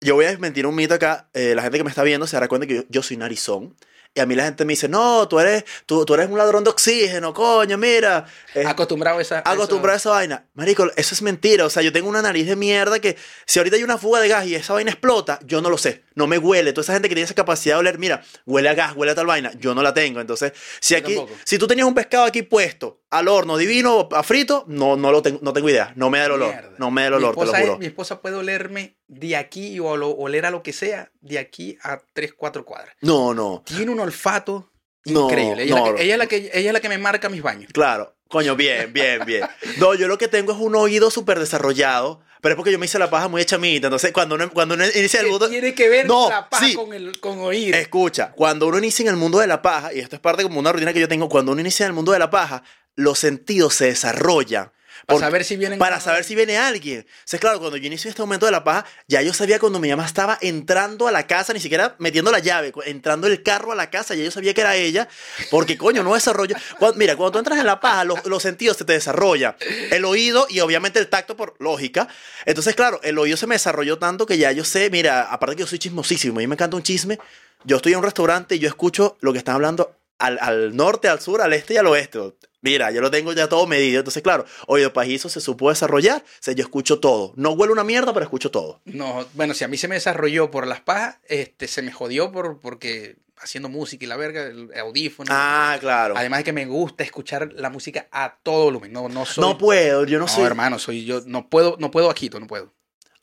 Yo 0.00 0.14
voy 0.14 0.24
a 0.24 0.30
desmentir 0.30 0.66
un 0.66 0.74
mito 0.74 0.94
acá. 0.94 1.28
eh, 1.34 1.54
la 1.54 1.62
gente 1.62 1.78
que 1.78 1.84
me 1.84 1.90
está 1.90 2.02
viendo 2.02 2.26
se 2.26 2.36
dará 2.36 2.48
cuenta 2.48 2.66
que 2.66 2.76
yo, 2.76 2.82
yo 2.88 3.02
soy 3.02 3.16
narizón. 3.18 3.76
Y 4.16 4.20
a 4.20 4.24
mí 4.24 4.34
la 4.34 4.44
gente 4.44 4.64
me 4.64 4.72
dice, 4.72 4.88
no, 4.88 5.28
tú 5.28 5.38
eres, 5.38 5.66
tú, 5.84 6.06
tú 6.06 6.14
eres 6.14 6.30
un 6.30 6.38
ladrón 6.38 6.64
de 6.64 6.70
oxígeno, 6.70 7.34
coño, 7.34 7.76
mira. 7.76 8.24
Acostumbrado 8.64 9.18
a 9.18 9.20
esa. 9.20 9.42
acostumbrado 9.44 9.92
a 9.92 9.98
esa 9.98 10.08
vaina. 10.08 10.46
Marico, 10.54 10.90
eso 10.96 11.14
es 11.14 11.20
mentira. 11.20 11.66
O 11.66 11.70
sea, 11.70 11.82
yo 11.82 11.92
tengo 11.92 12.08
una 12.08 12.22
nariz 12.22 12.46
de 12.46 12.56
mierda 12.56 12.98
que 12.98 13.18
si 13.44 13.58
ahorita 13.58 13.76
hay 13.76 13.84
una 13.84 13.98
fuga 13.98 14.20
de 14.20 14.28
gas 14.28 14.46
y 14.46 14.54
esa 14.54 14.72
vaina 14.72 14.90
explota, 14.90 15.38
yo 15.44 15.60
no 15.60 15.68
lo 15.68 15.76
sé. 15.76 16.04
No 16.14 16.26
me 16.26 16.38
huele. 16.38 16.72
Toda 16.72 16.84
esa 16.84 16.94
gente 16.94 17.10
que 17.10 17.14
tiene 17.14 17.26
esa 17.26 17.34
capacidad 17.34 17.74
de 17.74 17.80
oler, 17.80 17.98
mira, 17.98 18.22
huele 18.46 18.70
a 18.70 18.74
gas, 18.74 18.96
huele 18.96 19.12
a 19.12 19.14
tal 19.14 19.26
vaina, 19.26 19.52
yo 19.58 19.74
no 19.74 19.82
la 19.82 19.92
tengo. 19.92 20.18
Entonces, 20.18 20.54
si 20.80 20.94
aquí, 20.94 21.20
si 21.44 21.58
tú 21.58 21.66
tenías 21.66 21.86
un 21.86 21.94
pescado 21.94 22.24
aquí 22.24 22.40
puesto 22.40 23.02
al 23.18 23.28
horno 23.28 23.56
divino, 23.56 24.08
a 24.12 24.22
frito, 24.22 24.64
no, 24.68 24.96
no 24.96 25.12
lo 25.12 25.22
tengo, 25.22 25.38
no 25.42 25.52
tengo 25.52 25.68
idea. 25.68 25.92
No 25.96 26.10
me 26.10 26.18
da 26.18 26.26
el 26.26 26.32
olor. 26.32 26.48
Mierda. 26.52 26.70
No 26.78 26.90
me 26.90 27.02
da 27.02 27.06
el 27.08 27.12
Mi 27.14 27.16
olor, 27.18 27.30
te 27.34 27.36
lo 27.36 27.42
esposa 27.44 27.60
es- 27.60 27.66
juro. 27.66 27.78
mi 27.78 27.86
esposa 27.86 28.20
puede 28.20 28.36
olerme 28.36 28.96
de 29.08 29.36
aquí 29.36 29.78
o 29.80 29.96
lo- 29.96 30.10
oler 30.10 30.46
a 30.46 30.50
lo 30.50 30.62
que 30.62 30.72
sea, 30.72 31.10
de 31.20 31.38
aquí 31.38 31.76
a 31.82 31.98
3, 32.12 32.32
4 32.36 32.64
cuadras. 32.64 32.94
No, 33.00 33.34
no. 33.34 33.62
Tiene 33.66 33.90
un 33.90 34.00
olfato 34.00 34.70
No, 35.04 35.24
increíble. 35.24 35.62
Ella, 35.64 35.74
es 35.74 35.80
no. 35.80 35.86
la 35.86 35.94
que, 35.96 36.02
ella, 36.04 36.12
es 36.14 36.18
la 36.18 36.26
que, 36.26 36.36
ella 36.54 36.68
es 36.70 36.72
la 36.72 36.80
que 36.80 36.88
me 36.88 36.98
marca 36.98 37.28
mis 37.28 37.42
baños. 37.42 37.70
Claro, 37.72 38.16
coño, 38.28 38.56
bien, 38.56 38.92
bien, 38.92 39.20
bien. 39.24 39.42
No, 39.78 39.94
yo 39.94 40.08
lo 40.08 40.18
que 40.18 40.28
tengo 40.28 40.52
es 40.52 40.58
un 40.58 40.74
oído 40.74 41.10
súper 41.10 41.38
desarrollado, 41.38 42.20
pero 42.42 42.52
es 42.52 42.56
porque 42.56 42.70
yo 42.72 42.78
me 42.78 42.86
hice 42.86 42.98
la 42.98 43.08
paja 43.10 43.28
muy 43.28 43.44
chamita. 43.44 43.86
Entonces, 43.88 44.12
cuando 44.12 44.34
uno, 44.34 44.50
cuando 44.52 44.74
uno 44.74 44.84
inicia 44.84 45.20
el 45.20 45.26
¿Qué 45.26 45.30
mundo. 45.32 45.48
tiene 45.48 45.74
que 45.74 45.88
ver 45.88 46.06
No, 46.06 46.28
la 46.28 46.48
paja 46.48 46.66
sí. 46.66 46.74
con, 46.74 46.92
el, 46.92 47.18
con 47.20 47.38
oír? 47.38 47.74
Escucha, 47.74 48.32
cuando 48.32 48.66
uno 48.66 48.78
inicia 48.78 49.02
en 49.04 49.08
el 49.08 49.16
mundo 49.16 49.38
de 49.38 49.46
la 49.46 49.62
paja, 49.62 49.92
y 49.94 50.00
esto 50.00 50.16
es 50.16 50.20
parte 50.20 50.42
como 50.42 50.58
una 50.60 50.70
rutina 50.72 50.92
que 50.92 51.00
yo 51.00 51.08
tengo, 51.08 51.28
cuando 51.28 51.52
uno 51.52 51.60
inicia 51.60 51.84
en 51.86 51.90
el 51.90 51.94
mundo 51.94 52.12
de 52.12 52.18
la 52.18 52.30
paja, 52.30 52.62
los 52.96 53.18
sentidos 53.18 53.74
se 53.74 53.86
desarrollan. 53.86 54.72
para 55.06 55.20
saber 55.20 55.44
si 55.44 55.56
vienen. 55.56 55.78
para 55.78 56.00
saber 56.00 56.24
si 56.24 56.34
viene 56.34 56.56
alguien. 56.58 57.06
O 57.08 57.22
sea, 57.24 57.38
claro, 57.38 57.60
cuando 57.60 57.76
yo 57.76 57.86
inicio 57.86 58.08
este 58.10 58.22
momento 58.22 58.46
de 58.46 58.52
la 58.52 58.64
paja, 58.64 58.84
ya 59.06 59.22
yo 59.22 59.32
sabía 59.34 59.58
cuando 59.60 59.78
mi 59.78 59.88
mamá 59.90 60.04
estaba 60.04 60.36
entrando 60.40 61.06
a 61.06 61.12
la 61.12 61.26
casa, 61.28 61.52
ni 61.52 61.60
siquiera 61.60 61.94
metiendo 61.98 62.32
la 62.32 62.38
llave, 62.40 62.72
entrando 62.86 63.26
el 63.28 63.42
carro 63.42 63.70
a 63.70 63.74
la 63.76 63.88
casa, 63.90 64.14
ya 64.16 64.24
yo 64.24 64.30
sabía 64.32 64.52
que 64.54 64.62
era 64.62 64.74
ella, 64.74 65.06
porque 65.50 65.76
coño, 65.78 66.02
no 66.02 66.14
desarrolla. 66.14 66.60
Cuando- 66.78 66.98
mira, 66.98 67.14
cuando 67.14 67.32
tú 67.32 67.38
entras 67.38 67.58
en 67.60 67.66
la 67.66 67.78
paja, 67.78 68.02
los, 68.04 68.24
los 68.26 68.42
sentidos 68.42 68.78
se 68.78 68.84
te 68.84 68.94
desarrollan. 68.94 69.54
El 69.90 70.04
oído 70.06 70.46
y 70.48 70.58
obviamente 70.60 70.98
el 70.98 71.08
tacto 71.08 71.36
por 71.36 71.54
lógica. 71.60 72.08
Entonces, 72.46 72.74
claro, 72.74 72.98
el 73.04 73.18
oído 73.18 73.36
se 73.36 73.46
me 73.46 73.54
desarrolló 73.54 73.98
tanto 73.98 74.26
que 74.26 74.38
ya 74.38 74.50
yo 74.52 74.64
sé, 74.64 74.90
mira, 74.90 75.30
aparte 75.30 75.54
que 75.54 75.60
yo 75.60 75.66
soy 75.68 75.78
chismosísimo, 75.78 76.38
a 76.38 76.40
mí 76.40 76.46
me 76.46 76.54
encanta 76.54 76.76
un 76.76 76.82
chisme, 76.82 77.18
yo 77.64 77.76
estoy 77.76 77.92
en 77.92 77.98
un 77.98 78.04
restaurante 78.04 78.56
y 78.56 78.58
yo 78.58 78.68
escucho 78.68 79.18
lo 79.20 79.32
que 79.32 79.38
están 79.38 79.54
hablando 79.56 79.94
al, 80.18 80.38
al 80.40 80.76
norte, 80.76 81.08
al 81.08 81.20
sur, 81.20 81.40
al 81.42 81.52
este 81.52 81.74
y 81.74 81.76
al 81.76 81.86
oeste. 81.86 82.18
Mira, 82.62 82.90
yo 82.90 83.00
lo 83.00 83.10
tengo 83.10 83.32
ya 83.32 83.48
todo 83.48 83.66
medido. 83.66 84.00
Entonces, 84.00 84.22
claro, 84.22 84.44
oído 84.66 84.92
pajizo 84.92 85.28
se 85.28 85.40
supo 85.40 85.68
desarrollar. 85.68 86.22
O 86.24 86.42
sea, 86.42 86.54
yo 86.54 86.62
escucho 86.64 86.98
todo. 86.98 87.32
No 87.36 87.50
huele 87.52 87.72
una 87.72 87.84
mierda, 87.84 88.12
pero 88.12 88.24
escucho 88.24 88.50
todo. 88.50 88.80
No, 88.84 89.24
bueno, 89.34 89.54
si 89.54 89.62
a 89.62 89.68
mí 89.68 89.76
se 89.76 89.86
me 89.88 89.94
desarrolló 89.94 90.50
por 90.50 90.66
las 90.66 90.80
pajas, 90.80 91.18
este, 91.28 91.68
se 91.68 91.82
me 91.82 91.92
jodió 91.92 92.32
por, 92.32 92.58
porque 92.58 93.16
haciendo 93.38 93.68
música 93.68 94.04
y 94.04 94.08
la 94.08 94.16
verga, 94.16 94.42
el 94.46 94.70
audífono. 94.80 95.28
Ah, 95.32 95.76
claro. 95.78 96.14
Además 96.16 96.40
de 96.40 96.44
que 96.44 96.52
me 96.52 96.66
gusta 96.66 97.04
escuchar 97.04 97.52
la 97.52 97.70
música 97.70 98.08
a 98.10 98.38
todo 98.42 98.64
volumen. 98.64 98.92
No, 98.92 99.08
no 99.08 99.26
soy. 99.26 99.44
No 99.44 99.58
puedo, 99.58 100.04
yo 100.04 100.18
no, 100.18 100.24
No, 100.24 100.28
soy. 100.28 100.44
hermano, 100.44 100.78
soy 100.80 101.04
yo. 101.04 101.20
No 101.26 101.48
puedo, 101.48 101.76
no 101.78 101.92
puedo 101.92 102.10
aquí, 102.10 102.30
no 102.30 102.46
puedo. 102.48 102.72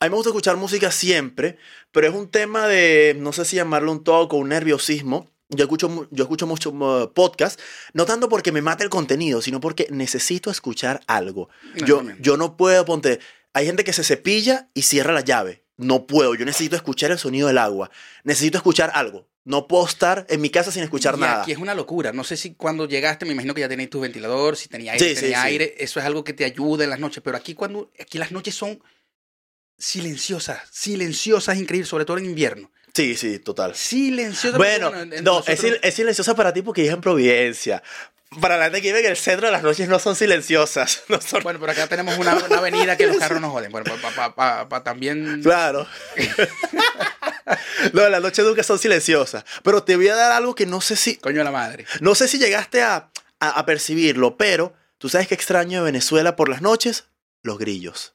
A 0.00 0.06
mí 0.06 0.10
me 0.10 0.16
gusta 0.16 0.30
escuchar 0.30 0.56
música 0.56 0.90
siempre, 0.90 1.58
pero 1.92 2.06
es 2.08 2.14
un 2.14 2.30
tema 2.30 2.66
de, 2.66 3.14
no 3.18 3.32
sé 3.32 3.44
si 3.44 3.56
llamarlo 3.56 3.92
un 3.92 4.04
toque 4.04 4.36
o 4.36 4.38
un 4.38 4.48
nerviosismo. 4.48 5.30
Yo 5.56 5.64
escucho, 5.64 6.08
yo 6.10 6.24
escucho 6.24 6.46
mucho 6.46 7.12
podcast, 7.14 7.60
no 7.92 8.04
tanto 8.06 8.28
porque 8.28 8.52
me 8.52 8.62
mate 8.62 8.84
el 8.84 8.90
contenido, 8.90 9.40
sino 9.42 9.60
porque 9.60 9.86
necesito 9.90 10.50
escuchar 10.50 11.00
algo. 11.06 11.48
No, 11.80 11.86
Yo, 11.86 11.96
también. 11.98 12.18
yo 12.20 12.36
no 12.36 12.56
puedo, 12.56 12.84
ponte, 12.84 13.20
hay 13.52 13.66
gente 13.66 13.84
que 13.84 13.92
se 13.92 14.04
cepilla 14.04 14.68
y 14.74 14.82
cierra 14.82 15.12
la 15.12 15.20
llave. 15.22 15.62
No 15.76 16.06
puedo, 16.06 16.34
yo 16.34 16.44
necesito 16.44 16.76
escuchar 16.76 17.10
el 17.10 17.18
sonido 17.18 17.48
del 17.48 17.58
agua. 17.58 17.90
Necesito 18.22 18.58
escuchar 18.58 18.92
algo. 18.94 19.28
No 19.46 19.66
puedo 19.68 19.86
estar 19.86 20.24
en 20.30 20.40
mi 20.40 20.48
casa 20.48 20.72
sin 20.72 20.82
escuchar 20.82 21.16
Y 21.16 21.20
nada. 21.20 21.42
Aquí 21.42 21.52
es 21.52 21.58
una 21.58 21.74
locura. 21.74 22.12
No 22.12 22.24
sé 22.24 22.36
si 22.36 22.54
cuando 22.54 22.86
llegaste, 22.88 23.26
me 23.26 23.32
imagino 23.32 23.52
que 23.54 23.60
ya 23.60 23.68
tenéis 23.68 23.90
tu 23.90 24.00
ventilador, 24.00 24.56
si 24.56 24.68
tenía 24.68 24.92
aire, 24.92 25.14
Sí, 25.14 25.20
tenía 25.20 25.42
sí. 25.42 25.46
aire. 25.48 25.74
Eso 25.78 26.00
es 26.00 26.06
algo 26.06 26.24
que 26.24 26.32
te 26.32 26.44
ayuda 26.46 26.84
en 26.84 26.90
las 26.90 26.98
noches. 27.00 27.22
Pero 27.22 27.36
aquí 27.36 27.54
cuando, 27.54 27.90
aquí 28.00 28.16
las 28.18 28.32
noches 28.32 28.54
son 28.54 28.80
silenciosas, 29.76 30.60
silenciosas, 30.70 31.58
increíbles, 31.58 31.88
sobre 31.88 32.04
todo 32.04 32.18
en 32.18 32.26
invierno. 32.26 32.70
Sí, 32.94 33.16
sí, 33.16 33.38
total. 33.40 33.74
Silenciosas. 33.74 34.56
Bueno, 34.56 34.92
no, 35.22 35.42
es, 35.46 35.58
sil- 35.62 35.80
es 35.82 35.94
silenciosa 35.94 36.34
para 36.36 36.52
ti 36.52 36.62
porque 36.62 36.86
es 36.86 36.92
en 36.92 37.00
Providencia. 37.00 37.82
Para 38.40 38.56
la 38.56 38.64
gente 38.64 38.82
que 38.82 38.88
vive 38.88 39.00
en 39.00 39.10
el 39.12 39.16
centro 39.16 39.46
de 39.46 39.52
las 39.52 39.62
noches 39.62 39.88
no 39.88 39.98
son 39.98 40.16
silenciosas. 40.16 41.02
No 41.08 41.20
son... 41.20 41.42
Bueno, 41.42 41.58
pero 41.60 41.72
acá 41.72 41.86
tenemos 41.88 42.16
una, 42.18 42.34
una 42.36 42.58
avenida 42.58 42.96
que 42.96 43.06
los 43.06 43.16
carros 43.16 43.40
nos 43.40 43.52
joden. 43.52 43.70
Bueno, 43.72 43.92
para 44.34 44.82
también. 44.84 45.40
Claro. 45.42 45.86
no, 47.92 48.08
las 48.08 48.22
noches 48.22 48.44
nunca 48.44 48.62
son 48.62 48.78
silenciosas. 48.78 49.44
Pero 49.62 49.82
te 49.82 49.96
voy 49.96 50.08
a 50.08 50.14
dar 50.16 50.32
algo 50.32 50.54
que 50.54 50.66
no 50.66 50.80
sé 50.80 50.96
si, 50.96 51.16
Coño 51.16 51.38
de 51.38 51.44
la 51.44 51.50
madre. 51.52 51.86
no 52.00 52.14
sé 52.14 52.28
si 52.28 52.38
llegaste 52.38 52.82
a, 52.82 53.10
a, 53.40 53.48
a 53.50 53.66
percibirlo, 53.66 54.36
pero 54.36 54.72
tú 54.98 55.08
sabes 55.08 55.28
que 55.28 55.34
extraño 55.34 55.80
de 55.80 55.84
Venezuela 55.84 56.36
por 56.36 56.48
las 56.48 56.62
noches 56.62 57.04
los 57.42 57.58
grillos. 57.58 58.13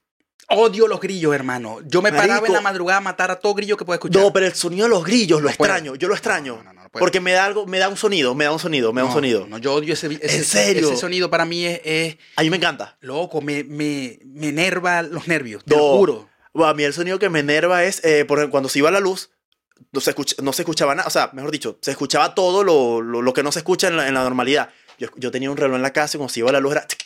Odio 0.51 0.87
los 0.87 0.99
grillos, 0.99 1.33
hermano. 1.35 1.79
Yo 1.85 2.01
me 2.01 2.11
paraba 2.11 2.45
en 2.47 2.53
la 2.53 2.61
madrugada 2.61 2.97
a 2.97 3.01
matar 3.01 3.29
a 3.31 3.39
todo 3.39 3.53
grillo 3.53 3.77
que 3.77 3.85
pueda 3.85 3.97
escuchar. 3.97 4.21
No, 4.21 4.33
pero 4.33 4.47
el 4.47 4.55
sonido 4.55 4.85
de 4.85 4.89
los 4.89 5.03
grillos 5.05 5.41
lo 5.41 5.49
puedo. 5.51 5.71
extraño. 5.73 5.95
Yo 5.95 6.07
lo 6.07 6.15
extraño. 6.15 6.61
No, 6.63 6.73
no, 6.73 6.83
no, 6.83 6.89
porque 6.89 7.19
me 7.19 7.33
da 7.33 7.45
algo, 7.45 7.67
me 7.67 7.77
da 7.77 7.87
un 7.87 7.97
sonido, 7.97 8.33
me 8.33 8.45
da 8.45 8.51
un 8.51 8.57
sonido, 8.59 8.91
me 8.91 9.01
da 9.01 9.05
un 9.05 9.09
No, 9.11 9.15
sonido. 9.15 9.45
No, 9.47 9.57
yo 9.59 9.75
odio 9.75 9.93
ese, 9.93 10.07
ese, 10.21 10.37
¿En 10.37 10.43
serio? 10.43 10.87
ese 10.91 10.97
sonido 10.99 11.29
para 11.29 11.45
mí 11.45 11.65
es, 11.65 11.81
es 11.83 12.17
A 12.35 12.41
mí 12.41 12.49
me 12.49 12.57
encanta. 12.57 12.97
loco, 13.01 13.41
me, 13.41 13.63
me, 13.63 14.19
me 14.25 14.47
enerva 14.49 15.03
los 15.03 15.27
nervios, 15.27 15.63
te 15.63 15.75
lo 15.75 15.95
juro. 15.97 16.29
A 16.55 16.73
mí 16.73 16.83
el 16.83 16.93
sonido 16.93 17.19
que 17.19 17.29
me 17.29 17.39
enerva 17.41 17.83
es 17.83 18.03
eh, 18.03 18.25
por 18.25 18.39
ejemplo, 18.39 18.51
cuando 18.53 18.69
se 18.69 18.79
iba 18.79 18.89
la 18.89 18.99
luz, 18.99 19.29
no 19.91 20.01
se, 20.01 20.09
escucha- 20.15 20.35
no 20.41 20.51
se 20.51 20.63
escuchaba 20.63 20.95
nada, 20.95 21.07
o 21.07 21.11
sea, 21.11 21.29
mejor 21.33 21.51
dicho, 21.51 21.77
se 21.81 21.91
escuchaba 21.91 22.33
todo 22.33 22.63
lo, 22.63 23.01
lo, 23.01 23.21
lo 23.21 23.33
que 23.33 23.43
no 23.43 23.51
se 23.51 23.59
escucha 23.59 23.87
en 23.87 23.97
la, 23.97 24.07
en 24.07 24.15
la 24.15 24.23
normalidad. 24.23 24.69
Yo, 24.97 25.07
yo 25.15 25.29
tenía 25.31 25.49
un 25.51 25.57
reloj 25.57 25.75
en 25.77 25.81
la 25.83 25.93
casa 25.93 26.17
y 26.17 26.19
cuando 26.19 26.33
se 26.33 26.39
iba 26.41 26.51
la 26.51 26.59
luz 26.59 26.71
era... 26.73 26.87
tic, 26.87 26.99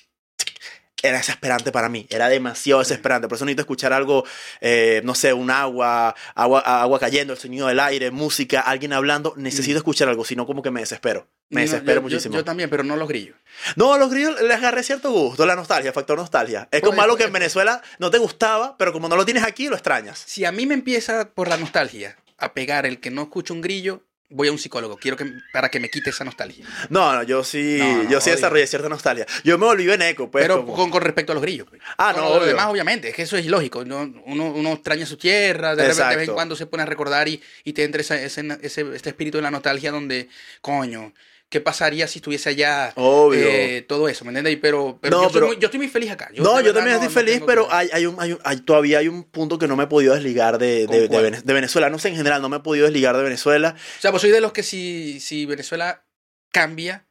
Era 1.06 1.18
desesperante 1.18 1.74
para 1.74 1.90
mí, 1.90 2.08
era 2.10 2.30
demasiado 2.30 2.80
desesperante. 2.80 3.28
Por 3.28 3.36
eso 3.36 3.44
necesito 3.44 3.64
escuchar 3.64 3.92
algo, 3.92 4.24
eh, 4.62 5.02
no 5.04 5.14
sé, 5.16 5.34
un 5.34 5.52
agua, 5.52 6.16
agua, 6.34 6.62
agua 6.62 6.98
cayendo, 6.98 7.34
el 7.34 7.40
sonido 7.40 7.68
del 7.68 7.82
aire, 7.82 8.10
música, 8.10 8.62
alguien 8.62 8.94
hablando. 8.94 9.34
Necesito 9.36 9.78
escuchar 9.78 10.08
algo, 10.08 10.24
si 10.24 10.38
no, 10.38 10.46
como 10.46 10.62
que 10.64 10.72
me 10.72 10.80
desespero. 10.80 11.28
Me 11.50 11.62
Mm. 11.62 11.66
No, 11.66 11.72
desespero 11.72 11.96
yo- 11.98 12.02
muchísimo. 12.04 12.36
Yo, 12.36 12.46
también, 12.46 12.70
pero 12.70 12.84
no 12.84 12.96
los 12.96 13.10
grillos. 13.10 13.36
No, 13.76 13.94
a 13.94 13.98
los 13.98 14.10
grillos 14.10 14.42
les 14.42 14.56
agarré 14.58 14.82
cierto 14.82 15.12
gusto, 15.12 15.46
la 15.46 15.58
nostalgia, 15.58 15.92
factor 15.92 16.18
nostalgia. 16.18 16.70
Es 16.72 16.82
como 16.82 17.02
algo 17.02 17.18
que 17.18 17.26
en 17.26 17.34
Venezuela 17.34 17.82
no 18.00 18.10
te 18.10 18.18
gustaba, 18.18 18.78
pero 18.78 18.94
como 18.94 19.10
no 19.10 19.18
lo 19.18 19.26
tienes 19.26 19.44
aquí, 19.44 19.68
lo 19.68 19.76
extrañas. 19.76 20.24
Si 20.26 20.46
a 20.46 20.54
mí 20.54 20.66
me 20.66 20.74
empieza 20.74 21.30
por 21.32 21.50
la 21.50 21.58
nostalgia 21.58 22.16
a 22.38 22.54
pegar 22.54 22.86
el 22.86 23.02
que 23.02 23.12
no 23.12 23.24
escucha 23.24 23.54
un 23.54 23.60
grillo, 23.62 24.04
voy 24.34 24.48
a 24.48 24.52
un 24.52 24.58
psicólogo. 24.58 24.98
Quiero 24.98 25.16
que 25.16 25.32
para 25.52 25.70
que 25.70 25.80
me 25.80 25.90
quite 25.90 26.10
esa 26.10 26.24
nostalgia. 26.24 26.66
No, 26.90 27.14
no, 27.14 27.24
yo 27.24 27.44
sí, 27.44 27.78
No, 27.80 28.04
no, 28.04 28.10
yo 28.10 28.20
sí 28.20 28.30
obvio. 28.30 28.36
desarrollé 28.36 28.68
cierta 28.68 28.90
nostalgia. 28.90 29.26
Yo 29.44 29.58
me 29.58 29.66
volví 29.66 29.90
en 29.92 30.02
eco, 30.02 30.30
pues. 30.30 30.44
pero 30.44 30.58
como- 30.66 30.76
con, 30.76 30.90
con 30.92 31.02
respecto 31.02 31.32
a 31.32 31.36
los 31.36 31.42
grillos. 31.42 31.68
pues. 31.70 31.82
Ah, 31.98 32.14
Con 32.14 32.24
no, 32.24 32.40
lo 32.40 32.46
demás, 32.46 32.68
obviamente, 32.68 33.10
es 33.10 33.16
que 33.16 33.22
eso 33.24 33.38
es 33.38 33.46
ilógico. 33.46 33.86
¿no? 33.86 34.02
Uno, 34.26 34.52
uno 34.52 34.74
extraña 34.74 35.06
su 35.06 35.18
tierra, 35.18 35.76
de, 35.76 35.84
repente, 35.88 36.10
de 36.10 36.16
vez 36.18 36.28
en 36.30 36.34
cuando 36.36 36.56
se 36.56 36.66
pone 36.66 36.84
a 36.84 36.86
recordar 36.86 37.28
y, 37.28 37.42
y 37.64 37.74
te 37.74 37.84
entra 37.84 38.02
esa- 38.02 38.22
ese, 38.22 38.46
ese- 38.62 38.96
este 38.96 39.10
espíritu 39.10 39.38
de 39.38 39.44
la 39.44 39.52
nostalgia 39.52 39.92
donde, 39.92 40.30
coño, 40.62 41.14
¿qué 41.54 41.62
pasaría 41.62 42.08
si 42.08 42.18
estuviese 42.18 42.50
allá? 42.50 42.92
Obvio. 42.96 43.46
Eh, 43.48 43.86
todo 43.88 44.10
eso, 44.10 44.26
¿me 44.26 44.30
entiendes? 44.32 44.58
Pero, 44.60 44.98
pero, 45.00 45.18
No, 45.18 45.22
yo, 45.22 45.28
estoy 45.28 45.40
pero- 45.40 45.48
muy, 45.54 45.58
yo 45.60 45.68
estoy 45.68 45.78
muy 45.78 45.88
feliz 45.88 46.10
acá. 46.10 46.32
no, 46.36 46.60
yo 46.62 46.74
también 46.74 46.98
no- 46.98 47.04
estoy 47.04 47.14
feliz, 47.14 47.44
pero 47.46 47.68
que- 47.68 47.76
hay, 47.76 47.90
hay 47.94 48.06
un, 48.08 48.20
hay 48.20 48.32
un- 48.32 48.40
hay- 48.44 48.58
todavía 48.62 48.98
hay 48.98 49.08
un 49.08 49.24
punto 49.24 49.60
que 49.60 49.68
no 49.68 49.76
me 49.76 49.84
he 49.84 49.88
podido 49.88 50.16
desligar 50.16 50.58
de, 50.58 50.86
¿Con 50.88 51.22
de, 51.22 51.54
Venezuela. 51.54 51.92
No 51.92 52.00
sé, 52.00 52.10
en 52.10 52.16
general, 52.16 52.42
no 52.42 52.50
me 52.50 52.58
he 52.58 52.62
podido 52.62 52.86
desligar 52.86 53.16
de 53.16 53.22
Venezuela. 53.22 53.76
O 53.78 54.02
sea, 54.02 54.10
pues 54.10 54.22
soy 54.22 54.32
de 54.32 54.42
los 54.42 54.52
que 54.52 54.64
si, 54.64 55.20
si 55.20 55.46
Venezuela 55.46 56.04
cambia, 56.52 57.06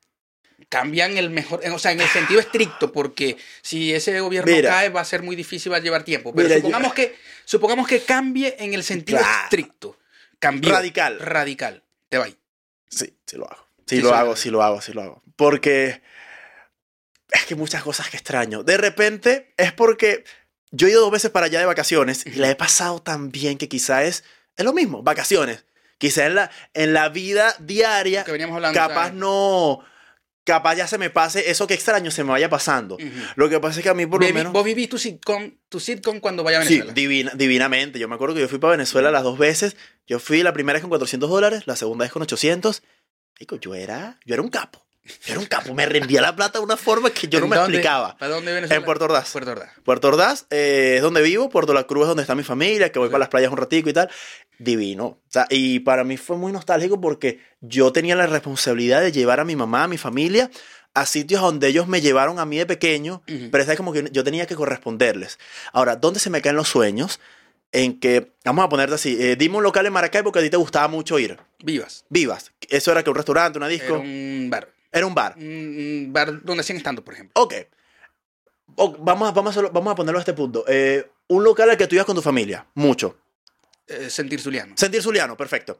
cambian 0.68 1.16
el 1.16 1.30
mejor, 1.30 1.61
o 1.72 1.78
sea, 1.78 1.93
en 1.93 2.01
el 2.01 2.09
sentido 2.09 2.40
estricto, 2.40 2.90
porque 2.93 3.36
si 3.62 3.93
ese 3.95 4.18
gobierno 4.20 4.51
Mira. 4.53 4.70
cae 4.70 4.88
va 4.88 5.03
a 5.03 5.05
ser 5.05 5.22
muy 5.22 5.36
difícil, 5.36 5.70
va 5.70 5.76
a 5.76 5.80
llevar 5.80 6.03
tiempo. 6.03 6.32
Pero 6.34 6.49
Mira, 6.49 6.57
yo- 6.59 6.62
supongamos, 6.62 6.95
que, 6.95 7.14
supongamos 7.45 7.86
que 7.86 8.01
cambie 8.01 8.57
en 8.59 8.74
el 8.74 8.82
sentido 8.82 9.18
Claro. 9.20 9.45
estricto. 9.45 9.99
Cambió. 10.40 10.72
Radical. 10.72 11.20
Radical. 11.20 11.82
Te 12.09 12.18
va 12.18 12.24
ahí. 12.24 12.36
Sí, 12.88 13.14
sí 13.24 13.36
lo 13.36 13.45
hago. 13.51 13.62
Sí, 13.87 13.97
Sí, 13.97 14.03
lo 14.03 14.09
sí. 14.11 14.14
hago, 14.14 14.37
sí 14.37 14.51
lo 14.51 14.62
hago, 14.62 14.80
sí 14.80 14.93
lo 14.93 15.03
hago. 15.03 15.22
Porque 15.37 16.03
Es 17.30 17.47
que 17.47 17.55
muchas 17.55 17.83
cosas 17.83 18.11
que 18.11 18.16
extraño. 18.18 18.62
De 18.62 18.76
repente 18.76 19.55
es 19.57 19.72
porque 19.72 20.24
yo 20.70 20.87
he 20.87 20.91
ido 20.91 21.01
dos 21.01 21.11
veces 21.11 21.30
para 21.30 21.47
allá 21.47 21.61
de 21.61 21.66
vacaciones 21.66 22.26
y 22.26 22.33
la 22.33 22.51
he 22.51 22.57
pasado 22.57 23.01
tan 23.01 23.30
bien 23.30 23.57
que 23.57 23.68
quizá 23.68 24.05
es, 24.05 24.22
es 24.57 24.64
lo 24.64 24.72
mismo, 24.74 25.03
vacaciones. 25.03 25.64
Quizá 25.99 26.26
en 26.26 26.35
la, 26.35 26.51
en 26.74 26.93
la 26.93 27.09
vida 27.09 27.55
diaria, 27.61 28.24
Que 28.24 28.33
hablando. 28.33 28.72
capaz 28.78 29.05
¿sabes? 29.07 29.14
no, 29.14 29.80
capaz 30.45 30.74
ya 30.74 30.87
se 30.87 30.99
me 30.99 31.09
pase 31.11 31.51
eso 31.51 31.66
que 31.66 31.72
extraño, 31.74 32.11
se 32.11 32.22
me 32.24 32.30
vaya 32.30 32.51
pasando. 32.51 32.99
Lo 33.37 33.49
que 33.49 33.61
pasa 33.61 33.78
es 33.80 33.83
que 33.85 33.89
a 33.89 33.95
mí 33.95 34.05
por 34.05 34.20
lo 34.20 34.26
Vivi- 34.26 34.35
menos... 34.35 34.53
Vos 34.53 34.64
vivís 34.64 34.89
tu 34.91 34.99
sitcom, 34.99 35.53
tu 35.70 35.80
sitcom 35.80 36.20
cuando 36.20 36.43
vaya 36.45 36.59
a 36.59 36.62
Sí, 36.64 36.74
Venezuela. 36.74 36.93
divina- 36.93 37.33
divinamente. 37.35 37.99
Yo 37.99 38.09
me 38.09 38.14
acuerdo 38.16 38.35
que 38.35 38.41
yo 38.43 38.49
fui 38.49 38.59
para 38.59 38.72
Venezuela 38.72 39.11
las 39.11 39.22
dos 39.22 39.39
veces. 39.39 39.76
Yo 40.07 40.18
fui 40.18 40.43
la 40.43 40.53
primera 40.53 40.74
vez 40.74 40.83
con 40.83 40.91
400 40.91 41.30
dólares, 41.30 41.62
la 41.66 41.76
segunda 41.76 42.05
vez 42.05 42.12
con 42.12 42.20
800. 42.22 42.83
Yo 43.61 43.74
era, 43.74 44.18
yo 44.24 44.34
era 44.34 44.43
un 44.43 44.49
capo. 44.49 44.80
Yo 45.24 45.32
era 45.32 45.40
un 45.40 45.47
capo. 45.47 45.74
Me 45.74 45.84
rendía 45.86 46.20
la 46.20 46.34
plata 46.36 46.59
de 46.61 46.64
una 46.64 46.76
forma 46.76 47.11
que 47.11 47.26
yo 47.26 47.40
no 47.40 47.47
¿En 47.47 47.51
me 47.51 47.57
dónde- 47.57 47.76
explicaba. 47.78 48.16
¿Para 48.18 48.34
dónde 48.34 48.53
Venezuela? 48.53 48.78
En 48.78 48.84
Puerto 48.84 49.05
Ordaz. 49.07 49.30
Puerto 49.32 49.51
Ordaz. 49.51 49.70
Puerto 49.84 50.09
Ordaz 50.09 50.47
eh, 50.51 50.95
es 50.97 51.03
donde 51.03 51.22
vivo, 51.22 51.49
Puerto 51.51 51.74
La 51.74 51.84
Cruz 51.84 52.03
es 52.03 52.09
donde 52.09 52.22
está 52.22 52.34
mi 52.36 52.45
familia, 52.45 52.93
que 52.93 52.99
voy 53.01 53.09
Sí. 53.09 53.12
para 53.12 53.20
las 53.20 53.28
playas 53.28 53.51
un 53.51 53.57
ratico 53.59 53.90
y 53.90 53.93
tal. 53.93 54.09
Divino. 54.59 55.05
O 55.07 55.20
sea, 55.28 55.47
y 55.51 55.80
para 55.80 56.05
mí 56.05 56.16
fue 56.16 56.36
muy 56.36 56.53
nostálgico 56.53 57.01
porque 57.01 57.40
yo 57.61 57.93
tenía 57.93 58.14
la 58.14 58.26
responsabilidad 58.28 59.01
de 59.01 59.11
llevar 59.11 59.40
a 59.40 59.45
mi 59.45 59.57
mamá, 59.57 59.84
a 59.84 59.88
mi 59.88 59.99
familia, 59.99 60.51
a 60.95 61.05
sitios 61.07 61.40
donde 61.40 61.66
ellos 61.68 61.88
me 61.88 62.01
llevaron 62.01 62.38
a 62.38 62.45
mí 62.45 62.59
de 62.59 62.66
pequeño, 62.66 63.22
Ujú. 63.28 63.49
pero 63.51 63.64
es 63.64 63.76
como 63.76 63.93
que 63.93 64.09
yo 64.12 64.22
tenía 64.22 64.47
que 64.47 64.55
corresponderles. 64.55 65.38
Ahora, 65.72 65.97
¿dónde 65.97 66.20
se 66.20 66.30
me 66.30 66.43
caen 66.43 66.55
los 66.55 66.68
sueños? 66.68 67.18
En 67.75 67.99
que, 67.99 68.33
vamos 68.45 68.64
a 68.64 68.68
ponerte 68.68 68.95
así, 68.95 69.16
eh, 69.18 69.35
dime 69.35 69.57
un 69.57 69.62
local 69.62 69.87
en 69.87 69.93
Maracay 69.95 70.23
porque 70.23 70.41
a 70.41 70.43
ti 70.43 70.51
te 70.51 70.59
gustaba 70.59 70.89
mucho 70.89 71.18
ir. 71.18 71.39
Vivas. 71.64 72.05
Vivas. 72.11 72.53
Eso 72.68 72.93
era 72.93 73.03
que 73.03 73.09
un 73.11 73.16
restaurante, 73.16 73.57
una 73.59 73.66
disco. 73.68 73.95
Era 73.97 73.99
un 73.99 74.49
bar. 74.51 74.68
Era 74.93 75.07
un 75.07 75.14
bar. 75.14 75.35
Un 75.39 76.11
bar 76.12 76.43
donde 76.43 76.61
hacían 76.61 76.77
estando, 76.77 77.03
por 77.03 77.14
ejemplo. 77.14 77.33
Ok. 77.43 77.55
O- 78.77 78.93
vamos, 78.99 79.29
a, 79.29 79.33
vamos, 79.33 79.57
a, 79.57 79.62
vamos 79.62 79.91
a 79.93 79.95
ponerlo 79.95 80.18
a 80.18 80.20
este 80.20 80.35
punto. 80.35 80.64
Eh, 80.68 81.11
un 81.29 81.45
local 81.45 81.70
al 81.70 81.77
que 81.79 81.87
tú 81.87 81.95
ibas 81.95 82.05
con 82.07 82.14
tu 82.16 82.20
familia. 82.23 82.66
Mucho. 82.75 83.16
Eh, 83.87 84.11
sentir 84.11 84.41
Zuliano. 84.41 84.75
Sentir 84.77 85.03
Zuliano, 85.03 85.37
perfecto. 85.37 85.79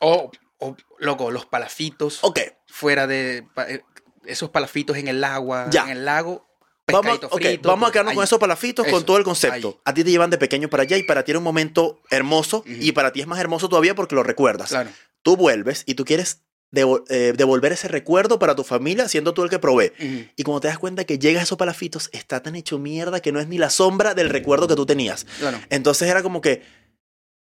O, 0.00 0.30
o, 0.58 0.76
loco, 0.98 1.30
los 1.30 1.46
palafitos. 1.46 2.18
Ok. 2.22 2.40
Fuera 2.66 3.06
de. 3.06 3.46
eh, 3.68 3.80
esos 4.26 4.50
palafitos 4.50 4.96
en 4.98 5.08
el 5.08 5.24
agua. 5.24 5.66
Ya. 5.70 5.84
En 5.84 5.90
el 5.90 6.04
lago. 6.04 6.46
Vamos, 6.92 7.20
vamos 7.62 7.88
a 7.88 7.92
quedarnos 7.92 8.14
con 8.14 8.24
esos 8.24 8.38
palafitos, 8.38 8.86
con 8.86 9.04
todo 9.04 9.16
el 9.18 9.24
concepto. 9.24 9.68
ahí. 9.68 9.80
A 9.84 9.94
ti 9.94 10.04
te 10.04 10.10
llevan 10.10 10.30
de 10.30 10.38
pequeño 10.38 10.68
para 10.68 10.82
allá 10.84 10.96
y 10.96 11.02
para 11.02 11.24
ti 11.24 11.32
era 11.32 11.38
un 11.38 11.44
momento 11.44 12.00
hermoso 12.10 12.64
y 12.66 12.92
para 12.92 13.12
ti 13.12 13.20
es 13.20 13.26
más 13.26 13.38
hermoso 13.38 13.68
todavía 13.68 13.94
porque 13.94 14.14
lo 14.14 14.22
recuerdas. 14.22 14.70
Claro. 14.70 14.90
Tú 15.22 15.36
vuelves 15.36 15.84
y 15.86 15.94
tú 15.94 16.04
quieres 16.04 16.42
eh, 16.70 17.32
devolver 17.34 17.72
ese 17.72 17.88
recuerdo 17.88 18.38
para 18.38 18.54
tu 18.54 18.62
familia 18.62 19.08
siendo 19.08 19.32
tú 19.32 19.42
el 19.42 19.48
que 19.50 19.58
provee. 19.58 19.92
Y 20.36 20.42
como 20.42 20.60
te 20.60 20.68
das 20.68 20.78
cuenta 20.78 21.04
que 21.04 21.18
llegas 21.18 21.40
a 21.40 21.44
esos 21.44 21.58
palafitos, 21.58 22.10
está 22.12 22.42
tan 22.42 22.56
hecho 22.56 22.78
mierda 22.78 23.20
que 23.20 23.32
no 23.32 23.40
es 23.40 23.48
ni 23.48 23.58
la 23.58 23.70
sombra 23.70 24.14
del 24.14 24.28
recuerdo 24.28 24.68
que 24.68 24.76
tú 24.76 24.84
tenías. 24.84 25.26
Claro. 25.38 25.58
Entonces 25.70 26.08
era 26.08 26.22
como 26.22 26.40
que 26.40 26.62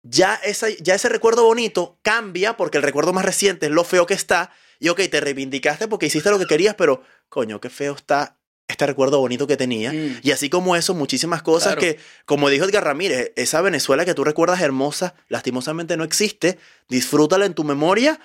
ya, 0.02 0.34
esa, 0.44 0.68
ya 0.80 0.94
ese 0.94 1.08
recuerdo 1.08 1.44
bonito 1.44 1.98
cambia 2.02 2.56
porque 2.56 2.76
el 2.76 2.82
recuerdo 2.82 3.12
más 3.12 3.24
reciente 3.24 3.66
es 3.66 3.72
lo 3.72 3.84
feo 3.84 4.06
que 4.06 4.14
está. 4.14 4.52
Y 4.78 4.90
ok, 4.90 5.00
te 5.10 5.20
reivindicaste 5.20 5.88
porque 5.88 6.06
hiciste 6.06 6.30
lo 6.30 6.38
que 6.38 6.46
querías, 6.46 6.74
pero 6.74 7.02
coño, 7.30 7.60
qué 7.60 7.70
feo 7.70 7.94
está 7.94 8.38
este 8.68 8.86
recuerdo 8.86 9.20
bonito 9.20 9.46
que 9.46 9.56
tenía. 9.56 9.92
Mm. 9.92 10.20
Y 10.22 10.30
así 10.32 10.50
como 10.50 10.76
eso, 10.76 10.94
muchísimas 10.94 11.42
cosas 11.42 11.74
Claro. 11.76 11.80
que, 11.80 11.98
como 12.24 12.48
dijo 12.48 12.64
Edgar 12.64 12.84
Ramírez, 12.84 13.32
esa 13.36 13.60
Venezuela 13.60 14.04
que 14.04 14.14
tú 14.14 14.24
recuerdas 14.24 14.60
hermosa, 14.60 15.14
lastimosamente 15.28 15.96
no 15.96 16.04
existe. 16.04 16.58
Disfrútala 16.88 17.46
en 17.46 17.54
tu 17.54 17.64
memoria 17.64 18.18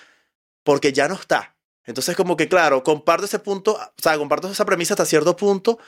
porque 0.63 0.93
ya 0.93 1.07
no 1.07 1.15
está. 1.15 1.55
Entonces, 1.85 2.15
como 2.15 2.37
que, 2.37 2.47
claro, 2.47 2.83
comparto 2.83 3.25
ese 3.25 3.39
punto, 3.39 3.73
o 3.73 4.01
sea, 4.01 4.17
comparto 4.17 4.51
esa 4.51 4.65
premisa 4.65 4.93
hasta 4.93 5.05
cierto 5.05 5.35
punto, 5.35 5.79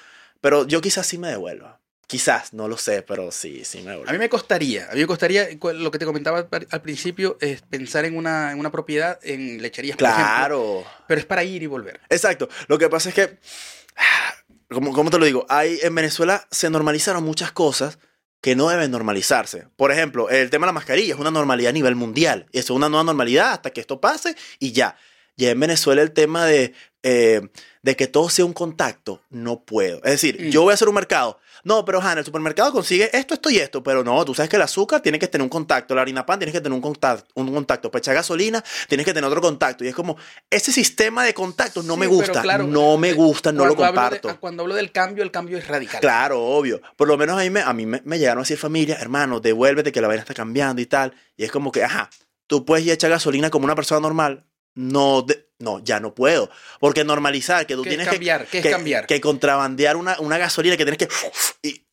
pero 0.41 0.67
yo 0.67 0.81
quizás 0.81 1.05
sí 1.05 1.17
me 1.17 1.29
devuelva. 1.29 1.79
Quizás, 2.07 2.53
no 2.53 2.67
lo 2.67 2.77
sé, 2.77 3.01
pero 3.01 3.31
sí, 3.31 3.63
sí 3.63 3.79
me 3.79 3.91
devuelvo. 3.91 4.09
A 4.09 4.13
mí 4.13 4.19
me 4.19 4.29
costaría, 4.29 4.89
a 4.89 4.93
mí 4.93 5.01
me 5.01 5.07
costaría, 5.07 5.47
lo 5.61 5.89
que 5.91 5.99
te 5.99 6.05
comentaba 6.05 6.47
al 6.69 6.81
principio, 6.81 7.37
es 7.41 7.61
pensar 7.61 8.05
en 8.05 8.17
una, 8.17 8.51
en 8.51 8.59
una 8.59 8.71
propiedad 8.71 9.19
en 9.23 9.61
lecherías, 9.61 9.97
por 9.97 10.07
ejemplo. 10.07 10.25
Claro. 10.25 10.83
Pero 11.07 11.19
es 11.19 11.25
para 11.25 11.43
ir 11.43 11.63
y 11.63 11.67
volver. 11.67 12.01
Exacto. 12.09 12.49
Lo 12.67 12.77
que 12.77 12.89
pasa 12.89 13.09
es 13.09 13.15
que, 13.15 13.39
como, 14.73 14.93
como 14.93 15.09
te 15.09 15.19
lo 15.19 15.25
digo, 15.25 15.45
hay, 15.49 15.79
en 15.81 15.95
Venezuela 15.95 16.47
se 16.51 16.69
normalizaron 16.69 17.23
muchas 17.23 17.51
cosas 17.51 17.99
que 18.41 18.55
no 18.55 18.67
deben 18.67 18.91
normalizarse. 18.91 19.67
Por 19.77 19.91
ejemplo, 19.91 20.29
el 20.29 20.49
tema 20.49 20.65
de 20.65 20.69
la 20.69 20.73
mascarilla 20.73 21.13
es 21.13 21.19
una 21.19 21.31
normalidad 21.31 21.69
a 21.69 21.73
nivel 21.73 21.95
mundial. 21.95 22.47
Y 22.51 22.59
eso 22.59 22.73
es 22.73 22.77
una 22.77 22.89
nueva 22.89 23.03
normalidad 23.05 23.53
hasta 23.53 23.69
que 23.69 23.79
esto 23.79 24.01
pase 24.01 24.35
y 24.59 24.73
ya. 24.73 24.97
Y 25.37 25.45
en 25.45 25.59
Venezuela 25.59 26.01
el 26.01 26.11
tema 26.11 26.45
de, 26.45 26.73
eh, 27.03 27.41
de 27.81 27.95
que 27.95 28.07
todo 28.07 28.29
sea 28.29 28.43
un 28.45 28.53
contacto, 28.53 29.21
no 29.29 29.63
puedo. 29.63 29.97
Es 30.03 30.11
decir, 30.11 30.37
Mm. 30.39 30.49
yo 30.49 30.61
voy 30.63 30.71
a 30.71 30.73
hacer 30.73 30.89
un 30.89 30.95
mercado. 30.95 31.39
No, 31.63 31.85
pero 31.85 32.01
Hanna, 32.01 32.19
el 32.19 32.25
supermercado 32.25 32.71
consigue 32.71 33.09
esto, 33.17 33.33
esto 33.33 33.49
y 33.49 33.57
esto. 33.57 33.81
Pero 33.81 34.03
no, 34.03 34.23
tú 34.25 34.33
sabes 34.35 34.49
que 34.49 34.57
el 34.57 34.61
azúcar 34.61 35.01
tiene 35.01 35.17
que 35.17 35.27
tener 35.27 35.43
un 35.43 35.49
contacto. 35.49 35.95
La 35.95 36.01
harina 36.01 36.25
pan 36.25 36.37
tiene 36.39 36.51
que 36.51 36.59
tener 36.59 36.75
un 36.75 36.81
contacto. 36.81 37.25
Un 37.35 37.53
contacto. 37.53 37.89
Para 37.89 37.99
echar 37.99 38.15
gasolina 38.15 38.63
tienes 38.89 39.05
que 39.05 39.13
tener 39.13 39.27
otro 39.27 39.41
contacto. 39.41 39.85
Y 39.85 39.87
es 39.87 39.95
como, 39.95 40.17
ese 40.49 40.71
sistema 40.71 41.23
de 41.23 41.33
contactos 41.33 41.85
no 41.85 41.93
Sí, 41.93 41.99
me 42.01 42.07
gusta. 42.07 42.41
claro, 42.41 42.67
no 42.67 42.97
me 42.97 43.09
eh, 43.09 43.13
gusta, 43.13 43.51
no 43.51 43.65
lo 43.65 43.75
Cuando 43.75 44.01
hablo 44.01 44.15
de- 44.15 44.19
comparto. 44.21 44.39
cuando 44.41 44.63
hablo 44.63 44.75
del 44.75 44.91
cambio, 44.91 45.23
el 45.23 45.31
cambio 45.31 45.57
es 45.57 45.67
radical. 45.67 46.01
Claro, 46.01 46.41
obvio. 46.43 46.81
Por 46.97 47.07
lo 47.07 47.17
menos 47.17 47.37
a 47.39 47.43
mí, 47.43 47.49
me, 47.49 47.61
a 47.61 47.71
mí 47.73 47.85
me, 47.85 48.01
me 48.03 48.19
llegaron 48.19 48.39
a 48.39 48.43
decir 48.43 48.57
familia, 48.57 48.97
hermano, 48.99 49.39
devuélvete 49.39 49.91
que 49.91 50.01
la 50.01 50.07
vaina 50.07 50.21
está 50.21 50.33
cambiando 50.33 50.81
y 50.81 50.85
tal. 50.85 51.13
Y 51.37 51.43
es 51.45 51.51
como 51.51 51.71
que, 51.71 51.83
ajá, 51.83 52.09
tú 52.45 52.65
puedes 52.65 52.85
ir 52.85 52.91
a 52.91 52.95
echar 52.95 53.09
gasolina 53.09 53.49
como 53.49 53.65
una 53.65 53.75
persona 53.75 54.01
normal. 54.01 54.45
No, 54.75 55.21
de- 55.21 55.47
no, 55.63 55.79
ya 55.79 55.99
no 55.99 56.13
puedo. 56.13 56.49
Porque 56.79 57.03
normalizar 57.03 57.65
que 57.65 57.75
tú 57.75 57.81
¿Qué 57.83 57.89
es 57.89 57.95
tienes 57.95 58.07
cambiar? 58.07 58.45
¿Qué 58.45 58.59
es 58.59 58.63
que, 58.63 58.71
cambiar? 58.71 59.07
que 59.07 59.19
contrabandear 59.19 59.95
una, 59.95 60.19
una 60.19 60.37
gasolina 60.37 60.77
que 60.77 60.85
tienes 60.85 60.99
que... 60.99 61.09
y 61.67 61.87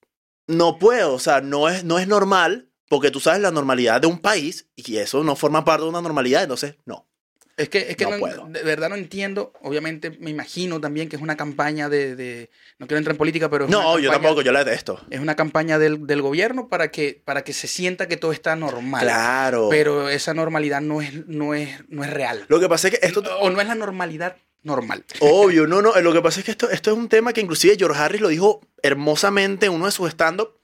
no 0.47 0.79
puedo, 0.79 1.15
o 1.15 1.19
sea, 1.19 1.41
no 1.41 1.69
es, 1.69 1.85
no 1.85 1.99
es 1.99 2.09
normal 2.09 2.71
porque 2.89 3.11
tú 3.11 3.21
sabes 3.21 3.41
la 3.41 3.53
normalidad 3.53 4.01
de 4.01 4.09
un 4.09 4.19
país 4.19 4.69
y 4.75 4.97
eso 4.97 5.23
no 5.23 5.37
forma 5.37 5.65
parte 5.65 5.85
de 5.85 5.91
una 5.91 6.03
normalidad, 6.03 6.43
entonces 6.43 6.77
no. 6.85 7.10
Es 7.57 7.69
que, 7.69 7.91
es 7.91 7.97
que 7.97 8.05
No 8.05 8.13
no- 8.13 8.19
puedo. 8.19 8.47
de 8.47 8.63
verdad 8.63 8.89
no 8.89 8.95
entiendo. 8.97 9.53
Obviamente 9.63 10.11
me 10.19 10.31
imagino 10.31 10.81
también 10.81 11.09
que 11.09 11.17
es 11.17 11.23
una 11.23 11.37
campaña 11.37 11.89
de... 11.91 12.17
de- 12.17 12.51
no 12.79 12.87
quiero 12.87 12.99
entrar 12.99 13.13
en 13.15 13.19
política, 13.19 13.51
pero... 13.51 13.67
Es 13.67 13.71
No, 13.71 13.99
yo 13.99 14.11
campaña- 14.11 14.13
tampoco, 14.13 14.43
yo 14.43 14.53
la 14.53 14.65
detesto. 14.65 15.01
Es 15.11 15.21
una 15.21 15.37
campaña 15.37 15.79
del, 15.79 16.07
del 16.07 16.23
gobierno 16.23 16.69
para 16.69 16.91
que, 16.91 17.21
para 17.25 17.43
que 17.45 17.53
se 17.53 17.67
sienta 17.67 18.09
que 18.09 18.17
todo 18.17 18.33
está 18.33 18.57
normal. 18.57 19.03
Claro. 19.03 19.69
Pero 19.71 20.09
esa 20.09 20.33
normalidad 20.33 20.81
no 20.81 21.03
es, 21.03 21.27
no 21.27 21.53
es, 21.55 21.69
no 21.89 22.03
es 22.03 22.11
real. 22.11 22.47
Lo 22.49 22.61
que 22.61 22.69
pasa 22.69 22.89
es 22.89 22.99
que 22.99 23.07
esto... 23.07 23.23
O 23.41 23.51
no 23.51 23.61
es 23.61 23.67
la 23.67 23.75
normalidad 23.75 24.37
normal. 24.63 25.05
Obvio, 25.21 25.67
no, 25.67 25.83
no. 25.83 25.93
Lo 26.01 26.13
que 26.15 26.23
pasa 26.23 26.41
es 26.41 26.47
que 26.47 26.53
esto, 26.53 26.71
esto 26.71 26.91
es 26.93 26.97
un 26.97 27.09
tema 27.11 27.33
que 27.35 27.41
inclusive 27.43 27.77
George 27.79 28.01
Harris 28.01 28.21
lo 28.23 28.29
dijo 28.29 28.61
hermosamente 28.83 29.67
en 29.67 29.73
uno 29.73 29.87
de 29.87 29.93
sus 29.93 30.09
stand-up. 30.11 30.57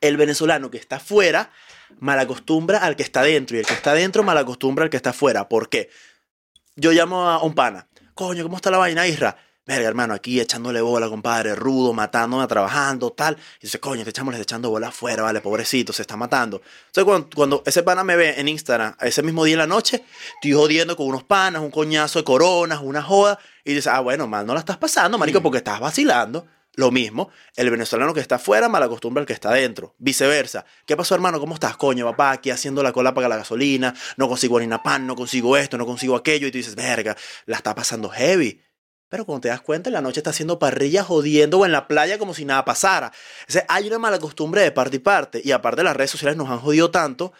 El 0.00 0.16
venezolano 0.18 0.70
que 0.70 0.76
está 0.78 0.96
afuera 0.96 1.50
malacostumbra 1.98 2.78
al 2.78 2.96
que 2.96 3.02
está 3.02 3.22
dentro 3.22 3.56
y 3.56 3.60
el 3.60 3.66
que 3.66 3.74
está 3.74 3.94
dentro 3.94 4.22
malacostumbra 4.22 4.84
al 4.84 4.90
que 4.90 4.96
está 4.96 5.10
afuera. 5.10 5.48
¿Por 5.48 5.68
qué? 5.68 5.90
Yo 6.76 6.92
llamo 6.92 7.28
a 7.28 7.42
un 7.42 7.54
pana. 7.54 7.88
Coño, 8.14 8.42
¿cómo 8.42 8.56
está 8.56 8.70
la 8.70 8.78
vaina, 8.78 9.06
Isra? 9.06 9.36
Verga, 9.66 9.88
hermano, 9.88 10.14
aquí 10.14 10.38
echándole 10.40 10.80
bola, 10.80 11.08
compadre, 11.08 11.56
rudo, 11.56 11.92
matándome, 11.92 12.46
trabajando, 12.46 13.10
tal. 13.10 13.36
Y 13.60 13.62
dice, 13.66 13.80
coño, 13.80 14.04
te 14.04 14.10
echamos 14.10 14.32
echando 14.36 14.70
bola 14.70 14.88
afuera, 14.88 15.24
vale, 15.24 15.40
pobrecito, 15.40 15.92
se 15.92 16.02
está 16.02 16.16
matando. 16.16 16.62
Entonces, 16.86 17.04
cuando, 17.04 17.28
cuando 17.34 17.62
ese 17.66 17.82
pana 17.82 18.04
me 18.04 18.14
ve 18.14 18.38
en 18.38 18.46
Instagram, 18.46 18.94
ese 19.00 19.24
mismo 19.24 19.42
día 19.42 19.54
en 19.54 19.58
la 19.58 19.66
noche, 19.66 20.04
estoy 20.36 20.52
jodiendo 20.52 20.96
con 20.96 21.06
unos 21.08 21.24
panas, 21.24 21.62
un 21.62 21.72
coñazo 21.72 22.20
de 22.20 22.24
coronas, 22.24 22.78
una 22.80 23.02
joda, 23.02 23.40
y 23.64 23.74
dice, 23.74 23.90
ah, 23.90 23.98
bueno, 23.98 24.28
mal 24.28 24.46
no 24.46 24.54
la 24.54 24.60
estás 24.60 24.76
pasando, 24.76 25.18
marico, 25.18 25.40
Mm. 25.40 25.42
porque 25.42 25.58
estás 25.58 25.80
vacilando. 25.80 26.46
Lo 26.76 26.90
mismo, 26.90 27.30
el 27.56 27.70
venezolano 27.70 28.12
que 28.12 28.20
está 28.20 28.34
afuera 28.34 28.68
mal 28.68 28.82
acostumbra 28.82 29.22
al 29.22 29.26
que 29.26 29.32
está 29.32 29.48
adentro. 29.48 29.94
Viceversa. 29.96 30.66
¿Qué 30.84 30.94
pasó, 30.94 31.14
hermano? 31.14 31.40
¿Cómo 31.40 31.54
estás? 31.54 31.76
Coño, 31.78 32.04
papá, 32.04 32.32
aquí 32.32 32.50
haciendo 32.50 32.82
la 32.82 32.92
cola 32.92 33.14
para 33.14 33.28
la 33.30 33.38
gasolina, 33.38 33.94
no 34.18 34.28
consigo 34.28 34.58
harina 34.58 34.82
pan, 34.82 35.06
no 35.06 35.16
consigo 35.16 35.56
esto, 35.56 35.78
no 35.78 35.86
consigo 35.86 36.14
aquello, 36.14 36.46
y 36.46 36.50
tú 36.50 36.58
dices, 36.58 36.74
verga, 36.74 37.16
la 37.46 37.56
está 37.56 37.74
pasando 37.74 38.10
heavy. 38.10 38.60
Pero 39.08 39.24
cuando 39.24 39.42
te 39.42 39.48
das 39.48 39.62
cuenta, 39.62 39.88
en 39.88 39.94
la 39.94 40.02
noche 40.02 40.20
está 40.20 40.30
haciendo 40.30 40.58
parrilla 40.58 41.02
jodiendo 41.02 41.60
o 41.60 41.64
en 41.64 41.72
la 41.72 41.88
playa 41.88 42.18
como 42.18 42.34
si 42.34 42.44
nada 42.44 42.64
pasara. 42.66 43.10
O 43.48 43.52
sea, 43.52 43.64
hay 43.68 43.86
una 43.86 43.98
mala 43.98 44.18
costumbre 44.18 44.60
de 44.60 44.72
parte 44.72 44.96
y 44.96 44.98
parte. 44.98 45.40
Y 45.42 45.52
aparte 45.52 45.82
las 45.82 45.96
redes 45.96 46.10
sociales 46.10 46.36
nos 46.36 46.50
han 46.50 46.58
jodido 46.58 46.90
tanto 46.90 47.32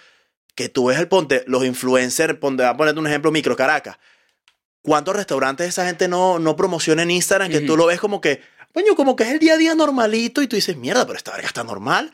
que 0.55 0.71
tú 0.71 0.87
ves 0.87 0.99
el 0.99 1.09
ponte, 1.09 1.45
los 1.47 1.65
influencers, 1.65 2.39
ponte, 2.39 2.63
voy 2.63 2.71
a 2.71 2.77
ponerte 2.77 3.01
un 3.01 3.07
ejemplo, 3.07 3.31
Micro 3.31 3.55
Caracas. 3.55 3.99
¿Cuántos 4.81 5.17
restaurantes 5.17 5.69
esa 5.69 5.85
gente 5.85 6.09
no, 6.09 6.39
no 6.39 6.57
promociona 6.57 7.03
en 7.03 7.11
Instagram 7.11 7.51
que 7.51 7.61
tú 7.61 7.77
lo 7.77 7.87
ves 7.87 8.01
como 8.01 8.21
que, 8.21 8.41
coño, 8.77 8.95
como 8.95 9.17
que 9.17 9.25
es 9.25 9.31
el 9.31 9.39
día 9.39 9.55
a 9.55 9.57
día 9.57 9.75
normalito 9.75 10.43
y 10.43 10.47
tú 10.49 10.55
dices, 10.57 10.77
mierda, 10.77 11.07
pero 11.07 11.17
esta 11.17 11.33
verga 11.33 11.47
está 11.49 11.65
normal? 11.65 12.13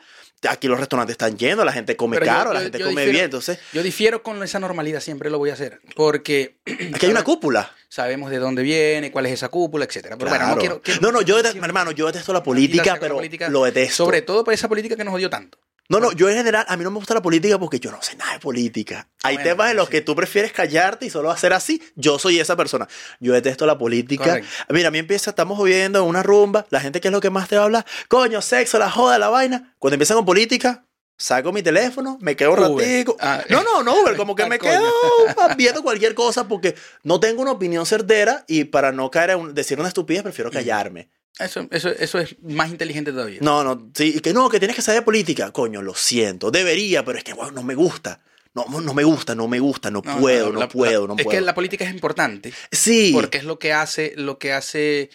Aquí 0.49 0.67
los 0.67 0.79
restaurantes 0.79 1.13
están 1.13 1.37
llenos, 1.37 1.65
la 1.65 1.71
gente 1.73 1.95
come 1.97 2.17
Pero 2.17 2.25
yo- 2.25 2.37
caro, 2.37 2.53
la 2.53 2.61
gente 2.61 2.77
come 2.79 2.89
difiero- 2.91 3.11
bien. 3.11 3.25
Entonces, 3.25 3.59
Yo 3.73 3.81
difiero 3.83 4.23
con 4.23 4.41
esa 4.43 4.59
normalidad, 4.59 4.99
siempre 5.01 5.29
lo 5.29 5.37
voy 5.39 5.49
a 5.49 5.53
hacer. 5.53 5.79
Porque 5.95 6.57
aquí 6.93 7.05
hay 7.05 7.11
una 7.11 7.23
cúpula. 7.25 7.71
sabemos 7.89 8.29
de 8.31 8.39
dónde 8.39 8.61
viene, 8.63 9.11
cuál 9.11 9.25
es 9.25 9.33
esa 9.33 9.47
cúpula, 9.49 9.85
etcétera. 9.85 10.17
Pero 10.17 10.29
bueno, 10.29 10.47
no 10.47 10.57
quiero. 10.57 10.81
quiero- 10.81 10.99
no, 11.01 11.11
no, 11.13 11.21
yo 11.21 11.37
detesto, 11.37 11.63
hermano, 11.63 11.91
yo 11.91 12.07
detesto 12.07 12.33
la 12.33 12.43
política, 12.43 12.83
con 12.83 12.93
la 12.93 12.99
pero 12.99 13.15
política, 13.15 13.49
lo 13.49 13.63
detesto. 13.63 14.03
Sobre 14.05 14.21
todo 14.21 14.43
por 14.43 14.53
esa 14.53 14.67
política 14.67 14.95
que 14.97 15.03
nos 15.05 15.13
odió 15.13 15.29
tanto. 15.29 15.57
No, 15.89 15.99
no, 15.99 16.11
yo 16.13 16.29
en 16.29 16.37
general, 16.37 16.65
a 16.69 16.77
mí 16.77 16.83
no 16.83 16.91
me 16.91 16.97
gusta 16.97 17.13
la 17.13 17.21
política 17.21 17.59
porque 17.59 17.79
yo 17.79 17.91
no 17.91 18.01
sé 18.01 18.15
nada 18.15 18.33
de 18.33 18.39
política. 18.39 19.09
Hay 19.21 19.35
Bueno, 19.35 19.49
temas 19.51 19.71
en 19.71 19.77
los 19.77 19.85
sí. 19.87 19.91
que 19.91 20.01
tú 20.01 20.15
prefieres 20.15 20.51
callarte 20.53 21.05
y 21.05 21.09
solo 21.09 21.29
hacer 21.29 21.51
así. 21.53 21.81
Yo 21.95 22.17
soy 22.19 22.39
esa 22.39 22.55
persona. 22.55 22.87
Yo 23.19 23.33
detesto 23.33 23.65
la 23.65 23.77
política. 23.77 24.23
Correcto. 24.23 24.49
Mira, 24.69 24.87
a 24.87 24.91
mí 24.91 24.97
empieza, 24.99 25.31
estamos 25.31 25.61
viviendo 25.61 25.99
en 25.99 26.05
una 26.05 26.23
rumba, 26.23 26.65
la 26.69 26.79
gente 26.79 27.01
que 27.01 27.09
es 27.09 27.11
lo 27.11 27.19
que 27.19 27.29
más 27.29 27.49
te 27.49 27.55
va 27.57 27.63
a 27.63 27.65
hablar, 27.65 27.85
coño, 28.07 28.41
sexo, 28.41 28.79
la 28.79 28.89
joda, 28.89 29.19
la 29.19 29.29
vaina. 29.29 29.75
Cuando 29.77 29.95
empiezan 29.95 30.15
con 30.17 30.25
política, 30.25 30.85
saco 31.17 31.51
mi 31.51 31.61
teléfono, 31.61 32.17
me 32.21 32.35
quedo 32.37 32.53
un 32.53 32.57
ratico. 32.79 33.17
Ah. 33.19 33.43
No, 33.49 33.61
no, 33.61 33.83
no, 33.83 34.01
Uber, 34.01 34.15
como 34.15 34.35
que 34.35 34.45
me 34.49 34.59
quedo 34.59 34.89
viendo 35.57 35.83
cualquier 35.83 36.15
cosa 36.15 36.47
porque 36.47 36.75
no 37.03 37.19
tengo 37.19 37.41
una 37.41 37.51
opinión 37.51 37.85
certera 37.85 38.45
y 38.47 38.63
para 38.63 38.93
no 38.93 39.11
caer 39.11 39.35
un- 39.35 39.53
decir 39.53 39.79
una 39.79 39.89
estupidez 39.89 40.23
prefiero 40.23 40.49
callarme. 40.49 41.09
Eso, 41.39 41.67
eso, 41.71 41.89
eso 41.89 42.19
es 42.19 42.35
más 42.43 42.69
inteligente 42.69 43.11
todavía. 43.11 43.39
No, 43.41 43.63
no, 43.63 43.91
sí, 43.95 44.19
que 44.21 44.33
no, 44.33 44.49
que 44.49 44.59
tienes 44.59 44.75
que 44.75 44.81
saber 44.83 45.03
política. 45.03 45.51
Coño, 45.51 45.81
lo 45.81 45.95
siento, 45.95 46.51
debería, 46.51 47.03
pero 47.03 47.17
es 47.17 47.23
que 47.23 47.33
bueno, 47.33 47.51
no 47.51 47.63
me 47.63 47.73
gusta. 47.75 48.21
No, 48.53 48.65
no 48.81 48.93
me 48.93 49.03
gusta, 49.03 49.33
no 49.33 49.47
me 49.47 49.59
gusta, 49.59 49.89
no, 49.89 50.03
No, 50.05 50.19
puedo, 50.19 50.51
no, 50.53 50.59
la- 50.59 50.69
puedo, 50.69 51.07
no 51.07 51.15
es 51.17 51.23
puedo. 51.23 51.39
que 51.39 51.41
la 51.43 51.55
política 51.55 51.85
es 51.85 51.91
importante 51.91 52.53
Sí, 52.71 53.09
porque 53.11 53.39
es 53.39 53.45
lo 53.45 53.57
que 53.57 53.73
hace, 53.73 54.13
lo 54.15 54.37
que 54.37 54.53
hace 54.53 55.09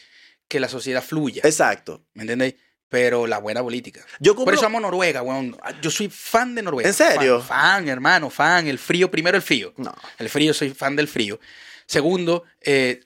que 0.48 0.58
la 0.58 0.68
sociedad 0.68 1.04
fluya. 1.04 1.42
exacto. 1.44 2.04
¿Me 2.14 2.22
entendéis? 2.24 2.56
Pero 2.88 3.26
la 3.28 3.38
buena 3.38 3.62
política. 3.62 4.04
Yo 4.18 4.34
Por 4.34 4.54
eso 4.54 4.66
amo 4.66 4.80
Noruega, 4.80 5.22
weón. 5.22 5.56
Yo 5.82 5.90
soy 5.90 6.08
fan 6.08 6.54
de 6.56 6.62
Noruega. 6.62 6.88
¿En 6.88 6.94
serio? 6.94 7.38
Fan, 7.40 7.48
fan, 7.84 7.88
hermano, 7.90 8.28
fan. 8.30 8.66
El 8.66 8.78
frío, 8.78 9.08
primero 9.10 9.36
el 9.36 9.42
frío. 9.42 9.72
No. 9.76 9.94
El 10.18 10.28
frío, 10.30 10.52
soy 10.54 10.70
fan 10.70 10.96
del 10.96 11.06
frío. 11.06 11.38
Segundo, 11.86 12.44
eh, 12.60 13.00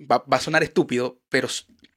va, 0.00 0.24
va 0.32 0.36
a 0.36 0.40
sonar 0.40 0.62
estúpido, 0.62 1.18
pero 1.28 1.48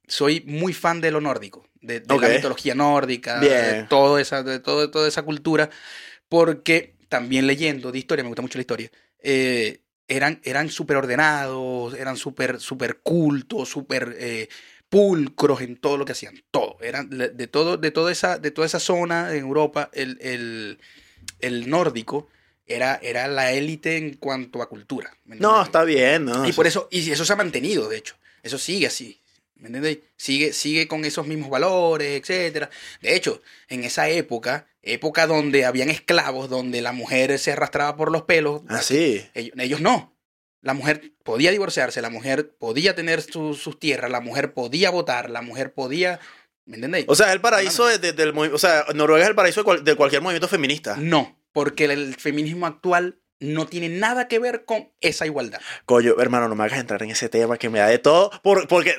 soy 0.08 0.42
muy 0.46 0.74
fan 0.74 1.02
de 1.02 1.12
lo 1.12 1.22
nórdico, 1.22 1.68
de, 1.82 2.02
la 2.08 2.30
mitología 2.30 2.74
nórdica, 2.76 3.40
Bien. 3.40 3.52
de, 3.52 3.84
todo 3.84 4.20
esa, 4.20 4.44
de 4.44 4.60
todo, 4.60 4.90
toda 4.90 5.08
esa 5.08 5.24
cultura, 5.24 5.70
porque 6.30 6.96
también 7.10 7.48
leyendo 7.48 7.92
de 7.92 8.00
historia, 8.00 8.24
me 8.24 8.30
gusta 8.30 8.42
mucho 8.42 8.58
la 8.58 8.62
historia, 8.62 8.92
eh, 9.20 9.82
eran, 10.08 10.40
eran 10.44 10.70
súper 10.70 10.98
ordenados, 10.98 11.94
eran 11.94 12.16
súper 12.18 12.60
super 12.60 13.00
cultos, 13.00 13.70
súper 13.70 14.16
eh, 14.18 14.48
pulcros 14.90 15.62
en 15.62 15.78
todo 15.78 15.98
lo 15.98 16.06
que 16.06 16.14
hacían, 16.14 16.42
todo. 16.50 16.78
Eran 16.82 17.10
de, 17.10 17.48
todo, 17.48 17.78
de, 17.78 17.92
toda 17.92 18.12
esa, 18.12 18.38
de 18.38 18.52
toda 18.52 18.68
esa 18.68 18.80
zona 18.80 19.34
en 19.34 19.40
Europa, 19.40 19.90
el, 19.94 20.18
el, 20.22 20.80
el 21.40 21.70
nórdico 21.70 22.30
era, 22.66 23.00
era 23.02 23.28
la 23.28 23.52
élite 23.52 23.98
en 23.98 24.16
cuanto 24.16 24.62
a 24.62 24.70
cultura. 24.70 25.16
¿me 25.26 25.36
No, 25.38 25.62
está 25.62 25.84
bien, 25.84 26.26
¿no? 26.26 26.48
Y 26.48 26.54
por 26.54 26.68
eso, 26.68 26.88
y 26.90 27.10
eso 27.12 27.26
se 27.26 27.34
ha 27.34 27.38
mantenido, 27.38 27.90
de 27.90 27.98
hecho. 27.98 28.16
Eso 28.44 28.58
sigue 28.58 28.88
así. 28.88 29.20
¿Me 29.60 29.68
entiendes? 29.68 30.00
Sigue, 30.18 30.54
sigue 30.54 30.88
con 30.88 31.04
esos 31.06 31.26
mismos 31.28 31.50
valores, 31.50 32.20
etcétera. 32.22 32.70
De 33.02 33.16
hecho, 33.16 33.42
en 33.70 33.84
esa 33.84 34.08
época, 34.10 34.68
época 34.84 35.26
donde 35.28 35.66
habían 35.66 35.90
esclavos, 35.90 36.50
donde 36.50 36.82
la 36.82 36.92
mujer 36.92 37.38
se 37.40 37.52
arrastraba 37.54 37.96
por 37.98 38.12
los 38.12 38.24
pelos, 38.24 38.62
Ah, 38.70 38.82
sí. 38.82 39.26
ellos, 39.34 39.54
ellos 39.58 39.82
no. 39.82 40.16
La 40.62 40.74
mujer 40.74 41.14
podía 41.24 41.52
divorciarse, 41.52 42.02
la 42.02 42.10
mujer 42.10 42.56
podía 42.58 42.96
tener 42.96 43.22
su- 43.22 43.54
sus 43.54 43.80
tierras, 43.80 44.12
la 44.12 44.20
mujer 44.22 44.54
podía 44.54 44.90
votar, 44.90 45.30
la 45.30 45.42
mujer 45.42 45.74
podía. 45.74 46.20
¿Me 46.66 46.76
entendéis? 46.76 47.06
O 47.08 47.16
sea, 47.16 47.32
el 47.32 47.40
paraíso 47.42 47.86
de- 47.86 47.98
de- 48.00 48.14
del 48.14 48.34
movi- 48.34 48.52
O 48.54 48.58
sea, 48.58 48.86
Noruega 48.94 49.24
es 49.24 49.30
el 49.30 49.36
paraíso 49.36 49.62
de, 49.62 49.66
cual- 49.66 49.84
de 49.84 49.96
cualquier 49.96 50.22
movimiento 50.22 50.48
feminista. 50.48 50.98
no, 50.98 51.40
porque 51.54 51.86
el 51.86 52.16
feminismo 52.16 52.66
actual 52.68 53.20
no 53.40 53.68
tiene 53.68 53.90
nada 53.90 54.28
que 54.28 54.40
ver 54.40 54.66
con 54.66 54.92
esa 55.02 55.26
igualdad. 55.26 55.60
Coño, 55.86 56.16
hermano, 56.20 56.48
no 56.48 56.56
me 56.56 56.64
hagas 56.64 56.80
entrar 56.80 57.04
en 57.04 57.12
ese 57.12 57.30
tema 57.30 57.58
que 57.58 57.70
me 57.70 57.80
da 57.80 57.88
de 57.88 58.00
todo. 58.00 58.32
Por, 58.42 58.68
porque 58.68 58.96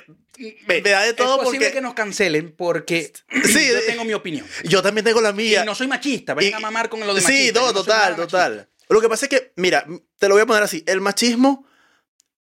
me, 0.67 0.81
me 0.81 0.91
da 0.91 1.03
de 1.03 1.13
todo 1.13 1.37
es 1.39 1.45
posible 1.45 1.67
porque 1.67 1.73
que 1.75 1.81
nos 1.81 1.95
cancelen 1.95 2.55
porque 2.57 3.13
Sí, 3.45 3.69
yo 3.69 3.85
tengo 3.87 4.05
mi 4.05 4.15
opinión. 4.15 4.47
yo 4.65 4.83
también 4.83 5.05
tengo 5.05 5.21
la 5.21 5.33
mía. 5.33 5.63
Y 5.63 5.67
no 5.67 5.75
soy 5.75 5.89
machista, 5.89 6.35
venga 6.35 6.51
Y- 6.51 6.53
a 6.53 6.61
mamar 6.61 6.89
con 6.89 7.01
lo 7.01 7.15
de 7.15 7.21
Sí, 7.21 7.27
machista. 7.27 7.61
no, 7.61 7.67
yo 7.67 7.73
no 7.73 7.79
total, 7.81 7.99
machista. 8.13 8.27
total. 8.27 8.69
Lo 8.89 9.01
que 9.01 9.09
pasa 9.09 9.27
es 9.27 9.31
que, 9.31 9.53
mira, 9.57 9.85
te 10.19 10.29
lo 10.29 10.35
voy 10.35 10.43
a 10.43 10.47
poner 10.47 10.63
así. 10.63 10.83
El 10.87 11.01
machismo 11.01 11.67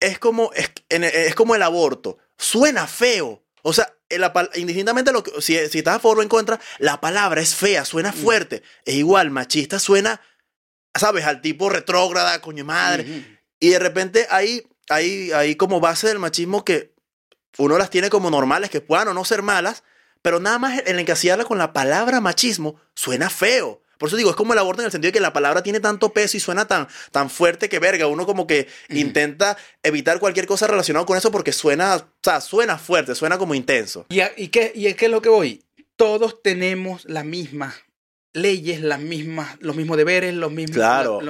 es 0.01 0.19
como, 0.19 0.51
es, 0.55 0.71
es 0.89 1.35
como 1.35 1.55
el 1.55 1.63
aborto. 1.63 2.19
Suena 2.37 2.87
feo. 2.89 3.45
O 3.63 3.73
sea, 3.73 3.95
la 4.11 4.33
indistintamente 4.57 5.13
lo 5.13 5.23
que, 5.23 5.41
si, 5.41 5.57
si 5.69 5.79
estás 5.79 5.97
a 5.97 6.01
favor 6.01 6.19
o 6.19 6.23
en 6.23 6.29
contra, 6.29 6.59
la 6.79 7.01
palabra 7.01 7.41
es 7.41 7.55
fea, 7.55 7.85
suena 7.85 8.11
Mm. 8.11 8.15
fuerte. 8.17 8.63
Es 8.85 8.95
igual, 8.95 9.31
machista 9.31 9.79
suena, 9.79 10.21
¿sabes? 10.95 11.25
Al 11.25 11.41
tipo 11.41 11.69
retrógrada, 11.69 12.41
coño 12.41 12.65
madre. 12.65 13.39
Y 13.61 13.71
de 13.71 13.79
repente 13.79 14.27
hay, 14.31 14.67
hay, 14.89 15.33
hay 15.33 15.57
como 15.57 15.81
base 15.81 16.09
del 16.09 16.19
machismo 16.19 16.65
que 16.65 16.93
uno 17.59 17.79
las 17.79 17.91
tiene 17.91 18.11
como 18.11 18.31
normales, 18.31 18.71
que 18.71 18.81
puedan 18.81 19.09
o 19.09 19.15
no 19.15 19.25
ser 19.25 19.43
malas, 19.43 19.85
pero 20.23 20.41
nada 20.41 20.59
más 20.59 20.81
el 20.87 20.99
encasillarla 20.99 21.45
con 21.45 21.59
la 21.59 21.73
palabra 21.73 22.21
machismo 22.21 22.81
suena 22.95 23.29
feo. 23.31 23.81
Por 23.99 24.09
eso 24.09 24.17
digo, 24.17 24.31
es 24.31 24.37
como 24.37 24.53
el 24.53 24.59
aborto 24.59 24.83
en 24.83 24.87
el 24.87 24.91
sentido 24.93 25.11
de 25.11 25.13
que 25.13 25.21
la 25.21 25.33
palabra 25.33 25.63
tiene 25.63 25.79
tanto 25.79 26.13
peso 26.13 26.37
y 26.37 26.41
suena 26.41 26.67
tan, 26.67 26.89
tan 27.13 27.31
fuerte 27.31 27.69
que 27.69 27.79
verga. 27.79 28.09
Uno 28.09 28.27
como 28.27 28.49
que 28.49 28.67
intenta 28.89 29.57
evitar 29.85 30.19
cualquier 30.19 30.47
cosa 30.47 30.67
relacionada 30.67 31.07
con 31.07 31.17
eso 31.17 31.31
porque 31.31 31.53
suena, 31.53 31.95
o 31.97 32.05
sea, 32.21 32.41
suena 32.41 32.79
fuerte, 32.79 33.15
suena 33.15 33.39
como 33.39 33.55
intenso. 33.55 34.07
¿Y, 34.09 34.19
a- 34.21 34.33
y 34.37 34.49
qué, 34.49 34.73
¿Y 34.75 34.93
qué 34.95 35.05
es 35.05 35.11
lo 35.11 35.23
que 35.23 35.29
voy? 35.29 35.63
Todos 35.95 36.43
tenemos 36.43 37.05
las 37.05 37.25
mismas 37.25 37.77
leyes, 38.33 38.81
las 38.81 39.01
mismas, 39.01 39.57
los 39.61 39.77
mismos 39.77 39.97
deberes, 39.97 40.35
los 40.35 40.51
mismos... 40.53 40.77
Claro. 40.77 41.21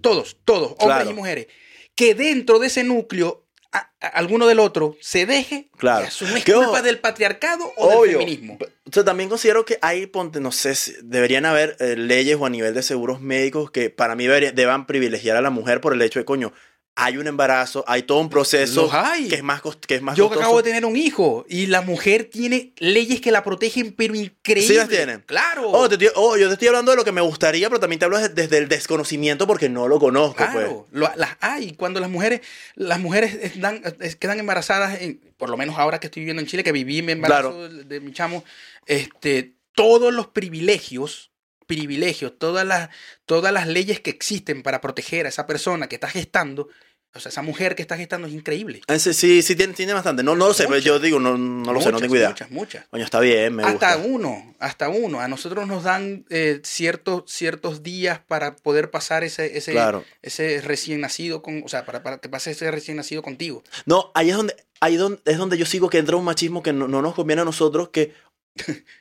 todos, 0.00 0.36
todos, 0.44 0.68
hombres 0.78 0.86
Claro. 0.98 1.10
y 1.10 1.14
mujeres. 1.14 1.46
Que 1.94 2.14
dentro 2.14 2.58
de 2.58 2.68
ese 2.68 2.84
núcleo, 2.84 3.44
a- 3.72 3.90
a- 4.00 4.06
alguno 4.06 4.46
del 4.46 4.58
otro 4.60 4.96
se 5.00 5.26
deje, 5.26 5.70
Claro. 5.78 6.04
y 6.04 6.24
es 6.38 6.44
culpa 6.44 6.82
del 6.82 6.98
patriarcado 6.98 7.72
o 7.76 8.02
del 8.02 8.12
feminismo. 8.12 8.58
O 8.60 8.92
sea, 8.92 9.04
también 9.04 9.28
considero 9.28 9.64
que 9.64 9.78
hay, 9.80 10.06
ponte, 10.06 10.40
no 10.40 10.52
sé, 10.52 10.74
deberían 11.02 11.46
haber 11.46 11.76
eh, 11.80 11.96
leyes 11.96 12.36
o 12.38 12.44
a 12.46 12.50
nivel 12.50 12.74
de 12.74 12.82
seguros 12.82 13.20
médicos 13.20 13.70
que 13.70 13.88
para 13.90 14.14
mí 14.14 14.26
deban 14.26 14.86
privilegiar 14.86 15.36
a 15.36 15.40
la 15.42 15.50
mujer 15.50 15.80
por 15.80 15.92
el 15.94 16.02
hecho 16.02 16.18
de, 16.18 16.24
coño, 16.26 16.52
hay 16.94 17.16
un 17.16 17.26
embarazo, 17.26 17.84
hay 17.88 18.02
todo 18.02 18.18
un 18.18 18.28
proceso 18.28 18.90
que 19.28 19.34
es 19.36 19.42
más, 19.42 19.62
que 19.86 19.94
es 19.94 20.02
más 20.02 20.14
Yo 20.16 20.24
costoso. 20.28 20.40
acabo 20.44 20.56
de 20.58 20.62
tener 20.64 20.84
un 20.84 20.94
hijo 20.96 21.46
y 21.48 21.66
la 21.66 21.80
mujer 21.80 22.28
tiene 22.30 22.74
leyes 22.76 23.20
que 23.22 23.30
la 23.32 23.42
protegen, 23.42 23.92
pero 23.96 24.14
increíble. 24.14 24.68
Sí 24.68 24.74
las 24.74 24.88
tienen. 24.90 25.22
Claro. 25.26 25.70
Oh, 25.70 25.88
te 25.88 25.96
oh, 26.14 26.36
yo 26.36 26.48
te 26.48 26.52
estoy 26.52 26.68
hablando 26.68 26.90
de 26.90 26.98
lo 26.98 27.04
que 27.04 27.12
me 27.12 27.22
gustaría, 27.22 27.68
pero 27.70 27.80
también 27.80 27.98
te 27.98 28.04
hablo 28.04 28.18
desde, 28.18 28.34
desde 28.34 28.58
el 28.58 28.68
desconocimiento 28.68 29.46
porque 29.46 29.70
no 29.70 29.88
lo 29.88 29.98
conozco. 29.98 30.36
pues. 30.36 30.50
Claro, 30.50 30.86
lo- 30.92 31.10
las 31.16 31.36
hay. 31.40 31.72
Cuando 31.72 31.98
las 31.98 32.10
mujeres, 32.10 32.42
las 32.74 33.00
mujeres 33.00 33.34
están- 33.42 33.82
quedan 34.20 34.38
embarazadas, 34.38 35.00
en- 35.00 35.18
por 35.38 35.48
lo 35.48 35.56
menos 35.56 35.78
ahora 35.78 35.98
que 35.98 36.08
estoy 36.08 36.20
viviendo 36.20 36.42
en 36.42 36.46
Chile, 36.46 36.62
que 36.62 36.72
viví 36.72 37.00
mi 37.02 37.12
embarazo 37.12 37.52
Claro. 37.52 37.68
de, 37.68 37.84
de 37.84 38.00
mi 38.00 38.12
chamo, 38.12 38.44
este, 38.86 39.54
todos 39.74 40.12
los 40.12 40.26
privilegios, 40.28 41.31
privilegios, 41.74 42.32
todas 42.38 42.66
las, 42.66 42.90
todas 43.26 43.52
las 43.52 43.66
leyes 43.66 44.00
que 44.00 44.10
existen 44.10 44.62
para 44.62 44.80
proteger 44.80 45.26
a 45.26 45.28
esa 45.30 45.46
persona 45.46 45.88
que 45.88 45.96
está 45.96 46.08
gestando, 46.08 46.68
o 47.14 47.20
sea, 47.20 47.28
esa 47.28 47.42
mujer 47.42 47.74
que 47.74 47.82
está 47.82 47.96
gestando 47.98 48.26
es 48.26 48.32
increíble. 48.32 48.80
pues. 48.86 48.96
Ese 49.06 49.12
sí, 49.12 49.42
sí 49.42 49.54
tiene, 49.54 49.74
tiene 49.74 49.92
bastante. 49.92 50.22
No, 50.22 50.34
no 50.34 50.46
lo 50.48 50.54
sé, 50.54 50.62
pero 50.62 50.76
Muchas. 50.76 50.84
yo 50.86 50.98
digo, 50.98 51.20
no, 51.20 51.36
no 51.36 51.72
lo 51.74 51.80
sé, 51.80 51.86
no 51.88 51.92
Muchas, 51.92 52.00
tengo 52.00 52.16
idea. 52.16 52.28
Muchas, 52.30 52.50
muchas. 52.50 52.86
Coño, 52.88 53.04
está 53.04 53.20
bien, 53.20 53.54
me 53.54 53.64
hasta 53.64 53.96
gusta. 53.96 54.08
uno, 54.08 54.54
hasta 54.58 54.88
uno. 54.88 55.20
A 55.20 55.28
nosotros 55.28 55.66
nos 55.66 55.84
dan 55.84 56.24
eh, 56.30 56.60
ciertos, 56.64 57.24
ciertos 57.26 57.82
días 57.82 58.20
para 58.26 58.56
poder 58.56 58.90
pasar 58.90 59.24
ese, 59.24 59.58
ese, 59.58 59.72
Claro. 59.72 60.04
ese 60.22 60.62
recién 60.62 61.02
nacido 61.02 61.42
con, 61.42 61.62
o 61.62 61.68
sea, 61.68 61.84
para, 61.84 62.02
para 62.02 62.16
que 62.18 62.30
pase 62.30 62.52
ese 62.52 62.70
recién 62.70 62.96
nacido 62.96 63.20
contigo. 63.22 63.62
No, 63.84 64.10
ahí 64.14 64.30
es 64.30 64.36
donde, 64.36 64.56
ahí 64.80 64.94
es 65.26 65.38
donde 65.38 65.58
yo 65.58 65.66
sigo 65.66 65.90
que 65.90 65.98
entra 65.98 66.16
un 66.16 66.24
machismo 66.24 66.62
que 66.62 66.72
no, 66.72 66.88
no 66.88 67.02
nos 67.02 67.14
conviene 67.14 67.42
a 67.42 67.44
nosotros, 67.44 67.90
que 67.90 68.14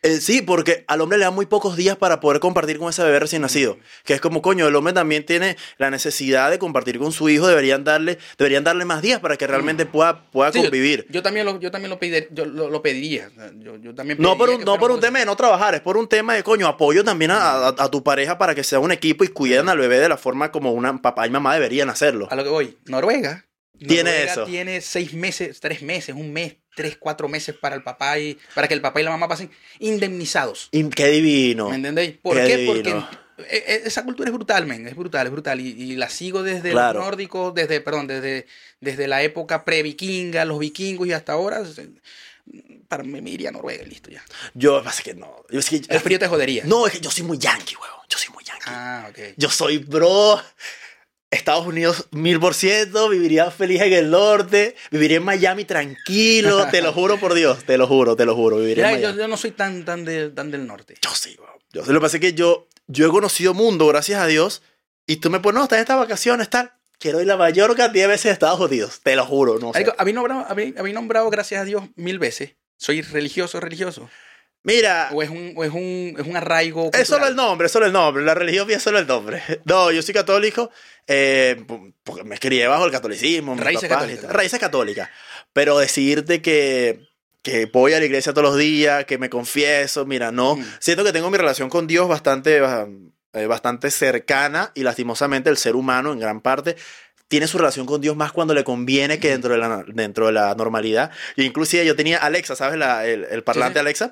eh, 0.04 0.18
sí, 0.22 0.42
porque 0.42 0.86
al 0.88 1.02
hombre 1.02 1.18
le 1.18 1.26
dan 1.26 1.36
muy 1.36 1.46
pocos 1.46 1.76
días 1.76 1.98
para 1.98 2.20
poder 2.20 2.40
compartir 2.40 2.78
con 2.80 2.90
ese 2.90 3.04
bebé 3.04 3.20
recién 3.20 3.42
nacido. 3.42 3.78
Que 4.06 4.14
es 4.14 4.22
como, 4.22 4.42
coño, 4.42 4.68
el 4.68 4.76
hombre 4.76 4.94
también 4.94 5.26
tiene 5.26 5.58
la 5.78 5.90
necesidad 5.92 6.50
de 6.50 6.58
compartir 6.60 6.98
con 7.00 7.12
su 7.12 7.28
hijo, 7.30 7.48
deberían 7.48 7.84
darle, 7.84 8.18
deberían 8.38 8.64
darle 8.64 8.86
más 8.86 9.02
días 9.02 9.20
para 9.20 9.36
que 9.38 9.48
realmente 9.48 9.86
pueda, 9.86 10.30
pueda 10.32 10.52
Sí, 10.52 10.62
convivir. 10.62 11.06
Yo, 11.10 11.22
también 11.22 11.46
lo, 11.46 11.60
yo 11.60 11.70
también 11.72 11.90
lo, 11.90 12.00
pedir- 12.00 12.30
yo 12.32 12.46
lo, 12.46 12.70
lo 12.70 12.82
pediría. 12.82 13.30
Yo, 13.58 13.76
yo 13.78 13.94
también 13.94 14.18
No 14.22 14.38
por 14.38 14.50
un, 14.50 14.64
no 14.64 14.78
por 14.80 14.92
un 14.92 14.98
cosa- 14.98 15.08
tema 15.08 15.20
de 15.20 15.26
no 15.26 15.36
trabajar, 15.36 15.76
es 15.76 15.82
por 15.82 15.98
un 15.98 16.08
tema 16.08 16.34
de 16.34 16.44
coño, 16.44 16.68
apoyo 16.68 17.04
también 17.04 17.32
a, 17.32 17.38
a- 17.68 17.68
a 17.78 17.92
tu 17.92 18.04
pareja 18.04 18.38
para 18.38 18.56
que 18.56 18.64
sea 18.64 18.80
un 18.80 18.92
equipo 18.92 19.24
y 19.24 19.28
cuiden 19.28 19.68
al 19.70 19.78
bebé 19.78 20.00
de 20.00 20.10
la 20.10 20.18
forma 20.18 20.52
como 20.52 20.72
una 20.72 21.02
papá 21.02 21.28
y 21.28 21.30
mamá 21.30 21.54
deberían 21.54 21.90
hacerlo. 21.90 22.28
A 22.32 22.36
lo 22.36 22.44
que 22.44 22.50
voy. 22.50 22.78
Noruega. 22.86 23.46
Tiene 23.78 24.12
Noruega 24.12 24.32
eso. 24.32 24.44
Tiene 24.46 24.80
seis 24.82 25.14
meses, 25.14 25.60
tres 25.60 25.82
meses, 25.82 26.16
un 26.16 26.32
mes, 26.32 26.58
tres, 26.76 26.98
cuatro 26.98 27.28
meses 27.28 27.56
para 27.56 27.76
el 27.76 27.84
papá 27.84 28.18
y 28.20 28.38
para 28.56 28.68
que 28.68 28.74
el 28.74 28.82
papá 28.82 29.02
y 29.02 29.04
la 29.04 29.12
mamá 29.12 29.28
pasen 29.28 29.50
indemnizados. 29.80 30.70
Qué 30.96 31.08
divino. 31.10 31.70
¿Me 31.70 31.76
entendéis? 31.76 32.18
¿Por 32.22 32.38
Qué 32.38 32.46
qué? 32.48 32.58
divino. 32.58 32.74
Porque 33.36 33.56
eh, 33.56 33.64
eh, 33.68 33.82
esa 33.86 34.04
cultura 34.04 34.30
es 34.30 34.34
brutal, 34.36 34.66
men, 34.68 34.88
es 34.88 34.96
brutal, 34.96 35.26
es 35.28 35.32
brutal. 35.32 35.60
Y, 35.60 35.70
y 35.70 35.96
la 35.96 36.10
sigo 36.10 36.44
desde 36.44 36.72
Claro. 36.72 37.00
los 37.00 37.08
nórdicos, 37.08 37.54
desde, 37.54 37.82
perdón, 37.82 38.08
desde, 38.08 38.46
desde 38.80 39.08
la 39.08 39.24
época 39.24 39.66
pre-vikinga, 39.66 40.46
los 40.46 40.60
vikingos 40.60 41.08
y 41.08 41.14
hasta 41.14 41.34
ahora. 41.34 41.64
Para 42.88 43.04
mí 43.04 43.22
me 43.22 43.30
iría 43.30 43.50
a 43.50 43.52
Noruega, 43.52 43.84
listo 43.86 44.10
ya. 44.10 44.24
Yo, 44.54 44.84
pasa 44.84 45.02
que 45.04 45.14
no. 45.14 45.44
Yo, 45.50 45.60
es 45.60 45.70
que- 45.70 45.82
El 45.88 46.00
frío 46.02 46.20
te 46.20 46.28
jodería. 46.28 46.64
no, 46.66 46.86
es 46.88 46.94
que 46.94 47.00
yo 47.00 47.10
soy 47.10 47.24
muy 47.24 47.38
yankee, 47.38 47.76
weón. 47.76 47.96
Yo 48.10 48.18
soy 48.18 48.34
muy 48.34 48.44
yankee. 48.44 48.64
Ah, 48.68 49.08
ok. 49.10 49.20
Yo 49.38 49.50
soy 49.50 49.78
bro. 49.78 50.42
Estados 51.32 51.66
Unidos 51.66 52.08
mil 52.12 52.40
por 52.40 52.54
ciento, 52.54 53.08
viviría 53.10 53.50
feliz 53.52 53.82
en 53.82 53.94
el 53.94 54.10
norte, 54.12 54.76
viviría 54.92 55.18
en 55.18 55.24
Miami 55.24 55.64
tranquilo, 55.66 56.68
te 56.70 56.82
lo 56.82 56.92
juro 56.94 57.18
por 57.20 57.34
Dios, 57.34 57.64
te 57.64 57.78
lo 57.78 57.88
juro, 57.88 58.16
te 58.16 58.26
lo 58.26 58.36
juro, 58.36 58.58
viviría 58.58 58.88
Mira, 58.88 58.96
en 58.98 59.02
yo, 59.02 59.08
Miami. 59.10 59.22
yo 59.22 59.28
no 59.30 59.38
soy 59.38 59.52
tan, 59.52 59.86
tan, 59.86 60.04
de- 60.06 60.30
tan 60.30 60.52
del 60.52 60.68
norte. 60.68 60.96
Yo 61.02 61.10
sí, 61.16 61.36
bro. 61.38 61.58
Yo, 61.72 61.84
lo 61.86 62.00
que 62.00 62.04
pasa 62.04 62.18
es 62.18 62.22
que 62.22 62.34
yo, 62.34 62.68
yo 62.88 63.08
he 63.08 63.10
conocido 63.10 63.54
mundo, 63.54 63.88
gracias 63.88 64.20
a 64.22 64.28
Dios, 64.28 64.62
y 65.08 65.18
tú 65.18 65.30
me 65.30 65.40
pones, 65.40 65.58
no, 65.60 65.64
estás 65.64 65.78
en 65.78 65.82
estas 65.84 65.98
vacaciones, 65.98 66.50
tal. 66.50 66.74
Quiero 67.00 67.20
ir 67.22 67.28
la 67.28 67.38
mayor 67.38 67.76
cantidad 67.76 68.04
de 68.04 68.10
veces 68.12 68.28
a 68.30 68.34
Estados 68.34 68.60
Unidos, 68.60 69.00
te 69.02 69.16
lo 69.16 69.26
juro, 69.26 69.54
no 69.58 69.68
sé. 69.74 69.80
Marico, 69.80 69.96
Habéis 69.98 70.16
nombrado, 70.16 70.46
habéis- 70.50 70.78
habéis 70.78 70.94
nombrado, 70.96 71.30
gracias 71.30 71.62
a 71.62 71.66
Dios, 71.66 71.84
mil 71.96 72.20
veces. 72.20 72.56
¿Soy 72.78 73.02
religioso 73.02 73.60
religioso? 73.60 74.10
Mira, 74.64 75.10
¿O 75.12 75.24
es 75.24 75.30
un, 75.32 75.54
o 75.56 75.64
es 75.64 75.72
un, 75.72 76.16
es 76.20 76.28
un 76.28 76.36
arraigo? 76.38 76.92
es 76.94 77.08
solo 77.08 77.22
cultural? 77.22 77.30
el 77.30 77.36
nombre, 77.36 77.66
es 77.66 77.72
solo 77.72 77.88
el 77.88 77.92
nombre, 77.94 78.24
la 78.24 78.36
religión 78.36 78.70
es 78.70 78.84
solo 78.84 79.00
el 79.00 79.08
nombre. 79.08 79.42
No, 79.66 79.92
yo 79.92 80.02
soy 80.04 80.14
católico, 80.14 80.70
eh, 81.08 81.64
porque 82.04 82.24
me 82.24 82.38
crié 82.38 82.68
bajo 82.68 82.86
el 82.86 82.92
catolicismo. 82.92 83.56
Raíces 83.56 83.90
católicas. 83.90 84.32
Raíces 84.32 84.60
católicas. 84.60 85.10
Pero 85.54 85.78
decirte 85.78 86.42
que, 86.42 87.08
que 87.42 87.66
voy 87.66 87.94
a 87.94 88.00
la 88.00 88.06
iglesia 88.06 88.34
todos 88.34 88.48
los 88.50 88.58
días, 88.58 89.06
que 89.06 89.18
me 89.18 89.30
confieso, 89.30 90.06
mira, 90.06 90.32
no. 90.32 90.56
Mm. 90.56 90.66
Siento 90.80 91.04
que 91.04 91.12
tengo 91.14 91.30
mi 91.30 91.38
relación 91.38 91.70
con 91.70 91.88
Dios 91.88 92.08
bastante, 92.08 92.60
ba- 92.62 92.88
eh, 93.34 93.46
bastante 93.48 93.92
cercana 93.92 94.72
y 94.76 94.84
lastimosamente 94.84 95.50
el 95.50 95.58
ser 95.58 95.76
humano 95.76 96.14
en 96.14 96.20
gran 96.20 96.42
parte 96.42 96.76
tiene 97.28 97.48
su 97.48 97.58
relación 97.58 97.86
con 97.86 98.02
Dios 98.02 98.16
más 98.18 98.34
cuando 98.34 98.54
le 98.54 98.64
conviene 98.66 99.18
que 99.20 99.30
dentro 99.30 99.54
de 99.54 99.60
la, 99.60 99.84
dentro 99.88 100.26
de 100.28 100.34
la 100.34 100.54
normalidad. 100.56 101.12
Inclusive 101.38 101.86
yo 101.86 101.96
tenía 101.96 102.18
Alexa, 102.18 102.56
¿sabes? 102.58 102.78
La- 102.78 103.06
el, 103.06 103.24
el 103.26 103.44
parlante 103.44 103.80
sí. 103.80 103.80
Alexa. 103.80 104.12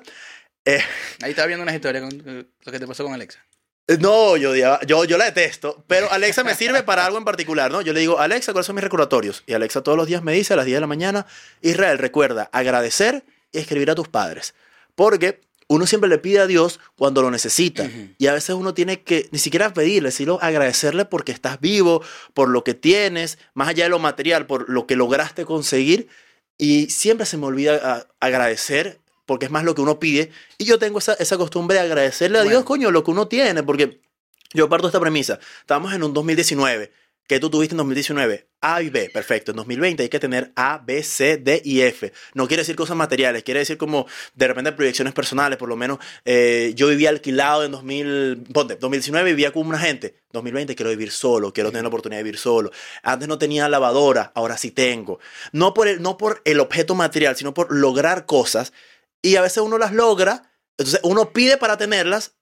Eh, 0.64 0.80
Ahí 1.22 1.30
estaba 1.30 1.46
viendo 1.46 1.62
una 1.62 1.74
historia 1.74 2.00
con 2.02 2.46
lo 2.64 2.72
que 2.72 2.78
te 2.78 2.86
pasó 2.86 3.04
con 3.04 3.12
Alexa. 3.14 3.44
No, 3.98 4.36
yo, 4.36 4.50
odiaba- 4.52 4.80
yo, 4.86 5.04
yo 5.04 5.18
la 5.18 5.24
detesto, 5.24 5.82
pero 5.86 6.10
Alexa 6.12 6.44
me 6.44 6.54
sirve 6.54 6.82
para 6.82 7.04
algo 7.06 7.18
en 7.18 7.24
particular, 7.24 7.70
¿no? 7.72 7.80
Yo 7.80 7.92
le 7.92 8.00
digo, 8.00 8.18
Alexa, 8.20 8.52
¿cuáles 8.52 8.66
son 8.66 8.76
mis 8.76 8.84
recordatorios? 8.84 9.42
Y 9.46 9.52
Alexa 9.54 9.82
todos 9.82 9.96
los 9.98 10.06
días 10.06 10.22
me 10.22 10.32
dice 10.32 10.52
a 10.52 10.56
las 10.56 10.66
10 10.66 10.76
de 10.76 10.80
la 10.80 10.86
mañana, 10.86 11.26
Israel, 11.62 11.98
recuerda 11.98 12.48
agradecer 12.52 13.24
y 13.52 13.58
escribir 13.58 13.90
a 13.90 13.94
tus 13.94 14.06
padres. 14.08 14.54
Porque 14.94 15.40
uno 15.66 15.86
siempre 15.86 16.08
le 16.10 16.18
pide 16.18 16.40
a 16.40 16.46
Dios 16.46 16.78
cuando 16.96 17.22
lo 17.22 17.30
necesita. 17.30 17.88
Y 18.18 18.26
a 18.26 18.32
veces 18.34 18.54
uno 18.56 18.74
tiene 18.74 19.02
que 19.02 19.28
ni 19.32 19.38
siquiera 19.38 19.72
pedirle, 19.72 20.10
sino 20.10 20.38
agradecerle 20.42 21.04
porque 21.04 21.32
estás 21.32 21.60
vivo, 21.60 22.02
por 22.34 22.48
lo 22.48 22.64
que 22.64 22.74
tienes, 22.74 23.38
más 23.54 23.68
allá 23.68 23.84
de 23.84 23.90
lo 23.90 23.98
material, 24.00 24.46
por 24.46 24.68
lo 24.68 24.86
que 24.86 24.96
lograste 24.96 25.44
conseguir. 25.44 26.08
Y 26.58 26.90
siempre 26.90 27.24
se 27.24 27.36
me 27.36 27.46
olvida 27.46 27.76
a- 27.82 28.06
agradecer 28.26 28.98
porque 29.30 29.46
es 29.46 29.52
más 29.52 29.62
lo 29.62 29.76
que 29.76 29.80
uno 29.80 30.00
pide. 30.00 30.32
Y 30.58 30.64
yo 30.64 30.80
tengo 30.80 30.98
esa, 30.98 31.12
esa 31.12 31.36
costumbre 31.36 31.76
de 31.76 31.82
agradecerle 31.84 32.38
a 32.38 32.40
Bueno. 32.40 32.50
Dios, 32.50 32.64
coño, 32.64 32.90
lo 32.90 33.04
que 33.04 33.12
uno 33.12 33.28
tiene. 33.28 33.62
Porque 33.62 34.00
yo 34.52 34.68
parto 34.68 34.88
de 34.88 34.90
esta 34.90 34.98
premisa. 34.98 35.38
Estamos 35.60 35.94
en 35.94 36.02
un 36.02 36.12
2019. 36.12 36.90
¿Qué 37.28 37.38
tú 37.38 37.48
tuviste 37.48 37.74
en 37.74 37.76
2019? 37.76 38.48
A 38.60 38.82
y 38.82 38.90
B, 38.90 39.08
perfecto. 39.14 39.52
En 39.52 39.58
2020 39.58 40.02
hay 40.02 40.08
que 40.08 40.18
tener 40.18 40.50
A, 40.56 40.82
B, 40.84 41.04
C, 41.04 41.36
D 41.36 41.62
y 41.64 41.82
F. 41.82 42.12
No 42.34 42.48
quiere 42.48 42.62
decir 42.62 42.74
cosas 42.74 42.96
materiales, 42.96 43.44
quiere 43.44 43.60
decir 43.60 43.78
como 43.78 44.08
de 44.34 44.48
repente 44.48 44.72
proyecciones 44.72 45.14
personales. 45.14 45.56
Por 45.56 45.68
lo 45.68 45.76
menos 45.76 46.00
eh, 46.24 46.72
yo 46.74 46.88
vivía 46.88 47.10
alquilado 47.10 47.62
en 47.62 47.70
2000, 47.70 48.48
ponte, 48.52 48.74
2019 48.74 49.30
vivía 49.30 49.52
con 49.52 49.64
una 49.64 49.78
gente. 49.78 50.16
2020 50.32 50.74
quiero 50.74 50.90
vivir 50.90 51.12
solo, 51.12 51.52
quiero 51.52 51.70
tener 51.70 51.84
la 51.84 51.88
oportunidad 51.88 52.18
de 52.18 52.24
vivir 52.24 52.40
solo. 52.40 52.72
Antes 53.04 53.28
no 53.28 53.38
tenía 53.38 53.68
lavadora, 53.68 54.32
ahora 54.34 54.58
sí 54.58 54.72
tengo. 54.72 55.20
No 55.52 55.72
por 55.72 55.86
el, 55.86 56.02
no 56.02 56.16
por 56.16 56.42
el 56.44 56.58
objeto 56.58 56.96
material, 56.96 57.36
sino 57.36 57.54
por 57.54 57.72
lograr 57.72 58.26
cosas. 58.26 58.72
Y 59.22 59.36
a 59.36 59.42
veces 59.42 59.58
uno 59.58 59.78
las 59.78 59.92
logra, 59.92 60.50
entonces 60.78 61.00
uno 61.02 61.32
pide 61.32 61.56
para 61.56 61.76
tenerlas, 61.76 62.32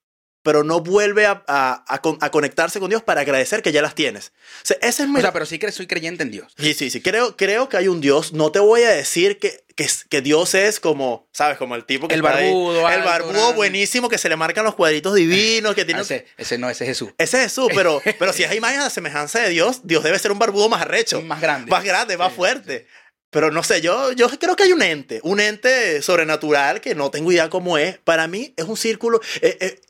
pero 0.45 0.62
no 0.62 0.81
vuelve 0.81 1.26
a, 1.26 1.43
a- 1.49 1.85
a 1.89 2.01
con- 2.01 2.16
a 2.20 2.31
conectarse 2.31 2.79
con 2.79 2.89
Dios 2.89 3.03
para 3.03 3.22
agradecer 3.22 3.61
que 3.61 3.72
ya 3.72 3.83
las 3.83 3.95
tienes. 3.97 4.29
O 4.62 4.66
sea, 4.66 4.76
ese 4.81 5.03
es 5.03 5.09
mi... 5.09 5.18
O 5.18 5.20
sea, 5.20 5.33
pero 5.33 5.45
sí 5.45 5.59
que 5.59 5.70
soy 5.72 5.87
creyente 5.89 6.22
en 6.22 6.31
Dios. 6.31 6.55
Sí, 6.57 6.72
sí, 6.74 6.91
sí. 6.91 7.03
Creo, 7.03 7.37
creo 7.37 7.68
que 7.68 7.76
hay 7.76 7.89
un 7.89 8.01
Dios. 8.01 8.33
No 8.33 8.53
te 8.53 8.61
voy 8.61 8.83
a 8.85 8.91
decir 8.91 9.41
que, 9.41 9.64
que, 9.74 9.89
que 10.09 10.22
Dios 10.22 10.55
es 10.55 10.79
como, 10.79 11.29
¿sabes? 11.33 11.59
Como 11.59 11.74
el 11.74 11.85
tipo 11.85 12.07
que 12.07 12.14
El 12.14 12.20
está 12.24 12.37
ahí. 12.37 12.47
barbudo, 12.47 12.81
El 12.89 12.95
alto, 12.95 13.05
barbudo 13.09 13.33
grande. 13.33 13.57
buenísimo 13.57 14.09
que 14.09 14.16
se 14.16 14.29
le 14.29 14.37
marcan 14.37 14.64
los 14.64 14.76
cuadritos 14.76 15.16
divinos, 15.16 15.74
que 15.74 15.85
tiene... 15.85 16.01
Ah, 16.01 16.05
ese, 16.05 16.26
ese 16.39 16.57
no, 16.57 16.70
ese 16.70 16.85
es 16.85 16.91
Jesús. 16.91 17.11
Ese 17.18 17.39
es 17.39 17.43
Jesús, 17.45 17.68
pero, 17.74 18.01
pero 18.20 18.33
si 18.33 18.45
es 18.45 18.55
imagen 18.55 18.81
de 18.83 18.91
semejanza 18.91 19.41
de 19.41 19.49
Dios, 19.51 19.81
Dios 19.83 20.05
debe 20.05 20.18
ser 20.20 20.31
un 20.31 20.39
barbudo 20.39 20.68
más 20.68 20.83
arrecho. 20.83 21.20
Más 21.20 21.41
grande. 21.41 21.68
Más 21.70 21.83
grande, 21.85 22.16
más 22.16 22.31
Sí, 22.31 22.37
fuerte. 22.37 22.87
Pero 23.31 23.51
no 23.51 23.62
sé, 23.62 23.81
yo, 23.83 24.12
yo 24.12 24.29
creo 24.39 24.57
que 24.57 24.62
hay 24.62 24.72
un 24.72 24.81
ente, 24.83 25.20
un 25.22 25.39
ente 25.41 26.01
sobrenatural 26.01 26.81
que 26.81 26.95
no 26.95 27.11
tengo 27.11 27.31
idea 27.31 27.51
cómo 27.51 27.76
es. 27.76 27.99
Para 27.99 28.26
mí 28.26 28.55
es 28.57 28.64
un 28.64 28.76
círculo, 28.76 29.20
eh, 29.43 29.57
eh, 29.61 29.81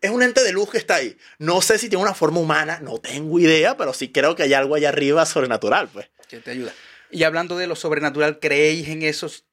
es 0.00 0.10
un 0.10 0.22
ente 0.22 0.42
de 0.42 0.52
luz 0.52 0.70
que 0.70 0.78
está 0.78 0.94
ahí. 0.96 1.16
No 1.38 1.60
sé 1.60 1.76
si 1.78 1.90
tiene 1.90 2.02
una 2.02 2.14
forma 2.14 2.40
humana, 2.40 2.80
no 2.82 2.98
tengo 2.98 3.38
idea, 3.38 3.76
pero 3.76 3.92
sí 3.92 4.10
creo 4.10 4.34
que 4.34 4.44
hay 4.44 4.54
algo 4.54 4.74
allá 4.76 4.88
arriba 4.88 5.26
sobrenatural, 5.26 5.88
pues. 5.92 6.08
que 6.28 6.38
te 6.38 6.52
ayuda. 6.52 6.72
Y 7.10 7.24
hablando 7.24 7.58
de 7.58 7.66
lo 7.66 7.74
sobrenatural, 7.76 8.38
¿creéis 8.38 8.88
en 8.88 9.02
esos? 9.02 9.44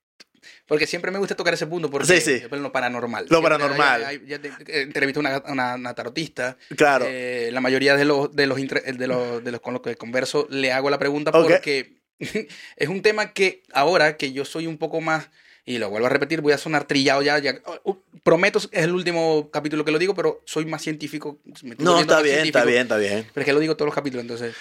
Porque 0.67 0.85
siempre 0.87 1.11
me 1.11 1.17
gusta 1.19 1.35
tocar 1.35 1.53
ese 1.53 1.65
punto, 1.67 1.89
porque 1.89 2.21
Sí, 2.21 2.41
lo 2.51 2.71
paranormal. 2.71 3.25
Lo 3.29 3.41
paranormal. 3.41 4.05
hay- 4.05 4.17
hay- 4.17 4.27
ya 4.27 4.39
te- 4.39 4.81
entrevisté 4.83 5.19
a 5.19 5.21
una, 5.21 5.43
una, 5.47 5.75
una 5.75 5.93
tarotista. 5.95 6.55
Claro. 6.77 7.05
Eh, 7.09 7.49
la 7.51 7.59
mayoría 7.59 7.95
de 7.97 8.05
los, 8.05 8.33
de 8.33 8.45
los, 8.47 8.57
de 8.57 9.07
los, 9.07 9.43
de 9.43 9.51
los 9.51 9.59
con 9.61 9.73
los 9.73 9.81
que 9.81 9.95
converso 9.95 10.45
le 10.49 10.71
hago 10.71 10.89
la 10.89 10.99
pregunta 10.99 11.31
porque 11.31 11.96
es 12.77 12.89
un 12.89 13.01
tema 13.01 13.33
que 13.33 13.63
ahora 13.73 14.17
que 14.17 14.31
yo 14.31 14.45
soy 14.45 14.67
un 14.67 14.77
poco 14.77 15.01
más, 15.01 15.29
y 15.65 15.79
lo 15.79 15.89
vuelvo 15.89 16.07
a 16.07 16.09
repetir, 16.09 16.41
voy 16.41 16.53
a 16.53 16.57
sonar 16.57 16.85
trillado 16.87 17.21
ya, 17.21 17.39
ya 17.39 17.61
uh, 17.83 17.95
prometo, 18.23 18.57
es 18.59 18.69
el 18.71 18.93
último 18.93 19.49
capítulo 19.51 19.83
que 19.83 19.91
lo 19.91 19.99
digo, 19.99 20.15
pero 20.15 20.41
soy 20.45 20.65
más 20.65 20.81
científico. 20.81 21.39
me 21.63 21.75
no, 21.77 21.99
está 21.99 22.21
bien, 22.21 22.45
está 22.45 22.61
científico. 22.61 22.65
bien, 22.65 22.81
está 22.83 22.97
bien. 22.97 23.27
Pero 23.33 23.41
es 23.41 23.45
que 23.45 23.53
lo 23.53 23.59
digo 23.59 23.75
todos 23.75 23.87
los 23.87 23.95
capítulos, 23.95 24.21
entonces. 24.23 24.55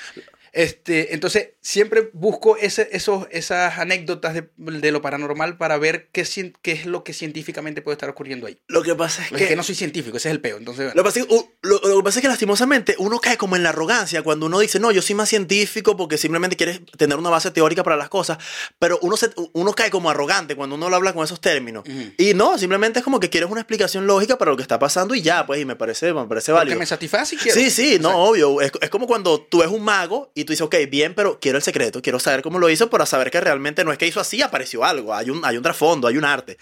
Este, 0.56 1.12
entonces, 1.12 1.50
siempre 1.60 2.08
busco 2.14 2.56
ese, 2.56 2.88
esos, 2.92 3.26
esas 3.30 3.78
anécdotas 3.78 4.32
de, 4.32 4.48
de 4.56 4.90
lo 4.90 5.02
paranormal 5.02 5.58
para 5.58 5.76
ver 5.76 6.08
qué, 6.12 6.24
qué 6.62 6.72
es 6.72 6.86
lo 6.86 7.04
que 7.04 7.12
científicamente 7.12 7.82
puede 7.82 7.92
estar 7.96 8.08
ocurriendo 8.08 8.46
ahí. 8.46 8.56
Lo 8.66 8.82
que 8.82 8.94
pasa 8.94 9.22
es 9.26 9.32
es 9.32 9.36
que... 9.38 9.48
que 9.48 9.56
no 9.56 9.62
soy 9.62 9.74
científico, 9.74 10.16
ese 10.16 10.30
es 10.30 10.32
el 10.32 10.40
peo. 10.40 10.56
Entonces, 10.56 10.94
Lo 10.94 11.02
que, 11.02 11.04
pasa 11.08 11.20
es 11.20 11.26
que, 11.26 11.34
uh, 11.34 11.50
lo- 11.60 11.78
lo 11.86 11.96
que 11.98 12.02
pasa 12.04 12.20
es 12.20 12.22
que 12.22 12.28
lastimosamente 12.28 12.94
uno 12.98 13.18
cae 13.18 13.36
como 13.36 13.54
en 13.54 13.64
la 13.64 13.68
arrogancia 13.68 14.22
cuando 14.22 14.46
uno 14.46 14.58
dice, 14.60 14.80
no, 14.80 14.92
yo 14.92 15.02
soy 15.02 15.14
más 15.14 15.28
científico 15.28 15.94
porque 15.94 16.16
simplemente 16.16 16.56
quieres 16.56 16.80
tener 16.96 17.18
una 17.18 17.28
base 17.28 17.50
teórica 17.50 17.84
para 17.84 17.96
las 17.98 18.08
cosas, 18.08 18.38
pero 18.78 18.98
uno, 19.02 19.18
se, 19.18 19.28
uno 19.52 19.72
cae 19.74 19.90
como 19.90 20.08
arrogante 20.08 20.56
cuando 20.56 20.76
uno 20.76 20.88
lo 20.88 20.96
habla 20.96 21.12
con 21.12 21.22
esos 21.22 21.38
términos. 21.38 21.84
Ujú. 21.86 22.12
Y 22.16 22.32
no, 22.32 22.56
simplemente 22.56 23.00
es 23.00 23.04
como 23.04 23.20
que 23.20 23.28
quieres 23.28 23.50
una 23.50 23.60
explicación 23.60 24.06
lógica 24.06 24.38
para 24.38 24.52
lo 24.52 24.56
que 24.56 24.62
está 24.62 24.78
pasando 24.78 25.14
y 25.14 25.20
ya, 25.20 25.44
pues, 25.44 25.60
y 25.60 25.66
me 25.66 25.76
parece, 25.76 26.14
me 26.14 26.24
parece 26.26 26.50
válido. 26.52 26.78
me 26.78 26.86
satisface 26.86 27.34
y 27.34 27.38
quiero. 27.38 27.60
Sí, 27.60 27.70
sí, 27.70 27.98
no, 28.00 28.08
Exacto. 28.08 28.18
obvio. 28.20 28.60
Es, 28.62 28.72
es 28.80 28.88
como 28.88 29.06
cuando 29.06 29.42
tú 29.42 29.58
ves 29.58 29.68
un 29.68 29.82
mago 29.84 30.32
y 30.34 30.45
tú 30.46 30.52
dices, 30.52 30.62
ok, 30.62 30.74
bien, 30.88 31.14
pero 31.14 31.38
quiero 31.38 31.58
el 31.58 31.62
secreto, 31.62 32.00
quiero 32.00 32.18
saber 32.18 32.42
cómo 32.42 32.58
lo 32.58 32.70
hizo 32.70 32.88
para 32.88 33.04
saber 33.04 33.30
que 33.30 33.40
realmente 33.40 33.84
no 33.84 33.92
es 33.92 33.98
que 33.98 34.06
hizo 34.06 34.20
así, 34.20 34.40
apareció 34.40 34.84
algo, 34.84 35.14
hay 35.14 35.30
un, 35.30 35.44
hay 35.44 35.56
un 35.56 35.62
trasfondo, 35.62 36.08
hay 36.08 36.16
un 36.16 36.24
arte. 36.24 36.56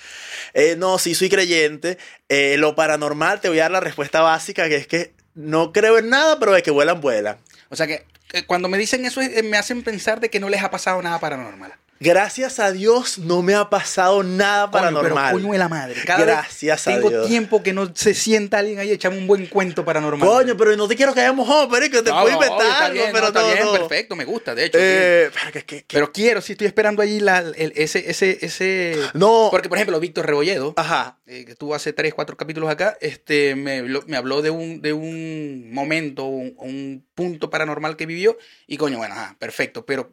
Eh, 0.53 0.74
no, 0.76 0.99
sí 0.99 1.14
soy 1.14 1.28
creyente. 1.28 1.99
Eh, 2.28 2.57
lo 2.59 2.74
paranormal, 2.74 3.41
te 3.41 3.49
voy 3.49 3.61
a 3.61 3.64
dar 3.64 3.70
la 3.70 3.80
respuesta 3.80 4.20
básica, 4.20 4.68
que 4.68 4.76
es 4.76 4.87
que 4.87 5.12
no 5.35 5.72
creo 5.72 5.99
en 5.99 6.09
nada, 6.09 6.39
pero 6.39 6.53
de 6.53 6.62
que 6.62 6.70
vuelan, 6.70 7.01
vuelan. 7.01 7.39
O 7.68 7.76
sea 7.76 7.87
que 7.87 8.05
eh, 8.32 8.45
cuando 8.47 8.68
me 8.68 8.78
dicen 8.78 9.05
eso, 9.05 9.20
me 9.45 9.57
hacen 9.57 9.82
pensar 9.82 10.18
de 10.20 10.30
que 10.30 10.41
no 10.41 10.49
les 10.49 10.62
ha 10.62 10.70
pasado 10.70 11.01
nada 11.03 11.20
paranormal. 11.20 11.72
Gracias 12.01 12.59
a 12.59 12.72
Dios 12.72 13.18
no 13.18 13.40
me 13.42 13.55
ha 13.55 13.70
pasado 13.70 14.22
nada 14.22 14.62
Coño, 14.64 14.72
paranormal. 14.72 15.24
Pero 15.32 15.42
coño 15.42 15.53
de 15.53 15.59
la 15.59 15.68
madre. 15.68 15.95
Cada 16.05 16.24
Gracias 16.24 16.84
vez 16.84 16.95
a 16.95 16.97
tengo 16.99 17.09
Dios. 17.09 17.28
tiempo 17.28 17.62
que 17.62 17.72
no 17.72 17.95
se 17.95 18.14
sienta 18.14 18.59
alguien 18.59 18.78
ahí 18.78 18.90
echando 18.90 19.18
un 19.18 19.26
buen 19.26 19.47
cuento 19.47 19.84
paranormal. 19.84 20.28
Coño, 20.28 20.57
pero 20.57 20.76
no 20.76 20.88
te 20.88 20.97
quiero 20.97 21.14
que 21.14 21.20
hagamos 21.20 21.49
oh, 21.49 21.68
que 21.70 21.88
te 21.88 22.11
No, 22.11 22.20
puedo 22.22 22.28
no, 22.38 22.45
inventar 22.45 22.82
algo, 22.82 22.95
bien, 22.95 23.11
pero 23.12 23.20
no, 23.22 23.26
está 23.28 23.40
no, 23.40 23.47
bien, 23.53 23.64
no. 23.64 23.72
perfecto, 23.72 24.16
me 24.16 24.24
gusta, 24.24 24.55
de 24.55 24.64
hecho. 24.66 24.78
Eh, 24.80 25.30
pero 25.32 25.53
que- 25.53 25.64
que- 25.64 25.84
Pero 25.88 26.12
quiero, 26.12 26.40
si 26.40 26.53
estoy 26.53 26.66
esperando 26.66 27.01
ahí 27.01 27.20
la, 27.20 27.38
el- 27.38 27.72
ese, 27.76 28.11
ese, 28.11 28.38
ese... 28.45 28.99
no. 29.14 29.49
Porque, 29.51 29.68
por 29.68 29.78
ejemplo, 29.78 29.99
Víctor 30.01 30.26
Rebolledo, 30.26 30.74
Ajá. 30.76 31.20
eh, 31.26 31.45
que 31.45 31.53
estuvo 31.53 31.74
hace 31.74 31.92
3, 31.92 32.12
4 32.12 32.36
capítulos 32.36 32.68
acá, 32.70 32.99
este, 33.01 33.55
me, 33.55 33.78
habló- 33.80 34.05
me 34.07 34.16
habló 34.16 34.42
de 34.42 34.51
un, 34.51 34.82
de 34.82 34.92
un 34.92 35.72
momento, 35.72 36.24
un, 36.24 36.55
un 36.59 37.07
punto 37.14 37.49
paranormal 37.51 37.97
que 37.97 38.07
vivió. 38.07 38.36
Y 38.66 38.76
coño, 38.78 38.99
bueno, 38.99 39.14
ajá, 39.14 39.36
perfecto. 39.38 39.86
Pero 39.86 40.11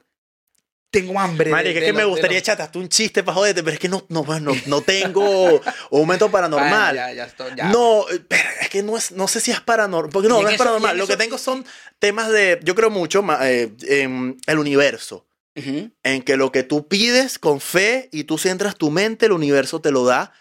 tengo 0.91 1.19
hambre. 1.19 1.45
de- 1.45 1.51
Marica, 1.51 1.79
es 1.79 1.85
que 1.85 1.93
me 1.93 2.03
gustaría 2.03 2.35
lo- 2.35 2.39
echarte 2.39 2.63
hasta 2.63 2.77
un 2.77 2.89
chiste 2.89 3.23
para 3.23 3.35
joderte, 3.35 3.63
pero 3.63 3.73
es 3.73 3.79
que 3.79 3.87
no, 3.89 4.05
no, 4.09 4.23
pues, 4.23 4.41
no, 4.41 4.51
no 4.67 4.81
tengo 4.81 5.55
un 5.89 5.99
momento 6.01 6.29
paranormal. 6.29 6.95
Bueno, 6.95 7.07
ya, 7.09 7.13
ya 7.13 7.25
estoy- 7.25 7.51
ya. 7.55 7.69
No, 7.69 8.05
eh, 8.11 8.19
pero 8.27 8.43
es 8.61 8.69
que 8.69 8.83
no, 8.83 8.97
es, 8.97 9.11
no 9.13 9.27
sé 9.27 9.39
si 9.39 9.51
es 9.51 9.61
paranormal. 9.61 10.11
Porque 10.11 10.27
no, 10.27 10.41
no 10.41 10.47
es 10.49 10.55
eso- 10.55 10.63
paranormal. 10.63 10.97
Lo 10.97 11.07
que 11.07 11.13
eso- 11.13 11.19
tengo 11.19 11.37
son 11.37 11.65
temas 11.97 12.29
de. 12.29 12.59
Yo 12.63 12.75
creo 12.75 12.89
mucho 12.89 13.23
eh, 13.41 13.71
en 13.87 14.37
el 14.45 14.59
universo. 14.59 15.25
Ujú. 15.55 15.91
En 16.03 16.21
que 16.21 16.37
lo 16.37 16.51
que 16.51 16.63
tú 16.63 16.87
pides 16.87 17.37
con 17.39 17.59
fe 17.61 18.07
y 18.11 18.23
tú 18.25 18.37
centras 18.37 18.75
tu 18.75 18.89
mente, 18.91 19.25
el 19.25 19.31
universo 19.31 19.81
te 19.81 19.91
lo 19.91 20.05
da. 20.05 20.33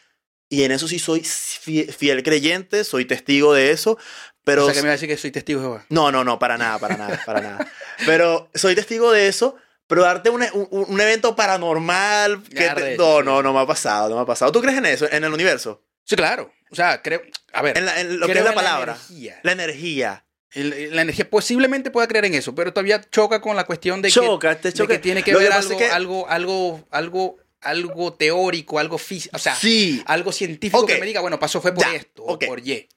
Y 0.48 0.64
en 0.64 0.72
eso 0.72 0.88
sí 0.88 0.98
soy 0.98 1.20
fie- 1.20 1.92
fiel 1.92 2.22
creyente, 2.24 2.82
soy 2.82 3.04
testigo 3.04 3.54
de 3.54 3.70
eso. 3.70 3.98
Pero 4.42 4.62
o 4.62 4.66
sea, 4.66 4.74
que 4.74 4.82
me 4.82 4.88
va 4.88 4.92
a 4.92 4.96
decir 4.96 5.08
que 5.08 5.16
soy 5.16 5.30
testigo 5.30 5.60
de 5.60 5.66
Jehová. 5.66 5.86
no, 5.90 6.10
no, 6.10 6.24
no, 6.24 6.38
para 6.40 6.58
nada, 6.58 6.78
para 6.80 6.96
nada, 6.96 7.20
para 7.24 7.40
nada. 7.40 7.72
Pero 8.06 8.50
soy 8.54 8.74
testigo 8.74 9.12
de 9.12 9.28
eso, 9.28 9.54
pero 9.90 10.02
darte 10.02 10.30
un, 10.30 10.42
un- 10.54 10.68
un 10.88 11.00
evento 11.00 11.36
paranormal 11.36 12.42
que 12.44 12.68
te- 12.70 12.96
no, 12.96 13.22
no, 13.22 13.42
no 13.42 13.52
me 13.52 13.60
ha 13.60 13.66
pasado, 13.66 14.08
no 14.08 14.14
me 14.16 14.22
ha 14.22 14.24
pasado. 14.24 14.52
¿Tú 14.52 14.60
crees 14.62 14.78
en 14.78 14.86
eso, 14.86 15.06
en 15.10 15.24
el 15.24 15.32
universo? 15.32 15.82
Sí, 16.04 16.16
claro. 16.16 16.52
O 16.70 16.74
sea, 16.74 17.02
creo. 17.02 17.20
A 17.52 17.60
ver. 17.62 17.76
En, 17.76 17.84
la- 17.86 18.00
en 18.00 18.18
lo 18.20 18.26
que 18.26 18.32
es 18.38 18.44
la 18.44 18.54
palabra, 18.54 18.92
energía. 18.92 19.40
la 19.42 19.52
energía. 19.52 20.24
El- 20.52 20.94
la 20.96 21.02
energía 21.02 21.28
posiblemente 21.28 21.90
pueda 21.90 22.08
creer 22.08 22.24
en 22.24 22.34
eso, 22.34 22.54
pero 22.54 22.72
todavía 22.72 23.00
choca 23.10 23.40
con 23.40 23.54
la 23.56 23.64
cuestión 23.64 24.00
de, 24.02 24.10
Choca, 24.10 24.54
te 24.56 24.62
que, 24.62 24.68
de 24.68 24.72
choca. 24.74 24.94
que 24.94 24.98
tiene 25.00 25.22
que 25.22 25.32
Lo 25.32 25.38
ver 25.40 25.52
algo, 25.52 25.72
es 25.72 25.76
que- 25.76 25.90
algo, 25.90 26.28
algo, 26.28 26.86
algo, 26.90 27.36
algo 27.60 28.12
teórico, 28.14 28.78
algo 28.78 28.96
físico, 28.98 29.36
o 29.36 29.38
sea, 29.38 29.54
Sí, 29.54 30.02
algo 30.06 30.32
científico 30.32 30.86
que 30.86 30.98
me 30.98 31.06
diga, 31.06 31.20
bueno, 31.20 31.38
pasó 31.38 31.60
fue 31.60 31.72
por 31.74 31.84
Ya, 31.84 31.94
esto 31.94 32.22
o 32.24 32.38
por 32.38 32.60
Y. 32.66 32.88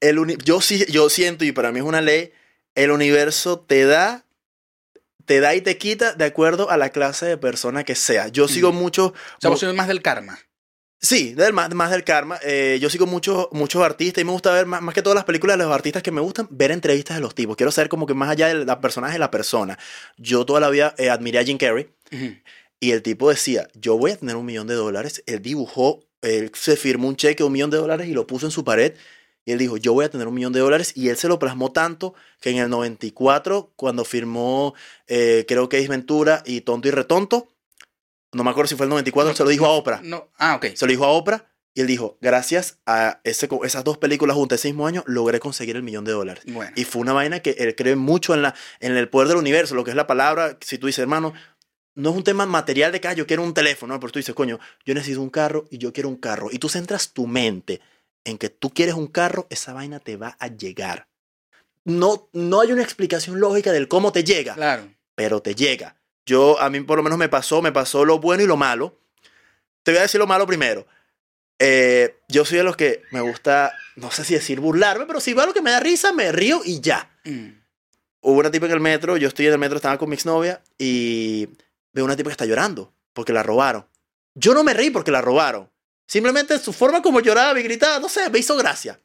el 0.00 0.36
yo 0.44 0.60
sí, 0.60 0.84
yo 0.90 1.08
siento, 1.10 1.44
y 1.44 1.52
para 1.52 1.72
mí 1.72 1.78
es 1.80 1.84
una 1.84 2.00
ley, 2.00 2.32
el 2.74 2.90
universo 2.90 3.58
te 3.60 3.84
da, 3.86 4.24
te 5.30 5.38
da 5.38 5.54
y 5.54 5.60
te 5.60 5.78
quita 5.78 6.12
de 6.14 6.24
acuerdo 6.24 6.70
a 6.72 6.76
la 6.76 6.88
clase 6.88 7.24
de 7.24 7.36
persona 7.36 7.84
que 7.84 7.94
sea. 7.94 8.26
Yo 8.26 8.48
sigo 8.48 8.72
Mm. 8.72 8.76
mucho, 8.76 9.06
O 9.06 9.14
sea, 9.40 9.48
vos 9.50 9.62
más 9.76 9.86
del 9.86 10.02
karma. 10.02 10.40
sí, 11.00 11.34
del, 11.34 11.52
más, 11.52 11.72
más 11.72 11.92
del 11.92 12.02
karma. 12.02 12.40
Eh, 12.42 12.78
yo 12.82 12.90
sigo 12.90 13.06
muchos 13.06 13.46
muchos 13.52 13.80
artistas 13.80 14.22
y 14.22 14.24
me 14.24 14.32
gusta 14.32 14.50
ver, 14.52 14.66
más, 14.66 14.82
más 14.82 14.92
que 14.92 15.02
todas 15.02 15.14
las 15.14 15.24
películas 15.24 15.56
de 15.56 15.62
los 15.62 15.72
artistas 15.72 16.02
que 16.02 16.10
me 16.10 16.20
gustan, 16.20 16.48
ver 16.50 16.72
entrevistas 16.72 17.16
de 17.16 17.20
los 17.20 17.32
tipos. 17.36 17.54
Quiero 17.54 17.70
saber 17.70 17.88
como 17.88 18.06
que 18.06 18.14
más 18.14 18.28
allá 18.28 18.48
de 18.48 18.64
la 18.64 18.80
personaje 18.80 19.12
de 19.12 19.18
la 19.20 19.30
persona. 19.30 19.78
Yo 20.16 20.44
toda 20.44 20.58
la 20.58 20.68
vida 20.68 20.96
eh, 20.98 21.10
admiré 21.10 21.38
a 21.38 21.44
Jim 21.44 21.58
Carrey. 21.58 21.88
Y 22.80 22.90
el 22.90 23.02
tipo 23.02 23.30
decía, 23.30 23.68
yo 23.74 23.96
voy 23.96 24.10
a 24.10 24.16
tener 24.16 24.34
un 24.34 24.44
millón 24.46 24.66
de 24.66 24.74
dólares. 24.74 25.22
Él 25.26 25.40
dibujó, 25.42 26.00
él 26.22 26.50
se 26.54 26.74
firmó 26.76 27.06
un 27.06 27.14
cheque 27.14 27.44
de 27.44 27.46
un 27.46 27.52
millón 27.52 27.70
de 27.70 27.76
dólares 27.76 28.08
y 28.08 28.14
lo 28.14 28.26
puso 28.26 28.46
en 28.46 28.50
su 28.52 28.64
pared. 28.64 28.94
Y 29.50 29.52
él 29.52 29.58
dijo, 29.58 29.76
yo 29.76 29.92
voy 29.94 30.04
a 30.04 30.08
tener 30.08 30.28
un 30.28 30.34
millón 30.34 30.52
de 30.52 30.60
dólares. 30.60 30.92
Y 30.94 31.08
él 31.08 31.16
se 31.16 31.26
lo 31.26 31.40
plasmó 31.40 31.72
tanto 31.72 32.14
que 32.40 32.50
en 32.50 32.58
el 32.58 32.70
94, 32.70 33.72
cuando 33.74 34.04
firmó, 34.04 34.74
eh, 35.08 35.44
creo 35.48 35.68
que 35.68 35.80
es 35.80 35.88
Ventura 35.88 36.44
y 36.46 36.60
Tonto 36.60 36.86
y 36.86 36.92
Retonto, 36.92 37.48
no 38.30 38.44
me 38.44 38.50
acuerdo 38.50 38.68
si 38.68 38.76
fue 38.76 38.86
el 38.86 38.90
94, 38.90 39.32
No, 39.32 39.36
se 39.36 39.42
lo 39.42 39.50
dijo 39.50 39.66
a 39.66 39.70
Oprah. 39.70 40.02
No, 40.04 40.28
ah, 40.38 40.54
ok. 40.54 40.66
Se 40.76 40.86
lo 40.86 40.90
dijo 40.90 41.04
a 41.04 41.08
Oprah. 41.08 41.50
Y 41.74 41.80
él 41.80 41.88
dijo, 41.88 42.16
gracias 42.20 42.78
a 42.86 43.20
ese, 43.24 43.48
esas 43.64 43.82
dos 43.82 43.98
películas 43.98 44.36
juntas, 44.36 44.60
ese 44.60 44.68
mismo 44.68 44.86
año, 44.86 45.02
logré 45.08 45.40
conseguir 45.40 45.74
el 45.74 45.82
millón 45.82 46.04
de 46.04 46.12
dólares. 46.12 46.44
Bueno. 46.46 46.70
Y 46.76 46.84
fue 46.84 47.02
una 47.02 47.12
vaina 47.12 47.40
que 47.40 47.50
él 47.58 47.74
cree 47.74 47.96
mucho 47.96 48.32
en, 48.34 48.42
la, 48.42 48.54
en 48.78 48.96
el 48.96 49.08
poder 49.08 49.26
del 49.26 49.36
universo, 49.36 49.74
lo 49.74 49.82
que 49.82 49.90
es 49.90 49.96
la 49.96 50.06
palabra. 50.06 50.58
Si 50.60 50.78
tú 50.78 50.86
dices, 50.86 51.00
hermano, 51.00 51.32
no 51.96 52.10
es 52.10 52.16
un 52.16 52.22
tema 52.22 52.46
material 52.46 52.92
de 52.92 53.00
que 53.00 53.08
"Ah, 53.08 53.14
yo 53.14 53.26
quiero 53.26 53.42
un 53.42 53.52
teléfono, 53.52 53.94
¿no? 53.94 53.98
pero 54.00 54.12
tú 54.12 54.20
dices, 54.20 54.32
coño, 54.32 54.60
yo 54.84 54.94
necesito 54.94 55.20
un 55.20 55.30
carro 55.30 55.64
y 55.70 55.78
yo 55.78 55.92
quiero 55.92 56.08
un 56.08 56.18
carro. 56.18 56.50
Y 56.52 56.60
tú 56.60 56.68
centras 56.68 57.12
tu 57.12 57.26
mente 57.26 57.80
en 58.24 58.38
que 58.38 58.48
tú 58.50 58.70
quieres 58.70 58.94
un 58.94 59.06
carro, 59.06 59.46
esa 59.50 59.72
vaina 59.72 59.98
te 60.00 60.16
va 60.16 60.36
a 60.38 60.48
llegar. 60.48 61.08
No, 61.84 62.28
no 62.32 62.60
hay 62.60 62.72
una 62.72 62.82
explicación 62.82 63.40
lógica 63.40 63.72
del 63.72 63.88
cómo 63.88 64.12
te 64.12 64.22
llega, 64.24 64.54
Claro. 64.54 64.88
pero 65.14 65.40
te 65.40 65.54
llega. 65.54 65.96
Yo, 66.26 66.60
a 66.60 66.68
mí 66.70 66.80
por 66.80 66.98
lo 66.98 67.02
menos 67.02 67.18
me 67.18 67.28
pasó, 67.28 67.62
me 67.62 67.72
pasó 67.72 68.04
lo 68.04 68.18
bueno 68.20 68.42
y 68.42 68.46
lo 68.46 68.56
malo. 68.56 68.98
Te 69.82 69.92
voy 69.92 69.98
a 69.98 70.02
decir 70.02 70.18
lo 70.20 70.26
malo 70.26 70.46
primero. 70.46 70.86
Eh, 71.58 72.18
yo 72.28 72.44
soy 72.44 72.58
de 72.58 72.64
los 72.64 72.76
que 72.76 73.02
me 73.10 73.20
gusta, 73.20 73.72
no 73.96 74.10
sé 74.10 74.24
si 74.24 74.34
decir 74.34 74.60
burlarme, 74.60 75.06
pero 75.06 75.20
si 75.20 75.32
veo 75.32 75.42
algo 75.42 75.54
que 75.54 75.62
me 75.62 75.70
da 75.70 75.80
risa, 75.80 76.12
me 76.12 76.30
río 76.32 76.60
y 76.64 76.80
ya. 76.80 77.10
Mm. 77.24 77.48
Hubo 78.22 78.38
una 78.40 78.50
tipa 78.50 78.66
en 78.66 78.72
el 78.72 78.80
metro, 78.80 79.16
yo 79.16 79.28
estoy 79.28 79.46
en 79.46 79.52
el 79.54 79.58
metro, 79.58 79.76
estaba 79.76 79.98
con 79.98 80.08
mi 80.10 80.14
exnovia 80.14 80.62
y 80.78 81.48
veo 81.92 82.04
una 82.04 82.16
tipa 82.16 82.28
que 82.28 82.32
está 82.32 82.44
llorando 82.46 82.92
porque 83.14 83.32
la 83.32 83.42
robaron. 83.42 83.86
Yo 84.34 84.54
no 84.54 84.62
me 84.62 84.74
reí 84.74 84.90
porque 84.90 85.10
la 85.10 85.20
robaron. 85.22 85.70
Simplemente 86.10 86.58
su 86.58 86.72
forma 86.72 87.02
como 87.02 87.20
lloraba 87.20 87.60
y 87.60 87.62
gritaba, 87.62 88.00
no 88.00 88.08
sé, 88.08 88.28
me 88.30 88.40
hizo 88.40 88.56
gracia. 88.56 88.98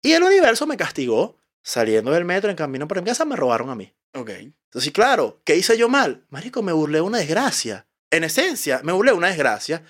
Y 0.00 0.12
el 0.12 0.22
universo 0.22 0.66
me 0.66 0.78
castigó. 0.78 1.36
Saliendo 1.62 2.10
del 2.12 2.24
metro, 2.24 2.48
en 2.48 2.56
camino 2.56 2.88
para 2.88 3.02
mi 3.02 3.08
casa, 3.08 3.26
me 3.26 3.36
robaron 3.36 3.68
a 3.68 3.74
mí. 3.74 3.92
Ok. 4.14 4.30
Entonces, 4.30 4.90
claro, 4.90 5.42
¿qué 5.44 5.54
hice 5.54 5.76
yo 5.76 5.90
mal? 5.90 6.24
Marico, 6.30 6.62
me 6.62 6.72
burlé 6.72 6.96
de 6.96 7.02
una 7.02 7.18
desgracia. 7.18 7.86
En 8.10 8.24
esencia, 8.24 8.80
me 8.82 8.92
burlé 8.92 9.10
de 9.10 9.18
una 9.18 9.26
desgracia. 9.26 9.84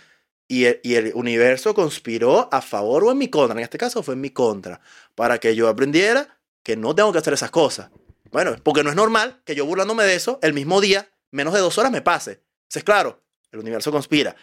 Y 0.49 0.65
el, 0.65 0.81
y 0.83 0.97
el 0.97 1.13
universo 1.15 1.73
conspiró 1.73 2.53
a 2.53 2.61
favor 2.63 3.05
o 3.05 3.13
en 3.13 3.19
mi 3.19 3.29
contra. 3.29 3.57
En 3.57 3.63
este 3.63 3.79
caso 3.79 4.03
fue 4.03 4.15
en 4.15 4.23
mi 4.23 4.31
contra. 4.31 4.81
Para 5.15 5.39
que 5.39 5.55
yo 5.55 5.69
aprendiera 5.69 6.41
que 6.65 6.77
no 6.77 6.97
tengo 6.97 7.13
que 7.13 7.19
hacer 7.19 7.35
esas 7.35 7.53
cosas. 7.53 7.91
Bueno, 8.33 8.57
porque 8.65 8.83
no 8.83 8.91
es 8.91 8.97
normal 8.97 9.41
que 9.45 9.55
yo 9.55 9.65
burlándome 9.67 10.03
de 10.03 10.17
eso, 10.17 10.41
el 10.43 10.53
mismo 10.53 10.81
día, 10.81 11.09
menos 11.31 11.55
de 11.55 11.61
dos 11.61 11.79
horas 11.79 11.93
me 11.93 12.03
pase. 12.03 12.43
Entonces, 12.63 12.83
claro, 12.83 13.23
el 13.53 13.61
universo 13.61 13.93
conspira. 13.93 14.35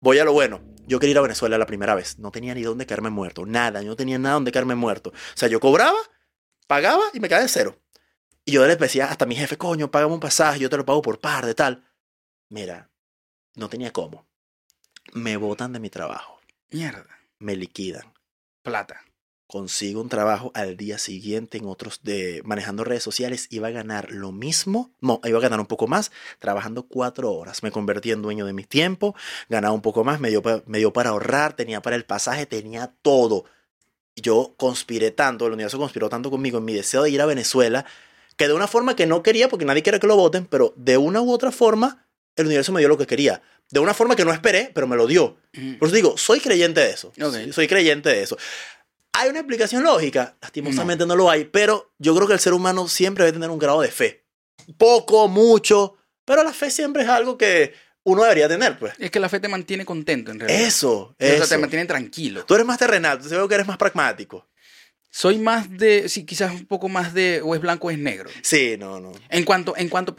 Voy 0.00 0.18
a 0.18 0.24
lo 0.24 0.32
bueno. 0.32 0.60
Yo 0.86 0.98
quería 0.98 1.12
ir 1.12 1.18
a 1.18 1.22
Venezuela 1.22 1.58
la 1.58 1.66
primera 1.66 1.94
vez. 1.94 2.18
No 2.18 2.30
tenía 2.30 2.54
ni 2.54 2.62
dónde 2.62 2.86
caerme 2.86 3.10
muerto. 3.10 3.44
Nada. 3.44 3.82
Yo 3.82 3.88
no 3.88 3.96
tenía 3.96 4.18
nada 4.18 4.34
donde 4.34 4.52
caerme 4.52 4.74
muerto. 4.74 5.10
O 5.10 5.36
sea, 5.36 5.48
yo 5.48 5.60
cobraba, 5.60 5.98
pagaba 6.66 7.04
y 7.12 7.20
me 7.20 7.28
quedaba 7.28 7.42
en 7.42 7.48
cero. 7.48 7.78
Y 8.44 8.52
yo 8.52 8.66
les 8.66 8.78
decía 8.78 9.10
hasta 9.10 9.26
mi 9.26 9.36
jefe, 9.36 9.58
coño, 9.58 9.90
págame 9.90 10.14
un 10.14 10.20
pasaje, 10.20 10.60
yo 10.60 10.70
te 10.70 10.78
lo 10.78 10.86
pago 10.86 11.02
por 11.02 11.20
par 11.20 11.44
de 11.44 11.54
tal. 11.54 11.84
Mira, 12.48 12.90
no 13.56 13.68
tenía 13.68 13.92
cómo. 13.92 14.26
Me 15.12 15.36
botan 15.36 15.72
de 15.72 15.80
mi 15.80 15.90
trabajo. 15.90 16.40
Mierda. 16.70 17.18
Me 17.38 17.56
liquidan. 17.56 18.14
Plata. 18.62 19.02
Consigo 19.48 20.02
un 20.02 20.10
trabajo 20.10 20.52
al 20.52 20.76
día 20.76 20.98
siguiente 20.98 21.56
en 21.56 21.64
otros 21.64 22.00
de 22.02 22.42
manejando 22.44 22.84
redes 22.84 23.02
sociales. 23.02 23.46
Iba 23.48 23.68
a 23.68 23.70
ganar 23.70 24.10
lo 24.10 24.30
mismo. 24.30 24.90
No, 25.00 25.22
iba 25.24 25.38
a 25.38 25.40
ganar 25.40 25.58
un 25.58 25.64
poco 25.64 25.86
más 25.86 26.12
trabajando 26.38 26.82
cuatro 26.82 27.32
horas. 27.32 27.62
Me 27.62 27.70
convertí 27.70 28.10
en 28.10 28.20
dueño 28.20 28.44
de 28.44 28.52
mi 28.52 28.64
tiempo. 28.64 29.16
Ganaba 29.48 29.72
un 29.72 29.80
poco 29.80 30.04
más. 30.04 30.20
Me 30.20 30.28
dio, 30.28 30.42
me 30.66 30.76
dio 30.76 30.92
para 30.92 31.10
ahorrar. 31.10 31.56
Tenía 31.56 31.80
para 31.80 31.96
el 31.96 32.04
pasaje. 32.04 32.44
Tenía 32.44 32.92
todo. 33.00 33.46
Yo 34.16 34.52
conspiré 34.58 35.12
tanto. 35.12 35.46
El 35.46 35.54
universo 35.54 35.78
conspiró 35.78 36.10
tanto 36.10 36.30
conmigo 36.30 36.58
en 36.58 36.66
mi 36.66 36.74
deseo 36.74 37.04
de 37.04 37.10
ir 37.10 37.22
a 37.22 37.26
Venezuela. 37.26 37.86
Que 38.36 38.48
de 38.48 38.52
una 38.52 38.66
forma 38.66 38.96
que 38.96 39.06
no 39.06 39.22
quería, 39.22 39.48
porque 39.48 39.64
nadie 39.64 39.82
quiere 39.82 39.98
que 39.98 40.06
lo 40.06 40.16
voten. 40.16 40.44
Pero 40.44 40.74
de 40.76 40.98
una 40.98 41.22
u 41.22 41.32
otra 41.32 41.52
forma, 41.52 42.06
el 42.36 42.44
universo 42.44 42.72
me 42.72 42.80
dio 42.80 42.88
lo 42.90 42.98
que 42.98 43.06
quería. 43.06 43.40
De 43.70 43.80
una 43.80 43.94
forma 43.94 44.14
que 44.14 44.26
no 44.26 44.32
esperé, 44.32 44.70
pero 44.74 44.86
me 44.86 44.96
lo 44.96 45.06
dio. 45.06 45.38
Mm. 45.54 45.76
Por 45.76 45.88
eso 45.88 45.96
digo, 45.96 46.18
soy 46.18 46.40
creyente 46.40 46.82
de 46.82 46.90
eso. 46.90 47.08
Ok. 47.18 47.34
Sí, 47.44 47.52
Soy 47.54 47.66
creyente 47.66 48.10
de 48.10 48.22
eso. 48.22 48.36
¿Hay 49.12 49.30
una 49.30 49.40
explicación 49.40 49.82
lógica? 49.82 50.36
Lastimosamente 50.40 51.06
no. 51.06 51.16
lo 51.16 51.30
hay, 51.30 51.44
pero 51.44 51.92
yo 51.98 52.14
creo 52.14 52.26
que 52.26 52.34
el 52.34 52.40
ser 52.40 52.52
humano 52.52 52.88
siempre 52.88 53.24
debe 53.24 53.34
tener 53.34 53.50
un 53.50 53.58
grado 53.58 53.80
de 53.80 53.90
fe. 53.90 54.24
Poco, 54.76 55.28
mucho, 55.28 55.96
pero 56.24 56.44
la 56.44 56.52
fe 56.52 56.70
siempre 56.70 57.02
es 57.02 57.08
algo 57.08 57.38
que 57.38 57.72
uno 58.04 58.22
debería 58.22 58.48
tener, 58.48 58.78
pues. 58.78 58.94
Es 58.98 59.10
que 59.10 59.20
la 59.20 59.28
fe 59.28 59.40
te 59.40 59.48
mantiene 59.48 59.84
contento, 59.84 60.30
en 60.30 60.40
realidad. 60.40 60.62
Eso, 60.62 61.14
O 61.14 61.16
sea, 61.18 61.46
te 61.46 61.58
mantiene 61.58 61.86
tranquilo. 61.86 62.44
Tú 62.44 62.54
eres 62.54 62.66
más 62.66 62.78
terrenal, 62.78 63.16
entonces 63.16 63.36
veo 63.36 63.48
que 63.48 63.54
eres 63.54 63.66
más 63.66 63.76
pragmático. 63.76 64.48
Soy 65.10 65.38
más 65.38 65.70
de, 65.70 66.08
sí, 66.08 66.24
quizás 66.24 66.52
un 66.52 66.66
poco 66.66 66.88
más 66.88 67.14
de, 67.14 67.40
o 67.42 67.54
es 67.54 67.60
blanco 67.60 67.88
o 67.88 67.90
es 67.90 67.98
negro. 67.98 68.30
Sí, 68.42 68.76
no, 68.78 69.00
no. 69.00 69.12
En 69.30 69.44
cuanto, 69.44 69.74
en 69.76 69.88
cuanto, 69.88 70.14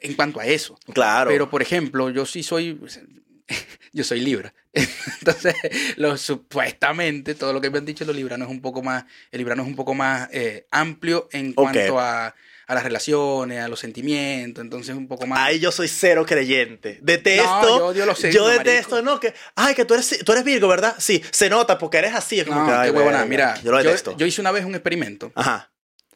en 0.00 0.14
cuanto 0.14 0.40
a 0.40 0.46
eso. 0.46 0.76
Claro. 0.92 1.30
Pero, 1.30 1.48
por 1.48 1.62
ejemplo, 1.62 2.10
yo 2.10 2.26
sí 2.26 2.42
soy, 2.42 2.78
yo 3.92 4.04
soy 4.04 4.20
Libra. 4.20 4.54
Entonces, 4.72 5.54
lo, 5.96 6.16
supuestamente, 6.16 7.34
todo 7.34 7.52
lo 7.52 7.60
que 7.60 7.70
me 7.70 7.78
han 7.78 7.84
dicho 7.84 8.04
los 8.04 8.16
libranos 8.16 8.48
es 8.48 8.52
un 8.52 8.60
poco 8.60 8.82
más, 8.82 9.04
el 9.30 9.38
librano 9.38 9.62
es 9.62 9.68
un 9.68 9.76
poco 9.76 9.94
más 9.94 10.28
eh, 10.32 10.66
amplio 10.70 11.28
en 11.32 11.52
cuanto 11.52 11.98
a, 12.00 12.34
a 12.66 12.74
las 12.74 12.82
relaciones, 12.82 13.62
a 13.62 13.68
los 13.68 13.78
sentimientos. 13.80 14.62
Entonces, 14.62 14.94
un 14.94 15.06
poco 15.06 15.26
más... 15.26 15.38
Ahí 15.38 15.60
yo 15.60 15.70
soy 15.70 15.88
cero 15.88 16.24
creyente. 16.26 16.98
Detesto. 17.02 17.62
No, 17.62 17.78
yo 17.78 17.86
odio 17.86 18.06
los 18.06 18.18
signos, 18.18 18.34
yo 18.34 18.48
detesto, 18.48 18.96
marico. 18.96 19.10
¿no? 19.12 19.20
Que, 19.20 19.34
ay, 19.54 19.74
que 19.74 19.84
tú 19.84 19.94
eres, 19.94 20.18
tú 20.24 20.32
eres 20.32 20.44
Virgo, 20.44 20.68
¿verdad? 20.68 20.96
Sí, 20.98 21.22
se 21.30 21.48
nota 21.48 21.78
porque 21.78 21.98
eres 21.98 22.14
así. 22.14 22.40
Es 22.40 22.46
como 22.46 22.60
no, 22.60 22.66
que, 22.66 22.72
ay, 22.72 22.90
qué 22.90 22.96
huevona. 22.96 23.18
verga. 23.18 23.28
Mira, 23.28 23.60
yo 23.62 23.70
lo 23.70 23.78
detesto. 23.78 24.12
yo, 24.12 24.18
yo 24.18 24.26
hice 24.26 24.40
una 24.40 24.50
vez 24.50 24.64
un 24.64 24.74
experimento. 24.74 25.32
Ajá, 25.34 25.70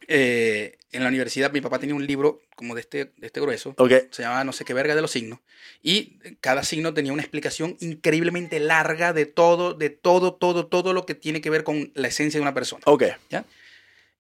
eh, 0.09 0.79
en 0.91 1.03
la 1.03 1.09
universidad, 1.09 1.53
mi 1.53 1.61
papá 1.61 1.79
tenía 1.79 1.95
un 1.95 2.07
libro 2.07 2.41
como 2.57 2.75
de 2.75 2.81
este, 2.81 3.13
de 3.17 3.27
este 3.27 3.41
grueso. 3.41 3.75
ok. 3.77 3.93
se 4.11 4.23
llamaba 4.23 4.43
no 4.43 4.55
sé 4.55 4.65
qué 4.65 4.73
verga 4.73 4.95
de 4.95 5.03
los 5.03 5.11
signos. 5.11 5.39
Y 5.83 6.19
cada 6.41 6.63
signo 6.63 6.95
tenía 6.95 7.13
una 7.13 7.23
explicación 7.23 7.77
increíblemente 7.81 8.59
larga 8.59 9.13
de 9.13 9.27
todo, 9.27 9.75
de 9.75 9.91
todo, 9.91 10.35
todo, 10.35 10.67
todo 10.67 10.95
lo 10.95 11.05
que 11.05 11.15
tiene 11.15 11.43
que 11.43 11.51
ver 11.51 11.63
con 11.63 11.93
la 11.95 12.09
esencia 12.09 12.39
de 12.39 12.43
una 12.43 12.55
persona. 12.55 12.83
Ok. 12.87 13.05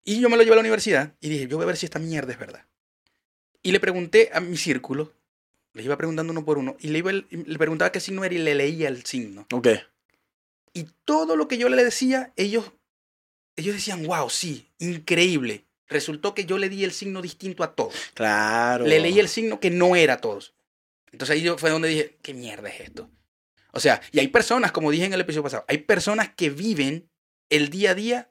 Y 0.05 0.20
yo 0.20 0.28
me 0.28 0.36
lo 0.36 0.43
llevé 0.43 0.53
a 0.53 0.57
la 0.57 0.61
universidad 0.61 1.14
y 1.20 1.30
dije, 1.30 1.49
yo 1.49 1.57
voy 1.57 1.64
a 1.64 1.68
ver 1.68 1.76
si 1.76 1.86
esta 1.86 1.99
mierda 1.99 2.32
es 2.32 2.39
verdad. 2.39 2.66
Y 3.62 3.72
le 3.72 3.80
pregunté 3.80 4.30
a 4.32 4.41
mi 4.41 4.57
círculo, 4.59 5.12
les 5.72 5.86
iba 5.86 5.97
preguntando 5.97 6.32
uno 6.32 6.45
por 6.45 6.59
uno, 6.59 6.76
y 6.80 6.89
le, 6.89 6.99
iba, 6.99 7.12
le 7.12 7.59
preguntaba 7.59 7.93
qué 7.93 8.01
signo 8.01 8.24
era 8.24 8.34
y 8.34 8.39
le 8.39 8.55
leía 8.55 8.89
el 8.89 9.05
signo. 9.05 9.47
Ok. 9.53 9.68
Y 10.74 10.86
todo 11.05 11.34
lo 11.34 11.49
que 11.49 11.57
yo 11.59 11.68
le 11.68 11.82
decía, 11.82 12.32
ellos, 12.36 12.72
ellos 13.57 13.74
decían, 13.74 14.07
wow, 14.07 14.28
sí, 14.30 14.68
increíble. 14.78 15.64
Resultó 15.89 16.34
que 16.34 16.45
yo 16.45 16.59
le 16.59 16.68
di 16.68 16.84
el 16.84 16.93
signo 16.93 17.22
distinto 17.22 17.62
a 17.64 17.74
todos. 17.74 17.95
Claro. 18.14 18.86
le 18.86 19.01
leí 19.01 19.18
el 19.18 19.28
signo 19.28 19.59
que 19.61 19.70
no 19.70 19.97
era 19.97 20.14
a 20.14 20.20
todos. 20.20 20.55
Entonces 21.12 21.34
ahí 21.36 21.43
yo 21.43 21.57
fue 21.57 21.70
donde 21.70 21.89
dije, 21.89 22.18
¿qué 22.22 22.34
mierda 22.34 22.68
es 22.68 22.80
esto? 22.80 23.11
O 23.72 23.80
sea, 23.80 24.01
y 24.12 24.18
hay 24.20 24.28
personas, 24.28 24.72
como 24.72 24.91
dije 24.91 25.05
en 25.07 25.12
el 25.14 25.20
episodio 25.20 25.43
pasado, 25.45 25.64
hay 25.68 25.78
personas 25.78 26.30
que 26.34 26.51
viven 26.51 27.09
el 27.48 27.70
día 27.70 27.93
a 27.93 27.94
día 27.94 28.31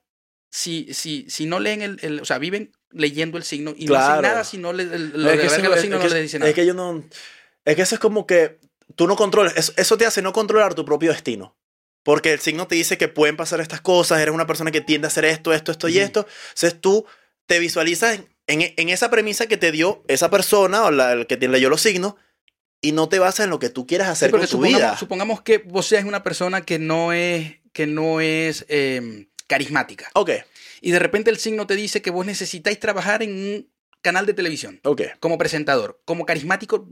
si, 0.51 0.93
si, 0.93 1.25
si 1.29 1.45
no 1.45 1.59
leen 1.59 1.81
el, 1.81 1.97
el- 2.01 2.19
o 2.21 2.25
sea, 2.25 2.37
viven 2.37 2.71
leyendo 2.91 3.37
el 3.37 3.43
signo 3.43 3.73
y 3.75 3.85
no 3.85 3.93
Claro. 3.93 4.11
hacen 4.13 4.21
nada 4.21 4.43
si 4.43 4.57
no 4.57 4.73
le, 4.73 4.83
el- 4.83 5.11
lo 5.23 5.29
Es 5.31 5.39
que 5.39 5.45
eso- 5.47 5.61
los 5.69 5.79
signos 5.81 6.03
es 6.03 6.09
no 6.11 6.15
le 6.15 6.21
dice 6.21 6.39
nada. 6.39 6.49
Es 6.49 6.55
que 6.55 6.65
yo 6.65 6.73
no. 6.73 7.03
Es 7.65 7.75
que 7.75 7.81
eso 7.81 7.95
es 7.95 7.99
como 7.99 8.25
que 8.27 8.59
tú 8.95 9.07
no 9.07 9.15
controlas. 9.15 9.57
Eso, 9.57 9.73
eso 9.75 9.97
te 9.97 10.05
hace 10.05 10.21
no 10.21 10.31
controlar 10.33 10.73
tu 10.75 10.85
propio 10.85 11.11
destino. 11.11 11.57
Porque 12.03 12.31
el 12.31 12.39
signo 12.39 12.67
te 12.67 12.75
dice 12.75 12.97
que 12.97 13.09
pueden 13.09 13.35
pasar 13.35 13.59
estas 13.59 13.81
cosas, 13.81 14.19
eres 14.21 14.33
una 14.33 14.47
persona 14.47 14.71
que 14.71 14.79
tiende 14.79 15.07
a 15.07 15.09
hacer 15.09 15.25
esto, 15.25 15.51
esto, 15.53 15.71
esto 15.73 15.89
y 15.89 15.97
Ujú. 15.97 16.05
esto. 16.05 16.27
Entonces 16.53 16.79
tú 16.79 17.05
te 17.47 17.59
visualizas 17.59 18.15
en, 18.19 18.61
en- 18.61 18.73
en 18.77 18.89
esa 18.89 19.09
premisa 19.09 19.47
que 19.47 19.57
te 19.57 19.71
dio 19.71 20.03
esa 20.07 20.29
persona 20.29 20.83
o 20.85 20.91
la, 20.91 21.13
el 21.13 21.27
que 21.27 21.37
te 21.37 21.47
leyó 21.47 21.69
los 21.69 21.81
signos 21.81 22.13
y 22.81 22.91
no 22.91 23.09
te 23.09 23.17
basas 23.19 23.45
en 23.45 23.49
lo 23.49 23.57
que 23.59 23.69
tú 23.69 23.87
quieras 23.87 24.07
hacer 24.07 24.29
con 24.29 24.41
tu 24.41 24.47
supongamos, 24.47 24.79
vida. 24.79 24.97
supongamos 24.97 25.41
que 25.41 25.57
vos 25.57 25.87
seas 25.87 26.05
una 26.05 26.21
persona 26.23 26.61
que 26.61 26.77
no 26.77 27.11
es, 27.11 27.55
que 27.73 27.87
no 27.87 28.21
es 28.21 28.65
eh, 28.69 29.27
carismática. 29.47 30.09
Ok, 30.13 30.29
Y 30.81 30.91
de 30.91 30.99
repente 30.99 31.31
el 31.31 31.37
signo 31.37 31.65
te 31.65 31.75
dice 31.75 32.01
que 32.03 32.11
vos 32.11 32.25
necesitáis 32.25 32.79
trabajar 32.79 33.23
en 33.23 33.31
un 33.31 33.71
canal 34.03 34.25
de 34.27 34.33
televisión 34.35 34.79
ok. 34.83 35.01
como 35.19 35.37
presentador, 35.39 35.99
como 36.05 36.25
carismático, 36.25 36.87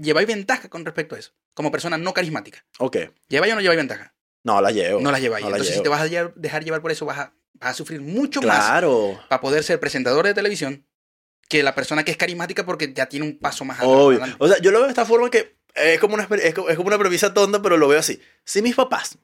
lleváis 0.00 0.26
ventaja 0.26 0.68
con 0.70 0.84
respecto 0.84 1.14
a 1.14 1.18
eso, 1.18 1.32
como 1.54 1.70
persona 1.70 1.98
no 1.98 2.14
carismática. 2.14 2.64
Ok. 2.78 2.96
¿Lleváis 3.28 3.52
o 3.52 3.56
no 3.56 3.60
lleváis 3.62 3.76
ventaja? 3.78 4.14
No 4.46 4.60
la 4.60 4.70
llevo. 4.70 5.00
No 5.00 5.10
las 5.10 5.20
lleváis. 5.20 5.44
no 5.44 5.50
la 5.50 5.56
Entonces, 5.56 5.74
si 5.76 5.82
te 5.82 5.88
vas 5.88 6.00
a 6.00 6.04
dejar 6.36 6.64
llevar 6.64 6.80
por 6.80 6.92
eso, 6.92 7.04
vas 7.04 7.18
a, 7.18 7.34
vas 7.54 7.70
a 7.70 7.74
sufrir 7.74 8.00
mucho 8.00 8.40
más 8.42 8.56
Claro. 8.64 9.18
para 9.28 9.40
poder 9.40 9.64
ser 9.64 9.80
presentador 9.80 10.24
de 10.24 10.34
televisión 10.34 10.86
que 11.48 11.64
la 11.64 11.74
persona 11.74 12.04
que 12.04 12.12
es 12.12 12.16
carismática 12.16 12.64
porque 12.64 12.92
ya 12.92 13.06
tiene 13.06 13.26
un 13.26 13.38
paso 13.38 13.64
más 13.64 13.78
Obvio. 13.82 14.18
adelante. 14.18 14.36
O 14.38 14.46
sea, 14.46 14.58
yo 14.60 14.70
lo 14.70 14.78
veo 14.78 14.86
de 14.86 14.92
esta 14.92 15.04
forma 15.04 15.30
que 15.30 15.56
es 15.74 15.98
como, 15.98 16.14
una, 16.14 16.28
es 16.42 16.54
como 16.54 16.86
una 16.86 16.98
premisa 16.98 17.34
tonta, 17.34 17.60
pero 17.60 17.76
lo 17.76 17.88
veo 17.88 17.98
así. 17.98 18.20
Si 18.44 18.62
mis 18.62 18.76
papás 18.76 19.18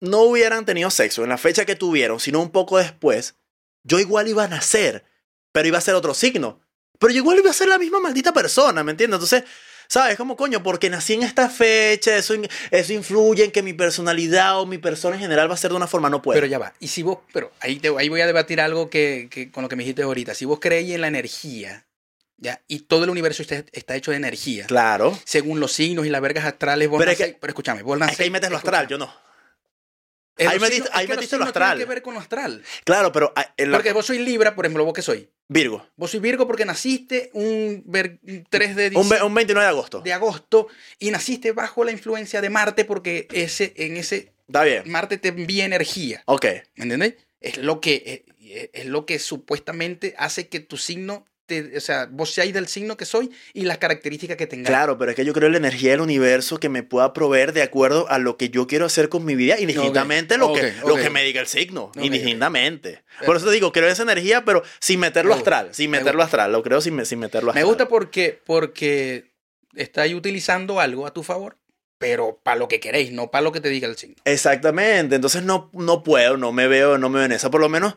no 0.00 0.22
hubieran 0.22 0.64
tenido 0.64 0.90
sexo 0.90 1.22
en 1.24 1.28
la 1.28 1.38
fecha 1.38 1.64
que 1.66 1.76
tuvieron, 1.76 2.18
sino 2.18 2.40
un 2.40 2.50
poco 2.50 2.78
después, 2.78 3.36
yo 3.82 3.98
igual 4.00 4.28
iba 4.28 4.44
a 4.44 4.48
nacer, 4.48 5.04
pero 5.52 5.68
iba 5.68 5.76
a 5.78 5.82
ser 5.82 5.94
otro 5.94 6.14
signo. 6.14 6.60
Pero 6.98 7.12
yo 7.12 7.18
igual 7.18 7.38
iba 7.38 7.50
a 7.50 7.54
ser 7.54 7.68
la 7.68 7.76
misma 7.78 8.00
maldita 8.00 8.32
persona, 8.32 8.82
¿me 8.82 8.92
entiendes? 8.92 9.16
Entonces, 9.16 9.44
¿sabes? 9.94 10.16
Como 10.16 10.36
coño, 10.36 10.60
porque 10.62 10.90
nací 10.90 11.12
en 11.14 11.22
esta 11.22 11.48
fecha, 11.48 12.16
eso, 12.16 12.34
eso 12.72 12.92
influye 12.92 13.44
en 13.44 13.52
que 13.52 13.62
mi 13.62 13.74
personalidad 13.74 14.60
o 14.60 14.66
mi 14.66 14.78
persona 14.78 15.14
en 15.14 15.22
general 15.22 15.48
va 15.48 15.54
a 15.54 15.56
ser 15.56 15.70
de 15.70 15.76
una 15.76 15.86
forma, 15.86 16.10
no 16.10 16.20
puedo. 16.20 16.34
Pero 16.36 16.48
ya 16.48 16.58
va. 16.58 16.72
Y 16.80 16.88
si 16.88 17.02
vos, 17.04 17.18
pero 17.32 17.52
ahí, 17.60 17.76
te, 17.76 17.94
ahí 17.96 18.08
voy 18.08 18.20
a 18.20 18.26
debatir 18.26 18.60
algo 18.60 18.90
que, 18.90 19.28
que 19.30 19.52
con 19.52 19.62
lo 19.62 19.68
que 19.68 19.76
me 19.76 19.84
dijiste 19.84 20.02
ahorita. 20.02 20.34
Si 20.34 20.44
vos 20.46 20.58
creéis 20.60 20.94
en 20.96 21.00
la 21.00 21.06
energía, 21.06 21.86
¿ya? 22.38 22.60
Y 22.66 22.80
todo 22.80 23.04
el 23.04 23.10
universo 23.10 23.42
está, 23.42 23.64
está 23.72 23.94
hecho 23.94 24.10
de 24.10 24.16
energía. 24.16 24.66
claro. 24.66 25.16
Según 25.24 25.60
los 25.60 25.70
signos 25.72 26.04
y 26.06 26.10
las 26.10 26.20
vergas 26.20 26.44
astrales, 26.44 26.88
vos 26.88 26.98
Pero 26.98 27.12
es 27.12 27.18
nacéis- 27.20 27.32
que- 27.34 27.38
pero 27.40 27.50
escúchame, 27.52 27.82
vos 27.82 27.96
Es 28.10 28.16
que 28.16 28.24
ahí 28.24 28.30
metes 28.30 28.50
lo 28.50 28.56
astral, 28.56 28.88
yo 28.88 28.98
no. 28.98 29.12
Eh, 30.36 30.46
ahí 30.48 30.58
metiste- 30.58 30.88
ahí 30.92 31.06
metiste 31.06 31.36
lo 31.38 31.44
astral. 31.44 31.78
que 31.78 31.84
ver 31.84 32.02
con 32.02 32.14
lo 32.14 32.20
astral. 32.20 32.62
Claro, 32.84 33.12
pero 33.12 33.32
ah, 33.36 33.54
la- 33.58 33.76
Porque 33.76 33.92
vos 33.92 34.06
sois 34.06 34.20
Libra, 34.20 34.54
por 34.54 34.64
ejemplo, 34.66 34.84
vos 34.84 34.92
que 34.94 35.02
soy. 35.02 35.28
Virgo. 35.48 35.86
Vos 35.96 36.10
sois 36.10 36.22
Virgo 36.22 36.46
porque 36.46 36.64
naciste 36.64 37.30
un, 37.34 37.82
ver- 37.86 38.18
un 38.26 38.44
3 38.50 38.74
de, 38.76 38.86
Un, 38.86 38.90
diciembre- 38.94 39.22
un 39.22 39.34
29 39.34 39.64
de 39.64 39.70
agosto. 39.70 40.00
de 40.00 40.12
agosto 40.12 40.66
y 40.98 41.10
naciste 41.10 41.52
bajo 41.52 41.84
la 41.84 41.92
influencia 41.92 42.40
de 42.40 42.50
Marte 42.50 42.84
porque 42.84 43.28
ese, 43.32 43.72
en 43.76 43.96
ese 43.96 44.32
Está 44.46 44.64
bien. 44.64 44.82
Marte 44.90 45.18
te 45.18 45.28
envía 45.28 45.64
energía. 45.64 46.22
Ok. 46.26 46.46
¿Me 46.76 46.84
entendés? 46.84 47.14
Es 47.40 47.58
lo 47.58 47.80
que, 47.80 48.24
es 48.72 48.86
lo 48.86 49.06
que 49.06 49.18
supuestamente 49.18 50.14
hace 50.18 50.48
que 50.48 50.60
tu 50.60 50.76
signo, 50.76 51.26
te, 51.46 51.76
o 51.76 51.80
sea, 51.80 52.06
vos 52.10 52.30
seáis 52.32 52.54
del 52.54 52.66
signo 52.68 52.96
que 52.96 53.04
soy 53.04 53.30
y 53.52 53.64
las 53.64 53.78
características 53.78 54.36
que 54.36 54.46
tengáis. 54.46 54.68
Claro, 54.68 54.96
pero 54.98 55.10
es 55.10 55.16
que 55.16 55.24
yo 55.24 55.32
creo 55.32 55.46
en 55.46 55.52
la 55.52 55.58
energía 55.58 55.90
del 55.92 56.00
universo 56.00 56.58
que 56.58 56.68
me 56.68 56.82
pueda 56.82 57.12
proveer 57.12 57.52
de 57.52 57.62
acuerdo 57.62 58.08
a 58.10 58.18
lo 58.18 58.36
que 58.36 58.48
yo 58.50 58.66
quiero 58.66 58.86
hacer 58.86 59.08
con 59.08 59.24
mi 59.24 59.34
vida, 59.34 59.58
indistintamente 59.60 60.38
lo, 60.38 60.52
que, 60.52 60.72
lo 60.86 60.96
que 60.96 61.10
me 61.10 61.22
diga 61.22 61.40
el 61.40 61.46
signo, 61.46 61.92
indistintamente. 62.00 63.02
Por 63.26 63.36
eso 63.36 63.46
te 63.46 63.52
digo, 63.52 63.72
creo 63.72 63.86
en 63.86 63.92
esa 63.92 64.02
energía, 64.02 64.44
pero 64.44 64.62
sin 64.80 65.00
meterlo 65.00 65.30
Me 65.32 65.36
astral, 65.38 65.68
sin 65.72 65.90
me 65.90 65.98
meterlo 65.98 66.22
astral, 66.22 66.52
lo 66.52 66.62
creo 66.62 66.80
sin, 66.80 66.94
me- 66.94 67.04
sin 67.04 67.18
meterlo 67.18 67.52
Me 67.52 67.60
astral. 67.60 67.66
gusta 67.66 67.88
porque, 67.88 68.40
porque 68.44 69.32
estáis 69.74 70.14
utilizando 70.14 70.80
algo 70.80 71.06
a 71.06 71.12
tu 71.12 71.22
favor, 71.22 71.58
pero 71.98 72.40
para 72.42 72.56
lo 72.58 72.68
que 72.68 72.80
queréis, 72.80 73.12
no 73.12 73.30
para 73.30 73.42
lo 73.42 73.52
que 73.52 73.60
te 73.60 73.68
diga 73.68 73.88
el 73.88 73.96
signo. 73.96 74.16
Exactamente, 74.24 75.14
entonces 75.16 75.42
no, 75.42 75.70
no 75.72 76.02
puedo, 76.02 76.36
no 76.36 76.52
me 76.52 76.68
veo, 76.68 76.98
no 76.98 77.08
me 77.08 77.18
veo 77.18 77.26
en 77.26 77.32
esa. 77.32 77.50
Por 77.50 77.60
lo 77.60 77.68
menos 77.68 77.96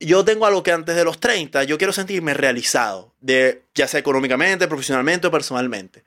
yo 0.00 0.24
tengo 0.24 0.46
algo 0.46 0.62
que 0.62 0.72
antes 0.72 0.96
de 0.96 1.04
los 1.04 1.18
30, 1.20 1.64
yo 1.64 1.78
quiero 1.78 1.92
sentirme 1.92 2.34
realizado, 2.34 3.14
de, 3.20 3.62
ya 3.74 3.88
sea 3.88 4.00
económicamente, 4.00 4.66
profesionalmente 4.68 5.26
o 5.26 5.30
personalmente. 5.30 6.04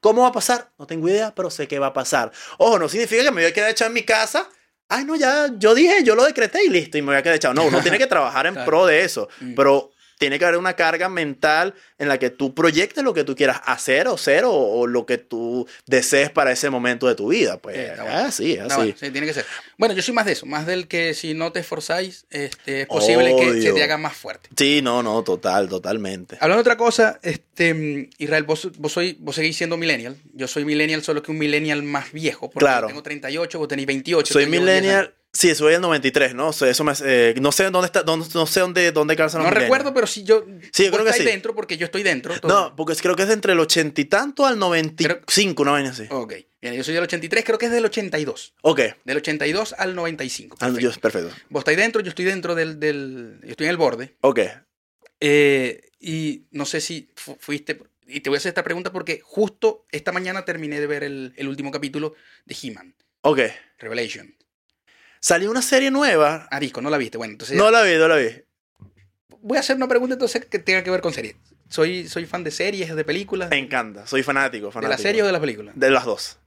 ¿Cómo 0.00 0.22
va 0.22 0.28
a 0.28 0.32
pasar? 0.32 0.70
No 0.78 0.86
tengo 0.86 1.08
idea, 1.08 1.34
pero 1.34 1.48
sé 1.50 1.68
que 1.68 1.78
va 1.78 1.88
a 1.88 1.92
pasar. 1.92 2.32
Ojo, 2.58 2.78
no 2.78 2.88
significa 2.88 3.22
que 3.22 3.30
me 3.30 3.42
voy 3.42 3.50
a 3.50 3.54
quedar 3.54 3.70
echado 3.70 3.88
en 3.88 3.94
mi 3.94 4.02
casa. 4.02 4.48
Ay, 4.88 5.04
no, 5.04 5.14
ya, 5.16 5.48
yo 5.58 5.74
dije, 5.74 6.02
yo 6.04 6.14
lo 6.14 6.24
decreté 6.24 6.64
y 6.64 6.68
listo, 6.68 6.98
y 6.98 7.02
me 7.02 7.08
voy 7.08 7.16
a 7.16 7.22
quedar 7.22 7.36
echado. 7.36 7.54
No, 7.54 7.64
uno 7.64 7.80
tiene 7.80 7.98
que 7.98 8.06
trabajar 8.06 8.46
en 8.46 8.54
Claro. 8.54 8.66
pro 8.68 8.86
de 8.86 9.02
eso, 9.04 9.28
Mm. 9.40 9.54
pero 9.54 9.92
tiene 10.22 10.38
que 10.38 10.44
haber 10.44 10.58
una 10.58 10.74
carga 10.74 11.08
mental 11.08 11.74
en 11.98 12.08
la 12.08 12.18
que 12.18 12.30
tú 12.30 12.54
proyectes 12.54 13.02
lo 13.04 13.12
que 13.12 13.24
tú 13.24 13.34
quieras 13.36 13.60
hacer 13.64 14.08
o 14.08 14.16
ser 14.16 14.44
o, 14.44 14.52
o 14.52 14.86
lo 14.86 15.04
que 15.04 15.18
tú 15.18 15.66
desees 15.86 16.30
para 16.30 16.52
ese 16.52 16.70
momento 16.70 17.06
de 17.08 17.14
tu 17.14 17.28
vida. 17.28 17.58
Pues 17.58 17.76
Eh, 17.76 17.92
bueno. 17.96 18.16
así, 18.18 18.56
así. 18.58 18.74
bueno, 18.76 18.94
sí, 18.98 19.10
tiene 19.10 19.26
que 19.26 19.34
ser. 19.34 19.44
Bueno, 19.78 19.94
yo 19.94 20.02
soy 20.02 20.14
más 20.14 20.26
de 20.26 20.32
eso, 20.32 20.46
más 20.46 20.66
del 20.66 20.86
que 20.88 21.12
si 21.14 21.34
no 21.34 21.50
te 21.52 21.60
esforzáis, 21.60 22.24
este, 22.30 22.82
es 22.82 22.86
posible 22.86 23.34
que 23.36 23.60
se 23.62 23.72
te 23.72 23.82
haga 23.82 23.98
más 23.98 24.16
fuerte. 24.16 24.48
Sí, 24.56 24.80
no, 24.82 25.02
no, 25.02 25.22
total, 25.24 25.68
totalmente. 25.68 26.36
Hablando 26.40 26.62
de 26.62 26.70
otra 26.70 26.76
cosa, 26.76 27.18
este, 27.22 28.08
Israel, 28.18 28.44
vos, 28.44 28.68
vos, 28.78 28.92
soy, 28.92 29.16
vos 29.20 29.34
seguís 29.34 29.56
siendo 29.56 29.76
millennial. 29.76 30.16
Yo 30.34 30.46
soy 30.48 30.64
millennial, 30.64 31.02
solo 31.02 31.22
que 31.22 31.30
un 31.32 31.38
millennial 31.38 31.82
más 31.82 32.12
viejo. 32.12 32.50
Porque 32.50 32.64
Claro. 32.64 32.82
yo 32.86 32.88
tengo 32.88 33.02
38, 33.02 33.58
vos 33.58 33.68
tenéis 33.68 33.86
28. 33.86 34.32
Soy 34.32 34.44
te 34.44 34.50
llevo 34.50 34.64
10 34.64 34.70
años. 34.76 34.82
millennial. 34.82 35.14
Sí, 35.34 35.54
soy 35.54 35.72
el 35.74 35.80
93, 35.80 36.34
¿no? 36.34 36.48
O 36.48 36.52
sea, 36.52 36.68
eso 36.68 36.84
me, 36.84 36.92
eh, 37.06 37.34
no 37.40 37.52
sé 37.52 37.64
dónde 37.70 37.86
está, 37.86 38.02
dónde, 38.02 38.26
no 38.34 38.46
sé 38.46 38.60
dónde, 38.60 38.92
dónde 38.92 39.16
calzan 39.16 39.42
los 39.42 39.50
No 39.50 39.58
recuerdo, 39.58 39.94
pero 39.94 40.06
yo. 40.06 40.44
Sí, 40.72 40.84
yo 40.84 40.90
vos 40.90 41.00
creo 41.00 41.04
que 41.10 41.18
sí. 41.18 41.24
dentro 41.24 41.54
porque 41.54 41.78
yo 41.78 41.86
estoy 41.86 42.02
dentro. 42.02 42.38
todo. 42.38 42.52
No, 42.52 42.76
porque 42.76 42.94
creo 42.96 43.16
que 43.16 43.22
es 43.22 43.28
de 43.28 43.34
entre 43.34 43.54
el 43.54 43.60
80 43.60 43.98
y 44.00 44.04
tanto 44.04 44.44
al 44.44 44.58
95, 44.58 45.62
una 45.62 45.72
vaina 45.72 45.88
así. 45.90 46.04
Ok. 46.10 46.34
Bien, 46.60 46.74
yo 46.74 46.84
soy 46.84 46.92
del 46.94 47.04
83, 47.04 47.44
creo 47.44 47.58
que 47.58 47.66
es 47.66 47.72
del 47.72 47.84
82. 47.86 48.54
Ok. 48.60 48.80
Del 49.04 49.16
82 49.16 49.74
al 49.78 49.94
95. 49.94 50.56
Ah, 50.56 50.66
Perfecto. 50.66 50.78
Dios, 50.80 50.98
perfecto. 50.98 51.30
Vos 51.48 51.60
estáis 51.62 51.78
dentro, 51.78 52.02
yo 52.02 52.10
estoy 52.10 52.26
dentro 52.26 52.54
del. 52.54 52.78
del 52.78 53.38
yo 53.42 53.50
estoy 53.52 53.66
en 53.66 53.70
el 53.70 53.76
borde. 53.78 54.14
Ok. 54.20 54.40
Eh, 55.20 55.80
y 55.98 56.46
no 56.50 56.66
sé 56.66 56.80
si 56.80 57.10
fu- 57.16 57.36
fuiste. 57.40 57.80
Y 58.06 58.20
te 58.20 58.28
voy 58.28 58.36
a 58.36 58.38
hacer 58.38 58.50
esta 58.50 58.64
pregunta 58.64 58.92
porque 58.92 59.20
justo 59.24 59.86
esta 59.90 60.12
mañana 60.12 60.44
terminé 60.44 60.80
de 60.80 60.86
ver 60.86 61.04
el, 61.04 61.32
el 61.36 61.48
último 61.48 61.70
capítulo 61.70 62.14
de 62.44 62.56
He-Man, 62.60 62.94
Ok. 63.22 63.40
Revelation. 63.78 64.34
Salió 65.22 65.50
una 65.52 65.62
serie 65.62 65.90
nueva. 65.92 66.48
Arisco, 66.50 66.82
no 66.82 66.90
la 66.90 66.98
viste. 66.98 67.16
Bueno, 67.16 67.32
entonces 67.32 67.56
No 67.56 67.70
la 67.70 67.82
vi, 67.82 67.94
no 67.96 68.08
la 68.08 68.16
vi. 68.16 68.28
voy 69.40 69.56
a 69.56 69.60
hacer 69.60 69.76
una 69.76 69.86
pregunta 69.86 70.14
entonces 70.14 70.44
que 70.46 70.58
tenga 70.58 70.82
que 70.82 70.90
ver 70.90 71.00
con 71.00 71.12
series. 71.14 71.36
Soy, 71.68 72.08
soy 72.08 72.26
fan 72.26 72.42
de 72.44 72.50
series, 72.50 72.94
de 72.94 73.04
películas. 73.04 73.48
Me 73.48 73.58
encanta. 73.58 74.06
Soy 74.06 74.22
fanático, 74.24 74.66
¿De 74.66 74.72
fanático. 74.72 74.90
la 74.90 74.98
serie 74.98 75.22
o 75.22 75.26
de 75.26 75.32
las 75.32 75.40
películas? 75.40 75.74
De 75.78 75.90
las 75.90 76.04
dos. 76.04 76.38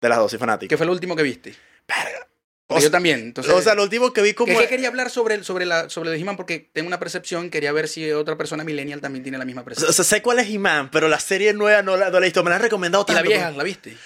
De 0.00 0.08
las 0.08 0.18
dos, 0.18 0.30
soy 0.30 0.40
fanático. 0.40 0.68
¿Qué 0.68 0.76
fue 0.76 0.84
lo 0.86 0.92
último 0.92 1.14
que 1.16 1.22
viste? 1.22 1.54
Verga. 1.88 2.26
O 2.68 2.80
yo 2.80 2.90
también. 2.90 3.20
Entonces, 3.20 3.52
o 3.54 3.62
sea, 3.62 3.76
lo 3.76 3.84
último 3.84 4.12
que 4.12 4.22
vi 4.22 4.34
como... 4.34 4.52
que, 4.52 4.58
que 4.58 4.66
quería 4.66 4.88
hablar 4.88 5.08
sobre, 5.08 5.36
el- 5.36 5.44
sobre, 5.44 5.64
la, 5.66 5.88
sobre 5.88 6.10
el 6.10 6.16
de 6.16 6.20
He-Man 6.20 6.36
porque 6.36 6.68
tengo 6.72 6.88
una 6.88 6.98
percepción. 6.98 7.48
Quería 7.48 7.70
ver 7.70 7.86
si 7.86 8.10
otra 8.10 8.36
persona 8.36 8.64
millennial 8.64 9.00
también 9.00 9.22
tiene 9.22 9.38
la 9.38 9.44
misma 9.44 9.62
O 9.62 9.64
percepción. 9.64 9.94
sea, 9.94 10.04
sé 10.04 10.20
cuál 10.20 10.40
es 10.40 10.50
He-Man, 10.50 10.90
pero 10.90 11.08
la 11.08 11.20
serie 11.20 11.52
nueva 11.52 11.82
no 11.82 11.96
la, 11.96 12.06
no 12.10 12.18
la 12.18 12.26
he 12.26 12.28
visto. 12.28 12.42
Me 12.42 12.50
la 12.50 12.56
han 12.56 12.62
recomendado 12.62 13.04
¿Y 13.08 13.12
la 13.12 13.18
tanto. 13.18 13.30
vieja, 13.30 13.50
la 13.52 13.62
viste? 13.62 13.96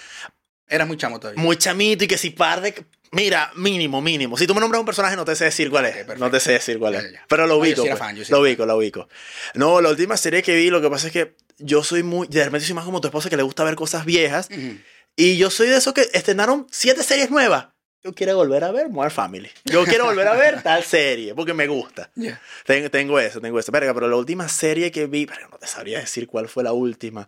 Eras 0.71 0.87
muy 0.87 0.97
chamo 0.97 1.19
todavía. 1.19 1.41
Muy 1.41 1.57
chamito 1.57 2.03
y 2.03 2.07
que 2.07 2.17
si 2.17 2.29
par 2.31 2.61
de... 2.61 2.73
Mira, 3.11 3.51
mínimo, 3.55 4.01
mínimo. 4.01 4.37
Si 4.37 4.47
tú 4.47 4.55
me 4.55 4.61
nombras 4.61 4.79
un 4.79 4.85
personaje, 4.85 5.17
no 5.17 5.25
te 5.25 5.35
sé 5.35 5.43
decir 5.45 5.69
cuál 5.69 5.83
es. 5.85 5.91
Ok, 5.91 5.97
perfecto. 5.97 6.23
no 6.23 6.31
te 6.31 6.39
sé 6.39 6.53
decir 6.53 6.79
cuál 6.79 6.95
es. 6.95 7.03
ya, 7.03 7.11
ya. 7.11 7.25
Pero 7.27 7.45
lo 7.45 7.55
No, 7.55 7.55
yo 7.55 7.61
ubico. 7.61 7.81
sí 7.81 7.87
era 7.87 7.95
pues. 7.97 8.07
fan, 8.07 8.15
yo 8.15 8.23
sí 8.25 8.31
lo 8.31 8.39
ubico, 8.39 8.65
lo 8.65 8.77
ubico. 8.77 9.09
No, 9.53 9.81
la 9.81 9.89
última 9.89 10.15
serie 10.15 10.41
que 10.41 10.55
vi, 10.55 10.69
lo 10.69 10.81
que 10.81 10.89
pasa 10.89 11.07
es 11.07 11.13
que 11.13 11.35
yo 11.57 11.83
soy 11.83 12.03
muy... 12.03 12.27
De 12.29 12.43
repente 12.45 12.65
soy 12.65 12.73
más 12.73 12.85
como 12.85 13.01
tu 13.01 13.09
esposa 13.09 13.29
que 13.29 13.35
le 13.37 13.43
gusta 13.43 13.65
ver 13.65 13.75
cosas 13.75 14.05
viejas. 14.05 14.47
Ujú. 14.49 14.77
Y 15.17 15.35
yo 15.37 15.49
soy 15.49 15.67
de 15.67 15.75
esos 15.75 15.93
que 15.93 16.07
estrenaron 16.13 16.67
siete 16.71 17.03
series 17.03 17.29
nuevas. 17.29 17.67
Yo 18.01 18.13
quiero 18.13 18.35
volver 18.37 18.63
a 18.63 18.71
ver 18.71 18.87
Modern 18.89 19.11
Family. 19.13 19.49
Yo 19.65 19.83
quiero 19.83 20.05
volver 20.05 20.27
a 20.29 20.33
ver 20.35 20.63
tal 20.63 20.81
serie 20.83 21.35
porque 21.35 21.53
me 21.53 21.67
gusta. 21.67 22.09
Ya. 22.15 22.41
Tengo, 22.65 22.89
tengo 22.89 23.19
eso, 23.19 23.41
tengo 23.41 23.59
eso. 23.59 23.73
Verga, 23.73 23.93
pero 23.93 24.07
la 24.07 24.15
última 24.15 24.47
serie 24.47 24.89
que 24.89 25.05
vi, 25.07 25.25
verga, 25.25 25.49
no 25.51 25.57
te 25.57 25.67
sabría 25.67 25.99
decir 25.99 26.27
cuál 26.27 26.47
fue 26.47 26.63
la 26.63 26.71
última. 26.71 27.27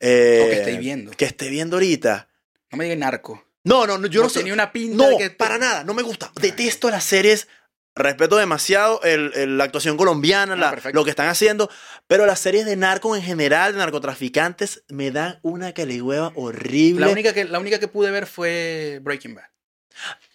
Eh, 0.00 0.42
O 0.44 0.50
que 0.50 0.56
estéis 0.58 0.78
viendo. 0.78 1.10
Que 1.12 1.24
esté 1.24 1.48
viendo 1.48 1.76
ahorita. 1.76 2.28
No 2.74 2.78
me 2.78 2.84
digas 2.84 2.98
narco. 2.98 3.44
No, 3.62 3.86
no, 3.86 3.96
no, 3.98 4.08
yo 4.08 4.22
no 4.22 4.28
sé. 4.28 4.40
tenía 4.40 4.52
una 4.52 4.72
pinta 4.72 4.96
No, 5.04 5.10
de 5.10 5.16
que... 5.16 5.30
para 5.30 5.58
nada, 5.58 5.84
no 5.84 5.94
me 5.94 6.02
gusta. 6.02 6.30
Detesto 6.40 6.90
las 6.90 7.04
series. 7.04 7.46
Respeto 7.96 8.36
demasiado 8.36 9.00
el- 9.04 9.30
el- 9.36 9.56
la 9.56 9.62
actuación 9.64 9.96
colombiana, 9.96 10.54
Ah, 10.54 10.56
la- 10.84 10.90
lo 10.92 11.04
que 11.04 11.10
están 11.10 11.28
haciendo, 11.28 11.70
pero 12.08 12.26
las 12.26 12.40
series 12.40 12.66
de 12.66 12.74
narcos 12.74 13.16
en 13.16 13.22
general, 13.22 13.72
de 13.72 13.78
narcotraficantes, 13.78 14.82
me 14.88 15.12
dan 15.12 15.38
una 15.42 15.72
caligüeva 15.72 16.32
horrible. 16.34 17.06
La 17.06 17.12
única, 17.12 17.32
que, 17.32 17.44
la 17.44 17.60
única 17.60 17.78
que 17.78 17.86
pude 17.86 18.10
ver 18.10 18.26
fue 18.26 18.98
Breaking 19.02 19.36
Bad. 19.36 19.44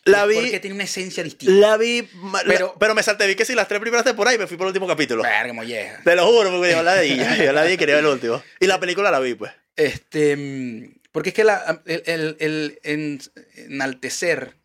la 0.06 0.26
vi, 0.26 0.36
Porque 0.36 0.60
tiene 0.61 0.74
una 0.76 0.86
esencia 0.86 1.22
distinta. 1.22 1.53
la 1.53 1.76
vi, 1.76 2.07
la- 2.32 2.44
Pero- 2.48 2.76
pero, 2.80 2.95
me 2.95 3.03
salté, 3.03 3.28
vi 3.28 3.36
que 3.36 3.44
si 3.44 3.53
las 3.56 3.68
tres 3.68 3.82
primeras 3.82 4.06
temporadas 4.06 4.38
y 4.38 4.40
me 4.40 4.48
fui 4.48 4.56
por 4.56 4.66
el 4.66 4.70
último 4.70 4.88
capítulo. 4.88 5.22
Verga, 5.22 5.52
molleja. 5.52 5.99
Te 6.06 6.16
lo 6.16 6.26
juro, 6.28 6.49
porque 6.52 6.72
yo 6.72 6.82
la 6.82 6.95
vi, 7.02 7.18
yo 7.45 7.52
la 7.52 7.64
vi 7.66 7.74
y 7.74 7.78
quería 7.78 7.95
ver 7.95 8.06
el 8.06 8.10
último. 8.11 8.41
Y 8.61 8.68
la 8.68 8.80
película 8.80 9.11
la 9.11 9.20
vi, 9.20 9.34
pues. 9.36 9.52
Este, 9.76 10.91
porque 11.11 11.30
es 11.30 11.36
que 11.36 11.44
la, 11.44 11.81
el, 11.86 12.03
el- 12.06 12.38
el 12.40 12.80
en- 12.84 13.19
enaltecer 13.56 14.56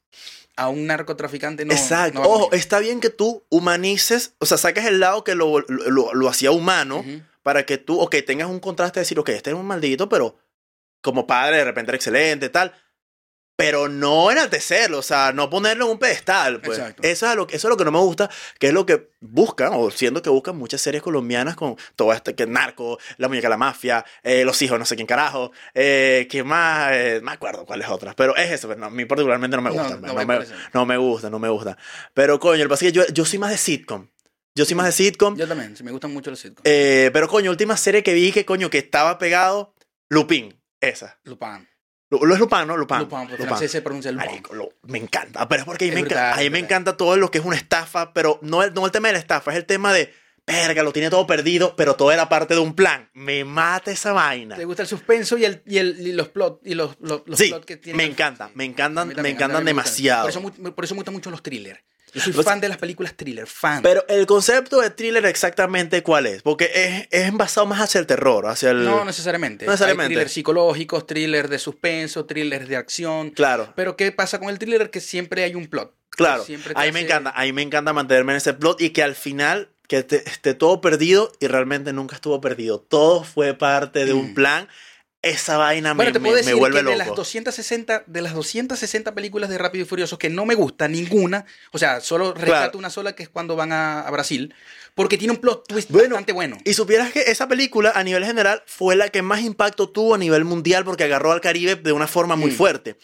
a 0.57 0.69
un 0.69 0.87
narcotraficante 0.87 1.65
no. 1.65 1.73
Exacto. 1.75 2.21
no 2.21 2.29
Ojo, 2.29 2.53
está 2.53 2.79
bien 2.79 3.01
que 3.01 3.11
tú 3.11 3.45
humanices, 3.49 4.35
o 4.39 4.47
sea, 4.47 4.57
saques 4.59 4.85
el 4.87 5.01
lado 5.01 5.25
que 5.25 5.35
lo, 5.35 5.61
lo, 5.61 5.91
lo- 5.91 6.15
lo 6.15 6.29
hacía 6.29 6.51
humano 6.53 7.05
para 7.43 7.67
que 7.67 7.77
tú, 7.79 7.99
ok, 8.01 8.17
tengas 8.27 8.49
un 8.49 8.61
contraste 8.61 9.01
de 9.01 9.03
decir, 9.05 9.19
ok, 9.19 9.31
este 9.31 9.51
es 9.51 9.57
un 9.57 9.67
maldito, 9.67 10.09
pero 10.09 10.39
como 11.03 11.27
padre 11.27 11.59
de 11.59 11.65
repente 11.65 11.91
era 11.91 11.97
excelente, 11.97 12.49
tal. 12.49 12.73
Pero 13.57 13.89
no 13.89 14.31
enaltecerlo, 14.31 14.99
o 14.99 15.03
sea, 15.03 15.33
no 15.33 15.49
ponerlo 15.49 15.85
en 15.87 15.93
un 15.93 15.99
pedestal. 15.99 16.61
Pues. 16.61 16.79
Exacto. 16.79 17.03
Eso, 17.05 17.31
es 17.31 17.37
lo, 17.37 17.47
eso 17.49 17.57
es 17.57 17.65
lo 17.65 17.77
que 17.77 17.85
no 17.85 17.93
me 17.93 17.99
gusta, 18.01 18.29
que 18.59 18.69
es 18.69 18.73
lo 18.73 18.85
que 18.85 19.11
buscan, 19.21 19.71
o 19.75 19.91
siendo 19.91 20.23
que 20.23 20.31
buscan 20.31 20.57
muchas 20.57 20.81
series 20.81 21.03
colombianas 21.03 21.55
con 21.55 21.77
todo 21.95 22.13
este, 22.13 22.35
que 22.35 22.47
narco, 22.47 22.99
la 23.17 23.29
muñeca 23.29 23.47
de 23.47 23.51
la 23.51 23.57
mafia, 23.57 24.05
eh, 24.23 24.45
los 24.45 24.61
hijos, 24.63 24.79
no 24.79 24.85
sé 24.85 24.97
quién 24.97 25.07
carajo, 25.07 25.53
eh, 25.73 26.27
que 26.31 26.43
más, 26.43 26.91
eh, 26.93 27.21
me 27.23 27.33
acuerdo 27.33 27.65
cuáles 27.65 27.89
otras, 27.89 28.15
pero 28.15 28.37
es 28.37 28.51
eso, 28.51 28.67
pero 28.69 28.81
no, 28.81 28.87
a 28.87 28.91
mí 28.91 29.05
particularmente 29.05 29.57
no 29.57 29.63
me 29.63 29.71
gusta, 29.71 29.97
no 29.97 30.09
no, 30.09 30.15
me 30.15 30.27
me, 30.27 30.45
no 30.73 30.87
me 30.87 30.97
gusta, 30.97 31.31
no 31.31 31.39
me 31.39 31.49
gusta. 31.49 31.79
Pero 32.13 32.41
coño, 32.41 32.63
el 32.63 32.69
pasa 32.69 32.87
es 32.87 32.93
que 32.93 32.97
yo, 32.99 33.07
yo 33.13 33.25
soy 33.25 33.39
más 33.39 33.51
de 33.51 33.59
sitcom, 33.59 34.09
yo 34.57 34.65
soy 34.65 34.75
más 34.75 34.87
de 34.87 34.93
sitcom, 34.93 35.37
Yo 35.37 35.47
también, 35.47 35.77
sí, 35.77 35.85
me 35.85 35.93
gustan 35.93 36.13
mucho 36.13 36.31
los 36.31 36.41
sitcoms. 36.41 36.63
eh, 36.65 37.11
pero 37.13 37.29
coño, 37.29 37.51
última 37.51 37.77
serie 37.77 38.03
que 38.03 38.15
vi 38.15 38.33
que 38.33 38.45
coño, 38.45 38.69
que 38.69 38.79
estaba 38.79 39.19
pegado, 39.19 39.75
Lupin, 40.09 40.61
esa. 40.81 41.19
Lupin. 41.25 41.69
Lo 42.11 42.33
es 42.35 42.39
Lupin, 42.39 42.67
¿no? 42.67 42.77
Lupin. 42.77 42.99
Lupin, 42.99 43.19
porque 43.19 43.33
Lupin. 43.33 43.47
francés 43.47 43.71
se 43.73 43.83
pronuncia 43.83 44.13
Lupin. 44.13 44.27
Marico, 44.31 44.55
lo- 44.55 44.73
me 44.83 44.99
encanta. 44.99 45.49
Pero 45.49 45.61
es 45.63 45.67
porque 45.67 45.87
a 45.87 45.89
mí, 45.89 45.91
Es 45.91 45.95
me, 45.97 46.01
brutal, 46.03 46.19
encanta, 46.19 46.35
a 46.35 46.39
mí 46.41 46.45
es 46.47 46.51
me 46.53 46.59
brutal. 46.59 46.65
encanta 46.77 46.97
todo 46.97 47.17
lo 47.17 47.31
que 47.31 47.39
es 47.39 47.45
una 47.45 47.57
estafa, 47.57 48.13
pero 48.13 48.39
no 48.43 48.63
el, 48.63 48.73
no 48.75 48.85
el 48.87 48.93
tema 48.93 49.09
de 49.09 49.15
la 49.15 49.19
estafa, 49.19 49.51
es 49.51 49.57
el 49.57 49.65
tema 49.67 49.93
de, 49.93 50.13
verga, 50.47 50.83
lo 50.83 50.93
tiene 50.93 51.09
todo 51.11 51.27
perdido, 51.27 51.75
pero 51.75 51.95
todo 51.97 52.13
era 52.13 52.29
parte 52.29 52.55
de 52.55 52.61
un 52.61 52.75
plan. 52.75 53.09
Me 53.15 53.45
mata 53.45 53.91
esa 53.91 54.13
vaina. 54.13 54.55
¿Te 54.57 54.65
gusta 54.65 54.83
el 54.83 54.89
suspenso 54.89 55.39
y, 55.39 55.45
el, 55.47 55.63
y, 55.67 55.79
el, 55.79 56.07
y 56.07 56.13
los 56.13 56.29
plot 56.29 56.61
y 56.65 56.75
los, 56.75 56.97
los, 57.01 57.23
los 57.27 57.39
Sí, 57.39 57.49
plot 57.49 57.65
que 57.65 57.79
tiene? 57.79 57.97
me 57.97 58.05
encanta, 58.05 58.51
me 58.55 58.65
encantan, 58.65 59.09
me 59.09 59.13
encantan 59.15 59.37
me 59.49 59.55
gustan. 59.55 59.65
demasiado. 59.65 60.23
Por 60.29 60.31
eso, 60.31 60.73
por 60.75 60.85
eso 60.85 60.95
me 60.95 60.99
gustan 60.99 61.15
mucho 61.15 61.31
los 61.31 61.43
thrillers. 61.43 61.81
Yo 62.15 62.21
soy 62.21 62.33
fan 62.45 62.61
de 62.61 62.69
las 62.69 62.79
películas 62.79 63.15
thriller, 63.15 63.47
fan. 63.47 63.83
Pero 63.83 64.05
el 64.09 64.25
concepto 64.27 64.81
de 64.81 64.91
thriller 64.91 65.27
exactamente 65.27 66.03
cuál 66.03 66.27
es, 66.27 66.43
porque 66.43 66.71
es, 66.75 67.09
es 67.11 67.33
basado 67.33 67.67
más 67.67 67.81
hacia 67.81 67.99
el 67.99 68.07
terror, 68.07 68.47
hacia 68.47 68.71
el... 68.71 68.85
no 68.85 69.05
necesariamente. 69.05 69.65
No 69.67 69.73
necesariamente. 69.73 70.13
Hay 70.13 70.17
thrillers 70.17 70.33
psicológicos, 70.33 71.07
thrillers 71.07 71.51
de 71.51 71.59
suspenso, 71.59 72.25
thrillers 72.25 72.69
de 72.69 72.77
acción. 72.77 73.31
Claro. 73.31 73.73
Pero 73.77 73.97
¿qué 73.97 74.13
pasa 74.13 74.39
con 74.39 74.49
el 74.49 74.59
thriller? 74.59 74.91
Que 74.91 75.01
siempre 75.01 75.43
hay 75.45 75.55
un 75.55 75.67
plot. 75.67 75.95
Claro, 76.11 76.45
Siempre 76.45 76.75
te 76.75 76.81
a 76.81 76.85
mí 76.85 76.93
me 76.93 77.01
hace- 77.01 77.07
encanta, 77.09 77.31
a 77.35 77.43
mí 77.43 77.53
me 77.53 77.63
encanta 77.63 77.93
mantenerme 77.93 78.33
en 78.33 78.37
ese 78.37 78.55
plot 78.55 78.81
y 78.81 78.91
que 78.91 79.03
al 79.03 79.17
final 79.17 79.71
que 79.89 79.99
esté 79.99 80.55
todo 80.55 80.81
perdido 80.81 81.33
y 81.41 81.49
realmente 81.49 81.93
nunca 81.93 82.15
estuvo 82.15 82.41
perdido. 82.41 82.79
Todo 82.81 83.25
fue 83.25 83.53
parte 83.55 84.05
de 84.05 84.13
un 84.13 84.31
Mm. 84.31 84.35
plan. 84.35 84.69
Esa 85.25 85.57
vaina 85.57 85.95
Bueno, 85.95 86.11
me, 86.11 86.13
te 86.13 86.21
puedo 86.21 86.35
me- 86.35 86.41
me 86.41 86.45
decir 86.47 86.55
vuelve 86.57 86.81
que 86.85 86.91
de 86.91 86.97
las, 86.97 87.07
loco. 87.09 87.17
260, 87.17 88.05
de 88.07 88.23
las 88.23 88.35
260 88.35 89.15
películas 89.15 89.51
de 89.51 89.59
Rápido 89.59 89.85
y 89.85 89.89
Furioso 89.89 90.19
que 90.19 90.29
no 90.31 90.45
me 90.45 90.55
gusta 90.55 90.87
ninguna, 90.89 91.47
o 91.73 91.79
sea, 91.79 92.01
solo 92.01 92.33
rescato 92.35 92.47
Claro. 92.51 92.79
una 92.79 92.91
sola 92.91 93.15
que 93.15 93.23
es 93.23 93.29
cuando 93.29 93.57
van 93.57 93.73
a, 93.73 94.01
a 94.03 94.11
Brasil, 94.11 94.55
porque 94.95 95.19
tiene 95.19 95.33
un 95.33 95.41
plot 95.41 95.67
twist 95.67 95.91
Bueno, 95.91 96.11
bastante 96.11 96.33
bueno. 96.33 96.59
Y 96.65 96.75
supieras 96.75 97.13
que 97.13 97.23
esa 97.23 97.49
película 97.49 97.93
a 97.95 98.05
nivel 98.05 98.25
general 98.25 98.63
fue 98.67 98.97
la 98.97 99.09
que 99.09 99.23
más 99.23 99.41
impacto 99.41 99.89
tuvo 99.89 100.15
a 100.15 100.19
nivel 100.19 100.45
mundial 100.45 100.85
porque 100.85 101.05
agarró 101.05 101.33
al 101.33 101.41
Caribe 101.41 101.75
de 101.77 101.93
una 101.93 102.07
forma 102.07 102.37
muy 102.37 102.51
Mm. 102.51 102.55
fuerte. 102.55 102.97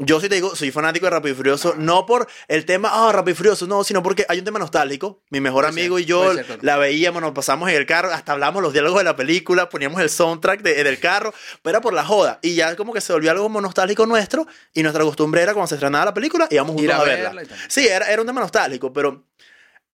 Yo 0.00 0.20
sí 0.20 0.28
te 0.28 0.36
digo, 0.36 0.54
soy 0.54 0.70
fanático 0.70 1.06
de 1.06 1.10
Rápido 1.10 1.32
y 1.34 1.36
Furioso, 1.36 1.74
no 1.76 2.06
por 2.06 2.28
el 2.46 2.64
tema, 2.64 2.88
ah, 2.92 3.10
Rápido 3.10 3.32
y 3.32 3.36
Furioso, 3.36 3.66
no, 3.66 3.82
sino 3.82 4.00
porque 4.00 4.24
hay 4.28 4.38
un 4.38 4.44
tema 4.44 4.60
nostálgico. 4.60 5.22
Mi 5.30 5.40
mejor 5.40 5.64
Puede 5.64 5.72
ser, 5.74 5.80
amigo 5.82 5.98
y 5.98 6.04
yo 6.04 6.22
puede 6.22 6.34
ser, 6.36 6.46
claro. 6.46 6.60
la 6.62 6.76
veíamos, 6.76 7.20
nos 7.20 7.32
pasamos 7.32 7.68
en 7.68 7.74
el 7.74 7.84
carro, 7.84 8.12
hasta 8.12 8.30
hablamos 8.30 8.62
los 8.62 8.72
diálogos 8.72 9.00
de 9.00 9.04
la 9.04 9.16
película, 9.16 9.68
poníamos 9.68 10.00
el 10.00 10.08
soundtrack 10.08 10.62
de- 10.62 10.84
del 10.84 11.00
carro, 11.00 11.34
pero 11.62 11.72
era 11.78 11.80
por 11.80 11.94
la 11.94 12.04
joda. 12.04 12.38
Y 12.42 12.54
ya 12.54 12.76
como 12.76 12.92
que 12.92 13.00
se 13.00 13.12
volvió 13.12 13.32
algo 13.32 13.42
como 13.42 13.60
nostálgico 13.60 14.06
nuestro 14.06 14.46
y 14.72 14.82
nuestra 14.84 15.02
costumbre 15.02 15.42
era 15.42 15.52
cuando 15.52 15.66
se 15.66 15.74
estrenaba 15.74 16.04
la 16.04 16.14
película, 16.14 16.46
íbamos 16.48 16.80
Ir 16.80 16.90
juntos 16.90 16.96
a 16.96 17.00
a 17.00 17.04
verla. 17.04 17.42
Sí, 17.68 17.88
era, 17.88 18.08
era 18.08 18.20
un 18.22 18.26
tema 18.28 18.40
nostálgico, 18.40 18.92
pero 18.92 19.24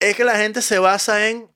es 0.01 0.15
que 0.15 0.25
la 0.25 0.37
gente 0.37 0.61
se 0.61 0.79
basa 0.79 1.29
en 1.31 1.49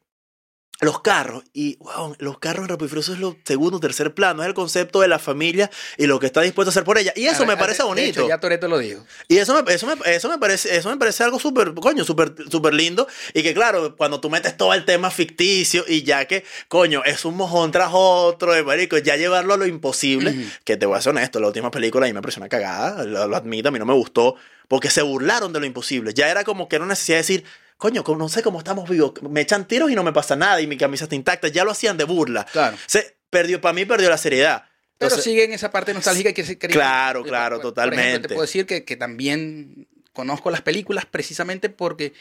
los 0.81 1.01
carros. 1.01 1.45
Y, 1.53 1.77
wow, 1.79 2.15
los 2.19 2.39
carros 2.39 2.69
Furioso 2.89 3.13
es 3.13 3.19
lo 3.19 3.37
segundo, 3.45 3.81
tercer 3.81 4.15
plano. 4.15 4.43
Es 4.43 4.49
el 4.49 4.55
concepto 4.55 5.01
de 5.01 5.09
la 5.09 5.19
familia 5.19 5.71
y 5.97 6.07
lo 6.07 6.19
que 6.21 6.27
está 6.27 6.41
dispuesto 6.41 6.69
a 6.69 6.73
hacer 6.73 6.85
por 6.85 6.99
ella. 6.99 7.13
Y 7.17 7.27
eso 7.27 7.43
A 7.43 7.47
me 7.47 7.55
ver, 7.55 7.59
parece 7.59 7.83
bonito. 7.83 8.05
De 8.05 8.11
hecho, 8.11 8.29
ya 8.29 8.39
Toreto 8.39 8.69
lo 8.69 8.79
dijo. 8.79 9.05
Y 9.27 9.39
eso 9.39 9.61
me, 9.61 9.73
eso 9.73 9.87
me, 9.87 9.95
eso 10.15 10.29
me 10.29 10.39
parece, 10.39 10.77
eso 10.77 10.89
me 10.91 10.97
parece 10.97 11.25
algo 11.25 11.39
súper, 11.39 11.75
coño, 11.75 12.05
súper, 12.05 12.35
súper 12.51 12.75
lindo. 12.75 13.09
Y 13.35 13.43
que 13.43 13.55
claro, 13.55 13.97
cuando 13.97 14.21
tú 14.21 14.31
metes 14.31 14.57
todo 14.57 14.73
el 14.75 14.85
tema 14.85 15.11
ficticio 15.11 15.85
y 15.87 16.03
ya 16.03 16.27
que, 16.27 16.45
coño, 16.69 17.03
es 17.05 17.25
un 17.25 17.37
mojón 17.37 17.73
tras 17.73 17.91
otro, 17.93 18.53
de 18.53 18.63
marico, 18.63 18.99
ya 18.99 19.17
llevarlo 19.17 19.55
a 19.55 19.57
lo 19.57 19.67
imposible, 19.67 20.31
Ujú. 20.31 20.43
que 20.65 20.77
te 20.77 20.87
voy 20.87 20.97
a 20.97 21.03
ser 21.03 21.11
honesto, 21.11 21.41
la 21.41 21.49
última 21.49 21.71
película 21.71 22.07
a 22.07 22.09
mí 22.09 22.13
me 22.13 22.23
pareció 22.23 22.41
una 22.41 22.49
cagada, 22.49 23.05
lo, 23.05 23.27
lo 23.27 23.37
admito, 23.37 23.69
a 23.69 23.73
mí 23.73 23.79
no 23.79 23.87
me 23.87 23.95
gustó, 23.95 24.37
porque 24.69 24.91
se 24.91 25.03
burlaron 25.03 25.53
de 25.53 25.61
lo 25.61 25.67
imposible. 25.67 26.13
Ya 26.15 26.29
era 26.29 26.45
como 26.45 26.69
que 26.69 26.77
era 26.77 26.85
una 26.85 26.93
necesidad 26.93 27.17
de 27.17 27.23
decir, 27.23 27.45
coño, 27.79 28.05
no 28.07 28.29
sé 28.29 28.43
cómo 28.43 28.59
estamos 28.59 28.89
vivos, 28.91 29.15
me 29.23 29.41
echan 29.41 29.67
tiros 29.67 29.91
y 29.91 29.95
no 29.95 30.03
me 30.03 30.13
pasa 30.13 30.37
nada 30.37 30.61
y 30.61 30.67
mi 30.67 30.77
camisa 30.77 31.05
está 31.05 31.15
intacta, 31.15 31.49
ya 31.49 31.65
lo 31.65 31.71
hacían 31.71 31.97
de 31.97 32.05
burla. 32.05 32.45
Claro. 32.53 32.77
Se 32.87 33.17
perdió, 33.31 33.61
para 33.61 33.73
mí 33.73 33.87
perdió 33.87 34.11
la 34.11 34.19
seriedad. 34.19 34.65
Pero 34.99 35.09
Entonces- 35.11 35.25
sigue 35.25 35.45
en 35.45 35.53
esa 35.53 35.71
parte 35.71 35.95
nostálgica 35.95 36.33
que 36.33 36.45
se 36.45 36.59
Claro, 36.59 37.23
claro, 37.23 37.57
por- 37.57 37.63
por 37.63 37.71
totalmente. 37.73 38.09
ejemplo, 38.09 38.29
te 38.29 38.35
puedo 38.35 38.47
decir 38.47 38.67
que, 38.67 38.85
que 38.85 38.97
también 38.97 39.89
conozco 40.13 40.51
las 40.51 40.61
películas 40.61 41.07
precisamente 41.07 41.71
porque 41.71 42.13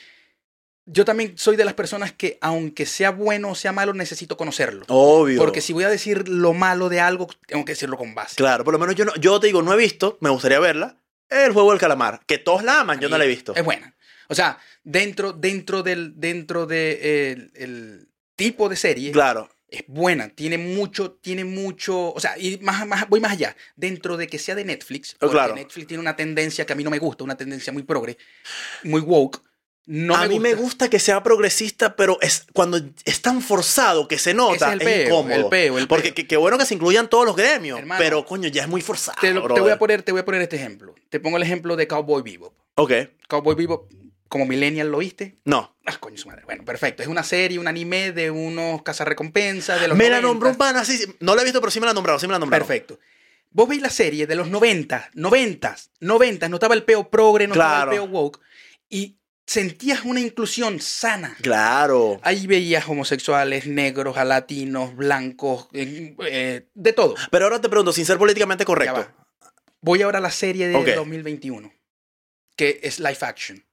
yo 0.85 1.03
también 1.03 1.37
soy 1.37 1.55
de 1.55 1.65
las 1.65 1.73
personas 1.73 2.11
que, 2.13 2.37
aunque 2.39 2.85
sea 2.85 3.09
bueno 3.09 3.49
o 3.49 3.55
sea 3.55 3.71
malo, 3.71 3.93
necesito 3.93 4.37
conocerlo. 4.37 4.85
Obvio. 4.89 5.39
Porque 5.39 5.59
si 5.59 5.73
voy 5.73 5.83
a 5.85 5.89
decir 5.89 6.29
lo 6.29 6.53
malo 6.53 6.87
de 6.87 6.99
algo, 7.01 7.27
tengo 7.47 7.65
que 7.65 7.71
decirlo 7.73 7.97
con 7.97 8.13
base. 8.15 8.35
Claro, 8.35 8.63
por 8.63 8.73
lo 8.73 8.79
menos 8.79 8.95
yo, 8.95 9.03
no, 9.05 9.15
yo 9.15 9.39
te 9.39 9.47
digo, 9.47 9.61
no 9.63 9.73
he 9.73 9.77
visto, 9.77 10.17
me 10.21 10.29
gustaría 10.29 10.59
verla. 10.59 10.97
El 11.29 11.51
juego 11.51 11.71
del 11.71 11.79
calamar, 11.79 12.21
que 12.25 12.37
todos 12.37 12.63
la 12.63 12.79
aman, 12.81 12.99
yo 13.01 13.09
no 13.09 13.17
la 13.17 13.25
he 13.25 13.27
visto. 13.27 13.53
Es 13.55 13.65
buena. 13.65 13.93
O 14.29 14.35
sea, 14.35 14.59
dentro, 14.91 15.33
dentro 15.33 15.83
del 15.83 16.13
dentro 16.19 16.65
de, 16.65 17.31
el, 17.31 17.51
el 17.55 18.07
tipo 18.35 18.69
de 18.69 18.75
serie, 18.75 19.11
Claro, 19.11 19.49
es 19.67 19.83
buena. 19.87 20.29
Tiene 20.29 20.57
mucho, 20.57 21.11
tiene 21.21 21.43
mucho. 21.43 22.13
O 22.13 22.19
sea, 22.19 22.37
y 22.39 22.57
más, 22.59 22.87
más, 22.87 23.07
voy 23.09 23.19
más 23.19 23.33
allá. 23.33 23.55
Dentro 23.75 24.15
de 24.15 24.27
que 24.27 24.39
sea 24.39 24.55
de 24.55 24.63
Netflix, 24.63 25.13
Oh, 25.15 25.17
porque 25.21 25.33
claro. 25.33 25.55
Netflix 25.55 25.87
tiene 25.87 26.01
una 26.01 26.15
tendencia 26.15 26.65
que 26.65 26.73
a 26.73 26.75
mí 26.75 26.83
no 26.83 26.89
me 26.89 26.99
gusta, 26.99 27.23
una 27.23 27.35
tendencia 27.35 27.73
muy 27.73 27.83
progre, 27.83 28.17
muy 28.83 29.01
woke. 29.01 29.41
No 29.89 30.15
a 30.15 30.21
me 30.23 30.27
mí 30.27 30.33
gusta. 30.35 30.49
me 30.49 30.55
gusta 30.55 30.89
que 30.89 30.99
sea 30.99 31.23
progresista, 31.23 31.95
pero 31.95 32.17
es 32.21 32.45
cuando 32.53 32.77
es 33.05 33.21
tan 33.21 33.41
forzado 33.41 34.07
que 34.09 34.17
se 34.19 34.33
nota, 34.33 34.55
es 34.55 34.61
es, 34.61 34.71
el 34.73 34.79
peo, 34.79 35.05
incómodo. 35.07 35.35
el 35.35 35.45
peo, 35.47 35.77
el 35.77 35.87
Porque 35.87 36.13
que 36.13 36.35
bueno 36.37 36.57
que 36.57 36.65
se 36.65 36.73
incluyan 36.73 37.09
todos 37.09 37.25
los 37.25 37.35
gremios, 37.37 37.79
Hermano, 37.79 37.99
pero 37.99 38.25
coño, 38.25 38.49
ya 38.49 38.63
es 38.63 38.67
muy 38.67 38.81
forzado. 38.81 39.17
Te, 39.21 39.33
lo- 39.33 39.47
te 39.53 39.61
voy 39.61 39.71
a 39.71 39.79
poner, 39.79 40.03
te 40.03 40.11
voy 40.11 40.19
a 40.21 40.25
poner 40.25 40.41
este 40.41 40.57
ejemplo. 40.57 40.93
Te 41.09 41.21
pongo 41.21 41.37
el 41.37 41.43
ejemplo 41.43 41.77
de 41.77 41.87
Cowboy 41.87 42.21
Bebop. 42.21 42.53
Ok, 42.75 42.91
Cowboy 43.29 43.55
Bebop, 43.55 43.89
como 44.27 44.45
millennial 44.45 44.89
lo 44.91 44.99
viste. 44.99 45.35
no. 45.45 45.75
Ah, 45.89 45.95
coño, 45.99 46.17
su 46.17 46.27
madre. 46.27 46.43
Bueno, 46.43 46.65
perfecto. 46.65 47.01
Es 47.01 47.07
una 47.07 47.23
serie, 47.23 47.59
un 47.59 47.67
anime 47.67 48.11
de 48.11 48.29
unos 48.29 48.83
cazarrecompensas 48.83 49.79
de 49.79 49.87
los 49.87 49.97
Me 49.97 50.09
la 50.09 50.17
90. 50.19 50.27
nombró 50.27 50.49
un 50.49 50.55
pana, 50.57 50.83
sí, 50.83 50.97
sí, 50.97 51.15
no 51.21 51.33
la 51.33 51.41
he 51.41 51.45
visto, 51.45 51.61
pero 51.61 51.71
sí 51.71 51.79
me 51.79 51.85
la 51.85 51.93
nombraron, 51.93 52.19
sí 52.19 52.27
me 52.27 52.33
la 52.33 52.39
nombraron. 52.39 52.67
Perfecto. 52.67 52.99
Vos 53.51 53.69
veis 53.69 53.81
la 53.81 53.89
serie 53.89 54.27
de 54.27 54.35
los 54.35 54.49
90, 54.49 55.11
90, 55.13 55.75
90, 56.01 56.49
no 56.49 56.57
estaba 56.57 56.75
el 56.75 56.83
peo 56.83 57.09
progre, 57.09 57.47
no 57.47 57.53
Claro. 57.53 57.91
estaba 57.91 57.93
el 57.93 57.99
peo 58.11 58.19
woke, 58.19 58.41
y 58.89 59.15
sentías 59.45 60.03
una 60.03 60.19
inclusión 60.19 60.81
sana. 60.81 61.37
Claro. 61.41 62.19
Ahí 62.21 62.47
veías 62.47 62.85
homosexuales, 62.89 63.65
negros, 63.65 64.17
a 64.17 64.25
latinos, 64.25 64.93
blancos, 64.93 65.69
eh, 65.71 66.15
eh, 66.29 66.67
de 66.73 66.91
todo. 66.93 67.15
Pero 67.31 67.45
ahora 67.45 67.61
te 67.61 67.69
pregunto, 67.69 67.93
sin 67.93 68.05
ser 68.05 68.17
políticamente 68.17 68.65
correcto. 68.65 69.07
Voy 69.79 70.01
ahora 70.01 70.17
a 70.17 70.21
la 70.21 70.31
serie 70.31 70.67
de 70.67 70.75
Ok. 70.75 70.87
2021, 70.95 71.71
que 72.57 72.81
es 72.83 72.99
live 72.99 73.17
action. 73.21 73.63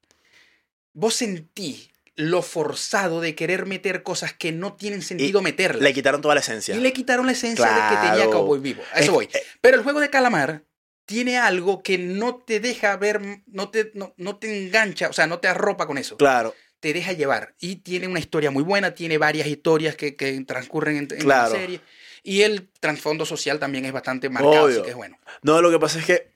Vos 0.94 1.14
sentí 1.14 1.90
lo 2.16 2.42
forzado 2.42 3.20
de 3.20 3.34
querer 3.34 3.66
meter 3.66 4.02
cosas 4.04 4.32
que 4.32 4.52
no 4.52 4.74
tienen 4.74 5.02
sentido 5.02 5.42
meterlas. 5.42 5.82
Le 5.82 5.92
quitaron 5.92 6.20
toda 6.22 6.34
la 6.36 6.40
esencia. 6.40 6.74
Y 6.74 6.80
le 6.80 6.92
quitaron 6.92 7.26
la 7.26 7.32
esencia 7.32 7.66
de 7.66 7.96
que 7.96 8.08
tenía. 8.08 8.30
Cowboy 8.30 8.60
Vivo. 8.60 8.82
A 8.92 9.00
eso 9.00 9.04
Es- 9.06 9.10
voy. 9.10 9.28
eh, 9.34 9.42
Pero 9.60 9.76
el 9.76 9.82
juego 9.82 9.98
de 10.00 10.08
calamar 10.10 10.62
tiene 11.06 11.36
algo 11.38 11.82
que 11.82 11.98
no 11.98 12.36
te 12.36 12.60
deja 12.60 12.96
ver, 12.96 13.20
no 13.46 13.68
te, 13.70 13.90
no, 13.94 14.14
no 14.16 14.36
te 14.36 14.64
engancha, 14.66 15.08
o 15.08 15.12
sea, 15.12 15.26
no 15.26 15.38
te 15.40 15.48
arropa 15.48 15.86
con 15.86 15.98
eso. 15.98 16.16
Claro, 16.16 16.54
Te 16.80 16.92
deja 16.92 17.12
llevar. 17.12 17.54
Y 17.58 17.76
tiene 17.76 18.06
una 18.08 18.20
historia 18.20 18.50
muy 18.50 18.62
buena, 18.62 18.94
tiene 18.94 19.16
varias 19.18 19.46
historias 19.48 19.96
que, 19.96 20.16
que 20.16 20.38
transcurren 20.44 20.96
en, 20.96 21.08
en 21.10 21.18
Claro. 21.18 21.52
la 21.54 21.58
serie. 21.58 21.80
Y 22.22 22.42
el 22.42 22.68
trasfondo 22.78 23.26
social 23.26 23.58
también 23.58 23.84
es 23.86 23.92
bastante 23.92 24.28
marcado, 24.28 24.64
Obvio. 24.64 24.76
así 24.76 24.82
que 24.82 24.90
es 24.90 24.96
bueno. 24.96 25.18
No, 25.42 25.60
lo 25.62 25.70
que 25.70 25.78
pasa 25.78 25.98
es 25.98 26.04
que, 26.06 26.32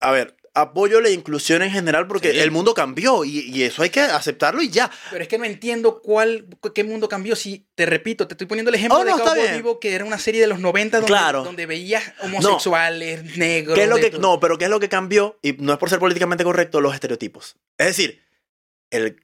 a 0.00 0.10
ver, 0.12 0.36
apoyo 0.56 1.00
la 1.00 1.10
inclusión 1.10 1.62
en 1.62 1.70
general 1.70 2.06
porque 2.08 2.32
Sí. 2.32 2.38
el 2.40 2.50
mundo 2.50 2.72
cambió 2.74 3.24
y, 3.24 3.40
y 3.50 3.62
eso 3.62 3.82
hay 3.82 3.90
que 3.90 4.00
aceptarlo 4.00 4.62
y 4.62 4.70
ya. 4.70 4.90
Pero 5.10 5.22
es 5.22 5.28
que 5.28 5.38
no 5.38 5.44
entiendo 5.44 6.00
cuál, 6.02 6.46
qué 6.74 6.82
mundo 6.82 7.08
cambió. 7.08 7.36
Si 7.36 7.68
te 7.74 7.84
repito, 7.86 8.26
te 8.26 8.34
estoy 8.34 8.46
poniendo 8.46 8.70
el 8.70 8.74
ejemplo 8.76 8.98
Oh, 8.98 9.04
de 9.04 9.10
no, 9.10 9.18
está 9.18 9.34
Cowboy. 9.34 9.52
Vivo, 9.56 9.78
que 9.78 9.94
era 9.94 10.04
una 10.04 10.18
serie 10.18 10.40
de 10.40 10.46
los 10.46 10.58
90 10.58 10.96
donde, 10.96 11.06
Claro. 11.06 11.44
donde 11.44 11.66
veías 11.66 12.02
homosexuales, 12.22 13.36
negros. 13.36 13.74
¿Qué 13.76 13.84
es 13.84 13.88
lo 13.88 13.96
de 13.96 14.00
que, 14.02 14.10
todo. 14.12 14.20
no, 14.22 14.40
pero 14.40 14.58
¿qué 14.58 14.64
es 14.64 14.70
lo 14.70 14.80
que 14.80 14.88
cambió? 14.88 15.38
Y 15.42 15.52
no 15.52 15.72
es 15.72 15.78
por 15.78 15.90
ser 15.90 15.98
políticamente 15.98 16.42
correcto, 16.44 16.80
los 16.80 16.94
estereotipos. 16.94 17.56
Es 17.78 17.86
decir, 17.88 18.22
el, 18.90 19.22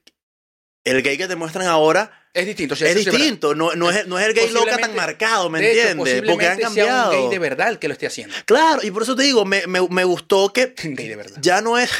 el 0.83 1.01
gay 1.01 1.17
que 1.17 1.27
te 1.27 1.35
muestran 1.35 1.65
ahora 1.67 2.22
Es 2.33 2.47
distinto. 2.47 2.75
sí, 2.75 2.83
es 2.85 2.95
eso 2.95 3.11
sí 3.11 3.17
distinto. 3.17 3.53
No, 3.53 3.75
no, 3.75 3.91
es, 3.91 4.07
no 4.07 4.17
es 4.17 4.25
el 4.25 4.33
gay 4.33 4.49
loca 4.49 4.77
tan 4.77 4.95
marcado, 4.95 5.51
¿me 5.51 5.59
hecho, 5.59 5.87
entiendes? 5.87 6.23
Porque 6.25 6.47
han 6.47 6.55
posiblemente 6.55 6.55
sea 6.55 6.65
cambiado. 6.65 7.11
un 7.11 7.17
gay 7.17 7.29
de 7.29 7.39
verdad 7.39 7.69
el 7.69 7.79
que 7.79 7.87
lo 7.87 7.93
esté 7.93 8.07
haciendo. 8.07 8.35
Claro, 8.45 8.81
y 8.83 8.89
por 8.89 9.03
eso 9.03 9.15
te 9.15 9.21
digo, 9.23 9.45
me, 9.45 9.67
me, 9.67 9.87
me 9.87 10.03
gustó 10.03 10.51
que 10.51 10.73
gay 10.83 11.07
de 11.07 11.15
verdad. 11.15 11.37
ya 11.41 11.61
no 11.61 11.77
es 11.77 11.91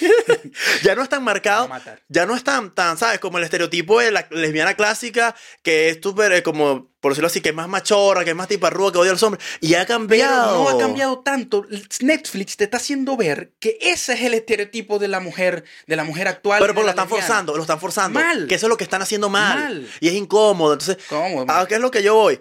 ya 0.82 0.94
no 0.94 1.02
es 1.02 1.08
tan 1.08 1.24
marcado 1.24 1.68
ya 2.08 2.26
no 2.26 2.36
es 2.36 2.44
tan, 2.44 2.74
tan, 2.74 2.98
¿sabes? 2.98 3.18
Como 3.18 3.38
el 3.38 3.44
estereotipo 3.44 3.98
de 4.00 4.10
la 4.10 4.26
lesbiana 4.30 4.74
clásica, 4.74 5.34
que 5.62 5.88
es 5.88 5.98
súper 6.02 6.32
eh, 6.32 6.42
como 6.42 6.90
por 7.00 7.12
decirlo 7.12 7.28
así, 7.28 7.40
que 7.40 7.50
es 7.50 7.54
más 7.54 7.68
machorra, 7.68 8.24
que 8.24 8.30
es 8.30 8.36
más 8.36 8.48
tiparrúa, 8.48 8.90
que 8.90 8.98
odia 8.98 9.10
a 9.10 9.14
los 9.14 9.22
hombres. 9.22 9.44
Y 9.60 9.74
ha 9.74 9.86
Pero 9.86 9.98
cambiado. 9.98 10.64
no 10.64 10.68
ha 10.68 10.78
cambiado 10.78 11.20
tanto. 11.20 11.64
Netflix 12.00 12.56
te 12.56 12.64
está 12.64 12.78
haciendo 12.78 13.16
ver 13.16 13.52
que 13.60 13.78
ese 13.80 14.14
es 14.14 14.22
el 14.22 14.34
estereotipo 14.34 14.98
de 14.98 15.08
la 15.08 15.20
mujer, 15.20 15.64
de 15.86 15.96
la 15.96 16.04
mujer 16.04 16.26
actual. 16.28 16.60
Pero 16.60 16.74
porque 16.74 16.84
lo 16.86 16.90
están 16.90 17.06
lesbiana. 17.06 17.26
forzando, 17.26 17.56
lo 17.56 17.62
están 17.62 17.80
forzando. 17.80 18.18
Mal. 18.20 18.46
Que 18.48 18.56
eso 18.56 18.66
es 18.66 18.70
lo 18.70 18.76
que 18.76 18.84
están 18.84 19.02
haciendo 19.02 19.28
mal. 19.28 19.58
Mal. 19.58 19.90
Y 20.00 20.08
es 20.08 20.14
incómodo. 20.14 20.72
Entonces, 20.72 20.98
¿Cómo? 21.08 21.44
¿a 21.48 21.66
qué 21.68 21.76
es 21.76 21.80
lo 21.80 21.90
que 21.90 22.02
yo 22.02 22.14
voy? 22.14 22.40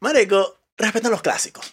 Marico, 0.00 0.58
respeten 0.76 1.10
los 1.10 1.22
clásicos. 1.22 1.72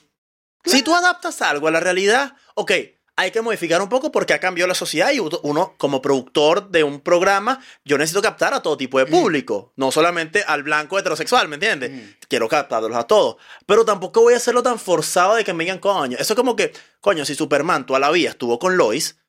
Si 0.66 0.82
tú 0.82 0.96
adaptas 0.96 1.42
algo 1.42 1.68
a 1.68 1.72
la 1.72 1.80
realidad, 1.82 2.36
ok, 2.56 2.72
hay 3.16 3.30
que 3.32 3.42
modificar 3.42 3.82
un 3.82 3.90
poco 3.90 4.12
porque 4.12 4.34
ha 4.34 4.40
cambiado 4.40 4.68
la 4.68 4.74
sociedad 4.74 5.12
y 5.12 5.20
uno- 5.20 5.76
como 5.78 6.02
productor 6.02 6.70
de 6.72 6.84
un 6.84 7.00
programa, 7.02 7.60
yo 7.86 7.98
necesito 7.98 8.22
captar 8.24 8.54
a 8.56 8.62
todo 8.62 8.76
tipo 8.76 8.98
de 8.98 9.06
público, 9.06 9.72
no 9.76 9.92
solamente 9.92 10.44
al 10.48 10.64
blanco 10.64 10.98
heterosexual, 10.98 11.48
¿me 11.48 11.56
entiendes? 11.56 11.92
Mm. 11.92 12.10
Quiero 12.28 12.50
captarlos 12.50 12.96
a 12.96 13.04
todos. 13.04 13.36
Pero 13.68 13.86
tampoco 13.86 14.22
voy 14.22 14.34
a 14.34 14.38
hacerlo 14.38 14.64
tan 14.64 14.80
forzado 14.80 15.36
de 15.36 15.44
que 15.44 15.54
me 15.54 15.64
digan, 15.64 15.78
coño, 15.80 16.18
eso 16.20 16.34
es 16.34 16.38
como 16.38 16.56
que, 16.56 16.74
coño, 17.02 17.24
si 17.26 17.36
Superman 17.36 17.86
toda 17.86 18.00
la 18.00 18.10
vida 18.10 18.32
estuvo 18.32 18.58
con 18.58 18.78
Lois, 18.78 19.20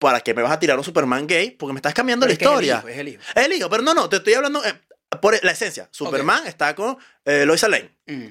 ¿para 0.00 0.20
qué 0.20 0.34
me 0.34 0.42
vas 0.42 0.52
a 0.52 0.58
tirar 0.58 0.76
un 0.76 0.84
Superman 0.84 1.26
gay? 1.28 1.52
Porque 1.52 1.72
me 1.72 1.78
estás 1.78 1.94
cambiando 1.94 2.26
Pero 2.26 2.30
la 2.30 2.32
es 2.34 2.38
que 2.38 2.44
es 2.44 2.50
el 2.50 2.54
historia. 2.64 2.78
hijo, 2.78 2.88
es 2.88 2.98
el 2.98 3.08
hijo. 3.08 3.22
El 3.36 3.52
hijo, 3.52 3.70
pero 3.70 3.82
no, 3.84 3.94
no, 3.94 4.08
te 4.08 4.16
estoy 4.16 4.34
hablando 4.34 4.64
eh, 4.64 4.74
por 5.22 5.42
la 5.44 5.52
esencia. 5.52 5.88
Superman 5.92 6.46
está 6.46 6.74
con 6.74 6.98
eh, 7.24 7.44
Lois 7.46 7.62
Lane. 7.62 7.96
Mm. 8.06 8.26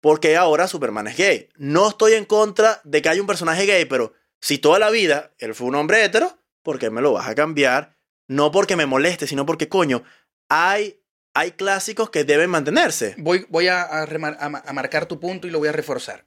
Porque 0.00 0.36
ahora 0.36 0.68
Superman 0.68 1.06
es 1.08 1.16
gay. 1.16 1.48
No 1.56 1.88
estoy 1.88 2.14
en 2.14 2.24
contra 2.24 2.80
de 2.84 3.02
que 3.02 3.08
haya 3.08 3.20
un 3.20 3.26
personaje 3.26 3.64
gay, 3.66 3.84
pero 3.86 4.12
si 4.40 4.58
toda 4.58 4.78
la 4.78 4.90
vida 4.90 5.32
él 5.38 5.54
fue 5.54 5.66
un 5.66 5.74
hombre 5.74 6.04
hetero, 6.04 6.38
¿por 6.62 6.78
qué 6.78 6.90
me 6.90 7.00
lo 7.00 7.12
vas 7.12 7.28
a 7.28 7.34
cambiar? 7.34 7.96
No 8.28 8.50
porque 8.52 8.76
me 8.76 8.86
moleste, 8.86 9.26
sino 9.26 9.46
porque, 9.46 9.68
coño, 9.68 10.02
hay, 10.48 11.00
hay 11.34 11.52
clásicos 11.52 12.10
que 12.10 12.24
deben 12.24 12.50
mantenerse. 12.50 13.14
Voy, 13.18 13.46
voy 13.48 13.68
a, 13.68 13.82
a 13.82 14.06
remar- 14.06 14.36
a 14.40 14.48
ma- 14.48 14.62
a 14.64 14.72
marcar 14.72 15.06
tu 15.06 15.18
punto 15.20 15.46
y 15.46 15.50
lo 15.50 15.58
voy 15.58 15.68
a 15.68 15.72
reforzar. 15.72 16.24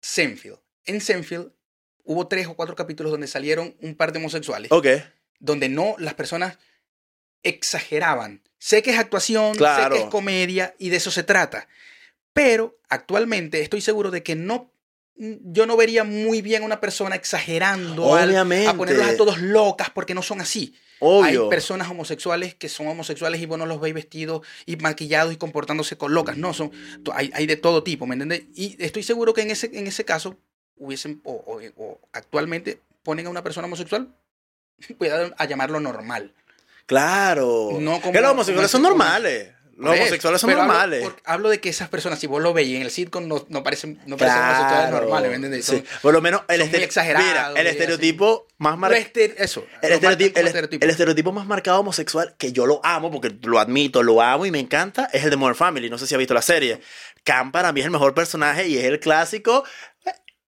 Senfield. 0.00 0.58
En 0.86 1.00
Senfield 1.00 1.52
hubo 2.04 2.26
tres 2.28 2.46
o 2.46 2.54
cuatro 2.54 2.74
capítulos 2.74 3.12
donde 3.12 3.26
salieron 3.26 3.76
un 3.82 3.94
par 3.94 4.12
de 4.12 4.18
homosexuales, 4.18 4.72
Ok, 4.72 4.86
donde 5.38 5.68
no 5.68 5.94
las 5.98 6.14
personas 6.14 6.58
exageraban. 7.42 8.42
Sé 8.58 8.82
que 8.82 8.90
es 8.90 8.98
actuación, 8.98 9.54
Claro. 9.54 9.94
sé 9.94 10.00
que 10.00 10.04
es 10.06 10.10
comedia 10.10 10.74
y 10.78 10.90
de 10.90 10.96
eso 10.96 11.10
se 11.10 11.22
trata. 11.22 11.68
Pero 12.42 12.78
actualmente 12.88 13.60
estoy 13.60 13.82
seguro 13.82 14.10
de 14.10 14.22
que 14.22 14.34
no 14.34 14.72
yo 15.16 15.66
no 15.66 15.76
vería 15.76 16.02
muy 16.04 16.40
bien 16.40 16.62
a 16.62 16.64
una 16.64 16.80
persona 16.80 17.14
exagerando 17.14 18.04
al- 18.14 18.30
a 18.66 18.74
ponerlos 18.74 19.06
a 19.06 19.16
todos 19.18 19.38
locas 19.38 19.90
porque 19.90 20.14
no 20.14 20.22
son 20.22 20.40
así. 20.40 20.74
obvio. 21.00 21.42
Hay 21.44 21.50
personas 21.50 21.90
homosexuales 21.90 22.54
que 22.54 22.70
son 22.70 22.86
homosexuales 22.88 23.38
y 23.42 23.44
vos 23.46 23.58
no 23.58 23.66
los 23.66 23.78
veis 23.82 23.92
vestidos 23.94 24.40
y 24.64 24.76
maquillados 24.76 25.34
y 25.34 25.36
comportándose 25.36 25.98
con 25.98 26.14
locas. 26.14 26.38
No, 26.38 26.54
son, 26.54 26.72
hay, 27.12 27.30
hay 27.34 27.46
de 27.46 27.56
todo 27.56 27.82
tipo, 27.82 28.06
¿me 28.06 28.14
entiendes? 28.14 28.44
Y 28.54 28.76
estoy 28.82 29.02
seguro 29.02 29.34
que 29.34 29.42
en 29.42 29.50
ese, 29.50 29.70
en 29.74 29.86
ese 29.86 30.06
caso 30.06 30.38
hubiesen, 30.78 31.20
o, 31.24 31.32
o- 31.32 31.60
o 31.76 32.00
actualmente 32.12 32.80
ponen 33.02 33.26
a 33.26 33.30
una 33.30 33.42
persona 33.44 33.66
homosexual, 33.66 34.14
voy 34.98 35.08
a, 35.08 35.44
llamarlo 35.44 35.80
normal. 35.80 36.32
Claro. 36.86 37.72
No 37.78 38.00
como- 38.00 38.12
que 38.12 38.20
los 38.22 38.30
homosexuales 38.30 38.70
son 38.70 38.80
normales. 38.82 39.52
Los 39.80 39.94
homosexuales 39.96 40.40
son 40.40 40.50
hablo- 40.50 40.62
normales. 40.66 41.02
por- 41.02 41.16
Hablo, 41.24 41.48
de 41.48 41.60
que 41.60 41.68
esas 41.70 41.88
personas, 41.88 42.18
si 42.18 42.26
vos 42.26 42.42
lo 42.42 42.52
veis 42.52 42.76
en 42.76 42.82
el 42.82 42.90
sitcom, 42.90 43.26
no, 43.26 43.44
no 43.48 43.62
parecen, 43.62 44.00
no 44.06 44.16
parecen 44.16 44.42
homosexuales 44.42 44.90
normales, 44.90 45.30
Por 46.02 46.12
lo 46.14 46.20
menos 46.20 46.42
el, 46.48 46.60
estere- 46.60 46.88
mira, 47.18 47.50
el 47.56 47.66
así. 47.66 47.68
estereotipo 47.68 48.46
más 48.58 48.76
marcado. 48.78 49.02
Eso. 49.38 49.66
El 49.82 49.92
estereotipo, 49.92 50.38
el- 50.40 50.46
estereotipo. 50.46 50.84
el 50.84 50.90
estereotipo 50.90 51.32
más 51.32 51.46
marcado 51.46 51.80
homosexual, 51.80 52.34
que 52.38 52.52
yo 52.52 52.66
lo 52.66 52.80
amo, 52.84 53.10
porque 53.10 53.34
lo 53.42 53.58
admito, 53.58 54.02
lo 54.02 54.20
amo 54.22 54.46
y 54.46 54.50
me 54.50 54.58
encanta, 54.60 55.08
es 55.12 55.24
el 55.24 55.30
de 55.30 55.36
Modern 55.36 55.56
Family. 55.56 55.88
No 55.90 55.98
sé 55.98 56.06
si 56.06 56.14
ha 56.14 56.18
visto 56.18 56.34
la 56.34 56.42
serie. 56.42 56.80
Cam 57.24 57.50
para 57.52 57.72
mí 57.72 57.80
es 57.80 57.86
el 57.86 57.92
mejor 57.92 58.14
personaje 58.14 58.68
y 58.68 58.78
es 58.78 58.84
el 58.84 59.00
clásico. 59.00 59.64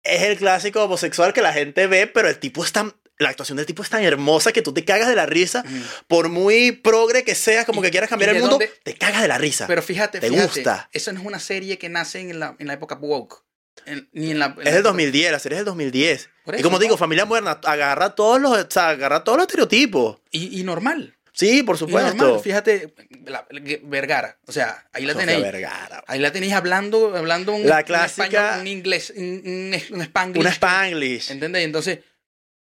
Es 0.04 0.22
el 0.22 0.38
clásico 0.38 0.84
homosexual 0.84 1.34
que 1.34 1.42
la 1.42 1.52
gente 1.52 1.88
ve, 1.88 2.06
pero 2.06 2.30
el 2.30 2.38
tipo 2.38 2.64
es 2.64 2.72
tan. 2.72 2.94
La 3.18 3.30
actuación 3.30 3.56
del 3.56 3.66
tipo 3.66 3.82
es 3.82 3.90
tan 3.90 4.04
hermosa 4.04 4.52
que 4.52 4.62
tú 4.62 4.74
te 4.74 4.84
cagas 4.84 5.08
de 5.08 5.16
la 5.16 5.26
risa. 5.26 5.64
Ujú. 5.66 5.76
Por 6.08 6.30
muy 6.30 6.72
progre 6.74 7.24
que 7.24 7.34
seas, 7.36 7.66
como 7.66 7.80
¿Y- 7.82 7.86
que 7.86 7.92
quieras 7.92 8.10
cambiar 8.10 8.32
y 8.34 8.36
el 8.36 8.42
mundo, 8.42 8.58
dónde- 8.60 8.72
te 8.84 8.94
cagas 8.96 9.22
de 9.22 9.28
la 9.30 9.38
risa. 9.38 9.68
Pero 9.68 9.82
fíjate, 9.82 10.20
¿Te 10.20 10.28
fíjate, 10.30 10.46
gusta? 10.48 10.90
Esa 10.92 11.14
no 11.14 11.22
es 11.22 11.26
una 11.26 11.40
serie 11.40 11.78
que 11.78 11.88
nace 11.90 12.20
en 12.20 12.40
la, 12.40 12.56
en 12.60 12.68
la 12.68 12.74
época 12.74 12.96
woke. 12.96 13.44
En- 13.86 14.10
ni 14.14 14.32
en 14.32 14.40
la, 14.40 14.56
en 14.60 14.68
es 14.68 14.74
del 14.74 14.84
2010, 14.84 15.32
la 15.32 15.40
serie 15.40 15.58
es 15.58 15.60
del 15.60 15.66
2010. 15.66 16.30
Por 16.44 16.56
y 16.56 16.58
eso, 16.58 16.64
como 16.64 16.80
digo. 16.80 16.98
Familia 16.98 17.26
Moderna 17.26 17.60
agarra 17.64 18.16
todos 18.16 18.42
los, 18.42 18.52
o 18.58 18.68
sea, 18.70 18.90
agarra 18.90 19.24
todos 19.24 19.38
los 19.38 19.44
estereotipos. 19.48 20.18
Y, 20.32 20.60
y 20.60 20.64
normal. 20.64 21.16
Sí, 21.34 21.64
por 21.64 21.76
y 21.76 21.80
supuesto. 21.80 22.14
normal. 22.16 22.40
Fíjate, 22.42 22.94
la- 23.26 23.46
Vergara. 23.84 24.38
O 24.48 24.52
sea, 24.54 24.88
ahí 24.94 25.06
la 25.06 25.14
Sofía 25.14 25.28
tenéis. 25.28 25.44
Vergara. 25.44 26.04
Ahí 26.08 26.20
la 26.20 26.32
tenéis 26.32 26.54
hablando, 26.54 27.16
hablando 27.16 27.54
un, 27.54 27.68
La 27.68 27.78
un 27.80 27.84
clásica- 27.84 28.24
español, 28.26 28.62
un 28.62 28.68
inglés, 28.68 29.14
un, 29.16 29.24
un, 29.46 29.96
un 29.96 30.02
spanglish. 30.02 30.42
Un 30.46 30.48
Spanglish. 30.52 31.32
¿Entendés? 31.32 31.64
Entonces, 31.66 32.00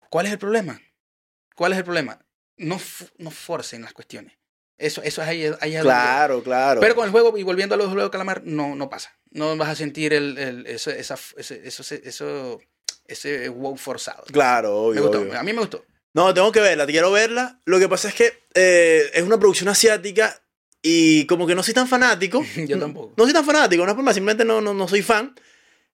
¿cuál 0.10 0.26
es 0.26 0.32
el 0.32 0.40
problema? 0.40 0.82
¿Cuál 1.56 1.74
es 1.74 1.78
el 1.80 1.84
problema? 1.84 2.20
No, 2.58 2.80
no 3.18 3.32
forcen 3.32 3.82
las 3.82 3.94
cuestiones. 3.94 4.34
Eso, 4.78 5.02
eso 5.04 5.22
es 5.22 5.28
ahí, 5.28 5.44
ahí 5.60 5.76
es 5.76 5.84
donde- 5.84 5.84
Claro, 5.84 6.42
claro. 6.44 6.80
Pero 6.80 6.96
con 6.96 7.06
el 7.06 7.12
juego, 7.12 7.38
y 7.38 7.44
volviendo 7.44 7.76
a 7.76 7.78
los 7.78 7.88
juegos 7.88 8.06
de 8.06 8.12
calamar, 8.12 8.44
no, 8.46 8.76
no 8.76 8.90
pasa. 8.90 9.14
No 9.32 9.56
vas 9.58 9.70
a 9.70 9.76
sentir 9.76 10.14
el, 10.14 10.38
el- 10.38 10.66
eso, 10.68 10.90
esa, 10.92 11.16
ese, 11.38 11.68
eso, 11.68 11.84
eso, 11.96 12.60
ese 13.06 13.50
wow 13.50 13.76
forzado. 13.78 14.24
Claro, 14.32 14.70
Me 14.70 14.76
obvio, 14.76 15.02
gustó, 15.04 15.20
obvio. 15.22 15.38
a 15.40 15.44
mí 15.44 15.52
me 15.54 15.60
gustó. 15.60 15.86
No, 16.14 16.34
tengo 16.34 16.52
que 16.52 16.62
verla, 16.62 16.86
quiero 16.86 17.12
verla. 17.12 17.60
Lo 17.66 17.78
que 17.78 17.90
pasa 17.90 18.08
es 18.08 18.16
que 18.16 18.34
eh, 18.54 19.12
es 19.14 19.24
una 19.24 19.38
producción 19.38 19.68
asiática 19.70 20.42
y 20.82 21.26
como 21.28 21.46
que 21.46 21.56
no 21.56 21.62
soy 21.64 21.74
tan 21.74 21.88
fanático. 21.88 22.44
Yo 22.68 22.80
tampoco. 22.80 23.14
No 23.18 23.26
soy 23.26 23.34
tan 23.34 23.46
fanático, 23.46 23.84
no 23.84 23.92
es 23.92 23.96
por 23.96 24.04
más, 24.06 24.16
simplemente 24.16 24.46
no, 24.46 24.62
no, 24.62 24.74
no 24.74 24.88
soy 24.88 25.02
fan. 25.02 25.36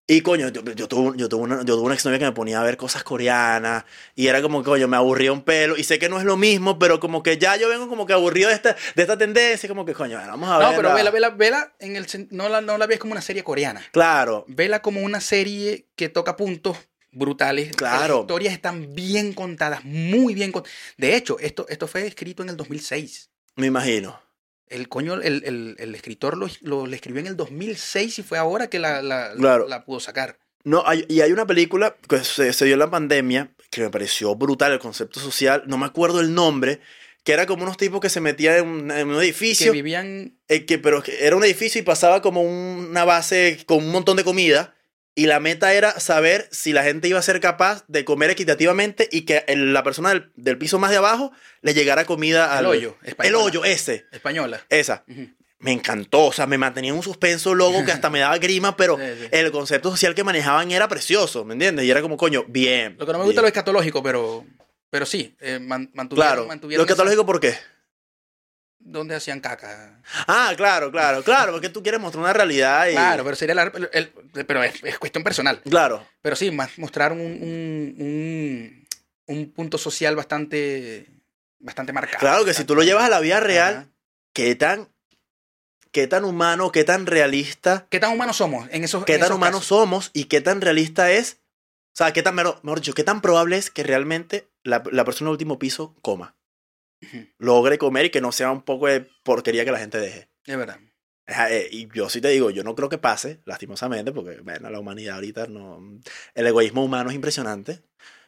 Y 0.07 0.22
coño, 0.22 0.49
yo, 0.49 0.61
yo 0.61 0.88
tuve, 0.88 1.18
yo, 1.18 1.27
tuve 1.27 1.41
una, 1.41 1.57
yo 1.64 1.76
tuve 1.76 1.86
una 1.86 1.95
exnovia 1.95 2.19
que 2.19 2.26
me 2.26 2.32
ponía 2.32 2.60
a 2.60 2.64
ver 2.64 2.77
cosas 2.77 3.03
coreanas 3.03 3.86
y 4.14 4.27
era 4.27 4.40
como 4.44 4.61
que, 4.61 4.69
coño, 4.69 4.88
me 4.88 4.98
aburría 4.98 5.32
un 5.32 5.41
pelo. 5.41 5.76
Y 5.77 5.84
sé 5.84 5.98
que 5.98 6.10
no 6.10 6.19
es 6.19 6.26
lo 6.26 6.38
mismo, 6.38 6.77
pero 6.77 6.99
como 6.99 7.23
que 7.23 7.40
ya 7.40 7.56
yo 7.56 7.69
vengo 7.69 7.90
como 7.90 8.06
que 8.06 8.14
aburrido 8.14 8.49
de 8.49 8.56
esta, 8.56 8.76
de 8.95 9.02
esta 9.02 9.18
tendencia. 9.18 9.68
Como 9.68 9.84
que, 9.84 9.94
coño, 9.94 10.18
bueno, 10.18 10.34
vamos 10.34 10.49
a 10.49 10.60
ver. 10.60 10.68
No, 10.68 10.76
pero 10.76 10.94
vela, 10.94 11.10
vela, 11.10 11.30
vela, 11.32 11.73
en 11.80 11.95
el, 11.95 12.06
no, 12.30 12.49
la, 12.49 12.61
no 12.61 12.77
la 12.77 12.86
ves 12.86 12.99
como 12.99 13.14
una 13.14 13.22
serie 13.22 13.44
coreana. 13.44 13.82
Claro, 13.91 14.45
Vela 14.48 14.84
como 14.84 15.02
una 15.02 15.19
serie 15.22 15.88
que 15.95 16.07
toca 16.07 16.38
puntos 16.38 16.77
brutales. 17.11 17.76
Claro. 17.76 18.15
Las 18.15 18.22
historias 18.22 18.53
están 18.53 18.94
bien 18.94 19.34
contadas, 19.34 19.84
muy 19.86 20.36
bien 20.36 20.52
contadas. 20.52 20.77
De 20.98 21.15
hecho, 21.15 21.40
esto, 21.40 21.65
esto 21.68 21.88
fue 21.88 22.06
escrito 22.06 22.44
en 22.44 22.49
el 22.49 22.57
2006. 22.57 23.32
me 23.56 23.65
imagino. 23.65 24.24
El 24.69 24.89
coño, 24.89 25.13
el, 25.15 25.43
el- 25.45 25.75
el 25.77 25.95
escritor 25.95 26.37
lo, 26.37 26.47
lo- 26.61 26.87
lo 26.87 26.95
escribió 26.95 27.21
en 27.21 27.27
el 27.27 27.35
2006 27.37 28.19
y 28.19 28.23
fue 28.23 28.37
ahora 28.37 28.67
que 28.67 28.79
la, 28.79 29.01
la, 29.01 29.33
Claro. 29.37 29.67
la 29.67 29.85
pudo 29.85 29.99
sacar. 29.99 30.37
No, 30.63 30.83
hay- 30.85 31.05
y 31.07 31.21
hay 31.21 31.31
una 31.31 31.45
película 31.45 31.95
que 32.09 32.23
se, 32.23 32.51
se 32.53 32.65
dio 32.65 32.73
en 32.73 32.79
la 32.79 32.89
pandemia 32.89 33.51
que 33.69 33.81
me 33.81 33.89
pareció 33.89 34.35
brutal 34.35 34.71
el 34.71 34.79
concepto 34.79 35.19
social. 35.19 35.63
No 35.67 35.77
me 35.77 35.85
acuerdo 35.85 36.19
el 36.21 36.33
nombre, 36.33 36.79
que 37.23 37.33
era 37.33 37.45
como 37.45 37.63
unos 37.63 37.77
tipos 37.77 37.99
que 37.99 38.09
se 38.09 38.21
metían 38.21 38.55
en 38.57 38.67
un, 38.67 38.91
en 38.91 39.07
un 39.09 39.15
Que 39.19 39.23
edificio. 39.25 39.71
vivían 39.71 40.37
eh, 40.47 40.65
que, 40.65 40.77
pero 40.79 41.03
era 41.19 41.35
un 41.35 41.43
edificio 41.43 41.79
y 41.79 41.83
pasaba 41.83 42.21
como 42.21 42.41
una 42.41 43.03
base 43.05 43.59
con 43.65 43.79
un 43.79 43.91
montón 43.91 44.17
de 44.17 44.23
comida. 44.23 44.74
Y 45.17 45.27
la 45.27 45.39
meta 45.39 45.73
era 45.73 45.97
saber 45.99 46.47
si 46.51 46.73
la 46.73 46.83
gente 46.83 47.07
iba 47.07 47.17
a 47.17 47.21
ser 47.21 47.39
capaz 47.39 47.85
de 47.87 48.03
comer 48.03 48.29
equitativamente 48.31 49.07
y 49.11 49.21
que 49.21 49.45
el- 49.47 49.71
la 49.73 49.81
persona 49.81 50.09
del, 50.09 50.29
del 50.35 50.57
piso 50.57 50.77
más 50.77 50.91
de 50.91 50.97
abajo 50.97 51.31
le 51.61 51.73
llegara 51.73 52.03
comida 52.05 52.53
al 52.57 52.65
El 52.65 52.71
hoyo, 52.71 52.97
El 53.23 53.35
hoyo, 53.35 53.63
ese, 53.63 54.05
española. 54.11 54.61
esa. 54.69 55.05
Me 55.59 55.71
encantó, 55.71 56.25
o 56.25 56.33
sea, 56.33 56.45
me 56.47 56.57
mantenía 56.57 56.91
en 56.91 56.97
un 56.97 57.01
suspenso 57.03 57.55
loco 57.55 57.83
que 57.85 57.93
hasta 57.93 58.09
me 58.09 58.19
daba 58.19 58.37
grima, 58.37 58.75
pero 58.75 58.97
Sí, 58.99 59.03
sí. 59.21 59.27
el 59.31 59.51
concepto 59.51 59.89
social 59.89 60.13
que 60.13 60.23
manejaban 60.25 60.69
era 60.71 60.87
precioso, 60.89 61.45
¿me 61.45 61.53
entiendes? 61.53 61.85
Y 61.85 61.91
era 61.91 62.01
como, 62.01 62.17
coño, 62.17 62.43
bien. 62.49 62.97
Lo 62.99 63.05
que 63.05 63.13
no 63.13 63.19
me 63.19 63.23
gusta 63.25 63.39
es 63.39 63.43
lo 63.43 63.47
escatológico, 63.47 64.03
pero, 64.03 64.45
pero 64.89 65.05
sí, 65.05 65.33
eh, 65.39 65.59
man- 65.59 65.89
mantuvieron, 65.93 66.33
Claro, 66.33 66.45
mantuvieron 66.47 66.85
lo 66.85 66.91
escatológico, 66.91 67.25
¿por 67.25 67.39
qué? 67.39 67.55
Donde 68.80 69.15
hacían 69.15 69.39
caca. 69.39 70.02
Ah, 70.27 70.53
claro, 70.56 70.91
claro, 70.91 71.23
claro, 71.23 71.53
porque 71.53 71.69
tú 71.69 71.81
quieres 71.81 71.99
mostrar 71.99 72.23
una 72.23 72.34
realidad 72.34 72.88
y... 72.88 72.91
Claro, 72.91 73.23
pero 73.23 73.35
sería 73.35 73.56
la, 73.56 73.64
el- 73.64 73.89
el- 73.93 74.45
pero 74.45 74.64
es, 74.64 74.84
es 74.84 74.99
cuestión 74.99 75.23
personal. 75.23 75.61
Claro, 75.61 76.06
Pero 76.22 76.35
sí, 76.35 76.52
más 76.52 76.77
mostraron 76.77 77.19
un, 77.19 77.31
un, 77.31 77.95
un, 77.99 78.88
un 79.27 79.52
punto 79.53 79.77
social 79.77 80.15
bastante, 80.15 81.07
bastante 81.60 81.93
marcado. 81.93 82.19
claro 82.19 82.45
que 82.45 82.53
si 82.53 82.64
tú 82.64 82.76
lo 82.76 82.84
llevas 82.84 83.06
a 83.06 83.10
la 83.10 83.19
vida 83.22 83.39
real, 83.39 83.73
Ajá. 83.76 83.88
¿qué 84.34 84.53
tan, 84.56 84.89
qué 85.91 86.07
tan 86.07 86.26
humano, 86.26 86.72
qué 86.72 86.84
tan 86.84 87.06
realista, 87.07 87.88
¿Qué 87.89 87.99
tan 87.99 88.11
humanos 88.11 88.38
somos 88.38 88.68
en 88.72 88.84
esos 88.84 89.03
qué 89.06 89.14
en 89.15 89.19
tan 89.22 89.27
esos 89.27 89.38
humanos 89.38 89.61
casos? 89.61 89.68
somos 89.80 90.11
y 90.14 90.26
qué 90.26 90.41
tan 90.41 90.61
realista 90.61 91.11
es? 91.11 91.39
O 91.93 91.97
sea, 91.97 92.11
qué 92.14 92.22
tan, 92.22 92.35
mejor 92.35 92.61
dicho, 92.81 92.93
qué 92.93 93.06
tan 93.06 93.22
probable 93.22 93.57
es 93.57 93.72
que 93.72 93.81
realmente 93.84 94.49
la, 94.64 94.84
la 94.91 95.06
persona 95.06 95.30
del 95.30 95.34
último 95.35 95.57
piso 95.57 95.95
coma, 96.02 96.34
logre 97.38 97.77
comer 97.77 98.06
y 98.06 98.10
que 98.10 98.22
no 98.22 98.32
sea 98.32 98.52
un 98.52 98.61
poco 98.64 98.88
de 98.88 99.07
porquería 99.23 99.65
que 99.65 99.72
la 99.72 99.80
gente 99.80 99.98
deje. 99.99 100.30
Es 100.45 100.57
verdad. 100.57 100.80
Eh, 101.49 101.69
Y 101.72 101.88
yo 101.94 102.10
sí 102.10 102.22
te 102.22 102.27
digo, 102.30 102.49
yo 102.52 102.64
no 102.64 102.76
creo 102.76 102.88
que 102.90 102.98
pase, 102.99 103.40
lastimosamente, 103.45 104.11
porque 104.11 104.41
bueno, 104.41 104.69
la 104.69 104.80
humanidad 104.80 105.15
ahorita 105.15 105.48
no. 105.48 105.80
El 106.34 106.48
egoísmo 106.48 106.84
humano 106.84 107.10
es 107.10 107.15
impresionante. 107.15 107.82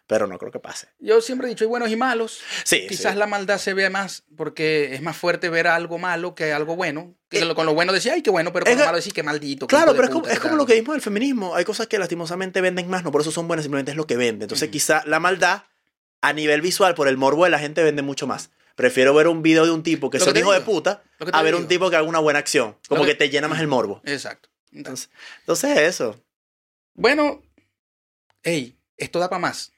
Pero 0.09 0.25
no 0.25 0.37
creo 0.37 0.53
que 0.53 0.59
pase. 0.59 0.87
Yo 0.99 1.19
siempre 1.19 1.47
he 1.47 1.49
dicho, 1.49 1.65
hay 1.65 1.67
buenos 1.67 1.89
y 1.91 1.97
malos. 1.97 2.39
Sí, 2.63 2.87
Quizás 2.87 3.11
sí. 3.11 3.19
la 3.19 3.27
maldad 3.27 3.57
se 3.57 3.73
ve 3.73 3.89
más 3.89 4.23
porque 4.37 4.93
es 4.95 5.01
más 5.01 5.17
fuerte 5.17 5.49
ver 5.49 5.67
algo 5.67 5.97
malo 5.97 6.33
que 6.33 6.53
algo 6.53 6.77
bueno. 6.77 7.13
Que 7.27 7.39
Eh, 7.39 7.53
con 7.53 7.65
lo 7.65 7.73
bueno 7.73 7.91
decía, 7.91 8.13
ay, 8.13 8.21
qué 8.21 8.29
bueno, 8.29 8.53
pero 8.53 8.63
con 8.63 8.71
es 8.71 8.79
lo 8.79 8.85
malo 8.85 8.95
decía, 8.95 9.11
qué 9.13 9.21
maldito. 9.23 9.67
Claro, 9.67 9.91
pero 9.93 10.05
es 10.05 10.09
como, 10.09 10.25
es 10.25 10.41
lo 10.41 10.65
que 10.65 10.75
vimos 10.75 10.93
del 10.95 11.01
feminismo. 11.01 11.55
Hay 11.55 11.65
cosas 11.65 11.87
que 11.87 11.99
lastimosamente 11.99 12.61
venden 12.61 12.89
más, 12.89 13.03
no 13.03 13.11
por 13.11 13.19
eso 13.19 13.31
son 13.31 13.49
buenas, 13.49 13.65
simplemente 13.65 13.91
es 13.91 13.97
lo 13.97 14.07
que 14.07 14.15
vende. 14.15 14.45
Entonces, 14.45 14.67
Ujú. 14.69 14.71
quizá 14.71 15.03
la 15.05 15.19
maldad 15.19 15.63
a 16.21 16.31
nivel 16.31 16.61
visual, 16.61 16.95
por 16.95 17.09
el 17.09 17.17
morbo 17.17 17.43
de 17.43 17.49
la 17.49 17.59
gente, 17.59 17.83
vende 17.83 18.01
mucho 18.01 18.27
más. 18.27 18.49
Prefiero 18.77 19.11
ver 19.15 19.27
un 19.27 19.41
video 19.41 19.65
de 19.65 19.71
un 19.71 19.81
tipo 19.81 20.09
que 20.11 20.17
es 20.17 20.25
un 20.27 20.37
hijo 20.37 20.53
de 20.53 20.61
puta 20.61 21.01
a 21.33 21.41
ver 21.41 21.53
digo. 21.53 21.63
un 21.63 21.67
tipo 21.67 21.89
que 21.89 21.95
haga 21.95 22.07
una 22.07 22.19
buena 22.19 22.37
acción. 22.39 22.77
Como 22.87 23.01
que, 23.03 23.09
que- 23.13 23.15
te 23.15 23.29
llena 23.29 23.47
más 23.47 23.59
el 23.59 23.67
morbo. 23.67 24.01
Exacto. 24.05 24.49
Entonces, 24.71 25.09
Entonces, 25.39 25.77
eso. 25.79 26.23
bueno, 26.93 27.41
hey, 28.43 28.77
esto 28.97 29.17
da 29.19 29.29
para 29.29 29.39
más. 29.39 29.71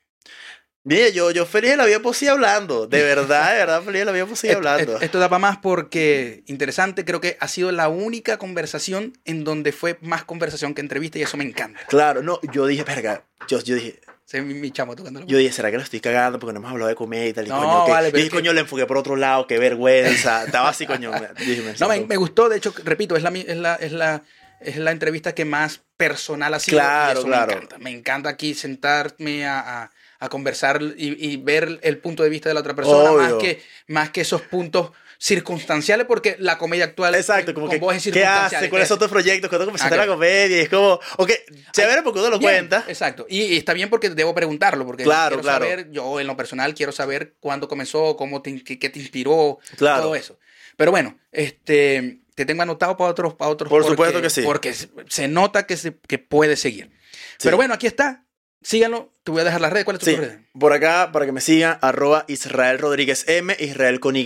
Mire, 0.84 1.14
yo, 1.14 1.32
yo 1.32 1.46
feliz 1.46 1.72
de 1.72 1.78
la 1.78 1.86
vida 1.86 2.00
posible 2.02 2.32
hablando. 2.32 2.88
De 2.88 3.02
verdad, 3.04 3.52
de 3.52 3.58
verdad, 3.60 3.84
feliz 3.84 4.00
de 4.02 4.06
la 4.06 4.12
vida 4.12 4.26
posible 4.26 4.56
hablando. 4.58 4.98
et- 4.98 5.04
Esto 5.04 5.20
da 5.20 5.30
para 5.30 5.40
más 5.40 5.58
porque, 5.60 6.44
interesante, 6.48 7.06
creo 7.06 7.22
que 7.22 7.38
ha 7.40 7.48
sido 7.48 7.72
la 7.72 7.88
única 7.88 8.38
conversación 8.38 9.18
en 9.24 9.46
donde 9.46 9.72
fue 9.72 9.98
más 10.02 10.26
conversación 10.26 10.74
que 10.74 10.82
entrevista 10.82 11.20
y 11.20 11.22
eso 11.22 11.38
me 11.38 11.46
encanta. 11.46 11.80
Claro, 11.88 12.22
no, 12.22 12.40
yo 12.52 12.66
dije, 12.66 12.84
verga, 12.84 13.24
yo, 13.48 13.60
yo 13.62 13.76
dije, 13.76 14.02
Mi, 14.34 14.54
mi 14.54 14.72
chamo 14.72 14.96
tocando 14.96 15.20
la 15.22 15.26
yo 15.26 15.38
dije, 15.38 15.52
¿será 15.52 15.72
que 15.72 15.78
lo 15.78 15.84
estoy 15.84 16.00
cagando? 16.00 16.38
Porque 16.40 16.54
no 16.54 16.60
hemos 16.60 16.72
hablado 16.72 16.90
de 16.90 16.96
comedia 16.96 17.28
y 17.30 17.34
tal. 17.34 17.48
Y 17.48 17.50
No, 17.50 17.58
coño, 17.60 17.86
que, 17.86 17.92
vale, 17.92 18.12
yo 18.12 18.18
dije, 18.18 18.30
que- 18.30 18.36
coño, 18.36 18.54
le 18.54 18.62
enfoqué 18.62 18.86
por 18.86 18.98
otro 18.98 19.16
lado, 19.16 19.48
qué 19.48 19.58
vergüenza. 19.58 20.44
Estaba 20.46 20.70
así, 20.70 20.86
coño. 20.86 21.12
me- 21.12 21.30
dije, 21.46 21.62
me 21.62 21.74
No, 21.80 21.88
me, 22.08 22.16
gustó, 22.18 22.48
de 22.50 22.58
hecho, 22.58 22.74
repito, 22.84 23.16
es 23.16 23.24
la, 23.24 23.30
es 23.32 23.58
la, 23.58 23.76
es 23.76 23.92
la, 23.92 24.22
es 24.60 24.78
la 24.78 24.92
entrevista 24.92 25.34
que 25.34 25.46
más 25.46 25.82
personal 25.98 26.54
ha 26.54 26.60
sido. 26.60 26.78
Claro, 26.78 27.24
claro. 27.24 27.48
Me 27.52 27.58
encanta, 27.58 27.78
me 27.80 27.90
encanta 27.92 28.30
aquí 28.30 28.54
sentarme 28.54 29.46
a, 29.48 29.84
a- 29.84 29.92
a 30.22 30.28
conversar 30.30 30.82
y, 30.98 31.26
y 31.32 31.38
ver 31.38 31.80
el 31.82 31.98
punto 31.98 32.24
de 32.24 32.30
vista 32.30 32.50
de 32.50 32.54
la 32.54 32.60
otra 32.60 32.76
persona, 32.76 33.12
más 33.14 33.34
que, 33.36 33.62
más 33.88 34.10
que 34.10 34.22
esos 34.22 34.42
puntos 34.42 34.92
circunstanciales, 35.22 36.08
porque 36.08 36.38
la 36.40 36.58
comedia 36.58 36.86
actual 36.86 37.14
Exacto, 37.14 37.52
eh, 37.52 37.54
como 37.54 37.68
con 37.68 37.76
que, 37.76 37.80
vos 37.80 37.94
es 37.96 38.12
¿qué 38.12 38.26
hace? 38.26 38.70
¿Cuáles 38.70 38.86
es- 38.86 38.90
son 38.90 39.00
tus 39.00 39.10
proyectos? 39.10 39.50
¿Cuándo 39.50 39.66
comenzaste 39.66 39.94
Ah, 39.96 39.98
la 39.98 40.08
comedia? 40.08 40.58
Y 40.58 40.62
es 40.62 40.70
como, 40.70 41.00
ok, 41.18 41.32
chévere 41.74 42.02
porque 42.02 42.20
uno 42.20 42.30
lo 42.30 42.40
Bien, 42.40 42.52
cuenta. 42.70 42.86
Exacto. 42.88 43.26
Y, 43.30 43.42
y 43.44 43.58
está 43.58 43.74
bien 43.74 43.90
porque 43.90 44.10
debo 44.10 44.34
preguntarlo, 44.34 44.86
porque 44.86 45.04
Claro, 45.04 45.36
quiero 45.36 45.42
claro. 45.44 45.66
saber, 45.66 45.92
yo 45.92 46.20
en 46.22 46.28
lo 46.28 46.38
personal 46.38 46.74
quiero 46.74 46.92
saber 46.94 47.36
cuándo 47.42 47.68
comenzó, 47.68 48.16
cómo 48.16 48.42
te, 48.42 48.64
qué, 48.64 48.80
qué 48.80 48.90
te 48.90 49.00
inspiró, 49.00 49.60
Claro. 49.78 50.04
todo 50.04 50.16
eso. 50.16 50.40
Pero 50.78 50.92
bueno, 50.92 51.20
este, 51.34 52.22
te 52.36 52.46
tengo 52.46 52.62
anotado 52.62 52.96
para 52.96 53.12
otros, 53.12 53.34
para 53.34 53.52
otros. 53.52 53.70
Por 53.70 53.82
porque- 53.82 53.92
supuesto 53.96 54.22
que 54.22 54.30
sí. 54.30 54.42
Porque 54.44 54.74
se, 54.74 54.90
se 55.10 55.28
nota 55.28 55.68
que, 55.68 55.76
se, 55.76 55.98
que 56.08 56.18
puede 56.20 56.56
seguir. 56.56 56.92
Sí. 57.12 57.44
Pero 57.44 57.58
bueno, 57.58 57.74
aquí 57.74 57.88
está. 57.88 58.24
Síganlo. 58.62 59.14
Te 59.24 59.32
voy 59.32 59.42
a 59.42 59.44
dejar 59.46 59.62
las 59.62 59.72
redes. 59.72 59.86
¿Cuál 59.86 59.98
es 59.98 60.04
tu 60.04 60.10
Sí, 60.10 60.16
red? 60.16 60.40
por 60.58 60.74
acá, 60.74 61.12
para 61.12 61.26
que 61.26 61.32
me 61.32 61.42
sigan, 61.42 61.78
arroba 61.82 62.26
Israel 62.28 62.80
Rodríguez 62.80 63.26
M, 63.28 63.56
Israel 63.60 64.00
con 64.00 64.16
Y, 64.16 64.26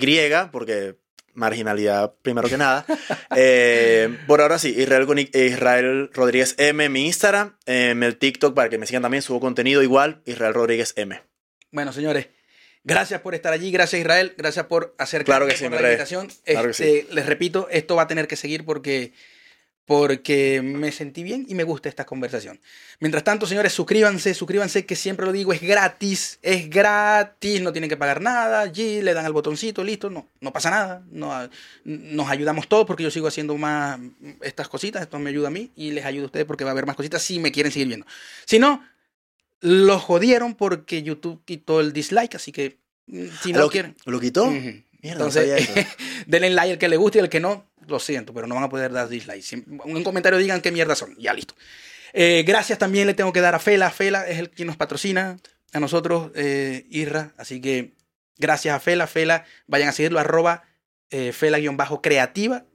porque 0.52 0.96
marginalidad 1.34 2.14
primero 2.22 2.48
que 2.50 2.58
nada. 2.58 2.86
Eh, 3.36 4.16
por 4.28 4.42
ahora 4.42 4.60
sí, 4.60 4.74
Israel, 4.78 5.06
con 5.08 5.18
Israel 5.20 6.10
Rodríguez 6.14 6.56
M, 6.60 6.88
mi 6.90 7.08
Instagram, 7.08 7.58
em, 7.66 8.04
el 8.04 8.18
TikTok, 8.18 8.54
para 8.54 8.70
que 8.70 8.78
me 8.78 8.86
sigan 8.86 9.02
también, 9.02 9.24
subo 9.24 9.40
contenido 9.40 9.82
igual, 9.82 10.22
Israel 10.26 10.54
Rodríguez 10.54 10.94
M. 10.98 11.22
Bueno, 11.72 11.92
señores. 11.94 12.28
Gracias 12.86 13.22
por 13.22 13.34
estar 13.34 13.54
allí, 13.54 13.72
gracias 13.72 14.02
Israel, 14.02 14.34
gracias 14.38 14.66
por 14.66 14.94
acercarme 14.98 15.26
Claro 15.26 15.48
que 15.48 15.56
sí, 15.58 15.70
la 15.70 15.82
invitación. 15.82 16.28
Claro 16.44 16.66
que 16.66 16.72
Este, 16.72 17.08
Les 17.14 17.26
repito, 17.26 17.68
esto 17.72 17.96
va 17.96 18.04
a 18.04 18.08
tener 18.08 18.28
que 18.28 18.36
seguir 18.36 18.66
porque, 18.66 19.14
porque 19.86 20.62
me 20.64 20.92
sentí 20.92 21.24
bien 21.24 21.46
y 21.50 21.56
me 21.56 21.64
gusta 21.64 21.90
esta 21.90 22.06
conversación. 22.06 22.60
Mientras 23.00 23.24
tanto, 23.24 23.46
señores, 23.46 23.74
suscríbanse, 23.74 24.34
suscríbanse, 24.34 24.86
que 24.86 24.96
siempre 24.96 25.26
lo 25.26 25.32
digo, 25.32 25.52
es 25.52 25.62
gratis, 25.62 26.40
es 26.42 26.70
gratis, 26.70 27.62
no 27.62 27.74
tienen 27.74 27.90
que 27.90 27.98
pagar 27.98 28.22
nada, 28.22 28.62
allí 28.62 29.02
le 29.02 29.14
dan 29.14 29.26
al 29.26 29.34
botoncito, 29.34 29.84
listo, 29.84 30.10
no, 30.10 30.30
no 30.40 30.54
pasa 30.54 30.70
nada, 30.70 31.04
no, 31.12 31.50
nos 31.84 32.30
ayudamos 32.30 32.70
todos 32.70 32.86
porque 32.86 33.04
yo 33.04 33.12
sigo 33.12 33.28
haciendo 33.28 33.58
más 33.58 34.00
estas 34.42 34.70
cositas, 34.70 35.02
esto 35.02 35.20
me 35.20 35.32
ayuda 35.32 35.50
a 35.50 35.52
mí 35.52 35.72
y 35.76 35.92
les 35.92 36.06
ayuda 36.06 36.24
a 36.24 36.28
ustedes 36.28 36.46
porque 36.46 36.64
va 36.64 36.70
a 36.70 36.74
haber 36.74 36.86
más 36.86 36.96
cositas 36.96 37.22
si 37.22 37.40
me 37.40 37.52
quieren 37.52 37.72
seguir 37.72 37.90
viendo. 37.90 38.06
Si 38.46 38.60
no, 38.60 38.86
los 39.60 40.02
jodieron 40.02 40.56
porque 40.56 41.04
YouTube 41.04 41.42
quitó 41.44 41.82
el 41.82 41.92
dislike, 41.92 42.36
así 42.36 42.54
que 42.54 42.78
mm, 43.08 43.28
si 43.42 43.52
no 43.52 43.60
¿Lo, 43.60 43.70
quieren... 43.70 43.96
¿Lo 44.06 44.20
quitó? 44.22 44.50
Mierda, 45.04 45.26
Entonces, 45.26 45.70
denle 46.28 46.50
like 46.52 46.72
al 46.72 46.80
que 46.80 46.88
le 46.88 46.96
guste 46.96 47.18
y 47.18 47.22
al 47.22 47.30
que 47.30 47.42
no, 47.42 47.70
lo 47.88 48.00
siento, 48.00 48.34
pero 48.34 48.48
no 48.48 48.56
van 48.56 48.64
a 48.64 48.70
poder 48.70 48.92
dar 48.94 49.10
dislike. 49.10 49.44
En 49.54 49.82
un 49.98 50.04
comentario 50.04 50.40
digan 50.40 50.62
qué 50.62 50.72
mierda 50.72 50.96
son. 50.96 51.16
Ya 51.18 51.34
listo. 51.34 51.56
Eh, 52.14 52.44
gracias 52.48 52.80
también 52.80 53.08
le 53.08 53.14
tengo 53.14 53.34
que 53.34 53.42
dar 53.42 53.54
a 53.54 53.60
Fela. 53.60 53.92
Fela 53.92 54.28
es 54.28 54.40
el 54.40 54.50
quien 54.50 54.68
nos 54.68 54.78
patrocina 54.78 55.38
a 55.74 55.80
nosotros, 55.82 56.32
eh, 56.36 56.86
Irra. 56.90 57.34
Así 57.38 57.60
que 57.60 57.96
gracias 58.38 58.76
a 58.76 58.80
Fela. 58.80 59.08
Fela, 59.08 59.46
vayan 59.68 59.90
a 59.90 59.92
seguirlo, 59.92 60.20
arroba 60.20 60.64
eh, 61.10 61.34
Fela-creativa. 61.34 62.66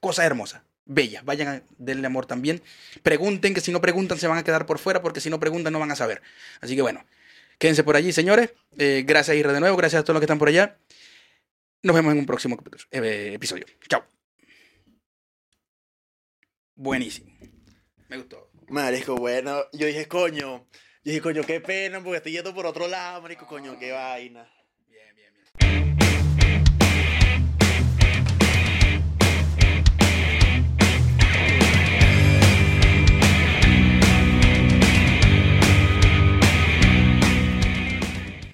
Cosa 0.00 0.24
hermosa, 0.24 0.64
bella. 0.86 1.20
Vayan 1.24 1.48
a 1.48 1.62
denle 1.76 2.06
amor 2.06 2.24
también. 2.24 2.62
Pregunten, 3.02 3.52
que 3.52 3.60
si 3.60 3.70
no 3.70 3.82
preguntan 3.82 4.18
se 4.18 4.28
van 4.28 4.38
a 4.38 4.44
quedar 4.44 4.64
por 4.64 4.78
fuera, 4.78 5.02
porque 5.02 5.20
si 5.20 5.28
no 5.28 5.38
preguntan 5.40 5.74
no 5.74 5.80
van 5.80 5.90
a 5.90 5.96
saber. 5.96 6.22
Así 6.62 6.74
que 6.74 6.80
bueno, 6.80 7.04
quédense 7.58 7.84
por 7.84 7.96
allí, 7.96 8.12
señores. 8.12 8.52
Eh, 8.78 9.04
gracias, 9.06 9.36
Irra, 9.36 9.52
de 9.52 9.60
nuevo. 9.60 9.76
Gracias 9.76 10.00
a 10.00 10.04
todos 10.04 10.14
los 10.14 10.20
que 10.20 10.26
están 10.26 10.38
por 10.38 10.48
allá. 10.48 10.78
Nos 11.82 11.94
vemos 11.94 12.12
en 12.12 12.18
un 12.18 12.26
próximo 12.26 12.58
eh, 12.90 13.32
episodio. 13.34 13.66
Chao. 13.88 14.04
Buenísimo. 16.74 17.30
Me 18.08 18.18
gustó. 18.18 18.50
Marico, 18.68 19.16
bueno, 19.16 19.64
yo 19.72 19.86
dije, 19.86 20.08
coño, 20.08 20.66
yo 20.68 20.68
dije, 21.04 21.20
coño, 21.20 21.42
qué 21.44 21.60
pena, 21.60 22.02
porque 22.02 22.16
estoy 22.16 22.32
yendo 22.32 22.52
por 22.52 22.66
otro 22.66 22.88
lado, 22.88 23.22
marico, 23.22 23.46
coño, 23.46 23.78
qué 23.78 23.92
vaina. 23.92 24.50